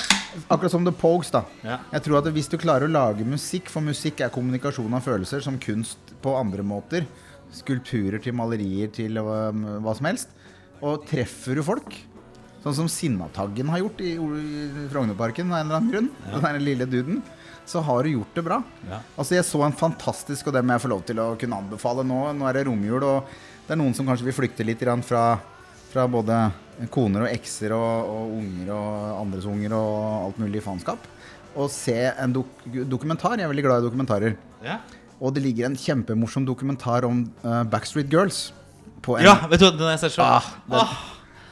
[0.47, 1.43] Akkurat som The Pogues, da.
[1.67, 1.81] Ja.
[1.99, 5.43] Jeg tror at hvis du klarer å lage musikk, for musikk er kommunikasjon av følelser
[5.45, 7.05] som kunst på andre måter,
[7.55, 9.51] skulpturer til malerier til hva,
[9.83, 10.33] hva som helst,
[10.81, 11.99] og treffer du folk
[12.61, 16.09] Sånn som Sinnataggen har gjort i, i Frognerparken av en eller annen grunn.
[16.27, 17.23] Den der lille duden.
[17.69, 18.59] Så har du gjort det bra.
[18.89, 18.99] Ja.
[19.17, 22.05] Altså Jeg så en fantastisk, og det må jeg få lov til å kunne anbefale
[22.05, 22.19] nå.
[22.37, 23.33] Nå er det romjul, og
[23.65, 25.25] det er noen som kanskje vil flykte litt fra,
[25.89, 26.43] fra både
[26.93, 29.97] koner og ekser og, og unger og andres unger og
[30.27, 31.09] alt mulig faenskap.
[31.57, 33.39] Og se en dok dokumentar.
[33.39, 34.37] Jeg er veldig glad i dokumentarer.
[34.67, 34.83] Ja.
[35.21, 38.53] Og det ligger en kjempemorsom dokumentar om uh, Backstreet Girls.
[39.05, 41.09] På en, ja, vet du hva, den jeg sett så Ah, den-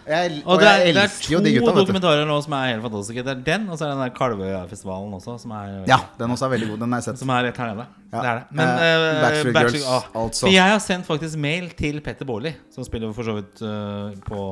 [0.08, 2.80] jeg, Og og det er, det er to de gutta, dokumentarer nå som er helt
[2.86, 3.24] fantastiske.
[3.26, 6.46] Det er den, og så er den der Kalvøyafestivalen også, som er, Ja, den også
[6.46, 6.78] er veldig god.
[6.80, 7.18] Den har jeg sett.
[7.20, 7.86] som er rett her nede.
[8.12, 8.22] Ja.
[8.22, 8.44] Det er det.
[8.56, 10.02] Men Eh, eh, Backstreet Girls, ah.
[10.16, 10.46] altså.
[10.46, 14.16] For jeg har sendt faktisk mail til Petter Baarli, som spiller for så vidt uh,
[14.24, 14.46] på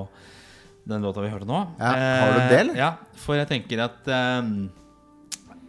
[0.92, 1.62] den låta vi hørte nå.
[1.80, 2.74] Ja, har du det, eller?
[2.74, 2.90] Uh, Ja,
[3.24, 4.12] for jeg tenker at
[4.44, 4.68] um,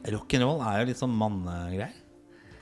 [0.08, 1.95] rock'n'roll er jo litt sånn mannegreier.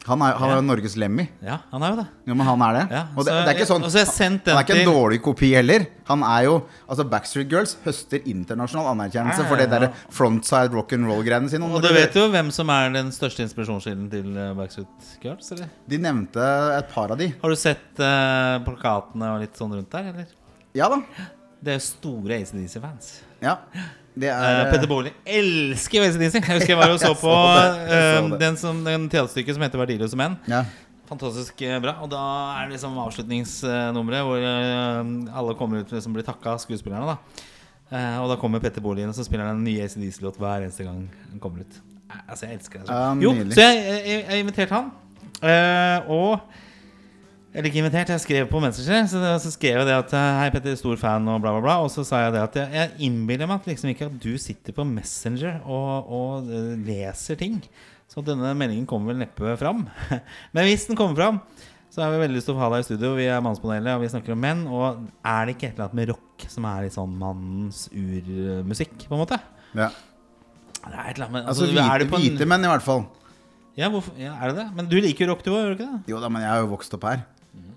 [0.06, 1.24] Han er, han er jo Norges Lemmy.
[1.42, 2.06] Ja, han er jo det.
[2.30, 2.84] Jo, men han er det.
[2.94, 4.10] Ja, og det, så det er ikke sånn så jeg
[4.46, 5.88] Han er ikke en dårlig kopi heller.
[6.06, 6.54] Han er jo
[6.86, 9.72] Altså Backstreet Girls høster internasjonal anerkjennelse Ja, ja, for det ja.
[9.74, 11.66] derre frontside rock'n'roll-greiene sine.
[11.66, 15.74] Og du vet jo hvem som er den største inspirasjonskilden til eh, Backstreet Girls, eller?
[15.90, 17.32] De nevnte et par av de.
[17.42, 20.34] Har du sett uh, plakatene og litt sånn rundt der, eller?
[20.78, 21.02] Ja da.
[21.66, 23.16] Det er jo store ACDC-fans.
[23.42, 23.58] Ja.
[24.16, 26.34] Det Uh, er Petter Baarli elsker jo ACDC.
[26.40, 28.40] Jeg husker jeg var og så på så eh, det.
[28.40, 30.38] den, som, den teaterstykket som heter 'Verdiløse menn'.
[30.48, 30.64] ja.
[31.06, 31.92] Fantastisk eh, bra.
[32.02, 32.18] Og da
[32.58, 37.06] er det liksom avslutningsnummeret hvor eh, alle kommer ut liksom blir takka av skuespillerne.
[37.06, 37.18] da
[37.92, 40.84] Eh, Og da kommer Petter Baarli og så spiller han en ny ACDC-låt hver eneste
[40.84, 41.76] gang den kommer ut.
[42.10, 42.90] Eh, Altså, jeg elsker det.
[42.90, 44.92] Ja, jo, så jeg, jeg, jeg inviterte han.
[45.44, 46.40] Eh, og
[47.56, 49.06] Eller ikke invitert, jeg skrev på Messenger.
[49.08, 51.76] Så, så skrev jeg det at eh, Hei, Petter, stor fan, og bla, bla, bla.
[51.86, 54.34] Og så sa jeg det at jeg, jeg innbiller meg at liksom ikke at du
[54.42, 57.62] sitter på Messenger og, og eh, leser ting.
[58.12, 59.86] Så denne meldingen kommer vel neppe fram.
[60.56, 61.40] Men hvis den kommer fram,
[61.96, 63.14] så har vi veldig lyst til å ha deg i studio.
[63.16, 64.66] Vi er Mannspanelet, og vi snakker om menn.
[64.68, 68.98] Og er det ikke et eller annet med rock som er litt sånn mannens urmusikk,
[69.08, 69.40] på en måte?
[69.80, 69.88] ja.
[70.86, 73.00] Det er et eller annet med Altså altså hvite, en- hvite menn, i hvert fall.
[73.80, 74.66] Ja, hvorfor, ja, er det det?
[74.78, 76.12] Men du liker jo rock, du òg, gjør du ikke det?
[76.12, 77.24] Jo da, men jeg har jo vokst opp her.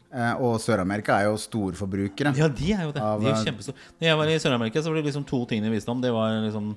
[0.08, 2.32] Eh, og Sør-Amerika er jo storforbrukere.
[2.38, 3.04] Ja, de er jo det.
[3.04, 3.88] Av, de er eh, kjempestore.
[4.00, 6.00] Når jeg var i Sør-Amerika, så var det liksom to ting de visste om.
[6.04, 6.70] Det var liksom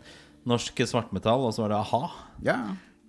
[0.52, 2.02] norsk svartmetall, og så var det a-ha.
[2.44, 2.58] Ja.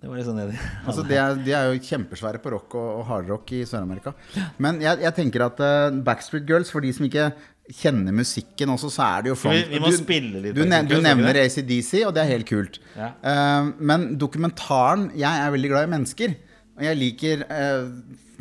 [0.03, 2.87] Det var liksom det de Altså, de, er, de er jo kjempesvære på rock og,
[3.01, 4.15] og hardrock i Sør-Amerika.
[4.63, 7.31] Men jeg, jeg tenker at uh, Backstreet Girls, for de som ikke
[7.73, 10.55] kjenner musikken også, så er det jo Vi, vi må du, spille litt.
[10.55, 12.79] du, nev du nevner ACDC, og det er helt kult.
[12.95, 13.11] Ja.
[13.23, 16.39] Uh, men dokumentaren Jeg er veldig glad i mennesker.
[16.73, 17.89] Og jeg liker eh,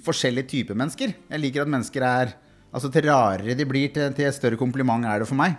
[0.07, 1.15] forskjellige typer mennesker.
[1.31, 2.35] Jeg liker at mennesker er
[2.73, 5.59] Altså til rarere de blir, til, til større kompliment er det for meg.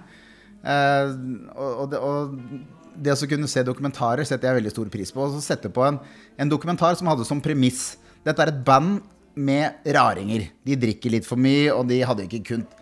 [0.65, 1.11] Eh,
[1.53, 5.21] og, og, det, og det å kunne se dokumentarer setter jeg veldig stor pris på.
[5.21, 5.99] Og så sette på en,
[6.41, 9.01] en dokumentar som hadde som premiss Dette er et band
[9.35, 10.47] med raringer.
[10.63, 12.77] De drikker litt for mye, og de hadde ikke kunnet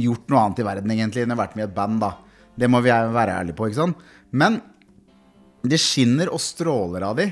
[0.00, 2.12] gjort noe annet i verden egentlig enn å vært med i et band, da.
[2.56, 4.04] Det må vi være ærlige på, ikke sant?
[4.30, 4.60] Men
[5.66, 7.26] det skinner og stråler av de.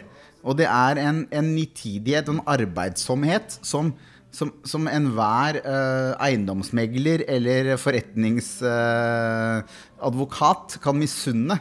[0.45, 3.95] Og det er en, en nitidighet en arbeidsomhet som,
[4.35, 11.57] som, som enhver eh, eiendomsmegler eller forretningsadvokat kan misunne.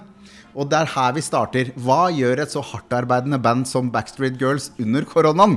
[0.54, 1.72] Og det er her vi starter.
[1.82, 5.56] Hva gjør et så hardtarbeidende band som Backstreet Girls under koronaen?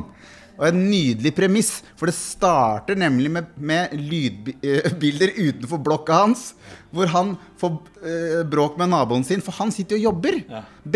[0.56, 6.50] Og en nydelig premiss, for det starter nemlig med, med lydbilder utenfor blokka hans.
[6.96, 7.74] Hvor han får
[8.08, 10.38] eh, bråk med naboen sin, for han sitter og jobber.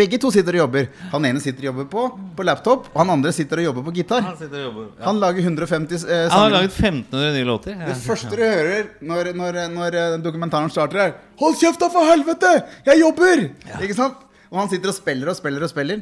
[0.01, 0.87] Begge to sitter og jobber.
[1.11, 2.05] Han ene sitter og jobber på,
[2.37, 4.25] på laptop, og han andre sitter og jobber på gitar.
[4.25, 4.87] Han og jobber.
[4.95, 5.03] Ja.
[5.09, 7.77] Han lager 150 eh, Han har laget 1500 nye låter.
[7.85, 12.05] Det første du hører når, når, når eh, dokumentaren starter, er 'Hold kjeft, da, for
[12.05, 12.49] helvete!
[12.85, 13.47] Jeg jobber!'
[13.81, 14.25] Ikke sant?
[14.51, 16.01] Og han sitter og spiller og spiller og spiller.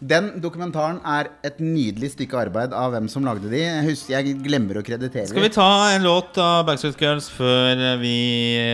[0.00, 3.58] Den dokumentaren er et nydelig stykke arbeid av hvem som lagde de.
[3.60, 7.82] Jeg, husker, jeg glemmer å kreditere Skal vi ta en låt av Backstreet Girls før
[8.00, 8.14] vi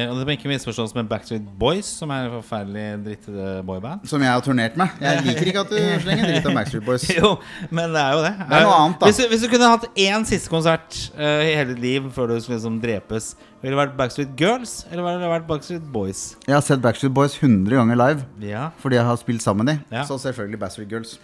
[0.07, 4.07] Og det må ikke misforstås med Backstreet Boys, som er en forferdelig drittete boyband.
[4.07, 5.03] Som jeg har turnert med.
[5.03, 7.09] Jeg liker ikke at du slenger dritt om Backstreet Boys.
[7.17, 7.33] Jo,
[7.75, 8.33] men det er jo det.
[8.45, 9.11] Det er noe annet, da.
[9.11, 12.31] Hvis, du- hvis du kunne hatt én siste konsert uh, i hele ditt liv før
[12.31, 13.33] du skulle liksom drepes,
[13.67, 16.21] ville det vært Backstreet Girls eller ville det vært Backstreet Boys?
[16.47, 18.69] Jeg har sett Backstreet Boys 100 ganger live Ja.
[18.79, 19.97] fordi jeg har spilt sammen med de.
[19.97, 20.05] Ja.
[20.07, 21.17] Så selvfølgelig Backstreet Girls.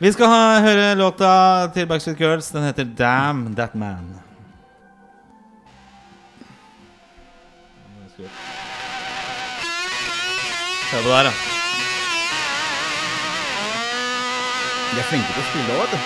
[0.00, 1.34] Vi skal ha, høre låta
[1.76, 2.48] til Backstreet Girls.
[2.56, 4.16] Den heter 'Damn That Man'.
[10.90, 11.32] Hør på det her, da.
[14.90, 15.98] De er flinke til å spille òg, vet du.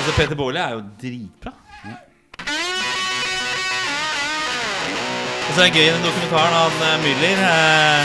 [0.00, 1.52] Altså, Peter Baarli er jo dritbra.
[5.50, 8.02] Og så er det gøy i den dokumentaren han eh, Müller eh,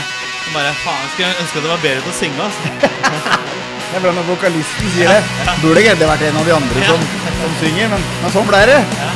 [0.54, 2.38] bare Faen, jeg skulle ønske at det var bedre til å synge.
[2.42, 2.62] Altså.
[3.86, 5.20] Det er bra når vokalisten sier det.
[5.62, 7.00] Burde egentlig vært en av de andre som,
[7.38, 8.80] som synger, men, men sånn ble det.
[8.82, 9.06] Det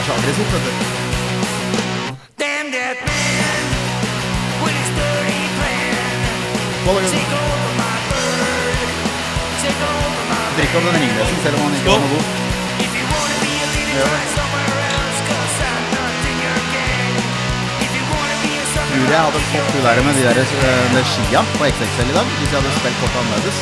[0.00, 0.70] er så aggressivt, vet du.
[2.40, 3.62] Drikk that man
[4.64, 6.08] with his dirty plan.
[6.80, 7.12] Skål, Jørgen.
[7.12, 8.88] Take over my bird.
[9.60, 12.24] Take over my Drikker opp den ringlesen selv om han ikke var noe god.
[14.00, 14.49] Ja.
[18.90, 22.14] Tror jeg hadde fått hun der med de der eh, med skia på XXL i
[22.16, 23.58] dag, hvis jeg hadde spilt kortet annerledes.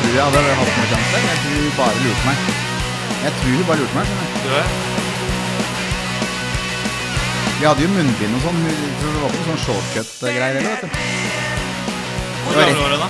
[0.00, 1.20] Tror jeg hadde hatt noe sjanse.
[1.28, 2.36] Jeg tror hun bare lurte meg.
[3.24, 4.06] Jeg tror hun bare lurte meg.
[4.42, 4.94] skjønner du.
[7.60, 8.58] Vi hadde jo munnbind og sånn.
[8.66, 10.88] Det var ikke sånn shortcut-greier heller, vet du.
[12.44, 13.08] Hvor gammel var du da?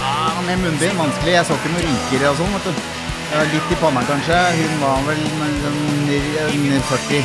[0.00, 1.34] Ja, med munnbind, vanskelig.
[1.36, 2.86] Jeg så ikke noen rynker og sånn, vet du.
[3.28, 4.40] Det var litt i panna, kanskje.
[4.56, 5.84] Hun var vel sånn
[6.88, 7.22] 40.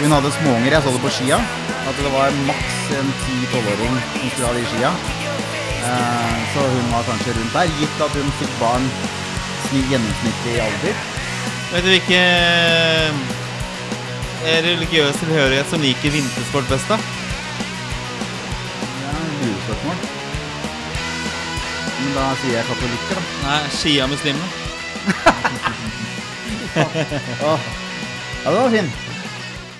[0.00, 0.74] Hun hadde småunger.
[0.74, 1.38] Jeg så det på skia.
[1.84, 4.92] At det var maks en 10-12-åring som skulle ha de skia.
[5.84, 8.86] Eh, så hun var kanskje rundt der, gitt at hun fikk barn
[9.76, 10.94] i gjennomsnittlig alder.
[11.74, 12.20] Vet du hvilke
[13.04, 13.12] eh,
[14.64, 16.96] religiøs tilhørighet som liker vintersport best, da?
[19.04, 19.98] Ja, lurespørsmål.
[22.00, 23.22] Men da sier jeg katolikker, da.
[23.48, 24.48] Nei, Skia-muslimene.
[26.74, 28.88] Ja, det var fin.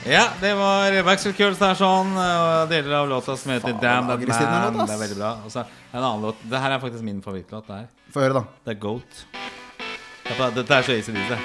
[0.04, 4.10] Ja, det var Backstreet Girls der sånn, og deler av låta som heter Faen, Damn
[4.10, 4.76] That Man.
[4.76, 4.88] Låt.
[4.90, 5.30] Det er veldig bra.
[5.46, 6.42] Og så en annen låt.
[6.50, 7.66] Det her er faktisk min favorittlåt.
[7.70, 7.86] Det her.
[8.12, 8.42] Få høre, da.
[8.68, 9.24] Det er Goat.
[10.28, 11.38] Dette er- Dette er så ACDC.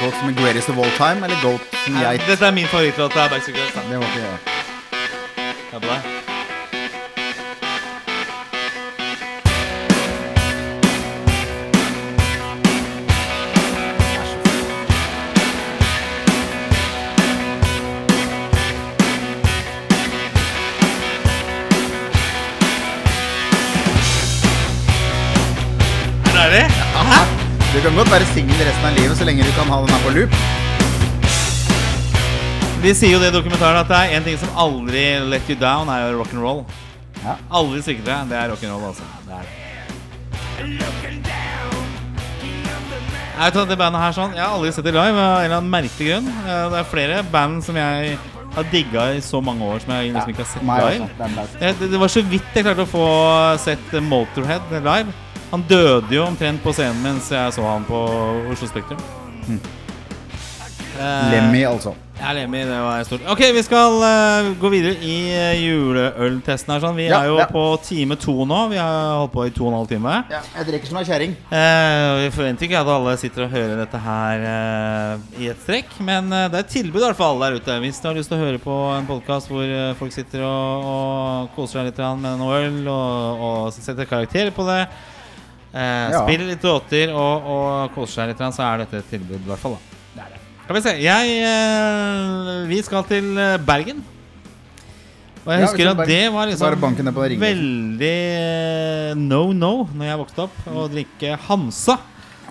[0.00, 2.24] Goat som er greatest of all time, eller Goat som geit?
[2.26, 3.12] Dette er min favorittlåt.
[3.12, 3.74] Det er Backstreet Girls.
[3.74, 3.80] Da.
[3.92, 4.38] Det må ikke
[5.36, 6.13] Det er på det.
[27.84, 30.12] Kan godt være singel resten av livet så lenge du kan ha den her på
[30.14, 30.36] loop.
[32.80, 35.56] De sier jo det i dokumentaren at det er en ting som aldri let you
[35.60, 36.62] down, er jo rock'n'roll.
[37.20, 37.34] Ja.
[37.60, 38.30] Aldri svikter deg.
[38.30, 39.04] Det er rock'n'roll, altså.
[39.26, 39.42] Det er
[43.52, 43.64] det.
[43.68, 46.08] Det bandet her sånn Jeg har aldri sett det live av en eller annen merkelig
[46.08, 46.32] grunn.
[46.46, 48.16] Eh, Det er flere band som jeg
[48.54, 51.04] har digga i så mange år, som jeg liksom ikke har sett live.
[51.60, 53.06] det, det var så vidt jeg klarte å få
[53.60, 55.12] sett Motorhead live.
[55.54, 57.98] Han døde jo omtrent på scenen mens jeg så han på
[58.50, 58.98] Oslo Spektrum.
[60.98, 61.92] Eh, Lemmy, altså.
[62.18, 63.22] Ja, Lemmy, det var stort.
[63.30, 66.82] Ok, vi skal uh, gå videre i uh, juleøltesten her.
[66.82, 66.98] Sånn.
[66.98, 67.46] Vi Ja, er jo ja.
[67.50, 68.58] på time to nå.
[68.72, 70.16] Vi har holdt på i to og en halv time.
[70.32, 71.38] Ja, jeg drikker som ei kjerring.
[71.54, 75.94] Eh, vi forventer ikke at alle sitter og hører dette her uh, i et strekk,
[76.10, 77.80] men det er et tilbud i hvert fall der ute.
[77.86, 81.56] Hvis du har lyst til å høre på en podkast hvor folk sitter og, og
[81.58, 84.84] koser seg litt med noe øl og, og setter karakterer på det,
[85.74, 86.22] eh, Ja.
[86.24, 89.58] spiller litt låter og, og koser seg litt, så er dette et tilbud i hvert
[89.58, 89.76] fall.
[90.14, 90.40] da det det.
[90.64, 90.92] Skal vi se.
[91.02, 94.04] Jeg, eh, vi skal til eh, Bergen.
[95.44, 96.64] Og jeg Ja, husker at det var liksom
[97.28, 97.40] ringen.
[97.44, 101.98] veldig eh, no no når jeg vokste opp, å drikke Hansa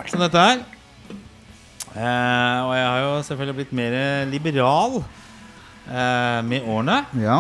[0.06, 0.60] som dette her.
[1.96, 5.00] Eh, og jeg har jo selvfølgelig blitt mer liberal
[5.90, 7.00] eh, med årene.
[7.22, 7.40] Ja.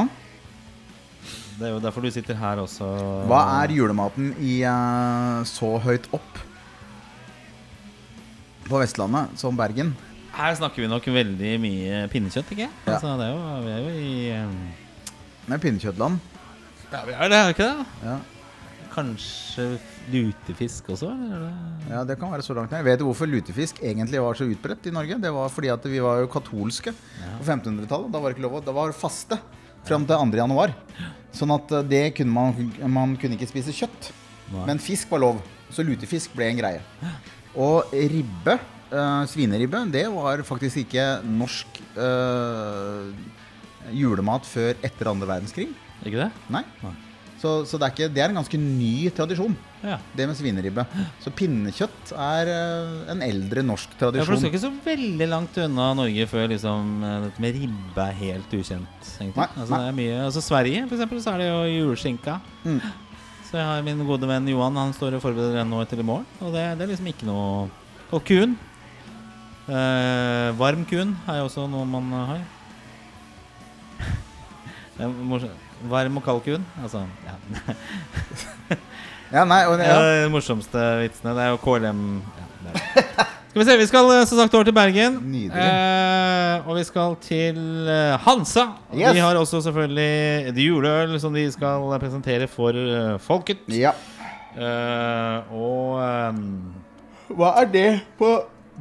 [1.53, 2.87] Det er jo derfor du sitter her også.
[3.29, 6.41] Hva er julematen i uh, så høyt opp
[8.65, 9.93] på Vestlandet som Bergen?
[10.33, 12.69] Her snakker vi nok veldig mye pinnekjøtt, ikke?
[12.87, 12.95] Ja.
[12.95, 14.61] Altså, jo, vi er jo i um...
[15.43, 16.21] Det er pinnekjøttland.
[16.89, 17.87] Ja, vi er det, er vi ikke det?
[18.07, 18.17] Ja.
[18.93, 19.67] Kanskje
[20.13, 21.09] lutefisk også?
[21.09, 21.47] Eller?
[21.49, 22.85] er ja, det kan være så langt ned.
[22.85, 25.17] Vet du hvorfor lutefisk egentlig var så utbredt i Norge?
[25.21, 28.09] Det var fordi at vi var jo katolske på 1500-tallet.
[28.13, 29.37] Da var det ikke lov å Da var faste
[29.85, 30.39] fram til 2.
[30.39, 30.73] januar.
[31.33, 34.11] Sånn at eh, det kunne man Man kunne ikke spise kjøtt.
[34.53, 34.65] Nei.
[34.69, 35.41] Men fisk var lov.
[35.73, 36.81] Så lutefisk ble en greie.
[37.57, 38.57] Og ribbe,
[38.93, 43.09] eh, svineribbe, det var faktisk ikke norsk eh,
[43.93, 45.71] julemat før etter andre verdenskrig.
[46.03, 46.29] Ikke det?
[46.53, 46.63] Nei.
[46.83, 46.93] Nei.
[47.43, 49.97] Så, så det, er ikke, det er en ganske ny tradisjon, Ja.
[50.15, 50.85] det med svineribbe.
[51.19, 54.21] Så pinnekjøtt er eh, en eldre norsk tradisjon.
[54.21, 57.57] Ja, for du skal ikke så veldig langt unna Norge før liksom, eh, dette med
[57.59, 59.09] ribbe er helt ukjent.
[59.19, 62.37] Nei, altså, er mye, altså Sverige, for eksempel, så er det jo juleskinka.
[62.63, 62.79] Mm.
[63.49, 64.79] Så jeg har min gode venn Johan.
[64.79, 66.23] Han står og forbereder den nå til i morgen.
[66.39, 67.67] Og det, det er liksom ikke noe
[68.13, 68.55] Kalkun.
[69.67, 72.41] Eh, varm kun er jo også noe man har.
[74.95, 75.62] Det er morsomt.
[75.91, 76.65] Varm og kald kun.
[76.83, 77.35] Altså, ja.
[79.33, 80.25] Ja, nei, og, Ja, ja.
[80.25, 81.31] de morsomste vitsene.
[81.33, 82.75] Det er jo KLM ja, det er.
[82.75, 83.29] det.
[83.53, 85.15] Skal vi se, vi skal eh, som sagt over til Bergen.
[85.49, 87.57] Eh, og vi skal til
[87.89, 88.67] eh, Hansa.
[88.93, 89.13] Yes.
[89.13, 93.65] De har også selvfølgelig et juleøl som de skal presentere for eh, folket.
[93.69, 93.93] ja.
[94.53, 96.73] Eh, og um,
[97.33, 97.87] Hva er det
[98.19, 98.27] på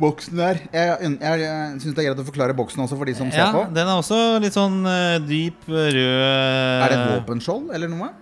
[0.01, 0.63] boksen der?
[0.73, 3.51] Jeg, jeg, jeg, syns det er greit å forklare boksen også for de som ja,
[3.51, 3.63] ser på.
[3.77, 8.13] den er også litt sånn uh, dyp rød Er det et våpenskjold eller noe?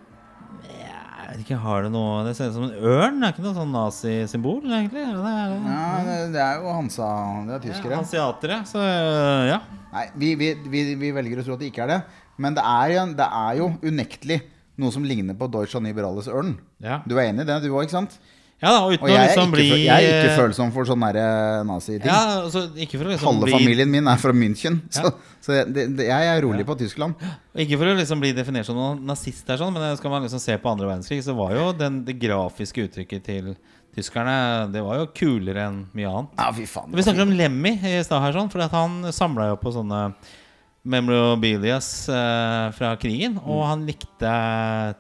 [1.31, 3.21] Jeg vet ikke, har det noe Det ser ut som en ørn.
[3.21, 5.05] Det er ikke noe sånn nazisymbol, egentlig?
[5.07, 5.35] Er det?
[5.45, 5.59] Er det?
[5.71, 7.11] Ja, det, det er jo Hansa
[7.47, 7.93] Det er tyskere.
[7.93, 9.61] Ja, hansiatere, Så eh, ja.
[9.93, 12.01] Nei, vi, vi, vi, vi velger å tro at det ikke er det.
[12.41, 14.41] Men det er jo, det er jo unektelig
[14.81, 16.57] noe som ligner på Deutsche Liberales ørn.
[16.83, 16.99] Ja.
[17.07, 18.19] Du er enig i det, du òg, ikke sant?
[18.61, 20.89] Ja da, og Og jeg er liksom bli for, jeg er ikke eh, følsom for
[20.89, 22.09] sånne der, eh, naziting.
[22.11, 25.37] Ja, altså, liksom Halve bli familien min er fra München, så, Ja.
[25.41, 27.17] så det, det, jeg er rolig på Tyskland.
[27.57, 30.43] Ikke for å liksom bli definert som noen nazist, her, sånn, men skal man liksom
[30.45, 33.55] se på andre verdenskrig, så var jo den, det grafiske uttrykket til
[33.97, 36.37] tyskerne Det var jo kulere enn mye annet.
[36.39, 36.93] Ja, fy faen.
[36.95, 40.05] Vi snakker om Lemmy i stad her, sånn, for at han samla jo på sånne
[40.85, 43.35] memorabilias eh, fra krigen.
[43.41, 43.49] Mm.
[43.51, 44.37] Og han likte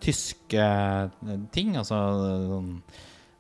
[0.03, 1.77] tyske eh, ting.
[1.81, 2.01] Altså
[2.51, 2.75] sånn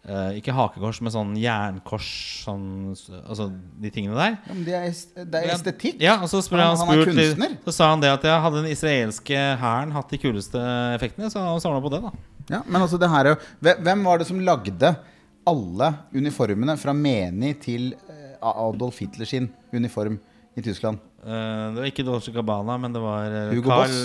[0.08, 2.08] eh, Ikke hakekors, men sånn jernkors.
[2.46, 4.38] Sånn, altså de tingene der.
[4.46, 6.00] Ja, men det er, det er estetikk.
[6.02, 7.56] Ja, og så han, Han- spurt, kunstner.
[7.66, 10.62] Så sa han det at ja, hadde den israelske hæren hatt de kuleste
[10.96, 12.12] effektene, så han samla på det, da.
[12.50, 14.96] Ja, men altså det her er Hvem var det som lagde
[15.46, 20.18] alle uniformene fra Meni til eh, Adolf Hitler sin uniform
[20.58, 20.98] i Tyskland?
[21.20, 23.98] Uh, det var ikke Dolce Gabbana, men det var Hugo Carl Boss.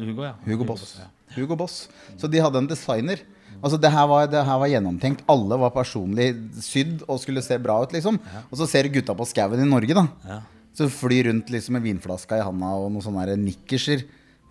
[0.00, 0.32] Hugo, ja.
[0.44, 0.96] Hugo Boss.
[0.98, 1.06] ja.
[1.36, 1.76] Hugo Boss.
[2.18, 3.22] Så de hadde en designer.
[3.60, 5.22] Altså det her, var, det her var gjennomtenkt.
[5.30, 6.32] Alle var personlig
[6.64, 8.18] sydd og skulle se bra ut, liksom.
[8.48, 10.06] Og så ser du gutta på skauen i Norge, da.
[10.28, 10.40] Ja.
[10.74, 14.02] Så flyr rundt liksom med vinflaska i handa og noen sånne nikkerser.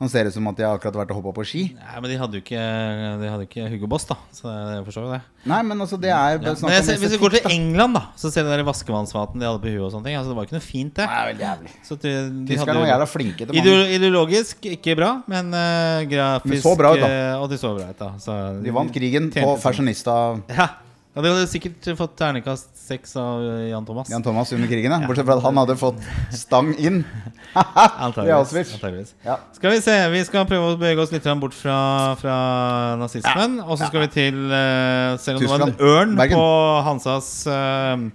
[0.02, 1.62] Som ser ut som at de har akkurat vært og hoppa på ski.
[1.78, 2.62] Nei, men de hadde jo ikke,
[3.22, 4.18] de hadde ikke Hugo Boss, da.
[4.36, 5.20] Så jeg forstår jo det.
[5.48, 6.56] Nei, men altså, det er Ja.
[6.60, 9.48] Men ser, hvis vi går til England, da, så ser du de der vaskevannsfatene de
[9.48, 10.18] hadde på huet og sånne ting.
[10.20, 11.06] Altså, det var ikke noe fint, det.
[11.08, 11.72] Er veldig jævlig.
[11.88, 12.14] Så de,
[12.50, 13.62] de Tyskerne var jævla flinke til mange.
[13.64, 17.12] Ideolo ideologisk ikke bra, men uh, grafisk Men så bra ut, da.
[17.14, 18.12] eh, Og de så bra ut, da.
[18.20, 20.18] Så De vant krigen på fashionista
[20.52, 20.68] Ja.
[21.14, 24.10] Ja, de hadde sikkert fått ternekast seks av eh, Jan Thomas.
[24.10, 24.92] Jan Thomas under krigen.
[24.92, 25.08] Ja.
[25.08, 26.00] Bortsett fra at han hadde fått
[26.34, 27.04] stang inn.
[27.54, 28.74] Antageligvis.
[28.80, 29.14] Antageligvis.
[29.26, 29.38] Ja.
[29.54, 31.78] Skal vi se, vi skal prøve å bevege oss litt bort fra,
[32.18, 32.38] fra
[32.98, 33.60] nazismen.
[33.62, 36.42] Og så skal vi til uh, Selv om det var en ørn Bergen.
[36.42, 36.50] på
[36.90, 38.10] Hansas uh,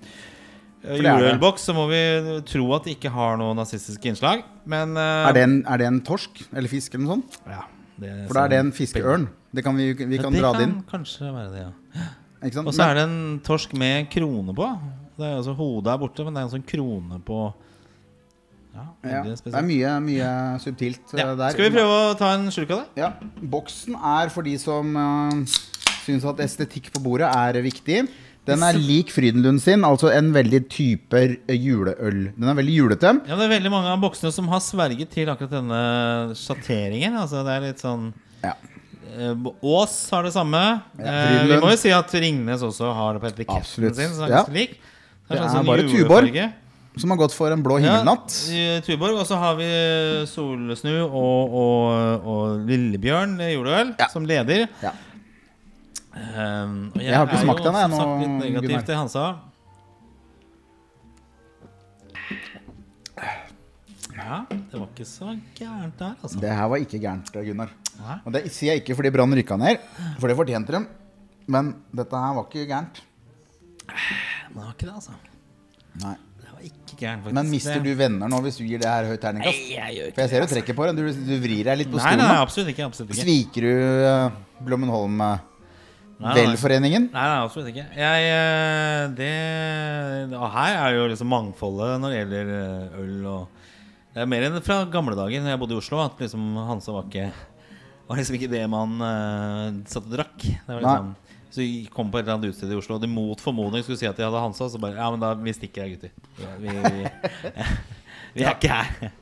[0.83, 2.03] det er juleølboks, så må vi
[2.49, 4.43] tro at det ikke har noe nazistiske innslag.
[4.69, 7.43] Men uh, Er det, en, er det en torsk eller fisk eller noe sånt?
[7.47, 7.65] ja,
[7.99, 9.29] det For da er det en fiskeørn.
[9.55, 10.81] Det kan vi, vi kan det dra det kan inn.
[10.91, 12.09] kanskje være det, ja.
[12.43, 14.69] Og så er det en torsk med krone på.
[15.19, 17.41] Det er altså Hodet er borte, men det er en sånn krone på
[18.79, 20.29] Ja, ja, det er mye, mye
[20.63, 21.33] subtilt eh, Ja.
[21.35, 21.51] der.
[21.57, 23.03] Skal vi prøve å ta en slurk av det?
[23.03, 23.09] Ja.
[23.43, 25.57] Boksen er for de som uh,
[26.05, 28.05] syns at estetikk på bordet er viktig.
[28.49, 31.21] Den er lik Frydenlund sin, altså en veldig type
[31.53, 32.21] juleøl.
[32.39, 33.11] Den er veldig julete.
[33.29, 35.83] Ja, det er veldig mange av boksene som har sverget til akkurat denne
[36.39, 37.19] sjatteringen.
[37.19, 38.13] Altså, det er litt sånn
[38.45, 38.55] Ja.
[39.19, 40.63] Eh, Ås har det samme.
[40.99, 43.97] Eh, vi må jo si at Ringnes også har det på etiketten Absolutt.
[43.99, 44.15] sin.
[44.15, 44.45] Så det er Ja.
[44.55, 44.79] lik.
[45.29, 45.89] Det sånn er sånn bare.
[45.91, 46.53] Tuborg
[46.99, 48.33] som har gått for en blå himmelnatt.
[48.51, 49.19] Ja, i Tuborg.
[49.21, 49.69] Og så har vi
[50.27, 54.09] Solsnu og, og, og Lillebjørn juleøl Ja.
[54.09, 54.67] som leder.
[54.83, 54.91] Ja.
[56.19, 58.87] Um, jeg, Jeg har ikke er smakt den, jeg, har nå, sagt litt negativt negativ
[58.89, 59.27] til Hansa.
[64.29, 66.41] Ja, det var ikke så gærent der, altså.
[66.43, 67.71] Det her var ikke gærent, Gunnar.
[67.99, 68.17] Nei.
[68.27, 69.81] Og det sier jeg ikke fordi Brann rykka ned,
[70.21, 70.83] for det fortjente de.
[71.49, 73.01] Men dette her var ikke gærent.
[73.89, 75.17] Det var ikke det, altså.
[76.05, 76.15] Nei.
[76.39, 77.39] Det var ikke gærent, faktisk.
[77.41, 79.59] Men mister du venner nå hvis du gir det her høyt terningkast?
[79.65, 80.97] Nei, jeg gjør ikke For jeg ser du trekker på det.
[80.99, 82.25] Du, du vrir deg litt på Nei, stolen.
[82.25, 82.45] nei, nå.
[82.45, 82.89] absolutt ikke.
[82.93, 83.25] Absolutt ikke.
[83.25, 83.73] Sviker du
[84.05, 85.37] uh, Blommenholm uh,
[86.19, 86.35] Nei, nei.
[86.41, 87.05] Velforeningen?
[87.15, 87.85] Nei, nei, absolutt ikke.
[87.95, 89.35] Jeg, eh, det,
[90.35, 93.58] her er jo liksom mangfoldet når det gjelder eh, øl og
[94.19, 96.91] Det er mer enn fra gamle dager, Når jeg bodde i Oslo, at liksom Hansa
[96.97, 97.29] var ikke
[98.09, 100.37] Var liksom ikke det man uh, satt og drakk.
[100.43, 101.13] Det var liksom
[101.55, 104.01] Så vi kom på et eller annet utested i Oslo, og de mot formodning skulle
[104.01, 106.13] si at de hadde Hansa, så bare Ja, men da vi stikker her, gutter.
[106.59, 107.07] Vi, vi,
[108.35, 109.15] vi er ikke her.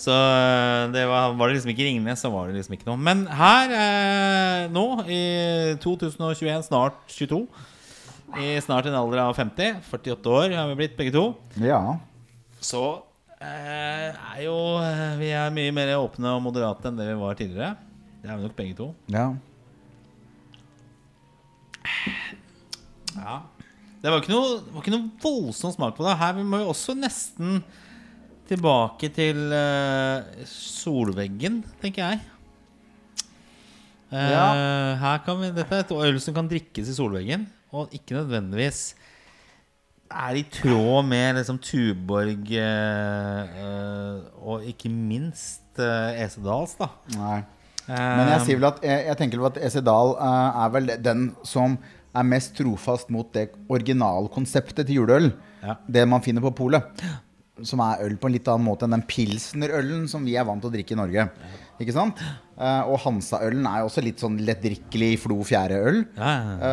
[0.00, 2.96] Så øh, det var, var det liksom ikke Ringnes, så var det liksom ikke noe.
[3.04, 5.20] Men her eh, nå, i
[5.82, 7.42] 2021, snart 22,
[8.40, 11.26] i snart en alder av 50, 48 år har vi blitt begge to,
[11.60, 11.82] Ja.
[12.64, 13.09] så eh,
[13.40, 17.76] er jo eh, Vi er mye mer åpne og moderate enn det vi var tidligere.
[18.20, 18.90] Det er vi nok begge to.
[19.08, 19.30] ja.
[23.16, 23.40] Ja.
[24.00, 26.14] Det var ikke noe, var ikke noe voldsom smak på det.
[26.20, 27.58] Her vi må jo også nesten
[28.48, 32.20] tilbake til uh, solveggen, tenker jeg.
[34.10, 34.46] Uh, Ja.
[35.02, 37.44] Her kan vi, dette er et øl som kan drikkes i solveggen,
[37.76, 38.94] og ikke nødvendigvis
[40.10, 46.90] er i tråd med liksom Tuborg eh, eh, og ikke minst eh, Esedals, da.
[47.16, 47.40] Nei.
[47.90, 51.24] Men jeg sier vel at jeg, jeg tenker vel at Esedal eh, er vel den
[51.46, 51.78] som
[52.10, 55.30] er mest trofast mot det originalkonseptet til juleøl.
[55.62, 55.76] Ja.
[55.86, 57.04] Det man finner på polet.
[57.66, 60.62] Som er øl på en litt annen måte enn den pilsnerølen som vi er vant
[60.62, 61.26] til å drikke i Norge.
[61.80, 62.18] Ikke sant?
[62.60, 66.02] Uh, og Hansa-ølen er jo også litt sånn lettdrikkelig Flo fjære-øl.
[66.18, 66.72] Ja, ja, ja.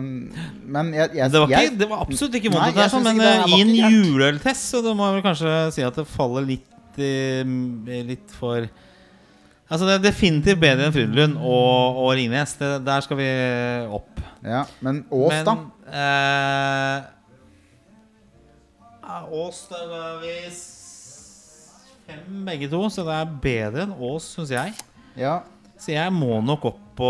[0.00, 3.20] uh, men jeg, jeg, Det var, jeg, det var absolutt ikke vondt, Nei, sånn, men
[3.20, 7.00] det eh, i en juleøltest så må jeg vel kanskje si at det faller litt
[7.00, 7.56] uh,
[8.08, 8.64] Litt for
[9.66, 12.52] Altså Det er definitivt bedre enn Frydenlund og, og Ringnes.
[12.54, 13.26] Det, der skal vi
[13.98, 14.22] opp.
[14.46, 15.56] Ja, men Ås, men da?
[19.06, 20.34] Eh, Ås, der var vi
[22.06, 24.74] fem begge to, så det er bedre enn Ås, syns jeg.
[25.18, 25.40] Ja.
[25.76, 27.08] Så jeg må nok opp på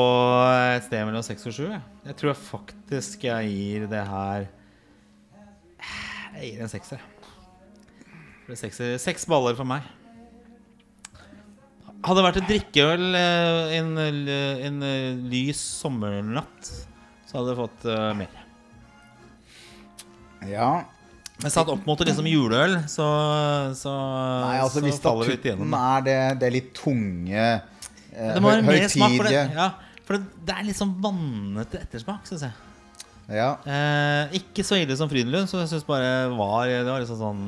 [0.74, 1.66] et sted mellom seks og sju.
[1.70, 1.82] Jeg.
[2.08, 4.48] jeg tror faktisk jeg gir det her
[6.36, 7.04] Jeg gir en sekser.
[8.46, 8.98] Er.
[9.02, 9.86] Seks baller for meg.
[12.06, 16.68] Hadde det vært et drikkeøl eh, en, en eh, lys sommernatt,
[17.26, 18.44] så hadde det fått eh, mer.
[20.52, 20.70] ja.
[21.42, 23.06] Men satt opp mot liksom juleøl, så,
[23.76, 28.64] så, Nei, altså så hvis statutten er det, det litt tunge eh, Det må være
[28.64, 29.42] mer smak for det.
[29.52, 29.66] Ja,
[30.06, 32.56] for det, det er litt sånn vannete ettersmak, syns jeg.
[33.36, 33.50] Ja.
[33.66, 37.40] Eh, ikke så ille som Frydenlund, så jeg syns bare var Det var liksom sånn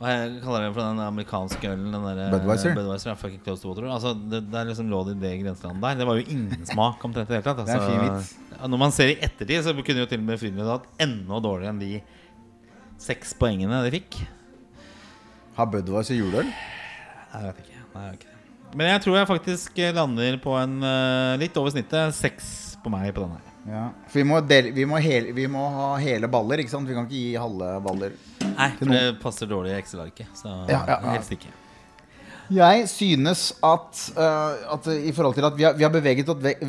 [0.00, 1.94] Hva jeg kaller det for den amerikanske ølen?
[1.94, 2.74] Den der, Budweiser?
[2.74, 3.86] Budweiser ja, fucking close to water.
[3.88, 6.02] Altså, det, der liksom lå det i det grenselandet der.
[6.02, 7.62] Det var jo ingen smak omtrent i det hele tatt.
[7.62, 8.34] Det er en fin vits.
[8.74, 11.72] når man ser i ettertid, så kunne jo til og med Frydenlund hatt enda dårligere
[11.72, 11.94] enn de
[13.00, 14.20] seks poengene de fikk.
[15.56, 16.48] Har Budweiser juleøl?
[17.32, 17.82] Jeg vet ikke.
[17.94, 18.32] Nei, jeg vet ikke.
[18.76, 22.12] Men jeg tror jeg faktisk lander på en uh, litt over snittet.
[22.16, 22.48] Seks
[22.82, 23.52] på meg på den her.
[23.66, 23.84] Ja.
[24.10, 26.86] For vi må, dele, vi, må hele, vi må ha hele baller, ikke sant?
[26.88, 28.14] Vi kan ikke gi halve baller.
[28.46, 30.28] Nei, for det passer dårlig i Excel-arket.
[30.38, 31.14] Så Ja, ja, ja.
[31.16, 31.50] helst ikke.
[32.54, 36.28] Jeg synes at, uh, at i forhold til at vi har, vi har beveget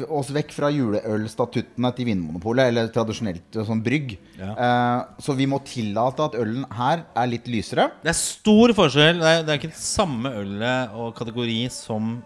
[0.10, 4.16] oss vekk, fra juleølstatuttene til Vinmonopolet, eller tradisjonelt sånn brygg.
[4.40, 4.54] Ja.
[4.54, 7.90] uh, så vi må tillate at ølen her er litt lysere.
[8.04, 9.22] Det er stor forskjell.
[9.22, 12.18] Det er, det er ikke det samme ølet og kategori som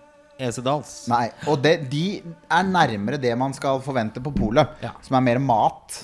[0.41, 1.03] Esedals.
[1.11, 2.05] Nei, og det, de
[2.49, 4.95] er nærmere det man skal forvente på polet, Ja.
[5.05, 5.99] som er mer mat,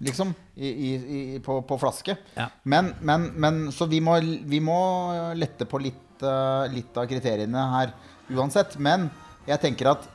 [0.00, 2.16] liksom, i, i, på, på flaske.
[2.36, 2.48] Ja.
[2.64, 4.78] Men, men, men så vi må, vi må
[5.38, 7.94] lette på litt, eh, litt av kriteriene her
[8.30, 8.76] uansett.
[8.78, 9.08] Men
[9.48, 10.06] jeg tenker at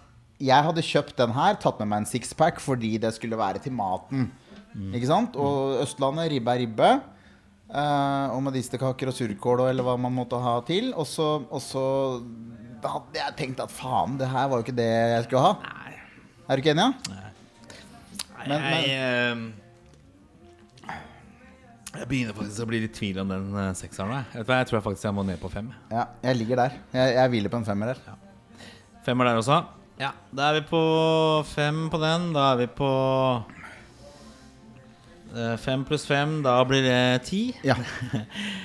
[0.44, 3.76] jeg hadde kjøpt den her, tatt med meg en sixpack fordi det skulle være til
[3.76, 4.30] maten.
[4.74, 5.36] Ikke sant?
[5.40, 6.92] Og Østlandet, ribbe er ribbe.
[7.74, 10.92] Eh, og medisterkaker og surkål og eller hva man måtte ha til.
[10.98, 11.84] Og så, og så
[12.84, 15.53] da hadde jeg tenkt at faen, det her var jo ikke det jeg skulle ha.
[16.44, 16.90] Er du ikke enig?
[17.10, 17.20] Ja?
[18.44, 19.62] Men- men- jeg, eh,
[21.93, 24.11] jeg begynner faktisk å bli litt tvil om den uh, sekseren.
[24.17, 24.41] Jeg.
[24.41, 25.69] Jeg tror jeg faktisk jeg må ned på fem.
[25.93, 26.77] Ja, jeg ligger der.
[26.95, 28.15] Jeg, jeg hviler på en femmer her.
[29.05, 29.59] Femmer der også.
[30.01, 30.80] Ja, Da er vi på
[31.53, 32.31] fem på den.
[32.33, 32.89] Da er vi på
[35.35, 36.39] eh, fem pluss fem.
[36.41, 36.97] Da blir det
[37.30, 37.43] ti.
[37.61, 37.77] Ja.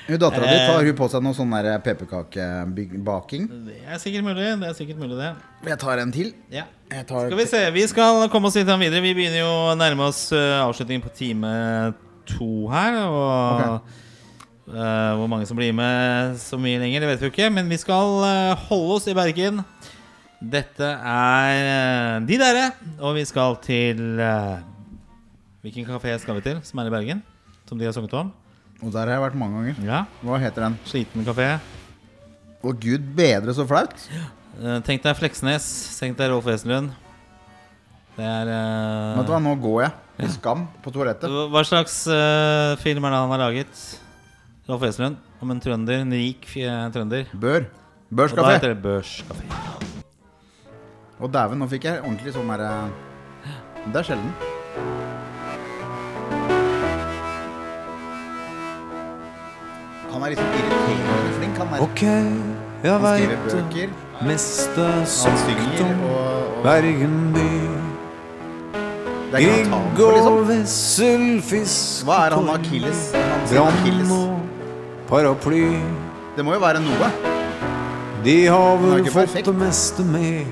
[0.08, 0.66] Dattera di Eh.
[0.72, 1.52] tar hun på seg noe sånn
[1.84, 3.46] pepperkakebaking.
[3.68, 4.48] Det er sikkert mulig.
[4.64, 5.34] Det er sikkert mulig det
[5.68, 6.32] Jeg tar en til.
[6.48, 6.64] Ja.
[7.04, 9.04] Tar Skal vi se, vi skal komme oss litt videre.
[9.04, 11.56] Vi begynner jo å nærme oss uh, avslutningen på time
[12.28, 12.98] to her.
[13.04, 17.50] Og eh, hvor mange som blir med så mye lenger, det vet vi ikke.
[17.54, 19.62] Men vi skal uh, holde oss i Bergen.
[20.38, 22.68] Dette er uh, De derre.
[23.00, 24.04] Og vi skal til
[25.58, 27.24] Hvilken kafé skal vi til som er i Bergen?
[27.68, 28.30] Som de har sunget om?
[28.78, 29.82] Og der har jeg vært mange ganger.
[29.82, 30.78] Ja, Hva heter den?
[30.86, 31.56] Sliten kafé.
[32.62, 34.06] Å gud bedre så flaut.
[34.86, 35.66] Tenk deg Fleksnes.
[35.98, 36.94] Tenk deg Rolf Wesenlund.
[38.18, 39.14] Det er uh...
[39.20, 41.30] Vet du hva, nå går jeg i skam på toalettet.
[41.30, 43.82] Hva slags uh, film er det han har laget?
[44.68, 47.30] Rolf Wesenlund om en trønder, en rik eh, trønder.
[47.32, 47.68] Bør.
[48.10, 48.42] Børskafé.
[48.42, 49.46] Og da heter det Børskafé.
[51.18, 52.90] Og dæven, nå fikk jeg ordentlig sånn derre
[53.86, 54.34] Det er sjelden.
[60.10, 61.86] Han er liksom irriterende flink, han der.
[61.86, 62.30] okay,
[62.82, 63.98] jeg Han skriver veit det bøker.
[64.26, 67.77] meste Han synger og, og Bergen by.
[69.32, 70.36] Og liksom.
[70.48, 73.10] vesselfisk Hva er han Achilles?
[73.50, 74.38] Brann og
[75.08, 75.76] paraply.
[76.36, 77.10] Det må jo være noe.
[78.24, 79.46] De har vel fått perfekt.
[79.46, 80.46] det meste med.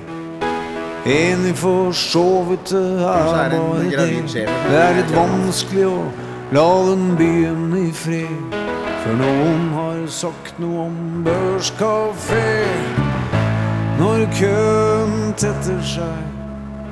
[1.06, 4.46] Enig for så vidt det er bare det.
[4.68, 5.98] Det er litt vanskelig å
[6.52, 8.56] la den byen i fred.
[9.05, 12.46] For noen har sagt noe om børskafé.
[14.00, 16.35] Når køen tetter seg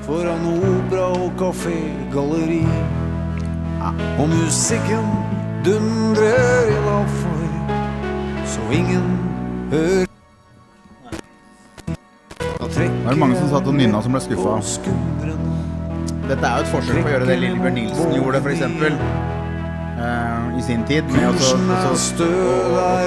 [0.05, 1.79] foran opera og kafé,
[2.13, 2.65] galleri.
[4.19, 5.07] Og musikken
[5.65, 7.45] dundrer for
[8.47, 9.19] så ingen
[9.71, 10.07] hører.
[12.61, 12.67] Nå
[13.07, 14.59] er det mange som satt og nynna som ble skuffa.
[16.29, 18.63] Dette er jo et forsøk på å gjøre det Lillebjørn Nilsen gjorde, f.eks.
[19.95, 21.33] Uh, I sin tid, med å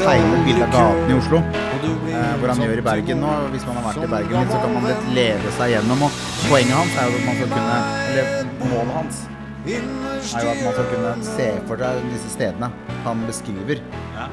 [0.05, 1.41] tegne et bilde av gatene i Oslo.
[1.87, 3.31] Eh, hvor han gjør i Bergen nå.
[3.53, 6.05] Hvis man har vært i Bergen så kan man lett leve seg gjennom.
[6.07, 9.25] Og poenget hans er jo at man skal kunne Eller målet hans
[9.67, 12.69] er jo at man skal kunne se for seg disse stedene
[13.03, 13.81] han beskriver.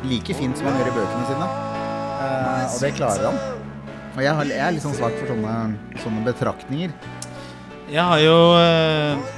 [0.06, 1.48] Like fint som han gjør i bøkene sine.
[2.24, 3.40] Eh, og det klarer han.
[4.14, 5.54] Og jeg, er litt sånn svak for sånne,
[6.04, 6.94] sånne betraktninger.
[7.90, 9.33] Jeg har jo eh,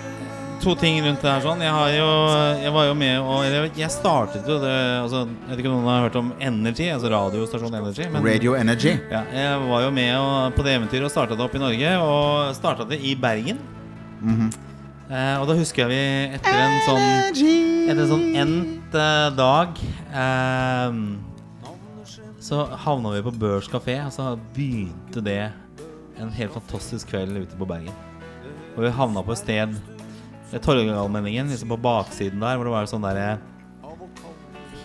[0.62, 1.60] to ting rundt det her sånn.
[1.62, 2.06] Jeg har jo
[2.62, 5.76] Jeg var jo med og eller, Jeg startet jo det altså, Jeg vet ikke om
[5.80, 8.08] noen har hørt om Energy, altså radiostasjonen Energy.
[8.12, 8.94] men- Radio Energy.
[9.10, 11.92] Ja, jeg var jo med og, på det eventyret og starta det opp i Norge.
[12.02, 13.58] Og starta det i Bergen.
[14.20, 14.50] Mhm.
[15.10, 17.04] Eh, og da husker jeg vi etter en sånn
[17.86, 19.78] Etter en sånn endt eh, dag
[20.10, 20.96] eh,
[22.42, 25.52] Så havna vi på Børs kafé, og så begynte det
[26.18, 27.94] en helt fantastisk kveld ute på Bergen.
[28.76, 29.76] Og vi havna på et sted
[30.52, 33.36] Torgallmenningen, liksom på baksiden der, hvor det var sånn derre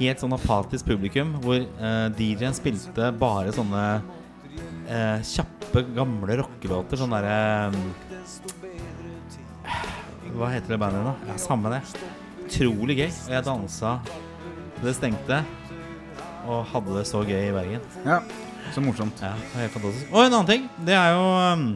[0.01, 3.83] Helt sånn apatisk publikum, hvor eh, DJ-en spilte bare sånne
[4.89, 6.97] eh, kjappe, gamle rockelåter.
[6.97, 7.69] Sånn derre
[10.33, 11.13] Hva heter det bandet da?
[11.29, 11.83] Ja, samme det.
[12.47, 13.11] Utrolig gøy.
[13.11, 15.43] Og jeg dansa til det stengte.
[16.49, 17.85] Og hadde det så gøy i Bergen.
[18.01, 18.23] Ja,
[18.73, 19.21] så morsomt.
[19.21, 20.09] Ja, helt fantastisk.
[20.09, 21.67] Og en annen ting, det er jo um,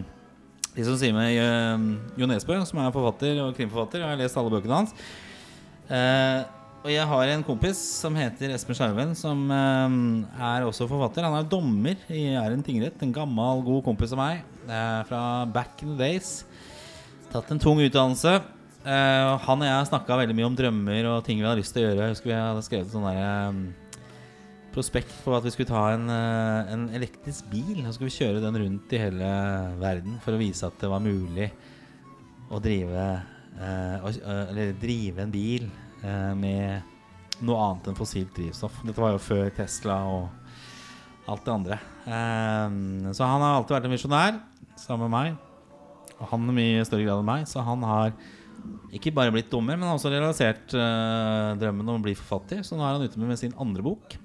[0.75, 1.87] de som sier med um,
[2.19, 4.03] Jo Nesbø, som er forfatter og krimforfatter.
[4.03, 4.95] Jeg har lest alle bøkene hans.
[5.87, 6.43] Uh,
[6.85, 11.25] og jeg har en kompis som heter Espen Skjerven, som uh, er også forfatter.
[11.25, 12.99] Han er dommer i Æren tingrett.
[13.01, 16.43] En gammel, god kompis av meg eh, fra back in the days.
[17.31, 18.35] Tatt en tung utdannelse.
[18.85, 21.73] Eh, han og jeg har snakka veldig mye om drømmer og ting vi hadde lyst
[21.75, 22.03] til å gjøre.
[22.03, 23.31] Jeg husker vi hadde skrevet sånn derre
[24.75, 27.79] prospekt på at vi skulle ta en, eh, en elektrisk bil.
[27.79, 29.29] Og så skulle vi kjøre den rundt i hele
[29.81, 31.49] verden for å vise at det var mulig
[32.51, 33.05] å drive
[33.57, 35.69] eh, eh, Eller drive en bil
[36.03, 36.93] eh, med
[37.45, 38.81] noe annet enn fossilt drivstoff.
[38.85, 41.79] Dette var jo før Tesla og alt det andre.
[42.05, 44.39] Eh, så han har alltid vært en visjonær,
[44.79, 45.43] sammen med meg.
[46.15, 48.13] Og han i mye større grad enn meg, så han har
[48.95, 52.63] ikke bare blitt dommer, men også realisert eh, drømmen om å bli forfatter.
[52.65, 54.15] Så nå er han ute med sin andre bok.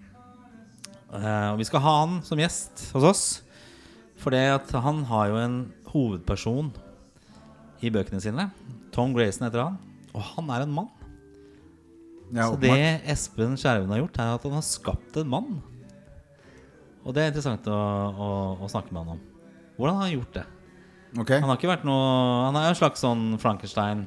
[1.10, 3.24] Eh, og vi skal ha han som gjest hos oss.
[4.20, 5.58] For han har jo en
[5.90, 6.70] hovedperson
[7.82, 8.50] i bøkene sine.
[8.94, 9.78] Tom Grayson heter han.
[10.14, 10.90] Og han er en mann.
[12.30, 15.58] Ja, Så det Espen Skjerven har gjort, er at han har skapt en mann.
[17.02, 18.30] Og det er interessant å, å,
[18.60, 19.22] å snakke med han om.
[19.80, 20.44] Hvordan har han gjort det?
[21.18, 21.40] Okay.
[21.40, 22.02] Han har ikke vært noe
[22.44, 24.04] Han er jo en slags sånn Frankenstein,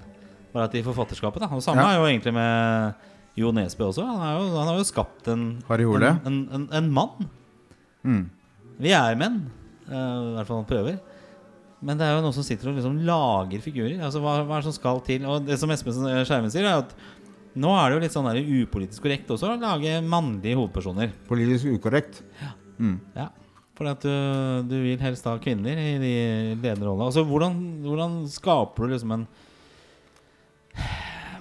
[0.54, 1.42] bare at i forfatterskapet.
[1.44, 1.90] da Og samme Ja.
[1.90, 2.94] er jo egentlig med
[3.40, 4.06] Jo Nesbø også.
[4.06, 7.30] Han, jo, han har jo skapt en en, en, en, mann.
[8.03, 8.30] Mm.
[8.84, 9.42] Vi er menn.
[9.88, 11.02] Uh, I hvert fall han prøver.
[11.84, 13.98] Men det er jo noen som sitter og liksom lager figurer.
[14.00, 15.26] Altså hva, hva er det som skal til?
[15.28, 16.94] Og det som Espen Skjermen sier, er at
[17.60, 21.12] nå er det jo litt sånn der upolitisk korrekt også å lage mannlige hovedpersoner.
[21.28, 22.22] Politisk ukorrekt.
[22.80, 22.98] Mm.
[23.18, 23.28] Ja.
[23.78, 24.14] For at du,
[24.70, 26.14] du vil helst ha kvinner i de
[26.62, 27.10] lederrollene.
[27.10, 29.28] Altså, hvordan, hvordan skaper du liksom en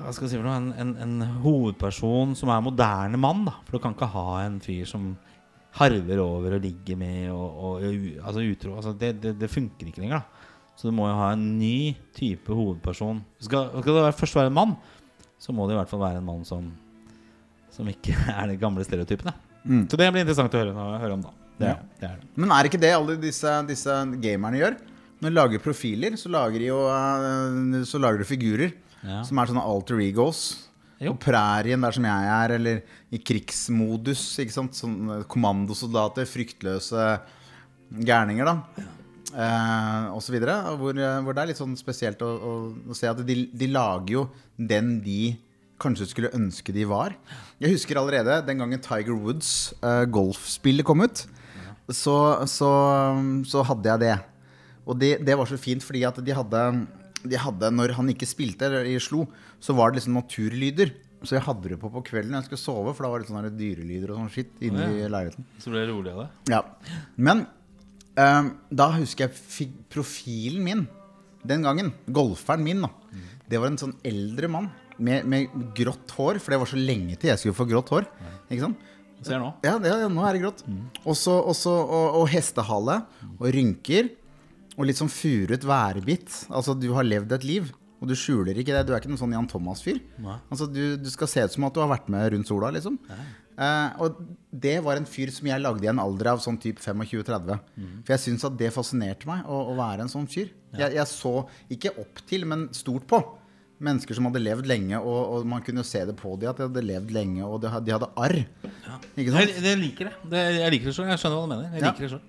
[0.03, 0.57] Hva skal jeg si for noe?
[0.61, 3.55] En, en, en hovedperson som er moderne mann, da.
[3.67, 5.13] For du kan ikke ha en fyr som
[5.79, 8.75] harver over og ligger med og, og og altså utro.
[8.77, 10.49] Altså, det, det, det funker ikke lenger, da.
[10.77, 13.21] Så du må jo ha en ny type hovedperson.
[13.45, 14.75] Skal, skal det være- først være en mann,
[15.41, 16.71] så må det i hvert fall være en mann som
[17.73, 19.33] Som ikke er de gamle stereotypene.
[19.65, 19.85] Mm.
[19.89, 21.31] Så det blir interessant å høre, å høre om, da.
[21.61, 21.77] Det, Ja.
[22.01, 22.29] det er det.
[22.43, 24.77] Men er ikke det alle disse, disse gamerne gjør?
[25.23, 28.73] Når de lager profiler, så lager de jo eh, Så lager de figurer
[29.03, 29.23] Ja.
[29.27, 30.69] som er sånne alter egos.
[31.03, 34.23] På prærien, der som jeg er, eller i krigsmodus.
[34.39, 34.77] Ikke sant?
[34.79, 37.07] Sånn kommandosoldater, fryktløse
[38.07, 38.85] gærninger, da.
[39.33, 40.55] Eh, og så videre.
[40.79, 42.53] Hvor, eh, hvor det er litt sånn spesielt å, å,
[42.93, 45.35] å se at de, de lager jo den de
[45.83, 47.17] kanskje skulle ønske de var.
[47.59, 51.25] Jeg husker allerede den gangen Tiger Woods eh, golfspillet kom ut.
[51.91, 52.15] Så,
[52.49, 52.69] så,
[53.49, 54.17] så hadde jeg det.
[54.87, 56.63] Og det, det var så fint fordi at de hadde,
[57.25, 59.27] de hadde Når han ikke spilte eller i slo,
[59.63, 60.95] så var det liksom naturlyder.
[61.23, 63.31] Så jeg hadde det på på kvelden når jeg skulle sove, for da var det
[63.31, 65.11] sånne dyrelyder og sånn skitt inni Å, ja.
[65.13, 65.47] leiligheten.
[65.63, 66.31] Så ble det rolig av det?
[66.57, 66.63] Ja.
[67.17, 67.47] Men
[68.13, 70.83] Um, da husker jeg profilen min
[71.49, 72.91] den gangen, golferen min, da.
[73.49, 74.67] Det var en sånn eldre mann
[75.01, 78.05] med, med grått hår, for det var så lenge til jeg skulle få grått hår.
[78.51, 78.85] Ikke sant?
[79.25, 79.49] Ser nå.
[79.65, 80.61] Ja, det, ja, nå er det grått.
[81.09, 82.99] Også, også, og, og hestehale
[83.39, 84.13] og rynker.
[84.79, 86.31] Og litt sånn furet værbitt.
[86.49, 87.71] Altså, du har levd et liv,
[88.01, 88.87] og du skjuler ikke det.
[88.89, 89.99] Du er ikke noen sånn Jan Thomas-fyr.
[90.51, 92.97] Altså, du, du skal se ut som at du har vært med rundt sola, liksom.
[93.53, 94.17] Uh, og
[94.65, 97.61] det var en fyr som jeg lagde i en alder av sånn type 25-30.
[98.07, 100.49] For jeg syns at det fascinerte meg, å, å være en sånn fyr.
[100.73, 101.35] Jeg, jeg så
[101.77, 103.21] ikke opp til, men stort på.
[103.83, 106.59] Mennesker som hadde levd lenge, og, og man kunne jo se det på dem at
[106.61, 108.37] de hadde levd lenge, og de hadde, de hadde arr.
[109.19, 109.51] Ikke sant?
[109.53, 110.13] Jeg, jeg liker det.
[110.33, 110.43] det.
[110.63, 111.11] Jeg liker det selv.
[111.13, 111.73] Jeg skjønner hva du mener.
[111.77, 111.91] Jeg Ja.
[111.93, 112.29] liker det selv.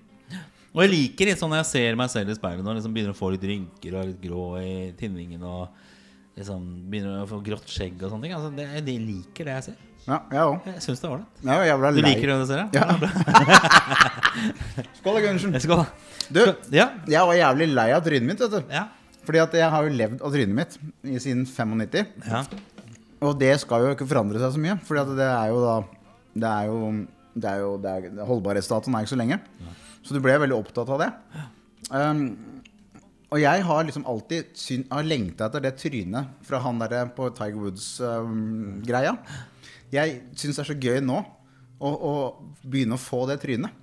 [0.74, 3.14] Og jeg liker litt sånn når jeg ser meg selv i speilet og liksom begynner
[3.14, 5.68] å få litt rynker og litt grå i tinningen og
[6.34, 8.34] liksom begynner å få grått skjegg og sånne ting.
[8.34, 9.76] Altså, det, jeg liker det jeg ser.
[10.04, 10.66] Ja, jeg òg.
[10.68, 11.44] Jeg syns det er ålreit.
[11.70, 12.88] Jævla Du liker det du ser, Ja.
[14.98, 15.54] Skål, da, Gundersen.
[15.62, 15.84] Skål.
[16.34, 16.40] Du,
[16.74, 16.88] Ja.
[17.06, 18.74] jeg var jævlig lei av trynet mitt, vet du.
[18.74, 18.88] Ja.
[19.24, 20.76] Fordi at jeg har jo levd av trynet mitt
[21.08, 22.10] i siden 95.
[22.26, 22.42] Ja.
[23.24, 24.76] Og det skal jo ikke forandre seg så mye.
[24.84, 25.76] Fordi at det er jo da
[26.34, 26.78] Det er jo,
[27.38, 29.38] det er jo det er, Holdbarhetsdatoen er ikke så lenge.
[30.04, 31.10] Så du ble veldig opptatt av det.
[31.90, 32.24] Um,
[33.34, 37.30] og jeg har liksom alltid syn, har lengta etter det trynet fra han der på
[37.34, 39.16] Tiger Woods-greia.
[39.90, 41.16] jeg syns det er så gøy nå
[41.80, 42.12] å, å
[42.62, 43.74] begynne å få det trynet.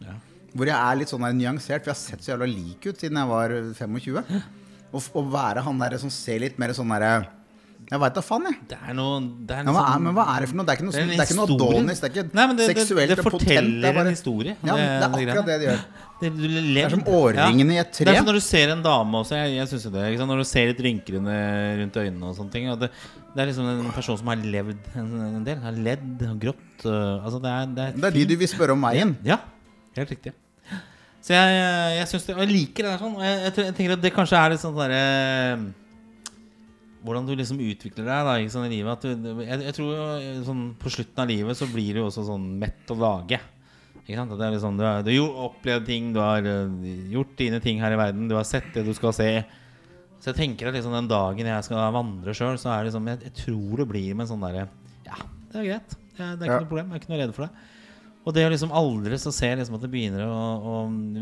[0.51, 3.01] Hvor jeg er litt sånn der nyansert, for jeg har sett så jævla lik ut
[3.01, 4.41] siden jeg var 25.
[4.91, 7.40] Å være han der som ser litt mer sånn derre
[7.91, 8.55] Jeg veit da faen, jeg.
[8.71, 10.65] Det er noe det er Ja, hva er, liksom- men hva er det for noe?
[10.65, 11.71] Det er ikke noe, Det er sånn- det ikke noe.
[11.71, 13.33] Adonis, det er ikke Nei, det, seksuelt det potent.
[13.35, 14.53] forteller Det er bare en historie.
[14.63, 15.81] Ja, det er akkurat det det gjør.
[16.21, 18.05] Det, er som årringene i et tre.
[18.05, 19.35] Det er som når du ser en dame også.
[19.41, 20.29] Jeg, jeg synes det, ikke sant?
[20.31, 22.69] Når du ser litt rynker rundt øynene og sånne ting.
[22.71, 22.89] Og det,
[23.35, 25.57] det er liksom en person som har levd en, del.
[25.59, 26.85] Har ledd og grått.
[26.85, 29.17] øh, altså det er, det er, Det er de du vil spørre om veien.
[29.25, 29.37] Ja,
[29.97, 30.31] helt riktig.
[31.21, 33.15] Så jeg, jeg synes det, og jeg liker det der sånn.
[33.17, 35.73] Og jeg, jeg, jeg tenker at det kanskje er litt sånn derre
[37.05, 38.91] hvordan du liksom utvikler deg da, sånn i livet.
[38.93, 42.03] At du, jeg, jeg tror jo, eh, sånn, På slutten av livet så blir du
[42.05, 43.39] også sånn mett og lage.
[44.01, 44.31] Ikke sant?
[44.33, 47.59] At det er liksom, du, har, du har opplevd ting, du har eh, gjort dine
[47.63, 49.29] ting her i verden, du har sett det du skal se.
[50.21, 53.07] Så jeg tenker at liksom den dagen jeg skal vandre sjøl, så er det liksom
[53.09, 54.67] jeg, jeg tror det blir med en sånn derre
[55.07, 55.17] Ja,
[55.49, 55.95] det er greit.
[56.17, 56.59] Det er, det er ikke Ja.
[56.61, 56.91] noe problem.
[56.91, 57.67] Jeg er ikke noe redd for det.
[58.21, 60.73] Og det å liksom aldri så se liksom at det begynner å, å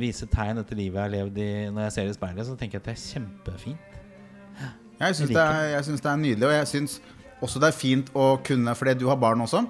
[0.02, 2.76] vise tegn etter livet jeg har levd i når jeg ser i speilet, så tenker
[2.76, 3.99] jeg at det er kjempefint.
[5.00, 5.46] Jeg syns det,
[6.04, 6.98] det er nydelig, og jeg syns
[7.40, 9.64] også det er fint å kunne Fordi du har barn også.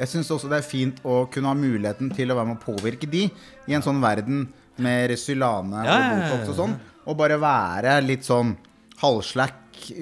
[0.00, 2.64] Jeg syns også det er fint å kunne ha muligheten til å være med å
[2.64, 3.26] påvirke de
[3.68, 4.46] i en sånn verden
[4.80, 6.22] med Resylane Ja, og.
[6.22, 6.78] Botox og sånn.
[7.04, 8.54] Og bare være litt sånn
[9.02, 9.58] halvslack,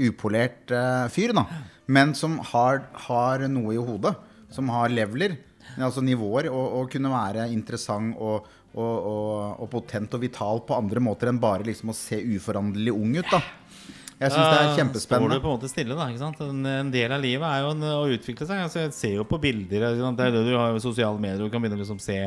[0.09, 1.45] upolert uh, fyr, da.
[1.91, 4.15] Men som har, har noe i hodet.
[4.55, 5.35] Som har leveler,
[5.77, 9.33] altså nivåer, og, og kunne være interessant og, og, og,
[9.65, 13.29] og potent og vital på andre måter enn bare liksom å se uforanderlig ung ut,
[13.29, 13.43] da.
[14.19, 15.31] Jeg syns det er kjempespennende.
[15.31, 16.07] Står du på en måte stille, da.
[16.11, 16.41] Ikke sant?
[16.43, 18.63] En, del av livet er jo en, å utvikle seg.
[18.67, 19.85] Altså, jeg ser jo på bilder.
[19.95, 21.45] Det er det du har sosiale medier.
[21.45, 22.19] Du kan begynne å liksom se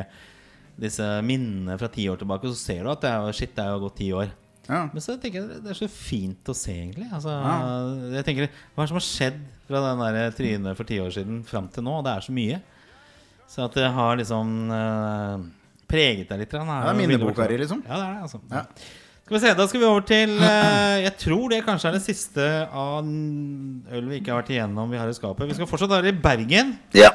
[0.80, 3.52] disse minnene fra ti år tilbake, og så ser du at det er, jo- shit,
[3.54, 4.32] det er jo gått ti år.
[4.70, 4.88] Ja.
[4.88, 7.08] Men så tenker jeg det er så fint å se, egentlig.
[7.12, 8.14] Altså, Ja.
[8.16, 11.10] jeg tenker, Hva er det som har skjedd fra den der trynet for ti år
[11.12, 12.02] siden fram til nå?
[12.02, 12.62] Det er så mye.
[13.52, 15.44] Så at det har liksom uh,
[15.86, 16.54] preget deg litt.
[16.54, 17.82] er Det er minneboka di, liksom.
[17.84, 18.40] Ja, det er det, altså.
[18.48, 18.64] Ja.
[19.22, 22.04] Skal vi se, Da skal vi over til eh, Jeg tror det kanskje er det
[22.04, 25.46] siste av øl vi ikke har vært igjennom vi har i skapet.
[25.48, 26.74] Vi skal fortsatt være i Bergen.
[26.96, 27.12] Ja.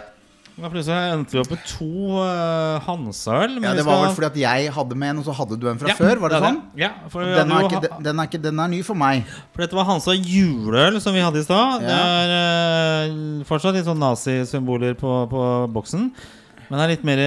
[0.57, 3.59] Da plutselig endte vi opp med to uh, Hansa-øl.
[3.61, 5.77] Ja, det var vel fordi at jeg hadde med en, og så hadde du en
[5.77, 6.23] fra Ja, før?
[6.23, 6.57] Var det, det sånn?
[6.81, 9.27] Ja, for, Den er, ikke, den, er ikke, den er ny for meg.
[9.53, 11.85] for dette var Hansa juleøl som vi hadde i stad.
[11.85, 15.45] Det er uh, fortsatt litt sånn nazisymboler på, på
[15.77, 16.09] boksen.
[16.71, 17.23] Men det er litt mer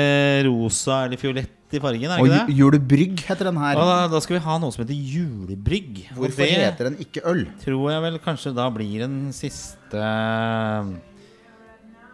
[0.50, 2.56] rosa eller fiolett i fargen, er Og det ikke det?
[2.60, 3.76] julebrygg heter den her.
[3.78, 6.00] Og da, da skal vi ha noe som heter julebrygg.
[6.16, 7.44] Hvorfor det heter den ikke øl?
[7.62, 10.00] tror jeg vel kanskje da blir den siste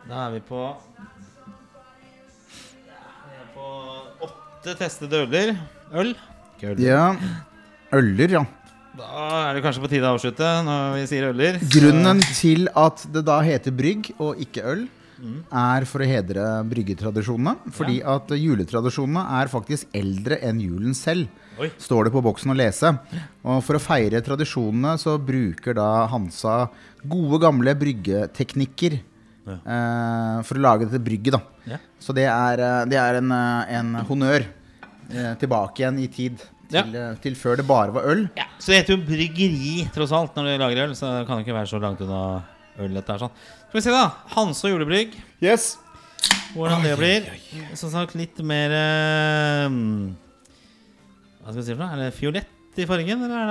[0.07, 0.60] Da er vi på
[3.26, 3.67] Vi er på
[4.28, 5.55] åtte testede øler.
[5.94, 6.12] Øl.
[6.57, 6.81] Ikke øl.
[6.85, 7.07] Ja.
[7.97, 8.44] Øller, ja.
[8.97, 11.59] Da er det kanskje på tide å avslutte når vi sier øler.
[11.73, 14.86] Grunnen til at det da heter brygg og ikke øl,
[15.17, 15.36] Mm.
[15.51, 17.57] er for å hedre bryggetradisjonene.
[17.73, 21.28] Fordi at juletradisjonene er faktisk eldre enn julen selv.
[21.59, 21.70] Oi.
[21.81, 22.91] Står det på boksen å lese.
[23.45, 26.69] Og for å feire tradisjonene så bruker da Hansa
[27.07, 28.99] gode, gamle bryggeteknikker.
[29.47, 31.41] eh, for å lage dette brygget, da.
[31.70, 31.77] Ja.
[32.03, 34.45] Så det er, eh, det er en, eh, en honnør
[35.09, 36.43] eh, tilbake igjen i tid.
[36.69, 36.83] Ja.
[36.83, 38.28] Til, eh, til før det bare var øl.
[38.36, 40.95] Ja, Så det heter jo bryggeri, tross alt, når du lager øl.
[40.99, 42.43] Så det kan ikke være så langt unna
[42.79, 42.95] øl.
[42.95, 43.35] dette er sånn
[43.69, 44.05] Skal vi se, da.
[44.37, 45.15] Hansa julebrygg.
[45.43, 45.77] Yes.
[46.55, 47.27] Hvordan det blir.
[47.77, 49.69] Som sagt, litt mer eh,
[51.43, 51.93] Hva skal vi si for noe?
[51.97, 53.49] Er det fiolett i fargen, eller er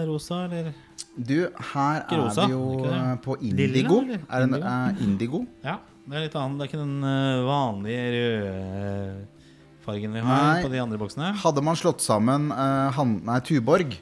[0.00, 0.72] det rosa, eller
[1.16, 1.36] Du,
[1.72, 3.02] her er rosa, vi jo det?
[3.22, 4.00] på indigo.
[4.02, 4.66] Lilla, Er det Indigo?
[4.66, 5.40] eh, indigo?
[5.62, 6.58] Ja, det er litt annet.
[6.58, 9.26] Det er ikke den eh, vanlige røde
[9.86, 10.62] fargen vi har Nei.
[10.64, 11.28] på de andre boksene.
[11.44, 13.92] Hadde man slått sammen uh, han, nei, Tuborg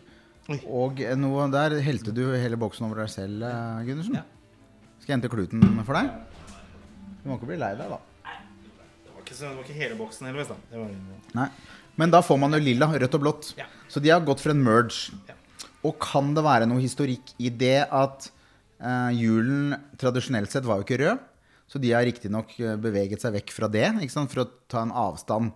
[0.48, 0.56] Oi.
[0.64, 4.16] og noe der, helte du hele boksen over deg selv, uh, Gundersen?
[4.16, 4.24] Ja.
[5.04, 6.06] Skal jeg hente kluten for deg?
[7.20, 7.98] Du må ikke bli lei deg, da.
[9.04, 10.56] Det var ikke, det var ikke hele boksen heldigvis, da.
[10.70, 10.94] Det var,
[11.36, 11.44] Nei.
[12.00, 13.50] Men da får man jo lilla, rødt og blått.
[13.58, 13.66] Ja.
[13.92, 15.12] Så de har gått for en merge.
[15.28, 15.36] Ja.
[15.84, 18.30] Og kan det være noe historikk i det at
[18.80, 21.28] eh, julen tradisjonelt sett var jo ikke rød?
[21.68, 24.32] Så de har riktignok beveget seg vekk fra det, ikke sant?
[24.32, 25.52] for å ta en avstand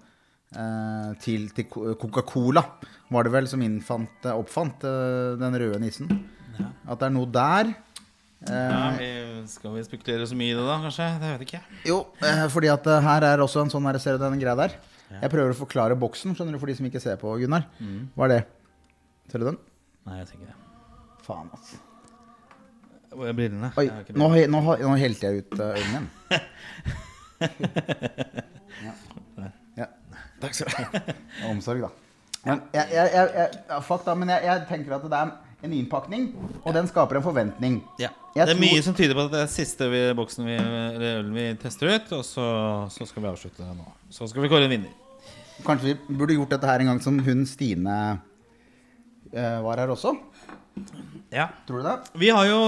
[0.53, 2.69] eh, til, til Coca-Cola.
[3.17, 6.13] Var det vel som innfant, eh, oppfant eh, den røde nissen?
[6.85, 7.73] At det er noe der.
[8.47, 9.09] Eh, ja, vi,
[9.51, 11.09] skal vi spekulere så mye i det, da, kanskje?
[11.19, 11.81] Det vet jeg ikke.
[11.89, 14.55] Jo, eh, fordi at eh, her er også en sånn her, Ser du den greia
[14.59, 14.77] der?
[15.09, 17.65] Jeg prøver å forklare boksen skjønner du, for de som ikke ser på, Gunnar.
[18.15, 18.41] Hva er det?
[19.33, 19.59] Ser du den?
[20.07, 20.59] Nei, jeg ser ikke det.
[21.25, 21.81] Faen, altså.
[23.09, 23.71] Hvor er brillene?
[23.81, 26.09] Oi, Jeg nå, nå, nå helte jeg ut øynene igjen.
[28.85, 28.93] ja.
[29.81, 29.89] ja.
[30.45, 31.17] Takk skal du ha.
[31.49, 31.91] Omsorg, da.
[32.45, 35.73] Men, jeg, jeg, jeg, jeg, fuck da, men jeg, jeg tenker at det er en
[35.75, 36.29] innpakning,
[36.63, 37.81] og den skaper en forventning.
[37.99, 38.13] Ja.
[38.35, 41.19] Det er tror- mye som tyder på at det er siste vi, boksen vi, eller
[41.19, 42.47] ølen vi tester ut, og så,
[42.95, 43.87] så skal vi avslutte det nå.
[44.15, 44.95] Så skal vi kåre en vinner.
[45.67, 47.97] Kanskje vi burde gjort dette her en gang som hun Stine
[49.35, 50.15] uh, var her også?
[51.35, 51.49] Ja.
[51.67, 51.97] Tror du det?
[52.23, 52.59] Vi har jo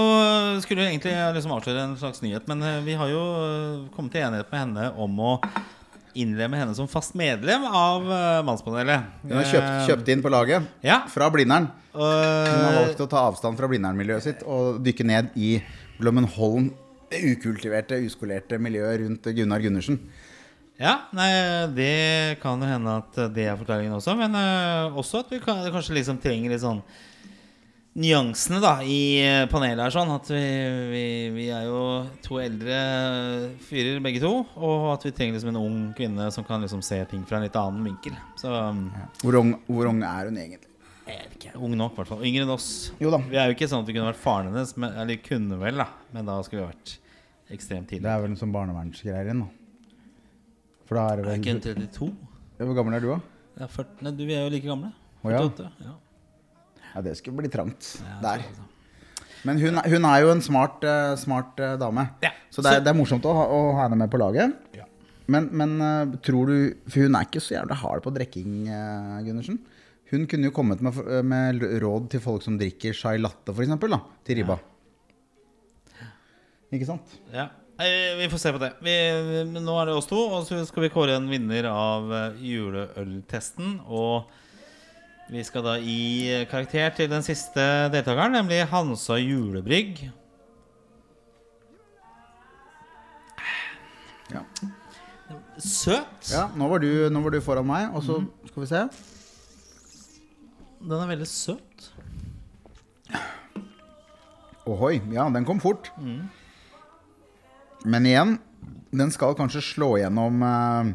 [0.61, 4.25] Skulle egentlig liksom avsløre en slags nyhet, men eh, vi har jo eh, kommet til
[4.25, 5.31] enighet med henne om å
[6.19, 9.03] innlemme henne som fast medlem av eh, Mannspanelet.
[9.23, 11.01] Hun har kjøpt, Eh, kjøpt inn på laget Ja.
[11.07, 11.69] fra Blindern.
[11.93, 15.57] Hun har valgt å ta avstand fra Blindern-miljøet sitt og dykke ned i
[15.99, 16.71] Blommenholm,
[17.11, 19.99] det ukultiverte, uskolerte miljøet rundt Gunnar Gundersen.
[20.79, 21.29] ja, nei,
[21.75, 25.59] det kan jo hende at det er forklaringen også, men eh, også at vi kan,
[25.71, 26.81] kanskje liksom trenger litt sånn
[27.99, 30.41] nyansene da i eh, panelet her sånn At vi,
[30.91, 31.03] vi,
[31.35, 31.81] vi er jo
[32.23, 32.77] to eldre
[33.67, 37.01] fyrer begge to Og at vi trenger liksom en ung kvinne Som kan liksom se
[37.11, 39.07] ting fra en litt annen vinkel Så ja.
[39.23, 40.67] Hvor ung, hvor ung er hun egentlig?
[41.11, 42.69] ikke, ung nok i hvert fall Yngre enn oss
[43.01, 43.19] Jo da.
[43.27, 45.81] Vi er jo ikke sånn at vi kunne vært faren hennes men, Eller kunne vel
[45.81, 46.93] da Men da skulle vi vært
[47.57, 49.97] ekstremt Det er vel som barnevernsgreier igjen, da.
[50.87, 52.09] For da er det Er ikke hun 32?
[52.61, 53.19] Hvor gammel er du, da?
[53.63, 55.43] Ja, 40, nei, du, vi er jo like gamle Å, ja.
[55.43, 55.97] 48, ja.
[56.91, 58.43] Ja, det skulle bli trangt der.
[59.47, 62.05] Men hun, hun er jo en smart, eh, smart eh, dame.
[62.53, 64.53] Så det er, det er morsomt å ha, å ha henne med på laget.
[64.77, 64.85] Ja.
[65.31, 68.67] Men, men eh, tror du For hun er ikke så jævlig hard på drikking,
[69.25, 69.61] Gundersen.
[70.11, 73.71] Hun kunne jo kommet med, med råd til folk som drikker chai latte, f.eks.,
[74.27, 74.57] til ribba.
[76.71, 77.15] Ikke sant?
[77.31, 77.47] Ja,
[78.19, 78.73] vi får se på det.
[78.83, 78.95] Vi,
[79.55, 82.11] nå er det oss to, og så skal vi kåre en vinner av
[82.43, 83.79] juleøltesten.
[83.87, 84.27] Og
[85.31, 90.01] vi skal da gi karakter til den siste deltakeren, nemlig Hansa Julebrygg.
[94.31, 94.41] Ja.
[95.55, 96.31] Søt.
[96.33, 98.17] ja nå, var du, nå var du foran meg, og så
[98.49, 98.81] skal vi se.
[100.81, 101.87] Den er veldig søt.
[104.67, 104.97] Ohoi.
[105.15, 105.93] Ja, den kom fort.
[107.85, 108.35] Men igjen,
[108.91, 110.91] den skal kanskje slå gjennom eh,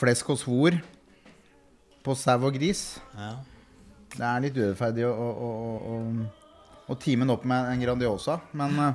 [0.00, 0.80] flesk og svor
[2.04, 2.84] på sau og gris.
[3.16, 3.34] Ja.
[4.14, 5.50] Det er litt urettferdig å, å,
[5.90, 5.94] å,
[6.86, 8.90] å, time den opp med en Grandiosa, men uh,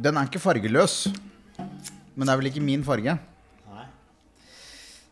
[0.00, 1.10] Den er ikke fargeløs.
[2.16, 3.12] Men det er vel ikke min farge.
[3.68, 3.84] Nei.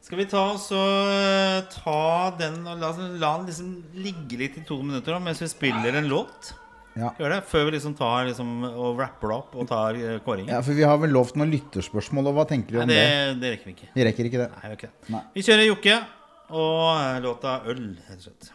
[0.00, 2.00] Skal vi ta og eh, ta
[2.38, 6.00] den og la, la den liksom ligge litt i to minutter da, mens vi spiller
[6.00, 6.54] en låt?
[6.98, 7.12] Ja.
[7.20, 10.50] Gjør det, Før vi liksom tar liksom, og wrapper opp og tar uh, kåringen?
[10.50, 12.98] ja, For vi har vel lovt noen lytterspørsmål, og hva tenker du Nei, om det,
[12.98, 13.40] det?
[13.44, 13.90] det rekker vi ikke.
[13.94, 14.50] Vi rekker ikke det.
[14.56, 15.10] Nei, det ikke det.
[15.14, 15.24] Nei.
[15.38, 15.98] Vi kjører Jokke
[16.48, 18.54] og eh, låta 'Øl', rett og slett.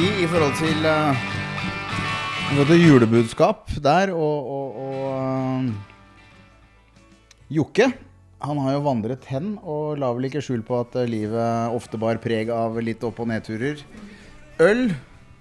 [0.00, 5.66] Si i forhold til uh, i forhold til julebudskap der og, og, og eh,
[7.52, 7.90] Jokke?
[8.40, 12.00] Han har jo vandret hen og la vel ikke skjul på at eh, livet ofte
[12.00, 13.82] bar preg av litt opp- og nedturer.
[14.64, 14.86] Øl.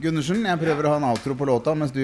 [0.03, 2.03] Gundersen, jeg prøver å ha en outro på låta mens du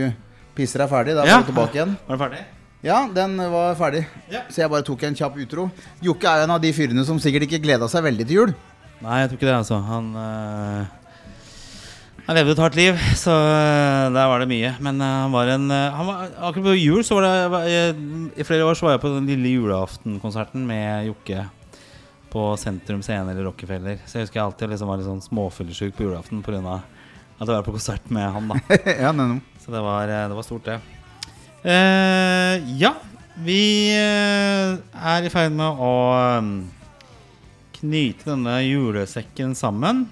[0.55, 1.15] pisser deg ferdig.
[1.19, 1.41] Da er Ja.
[1.43, 1.95] du tilbake igjen.
[2.07, 2.43] Var du ferdig?
[2.85, 4.05] Ja, den var ferdig.
[4.31, 4.45] Ja.
[4.47, 5.67] Så jeg bare tok en kjapp utro.
[6.05, 8.53] Jokke er jo en av de fyrene som sikkert ikke gleda seg veldig til jul.
[9.03, 9.79] Nei, jeg tror ikke det, altså.
[9.89, 10.93] Han øh,
[12.25, 14.71] Han levde et hardt liv, så øh, der var det mye.
[14.81, 17.95] Men øh, han var en øh, han var, Akkurat på jul så var det jeg,
[18.41, 21.43] I flere år så var jeg på den lille julaftenkonserten med Jokke
[22.33, 24.01] på Sentrum Scene eller Rockefeller.
[24.09, 26.79] Så jeg husker jeg alltid liksom var litt sånn småfyllesyk på julaften pga.
[27.37, 28.49] at jeg var på konsert med han.
[28.49, 30.81] da ja, nei, Så det var, eh, det var stort, det.
[31.61, 32.95] Eh, ja,
[33.45, 33.61] vi
[33.93, 34.75] eh,
[35.13, 36.51] er i ferd med å eh,
[37.79, 40.07] knyte denne julesekken sammen.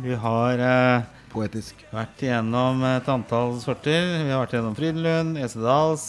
[0.00, 1.78] Vi har eh, Poetisk.
[1.94, 4.08] vært igjennom et antall sorter.
[4.24, 6.06] Vi har vært igjennom Frydenlund, Esedals,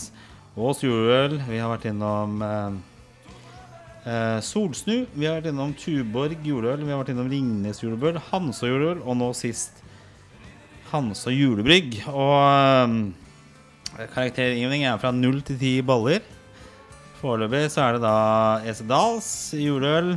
[0.58, 1.36] Ås juleøl.
[1.46, 2.80] Vi har vært innom eh,
[4.10, 5.06] eh, Solsnu.
[5.14, 6.82] Vi har vært innom Tuborg juleøl.
[6.82, 9.84] Vi har vært innom Ringnes juleøl, Hanså juleøl og nå sist
[10.90, 12.02] Hanså julebrygg.
[12.10, 16.26] Og eh, karaktergivning er fra null til ti baller.
[17.22, 18.18] Foreløpig så er det da
[18.66, 20.16] Esedals juleøl,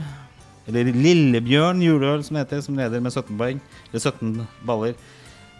[0.69, 3.59] eller Lillebjørn juleøl som det heter, som leder med 17 poeng.
[3.91, 4.95] Eller 17 baller.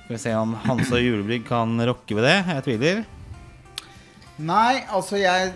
[0.05, 2.37] Skal vi se om Hansa julebrygg kan rokke ved det.
[2.55, 3.03] Jeg tviler.
[4.45, 5.53] Nei, altså jeg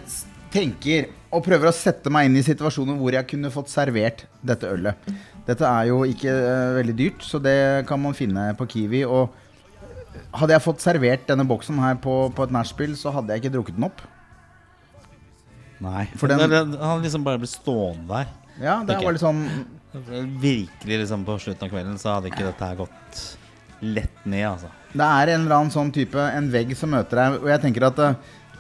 [0.53, 4.69] tenker og prøver å sette meg inn i situasjoner hvor jeg kunne fått servert dette
[4.71, 5.11] ølet.
[5.49, 7.57] Dette er jo ikke uh, veldig dyrt, så det
[7.89, 9.03] kan man finne på Kiwi.
[9.09, 9.33] Og
[10.37, 13.55] hadde jeg fått servert denne boksen her på, på et nachspiel, så hadde jeg ikke
[13.57, 14.01] drukket den opp.
[15.85, 16.07] Nei.
[16.19, 18.33] For den- den, den, han liksom bare ble stående der.
[18.63, 19.45] Ja, det var litt sånn
[20.43, 23.21] Virkelig liksom på slutten av kvelden så hadde ikke dette her gått
[23.81, 24.71] lett ned, altså.
[24.93, 27.39] Det er en eller annen sånn type En vegg som møter deg.
[27.41, 28.09] Og jeg tenker at det,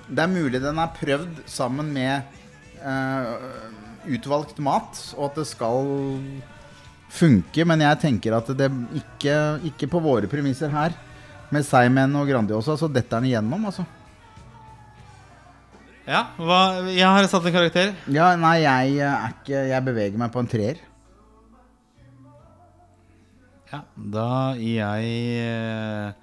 [0.09, 2.39] det er mulig den er prøvd sammen med
[2.81, 3.29] eh,
[4.15, 5.91] utvalgt mat, og at det skal
[7.13, 7.67] funke.
[7.69, 8.71] Men jeg tenker at det
[9.03, 9.37] ikke,
[9.73, 10.97] ikke på våre premisser her.
[11.53, 13.87] Med Seimen og Grandiosa, så detter den igjennom, altså.
[16.09, 17.91] Ja, hva, jeg har satt en karakter.
[18.09, 20.79] Ja, nei, jeg er ikke Jeg beveger meg på en treer.
[23.69, 25.11] Ja, da gir jeg
[25.45, 26.15] eh,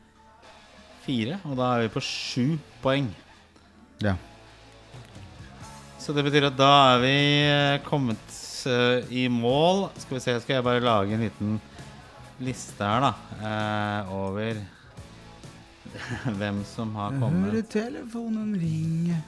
[1.06, 3.12] fire, og da er vi på sju poeng.
[4.02, 4.16] Ja.
[6.02, 7.14] Så det betyr at da er vi
[7.46, 9.92] eh, kommet eh, i mål.
[10.02, 11.54] Skal vi se, skal jeg bare lage en liten
[12.42, 13.14] liste her, da.
[13.52, 14.66] eh, over
[16.42, 17.62] hvem som har kommet.
[17.70, 19.22] telefonen ringe.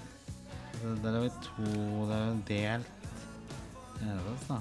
[0.81, 2.91] Der har vi to Det er vi delt.
[4.01, 4.59] Nervøs, da.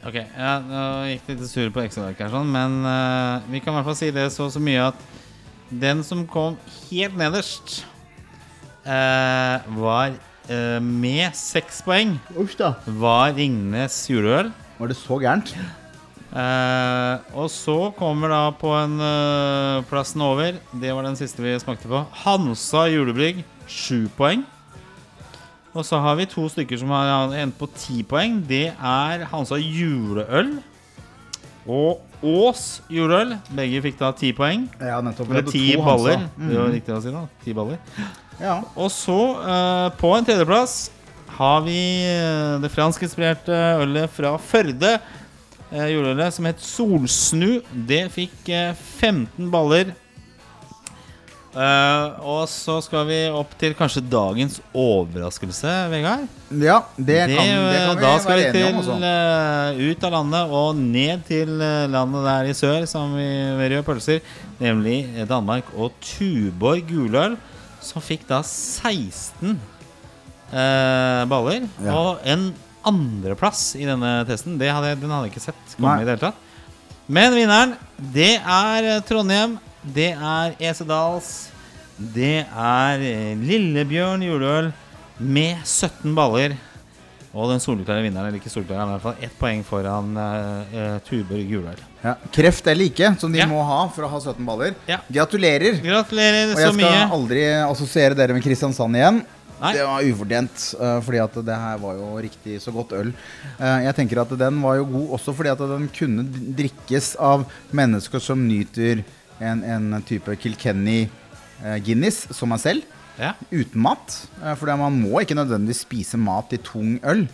[0.00, 3.74] Ok, ja, nå gikk det litt sur på Excel-arket her, sånn, men uh, vi kan
[3.74, 5.02] i hvert fall si det så, så mye at
[5.68, 6.56] den som kom
[6.88, 7.82] helt nederst,
[8.86, 10.16] uh, var
[10.48, 12.72] uh, med seks poeng, Uff da.
[12.96, 14.48] var Ringnes juleøl.
[14.80, 15.52] Var det så gærent?
[16.30, 21.56] Eh, og så kommer da på en eh, plassen over Det var den siste vi
[21.60, 22.04] smakte på.
[22.22, 24.44] Hansa julebrygg, sju poeng.
[25.74, 28.40] Og så har vi to stykker som har endt på ti poeng.
[28.48, 30.56] Det er Hansa juleøl
[31.70, 33.36] og Ås juleøl.
[33.56, 34.66] Begge fikk da ti poeng.
[34.80, 35.30] Ja, nettopp.
[35.32, 36.26] Med ti baller.
[36.36, 36.48] Mm.
[36.50, 36.74] Det var Mhm.
[36.74, 37.22] riktig å si, da.
[37.44, 37.78] Ti baller.
[38.40, 38.58] Ja.
[38.76, 40.90] Og så, eh, på en tredjeplass,
[41.36, 44.98] har vi eh, det franskinspirerte ølet fra Førde.
[45.70, 47.60] Uh, juleølet som het Solsnu.
[47.88, 49.94] Det fikk eh, 15 baller.
[51.50, 56.28] Eh, og så skal vi opp til kanskje dagens overraskelse, Vegard.
[56.54, 60.14] Ja, det kan, det eh, kan vi da skal vi til uh, eh, ut av
[60.14, 63.26] landet og ned til eh, landet der i sør, som vi
[63.58, 64.22] med røde pølser,
[64.62, 67.34] nemlig Danmark og Tuborg guløl,
[67.82, 69.58] som fikk da 16
[70.52, 71.66] eh, baller.
[71.84, 71.94] Ja.
[71.96, 72.52] Og en
[72.86, 76.02] andreplass i denne testen, det hadde, jeg- den hadde jeg ikke sett komme Nei.
[76.02, 76.34] i det hele tatt.
[77.08, 79.58] Men vinneren, det er eh, Trondheim.
[79.82, 81.50] Det er Esedals.
[81.98, 84.72] Det er eh, Lillebjørn juleøl
[85.20, 86.56] med 17 baller.
[87.32, 90.64] Og den soleklare vinneren, eller ikke soleklare, Er i hvert fall ett poeng foran uh,
[90.74, 91.76] uh, Tuborg juleøl.
[92.02, 92.16] Ja.
[92.34, 93.46] Kreft eller ikke, som de Ja.
[93.46, 94.74] må ha for å ha 17 baller.
[94.88, 94.96] Ja.
[95.12, 95.78] Gratulerer.
[95.84, 97.04] Gratulerer Og så jeg skal mye.
[97.14, 99.20] aldri assosiere dere med Kristiansand igjen.
[99.60, 99.74] Nei.
[99.76, 103.10] Det var ufortjent, eh, fordi at det her var jo riktig så godt øl.
[103.58, 106.24] Eh, jeg tenker at den var jo god også fordi at den kunne
[106.56, 107.44] drikkes av
[107.76, 109.04] mennesker som nyter
[109.40, 112.96] en, en type Kilkenny eh, Guinness som meg selv.
[113.20, 113.34] Ja.
[113.52, 114.16] Uten mat.
[114.56, 117.26] For man må ikke nødvendigvis spise mat i tung øl.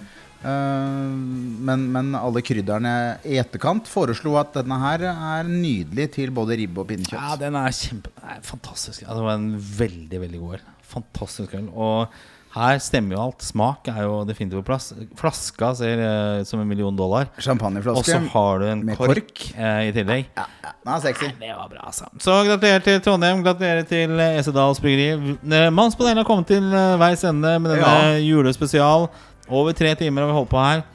[0.47, 2.91] Men, men alle krydderne
[3.27, 7.19] i etterkant foreslo at denne her er nydelig til både ribbe og pinnekjøtt.
[7.19, 9.03] Ja, den er kjempe nei, Fantastisk.
[9.07, 10.67] Ja, det var en veldig, veldig god øl.
[10.93, 11.69] Fantastisk øl.
[11.75, 12.09] Og
[12.57, 13.43] her stemmer jo alt.
[13.45, 14.87] Smak er jo definitivt på plass.
[15.19, 17.29] Flaska ser eh, ut som en million dollar.
[17.45, 19.43] Champagneflaske Og så har du en med kork, kork.
[19.61, 20.31] eh, i tillegg.
[20.39, 20.47] Ja,
[20.87, 21.29] er sexy.
[21.41, 22.09] Det var bra, altså.
[22.23, 23.43] Så gratulerer til Trondheim.
[23.45, 25.37] Gratulerer til eh, Esedals Bryggeri.
[25.37, 28.17] Eh, Mannspanelet har kommet til eh, veis ende med denne Ja.
[28.25, 29.11] julespesial.
[29.53, 30.87] Over tre timer har vi holdt på her.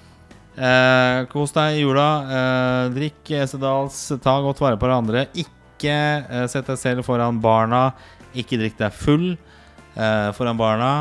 [0.57, 2.09] Eh, kos deg i jula.
[2.25, 4.01] Eh, drikk Esedals.
[4.23, 5.27] Ta godt vare på hverandre.
[5.37, 7.91] Ikke eh, sett deg selv foran barna.
[8.33, 9.39] Ikke drikk deg full eh,
[10.37, 10.91] foran barna.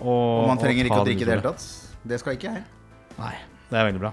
[0.00, 1.64] Og, Og man trenger og ikke å drikke i det hele tatt.
[2.10, 2.64] Det skal ikke jeg.
[3.20, 3.36] Nei,
[3.68, 4.12] det er veldig bra.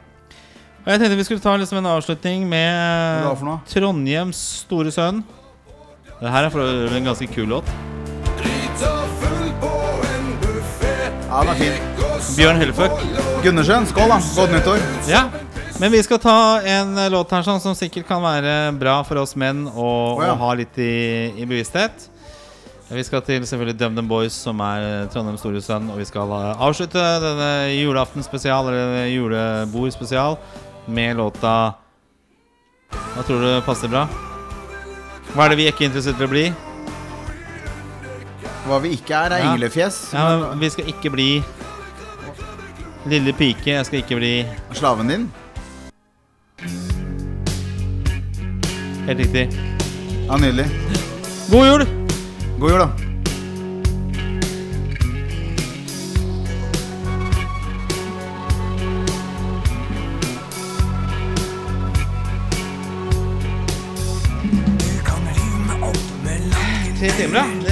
[0.83, 3.57] Og jeg tenkte vi skulle ta liksom en avslutning med noe?
[3.67, 5.23] Trondheims store sønn.
[6.17, 7.71] Det her er for øvrig en ganske kul låt.
[11.27, 11.75] Ja, den er fin.
[12.37, 13.03] Bjørn Helleføk.
[13.43, 14.17] Gundersen, skål, da.
[14.39, 14.85] Godt nyttår.
[15.11, 15.27] Ja.
[15.77, 19.19] Men vi skal ta en eh, låt her sånn, som sikkert kan være bra for
[19.21, 20.33] oss menn å, oh, ja.
[20.33, 20.93] å ha litt i,
[21.37, 22.07] i bevissthet.
[22.89, 25.89] Vi skal til selvfølgelig DumDum Boys, som er eh, Trondheims store sønn.
[25.91, 30.37] Og vi skal eh, avslutte denne julaftenspesial, eller julebordspesial, julebord spesial,
[30.87, 31.55] med låta
[33.17, 34.05] Hva tror du passer bra?
[35.33, 36.45] Hva er det vi ikke er interessert i å bli?
[38.67, 39.51] Hva vi ikke er, er Ja.
[39.51, 39.99] englefjes.
[40.13, 41.29] Ja, men vi skal ikke bli
[43.07, 43.71] Lille pike.
[43.71, 44.31] Jeg skal ikke bli
[44.75, 45.27] Slaven din.
[49.07, 49.47] Helt riktig.
[50.27, 50.67] Ja, nydelig.
[51.51, 52.06] God jul!
[52.59, 52.89] God jul, da.
[66.99, 67.66] Tre timer, da.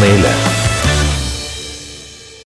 [0.00, 0.49] Mannspanelet.